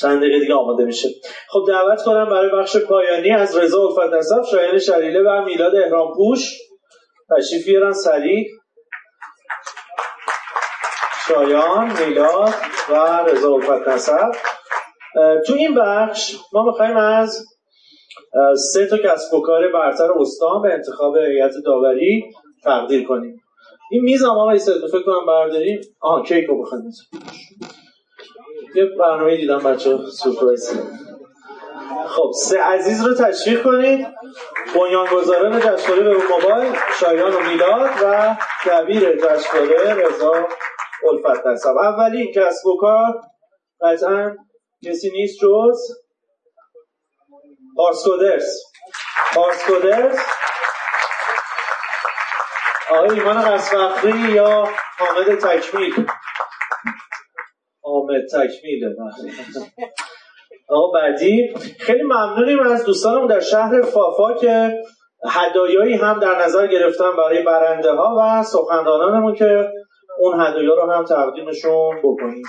چند 0.00 0.18
دقیقه 0.18 0.40
دیگه 0.40 0.54
آماده 0.54 0.84
میشه. 0.84 1.08
خب 1.48 1.64
دعوت 1.68 2.02
کنم 2.04 2.28
برای 2.28 2.50
بخش 2.50 2.76
پایانی 2.76 3.30
از 3.30 3.56
رضا 3.56 3.82
الفت 3.82 4.14
نسب 4.14 4.42
شایان 4.50 4.78
شریله 4.78 5.20
و 5.20 5.44
میلاد 5.44 5.76
احرام 5.76 6.14
پوش. 6.16 6.52
تشریف 7.36 7.66
بیارن. 7.66 7.92
سریع 7.92 8.46
شایان 11.28 11.92
میلاد 12.06 12.54
و 12.90 12.94
رضا 13.26 13.54
الفت 13.54 13.88
نسب 13.88 14.55
تو 15.46 15.54
این 15.54 15.74
بخش 15.74 16.36
ما 16.52 16.64
می‌خوایم 16.64 16.96
از 16.96 17.46
سه 18.72 18.86
تا 18.86 18.96
کسب 18.96 19.34
و 19.34 19.40
کار 19.40 19.72
برتر 19.72 20.12
استان 20.20 20.62
به 20.62 20.72
انتخاب 20.72 21.16
هیئت 21.16 21.52
داوری 21.64 22.24
تقدیر 22.64 23.06
کنیم. 23.06 23.42
این 23.90 24.02
میز 24.02 24.22
هم 24.22 24.30
آقای 24.30 24.58
سید 24.58 24.86
فکر 24.92 25.02
کنم 25.02 25.26
برداریم؟ 25.26 25.80
آها 26.00 26.22
کیک 26.22 26.46
رو 26.48 26.62
بخوایم 26.62 26.84
یه 28.74 28.84
برنامه 28.98 29.36
دیدم 29.36 29.58
بچه 29.58 29.98
سورپرایز. 30.12 30.80
خب 32.06 32.30
سه 32.34 32.60
عزیز 32.60 33.06
رو 33.06 33.14
تشریح 33.14 33.62
کنید. 33.62 34.06
بنیانگذاران 34.74 35.60
جشنواره 35.60 36.02
به 36.02 36.14
موبایل 36.14 36.72
شایان 37.00 37.32
و 37.32 37.40
میلاد 37.40 37.90
و 38.04 38.36
دبیر 38.66 39.16
جشنواره 39.16 39.94
رضا 39.94 40.32
الفت 41.10 41.46
نسب 41.46 41.76
اولی 41.76 42.32
کسب 42.32 42.66
و 42.66 42.76
کار 42.80 43.20
قطعا 43.80 44.36
کسی 44.84 45.10
نیست 45.10 45.38
جز 45.42 45.78
پارسکودرس 47.76 48.62
پارسکودرس 49.34 50.18
آقای 52.90 53.20
ایمان 53.20 53.40
قصفخری 53.40 54.18
یا 54.18 54.68
حامد 54.98 55.38
تکمیل؟ 55.38 56.06
حامد 57.82 58.26
تکمیل. 58.32 58.94
آقا 60.68 60.92
بعدی. 60.92 61.54
خیلی 61.80 62.02
ممنونیم 62.02 62.60
از 62.60 62.84
دوستانم 62.84 63.26
در 63.26 63.40
شهر 63.40 63.82
فافا 63.82 64.34
که 64.34 64.82
هدایایی 65.30 65.94
هم 65.94 66.20
در 66.20 66.44
نظر 66.44 66.66
گرفتم 66.66 67.16
برای 67.16 67.42
برنده 67.42 67.92
ها 67.92 68.16
و 68.18 68.42
سخنرانانمون 68.42 69.34
که 69.34 69.70
اون 70.18 70.40
هدایا 70.40 70.74
رو 70.74 70.92
هم 70.92 71.04
تقدیمشون 71.04 71.98
بکنیم. 72.04 72.42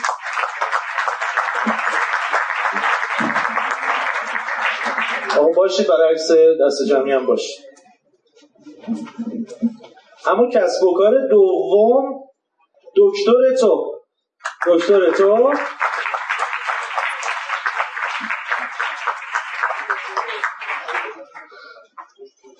باشید 5.43 5.87
برای 5.87 6.13
عکس 6.13 6.31
دست 6.61 6.83
جمعی 6.89 7.11
هم 7.11 7.25
باشید 7.25 7.65
اما 10.27 10.49
کسب 10.49 10.83
و 10.83 10.93
کار 10.97 11.27
دوم 11.27 12.23
دکتر 12.97 13.55
تو. 13.61 13.99
دکتر 14.67 15.11
تو. 15.11 15.51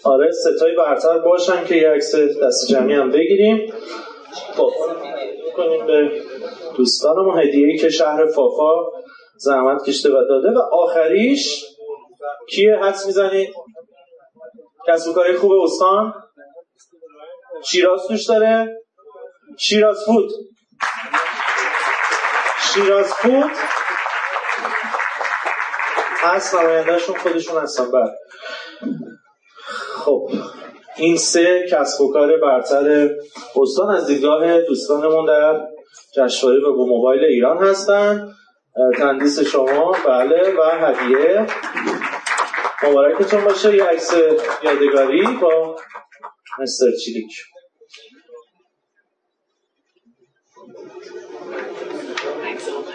آره 0.04 0.32
ستای 0.32 0.76
برتر 0.76 1.20
باشن 1.20 1.66
که 1.66 1.76
یه 1.76 1.90
عکس 1.90 2.16
دست 2.16 2.68
جمعی 2.68 2.94
هم 2.94 3.12
بگیریم. 3.12 3.74
خب 4.58 4.72
کنیم 5.58 5.86
به 5.86 6.12
دوستانمون 6.78 7.40
هدیه‌ای 7.40 7.78
که 7.78 7.90
شهر 7.90 8.26
فافا 8.26 8.92
زحمت 9.38 9.84
کشته 9.90 10.10
و 10.10 10.26
داده 10.30 10.52
و 10.52 10.60
آخریش 10.60 11.66
کیه 12.50 12.78
حدس 12.84 13.06
می‌زنید 13.06 13.54
کسب 14.88 15.10
و 15.10 15.38
خوب 15.40 15.52
استان؟ 15.52 16.14
شیراز 17.66 18.08
توش 18.08 18.26
داره؟ 18.26 18.82
شیراز 19.60 19.98
فود. 20.06 20.30
شیراز 22.60 23.14
فود؟ 23.14 23.52
هست 26.22 26.56
نمایندهشون 26.56 27.18
خودشون 27.18 27.62
هستن 27.62 27.92
بعد 27.92 28.18
خب 30.06 30.30
این 30.98 31.18
سه 31.18 31.68
کسب 31.72 32.02
و 32.02 32.14
برتر 32.14 33.10
استان 33.62 33.96
از 33.96 34.08
دیدگاه 34.08 34.62
دوستانمون 34.62 35.26
در 35.26 35.68
جشنواره 36.16 36.60
و 36.60 36.86
موبایل 36.86 37.24
ایران 37.24 37.58
هستن. 37.58 38.34
تندیس 38.98 39.40
شما 39.40 39.96
بله 40.06 40.54
و 40.58 40.86
هدیه. 40.86 41.48
مبارکتون 42.84 43.44
باشه 43.44 43.76
یه 43.76 43.84
عکس 43.84 44.14
یادگاری 44.64 45.28
با 45.42 45.76
مستر 46.60 46.92
چیلیک. 47.06 47.32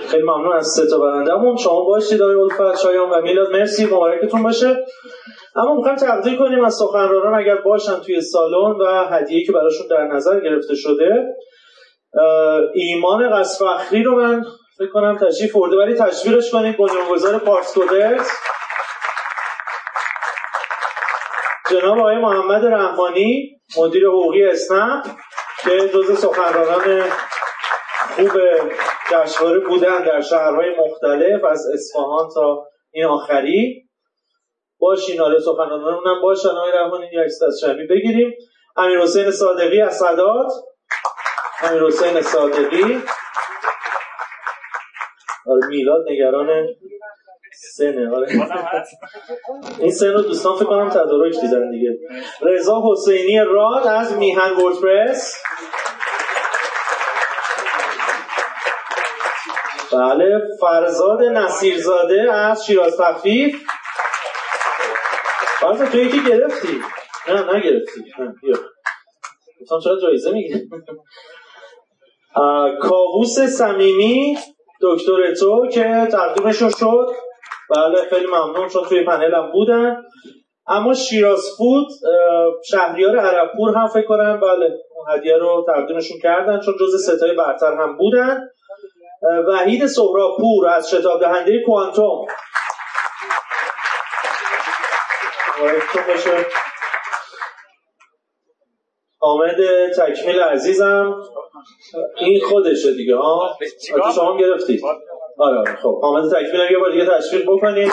خیلی 0.08 0.22
ممنون 0.22 0.52
از 0.56 0.66
سه 0.66 0.86
تا 0.86 0.98
برندمون 0.98 1.56
شما 1.56 1.84
باشید 1.84 2.22
آقای 2.22 2.34
الفت 2.34 2.82
شایان 2.82 3.10
و 3.10 3.20
میلاد. 3.20 3.50
مرسی 3.52 3.86
مبارکتون 3.86 4.42
باشه. 4.42 4.84
اما 5.56 5.74
می‌خوایم 5.74 5.96
تقدیر 5.96 6.38
کنیم 6.38 6.64
از 6.64 6.74
سخنرانان 6.74 7.34
اگر 7.34 7.56
باشن 7.56 8.00
توی 8.00 8.20
سالن 8.20 8.80
و 8.80 9.04
هدیه 9.10 9.46
که 9.46 9.52
براشون 9.52 9.86
در 9.90 10.04
نظر 10.04 10.40
گرفته 10.40 10.74
شده. 10.74 11.36
ایمان 12.74 13.30
قصفخری 13.30 14.02
رو 14.02 14.16
من 14.16 14.44
فکر 14.78 14.90
کنم 14.90 15.18
تشریف 15.18 15.52
برده 15.52 15.76
ولی 15.76 15.94
تشویقش 15.94 16.50
کنید 16.50 16.76
بنیانگذار 16.76 17.38
پارس 17.38 17.74
کودرز 17.74 18.28
جناب 21.73 21.99
آقای 21.99 22.17
محمد 22.17 22.65
رحمانی 22.65 23.60
مدیر 23.78 24.07
حقوقی 24.07 24.44
اسنپ 24.44 25.05
که 25.62 25.89
جز 25.89 26.18
سخنرانان 26.18 27.10
خوب 28.17 28.31
جشنواره 29.10 29.59
بودن 29.59 30.05
در 30.05 30.20
شهرهای 30.20 30.70
مختلف 30.78 31.44
از 31.44 31.67
اصفهان 31.75 32.28
تا 32.34 32.67
این 32.91 33.05
آخری. 33.05 33.89
باشین 34.78 35.20
آره 35.20 35.39
سخنرانان 35.41 36.07
هم 36.07 36.23
باشن 36.23 36.49
آقای 36.49 36.73
رحمانی 36.73 37.07
یک 37.07 37.18
از 37.47 37.60
شمی 37.60 37.86
بگیریم. 37.86 38.33
امیر 38.76 39.01
حسین 39.01 39.31
صادقی 39.31 39.81
از 39.81 39.97
صدات. 39.97 40.52
امیر 41.62 41.83
حسین 41.83 42.23
صادقی. 42.23 43.02
آره 45.47 45.67
میلاد 45.68 46.05
نگران 46.10 46.67
سنه 47.70 48.10
آره. 48.15 48.28
این 49.78 49.91
سن 49.91 50.12
رو 50.12 50.23
دوستان 50.23 50.57
فکر 50.57 50.65
کنم 50.65 50.91
تدارک 50.91 51.41
دیدن 51.41 51.70
دیگه. 51.70 51.99
رضا 52.42 52.82
حسینی 52.84 53.39
راد 53.39 53.86
از 53.86 54.12
میهن 54.12 54.50
وردپرس. 54.50 55.34
بله 59.92 60.41
فرزاد 60.60 61.23
نصیرزاده 61.23 62.32
از 62.32 62.66
شیراز 62.66 62.97
تخفیف. 62.97 63.62
فرزاد 65.60 65.89
تو 65.89 65.99
یکی 65.99 66.24
گرفتی؟ 66.24 66.81
نه 67.28 67.57
نگرفتی. 67.57 68.05
نه 68.18 68.34
بیا. 68.42 68.57
چرا 69.84 70.00
جایزه 70.02 70.31
میگه 70.32 70.68
کاووس 72.82 73.39
صمیمی 73.41 74.39
دکتر 74.82 75.34
تو 75.34 75.68
که 75.73 76.08
تقدیمشون 76.12 76.70
شد. 76.70 77.07
بله 77.70 78.05
خیلی 78.10 78.26
ممنون 78.26 78.68
چون 78.68 78.82
توی 78.89 79.05
پنل 79.05 79.34
هم 79.34 79.52
بودن. 79.52 80.02
اما 80.66 80.94
شیراز 80.94 81.42
فود 81.58 81.86
شهریار 82.65 83.18
عربپور 83.18 83.74
هم 83.76 83.86
فکر 83.86 84.07
کنم 84.07 84.41
بله 84.41 84.78
هدیه 85.08 85.36
رو 85.36 85.65
تقدیمشون 85.66 86.18
کردن 86.23 86.60
چون 86.60 86.74
جز 86.81 87.10
ستای 87.10 87.34
برتر 87.36 87.74
هم 87.74 87.97
بودن. 87.97 88.49
وحید 89.49 89.86
سهراپور 89.86 90.68
از 90.68 90.91
شتاب 90.91 91.20
دهنده 91.20 91.62
کوانتوم. 91.66 92.26
حامد 99.20 99.57
تکمیل 99.99 100.41
عزیزم. 100.41 101.23
این 102.16 102.41
خودشه 102.41 102.92
دیگه 102.94 103.16
ها؟ 103.16 103.57
شما 104.15 104.36
گرفتید. 104.36 104.82
آره 105.42 105.58
آره 105.58 105.76
خب. 105.76 106.00
حامد 106.02 106.30
تکمیل 106.30 106.70
یه 106.70 106.78
بار 106.78 106.90
دیگه 106.90 107.06
تشویق 107.06 107.42
بکنید. 107.50 107.92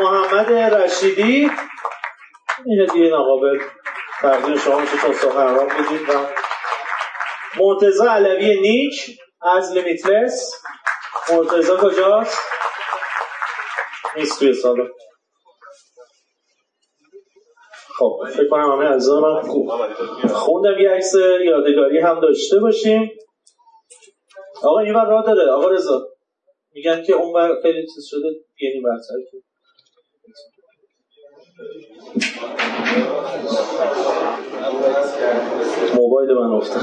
محمد 0.00 0.52
رشیدی. 0.52 1.50
این 2.66 2.80
هدیه 2.80 3.10
ناقابل 3.10 3.58
تقدیم 4.20 4.56
شما 4.56 4.78
میشه 4.78 4.96
چون 4.96 5.12
سخنران 5.12 5.68
بودید 5.68 6.08
و 6.08 6.12
مرتضی 7.60 8.06
علوی 8.06 8.60
نیک 8.60 9.18
از 9.56 9.72
لیمیتلس. 9.72 10.62
مرتضی 11.32 11.72
کجاست؟ 11.80 12.38
نیست 14.16 14.38
توی 14.38 14.54
سالن 14.54 14.88
خب 17.98 18.20
فکر 18.30 18.48
کنم 18.48 18.72
همه 18.72 18.90
از 18.90 19.08
من 19.08 19.42
خوندم 20.28 20.78
یه 20.78 20.90
عکس 20.90 21.14
یادگاری 21.46 21.98
هم 22.00 22.20
داشته 22.20 22.60
باشیم. 22.60 23.10
آقا 24.64 24.78
این 24.78 24.94
بر 24.94 25.04
راه 25.04 25.26
داره. 25.26 25.50
آقا 25.50 25.68
رضا. 25.68 26.08
میگن 26.74 27.02
که 27.02 27.12
اون 27.12 27.32
بر 27.32 27.54
خیلی 27.62 27.86
چیز 27.94 28.04
شده 28.06 28.28
یعنی 28.60 28.80
برتر 28.80 29.14
موبایل 35.96 36.32
من 36.32 36.52
افتاد. 36.52 36.82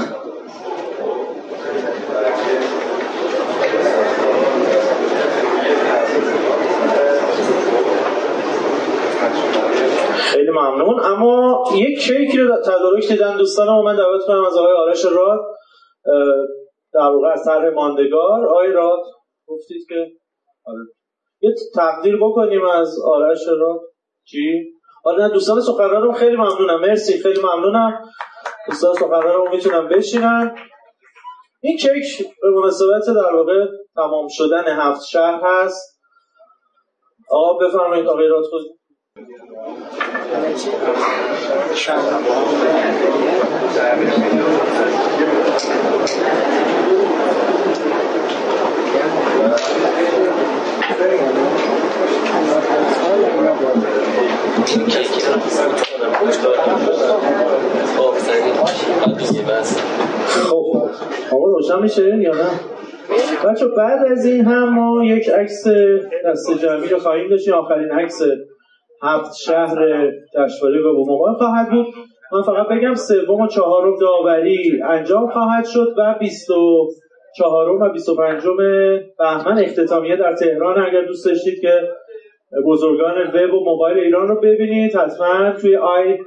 خیلی 10.14 10.50
ممنون. 10.50 11.00
اما 11.00 11.64
یک 11.74 12.10
رو 12.36 12.56
تدارک 12.56 13.08
دیدن 13.08 13.36
دوستان 13.36 13.68
من 13.84 13.96
دعوت 13.96 14.26
کنم 14.26 14.44
از 14.44 14.56
آقای 14.56 14.72
آرش 14.72 15.04
راد. 15.04 15.40
در 16.92 17.00
واقع 17.00 17.34
طرح 17.44 17.74
ماندگار. 17.74 18.48
آقای 18.48 18.72
راد 18.72 19.00
گفتید 19.46 19.86
که 19.88 20.12
آره. 20.64 20.78
یه 21.40 21.50
تقدیر 21.74 22.16
بکنیم 22.16 22.64
از 22.64 22.98
آرش 23.04 23.38
راد. 23.60 23.80
چی؟ 24.24 24.72
آره 25.04 25.22
نه 25.22 25.28
دوستان 25.28 25.60
سخنرانم 25.60 26.12
خیلی 26.12 26.36
ممنونم. 26.36 26.80
مرسی 26.80 27.22
خیلی 27.22 27.40
ممنونم. 27.40 28.02
دوستان 28.66 28.94
سخنرانم 28.94 29.50
می‌تونم 29.50 29.88
بشینن. 29.88 30.54
این 31.60 31.76
کیک 31.76 32.28
به 32.42 32.50
مناسبت 32.50 33.06
در 33.06 33.34
واقع 33.34 33.66
تمام 33.94 34.26
شدن 34.30 34.64
هفت 34.66 35.06
شهر 35.06 35.40
هست. 35.44 36.00
آقا 37.30 37.58
بفرمایید 37.58 38.06
آقای 38.06 38.26
راد. 38.28 38.44
خود 38.44 38.62
خب 46.06 46.59
آقا 61.32 61.46
روشن 61.46 61.82
میشه؟ 61.82 62.06
یا 62.18 62.32
نه؟ 62.34 62.50
بچه 63.44 63.66
بعد 63.66 64.06
از 64.10 64.24
این 64.24 64.44
هم 64.44 64.74
ما 64.74 65.04
یک 65.04 65.28
عکس 65.28 65.64
دست 66.26 66.58
جمعی 66.62 66.88
رو 66.88 66.98
خواهیم 66.98 67.30
داشتیم. 67.30 67.54
آخرین 67.54 67.90
عکس 67.90 68.22
هفت 69.02 69.36
شهر 69.36 69.76
جشنواره 70.34 70.82
به 70.82 70.92
موبایل 70.92 71.36
خواهد 71.36 71.70
بود. 71.70 71.86
من 72.32 72.42
فقط 72.42 72.68
بگم 72.68 72.94
سوم 72.94 73.40
و 73.40 73.46
چهارم 73.46 73.98
داوری 74.00 74.82
انجام 74.88 75.30
خواهد 75.30 75.64
شد 75.64 75.94
و 75.98 76.14
24 76.20 76.60
و 76.60 76.90
25 77.92 78.42
بهمن 79.18 79.58
اختتامیه 79.58 80.16
در 80.16 80.34
تهران. 80.34 80.86
اگر 80.86 81.02
دوست 81.02 81.26
داشتید 81.26 81.60
که 81.60 81.88
بزرگان 82.66 83.14
وب 83.34 83.54
و 83.54 83.64
موبایل 83.64 83.98
ایران 83.98 84.28
رو 84.28 84.40
ببینید 84.40 84.96
حتما 84.96 85.52
توی 85.60 85.76
آی 85.76 86.18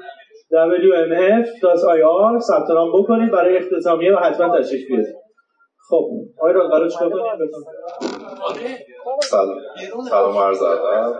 wmf.ir 0.54 2.40
ثبت 2.40 2.70
نام 2.70 2.92
بکنید 3.00 3.32
برای 3.32 3.58
اختتامیه 3.58 4.14
و 4.14 4.20
حتما 4.20 4.60
تشریف 4.60 4.88
بیارید. 4.88 5.16
خب 5.90 6.10
آقای 6.40 6.54
را 6.54 6.68
قرار 6.68 6.90
چیکار 6.90 7.10
کنیم؟ 7.10 7.24
سلام. 9.22 9.58
سلام 10.10 10.38
عرض 10.38 10.62
ادب. 10.62 11.16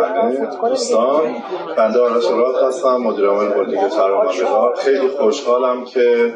همه 0.00 0.68
دوستان. 0.68 1.22
بنده 1.76 2.00
آرش 2.00 2.24
هستم 2.68 2.96
مدیر 2.96 3.26
عامل 3.26 3.88
ترامندگار 3.88 4.74
خیلی 4.74 5.08
خوشحالم 5.08 5.84
که 5.84 6.34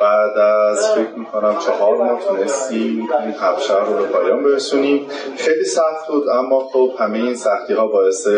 بعد 0.00 0.38
از 0.38 0.90
فکر 0.94 1.18
می‌کنم 1.18 1.56
چهار 1.58 1.96
ماه 1.96 2.20
تونستیم 2.28 3.08
این 3.24 3.34
هفشر 3.40 3.84
رو 3.84 3.94
به 3.94 4.02
پایان 4.02 4.42
برسونیم. 4.42 5.06
خیلی 5.38 5.64
سخت 5.64 6.08
بود 6.08 6.28
اما 6.28 6.60
خب 6.60 6.92
همه 6.98 7.18
این 7.18 7.34
سختی 7.34 7.72
ها 7.72 7.86
باعث 7.86 8.28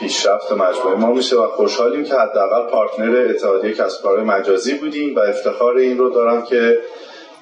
پیشرفت 0.00 0.52
مجموعه 0.52 0.96
ما 0.96 1.12
میشه 1.12 1.36
و 1.36 1.46
خوشحالیم 1.46 2.04
که 2.04 2.14
حداقل 2.14 2.70
پارتنر 2.70 3.26
اتحادیه 3.30 3.74
کسب 3.74 4.02
کارهای 4.02 4.24
مجازی 4.24 4.74
بودیم 4.74 5.16
و 5.16 5.18
افتخار 5.18 5.76
این 5.76 5.98
رو 5.98 6.10
دارم 6.10 6.42
که 6.42 6.78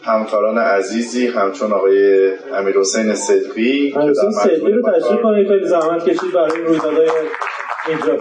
همکاران 0.02 0.58
عزیزی 0.58 1.26
همچون 1.26 1.72
آقای 1.72 2.30
امیر 2.54 2.78
حسین 2.78 3.14
صدقی 3.14 3.94
امیر 3.96 4.10
حسین 4.10 4.30
صدقی 4.30 4.72
رو 4.72 4.90
تشریف 4.92 5.22
کنید 5.22 5.48
خیلی 5.48 5.66
زحمت 5.66 6.08
کشید 6.08 6.32
برای 6.32 6.62
رویدادهای 6.62 7.10
اینجا. 7.88 8.18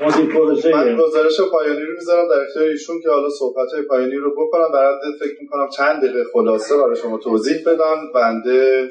من 0.00 0.96
گزارش 0.96 1.40
پایانی 1.40 1.80
رو 1.80 1.94
می‌ذارم 1.94 2.28
در 2.28 2.40
اختیار 2.48 2.64
ایشون 2.64 3.00
که 3.02 3.10
حالا 3.10 3.28
صحبت 3.30 3.72
های 3.72 3.82
پایانی 3.82 4.16
رو 4.16 4.30
بکنم. 4.30 4.72
در 4.72 4.86
حد 4.88 5.00
فکر 5.20 5.40
می‌کنم 5.40 5.68
چند 5.68 6.02
دقیقه 6.02 6.24
خلاصه 6.32 6.76
برای 6.76 6.96
شما 6.96 7.18
توضیح 7.18 7.56
بدم 7.66 8.12
بنده 8.14 8.88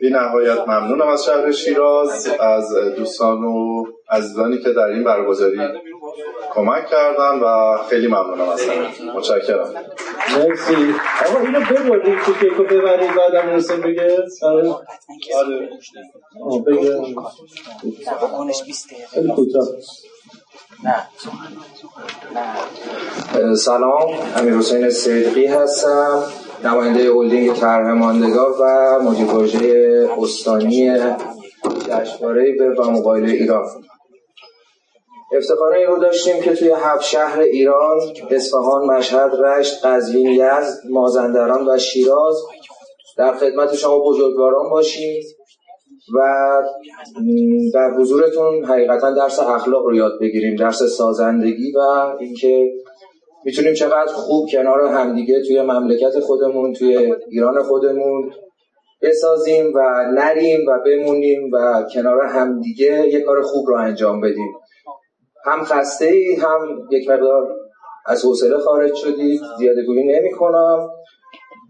بی 0.00 0.10
نهایت 0.10 0.58
ممنونم 0.68 1.08
از 1.08 1.24
شهر 1.24 1.52
شیراز 1.52 2.28
از 2.40 2.74
دوستان 2.96 3.44
و 3.44 3.84
عزیزانی 4.10 4.58
که 4.58 4.70
در 4.70 4.86
این 4.86 5.04
برگزاری 5.04 5.58
کمک 6.54 6.86
کردن 6.86 7.40
و 7.40 7.78
خیلی 7.90 8.06
ممنونم 8.06 8.48
از 8.48 8.68
همه. 8.68 9.12
متشکرم. 9.16 9.74
مرسی. 10.36 10.74
آقا 11.26 11.40
اینو 11.40 11.60
ببرید 11.60 12.18
که 12.26 12.32
کیکو 12.40 12.62
ببرید 12.62 13.10
بعد 13.14 13.34
هم 13.34 13.48
رسیم 13.48 13.80
بگه. 13.80 14.18
آره. 14.42 14.74
آره. 15.34 15.68
بگه. 16.66 17.00
سلام. 23.56 24.08
امیر 24.36 24.54
حسین 24.54 24.90
صدقی 24.90 25.46
هستم. 25.46 26.22
نماینده 26.64 27.12
هلدینگ 27.12 27.52
طرح 27.52 27.92
ماندگار 27.92 28.54
و 28.60 28.98
مدیر 29.02 29.26
پروژه 29.26 30.08
استانی 30.18 30.98
جشنواره 31.88 32.54
و 32.78 32.90
موبایل 32.90 33.24
ایران. 33.24 33.64
افتخار 35.36 35.72
این 35.72 35.86
رو 35.86 35.98
داشتیم 35.98 36.42
که 36.42 36.54
توی 36.54 36.72
هفت 36.76 37.02
شهر 37.02 37.40
ایران 37.40 37.98
اصفهان 38.30 38.84
مشهد 38.86 39.30
رشت 39.40 39.86
قزوین 39.86 40.30
یزد 40.30 40.78
مازندران 40.90 41.68
و 41.68 41.78
شیراز 41.78 42.36
در 43.16 43.32
خدمت 43.32 43.74
شما 43.74 43.98
بزرگواران 43.98 44.70
باشیم. 44.70 45.22
و 46.14 46.18
در 47.74 47.90
حضورتون 47.90 48.64
حقیقتا 48.64 49.10
درس 49.10 49.38
اخلاق 49.38 49.86
رو 49.86 49.96
یاد 49.96 50.12
بگیریم 50.20 50.56
درس 50.56 50.82
سازندگی 50.82 51.72
و 51.72 51.78
اینکه 52.20 52.72
می‌تونیم 53.44 53.74
چقدر 53.74 54.12
خوب 54.12 54.48
کنار 54.52 54.84
همدیگه 54.84 55.42
توی 55.42 55.62
مملکت 55.62 56.20
خودمون 56.20 56.72
توی 56.72 57.14
ایران 57.30 57.62
خودمون 57.62 58.32
بسازیم 59.02 59.72
و 59.74 59.80
نریم 60.14 60.60
و 60.68 60.78
بمونیم 60.86 61.50
و 61.52 61.84
کنار 61.94 62.22
همدیگه 62.22 63.08
یه 63.08 63.20
کار 63.20 63.42
خوب 63.42 63.68
رو 63.68 63.76
انجام 63.76 64.20
بدیم. 64.20 64.52
هم 65.44 65.64
خسته 65.64 66.06
ای 66.06 66.34
هم 66.34 66.88
یک 66.90 67.10
مقدار 67.10 67.56
از 68.06 68.24
حوصله 68.24 68.58
خارج 68.58 68.94
شدید 68.94 69.40
زیاده 69.58 69.82
گویی 69.82 70.04
نمی 70.04 70.30
کنم 70.30 70.88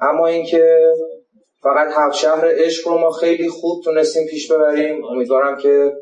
اما 0.00 0.26
اینکه 0.26 0.92
فقط 1.64 1.88
هفت 1.96 2.14
شهر 2.14 2.44
عشق 2.44 2.88
رو 2.88 2.98
ما 2.98 3.10
خیلی 3.10 3.48
خوب 3.48 3.82
تونستیم 3.84 4.26
پیش 4.30 4.52
ببریم. 4.52 5.04
امیدوارم 5.04 5.56
که 5.56 5.92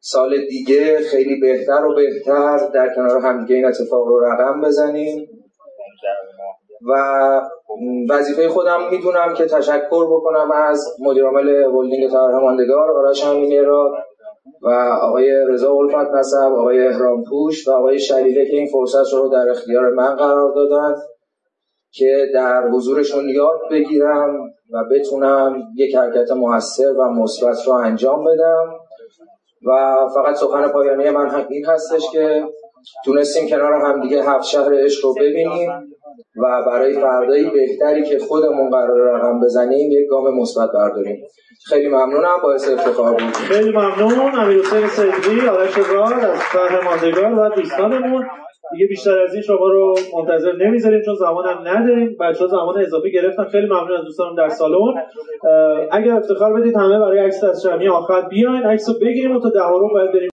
سال 0.00 0.36
دیگه 0.46 0.98
خیلی 0.98 1.40
بهتر 1.40 1.84
و 1.84 1.94
بهتر 1.94 2.68
در 2.74 2.94
کنار 2.94 3.18
همدیگه 3.20 3.56
این 3.56 3.64
اتفاق 3.64 4.06
رو 4.06 4.24
رقم 4.24 4.60
بزنیم. 4.60 5.28
و 6.88 6.94
وظیفه 8.10 8.48
خودم 8.48 8.90
می‌دونم 8.90 9.34
که 9.34 9.44
تشکر 9.44 10.06
بکنم 10.06 10.50
از 10.52 10.86
مدیر 11.00 11.24
عامل 11.24 11.48
هلدینگ 11.48 12.10
طرح 12.10 12.34
ماندگار 12.42 12.90
آرش 12.90 13.26
امینی 13.26 13.58
را 13.58 13.92
و 14.62 14.68
آقای 15.02 15.30
رضا 15.48 15.72
الفت 15.72 16.10
نسب 16.14 16.52
آقای 16.58 16.86
احرام 16.86 17.24
پوش 17.24 17.68
و 17.68 17.70
آقای 17.70 17.98
شریفه 17.98 18.46
که 18.46 18.56
این 18.56 18.66
فرصت 18.66 19.12
رو 19.12 19.28
در 19.28 19.50
اختیار 19.50 19.90
من 19.90 20.16
قرار 20.16 20.52
دادن. 20.54 20.94
که 21.92 22.26
در 22.34 22.68
حضورشون 22.68 23.28
یاد 23.28 23.60
بگیرم 23.70 24.36
و 24.72 24.84
بتونم 24.90 25.62
یک 25.76 25.94
حرکت 25.96 26.30
موثر 26.30 26.92
و 26.98 27.08
مثبت 27.08 27.66
رو 27.66 27.72
انجام 27.72 28.24
بدم. 28.24 28.74
و 29.66 29.96
فقط 30.14 30.34
سخن 30.34 30.68
پایانی 30.68 31.10
من 31.10 31.46
این 31.48 31.66
هستش 31.66 32.02
که 32.12 32.44
تونستیم 33.04 33.48
کنار 33.48 33.72
همدیگه 33.72 34.24
هفت 34.24 34.44
شهر 34.44 34.84
عشق 34.84 35.04
رو 35.04 35.14
ببینیم 35.14 35.70
و 36.36 36.62
برای 36.66 36.92
فردایی 36.92 37.50
بهتری 37.50 38.02
که 38.02 38.18
خودمون 38.18 38.70
قرار 38.70 39.00
رقم 39.00 39.40
بزنیم 39.40 39.90
یک 39.90 40.08
گام 40.10 40.40
مثبت 40.40 40.70
برداریم. 40.74 41.22
خیلی 41.66 41.88
ممنونم 41.88 42.36
باعث 42.42 42.68
افتخار 42.68 43.12
بود. 43.12 43.32
خیلی 43.32 43.70
ممنون 43.70 44.34
امیر 44.34 44.58
حسین 44.58 44.86
صدقی 44.86 45.48
آرش 45.48 45.78
راد 45.78 46.12
از 46.12 46.38
شهر 46.52 46.84
ماندگار 46.84 47.34
و 47.34 47.54
دوستانمون. 47.54 48.26
دیگه 48.72 48.86
بیشتر 48.86 49.18
از 49.18 49.34
این 49.34 49.42
شما 49.42 49.68
رو 49.68 49.94
منتظر 50.16 50.52
نمی‌ذاریم 50.52 51.02
چون 51.04 51.14
زمان 51.14 51.44
هم 51.46 51.68
نداریم 51.68 52.16
بچه 52.20 52.38
ها 52.38 52.46
زمان 52.46 52.78
اضافه 52.78 53.10
گرفتن 53.10 53.44
خیلی 53.44 53.66
ممنون 53.66 53.92
از 53.98 54.04
دوستانم 54.04 54.36
در 54.36 54.48
سالن. 54.48 54.94
اگر 55.90 56.12
افتخار 56.12 56.60
بدید 56.60 56.76
همه 56.76 56.98
برای 56.98 57.18
عکس 57.18 57.44
از 57.44 57.62
شمی 57.62 57.88
آخر 57.88 58.28
بیاین. 58.28 58.62
عکس 58.62 58.86
بگیریم 59.00 59.36
و 59.36 59.40
تا 59.40 59.50
دهارم 59.50 59.88
باید 59.92 60.10
بریم. 60.10 60.20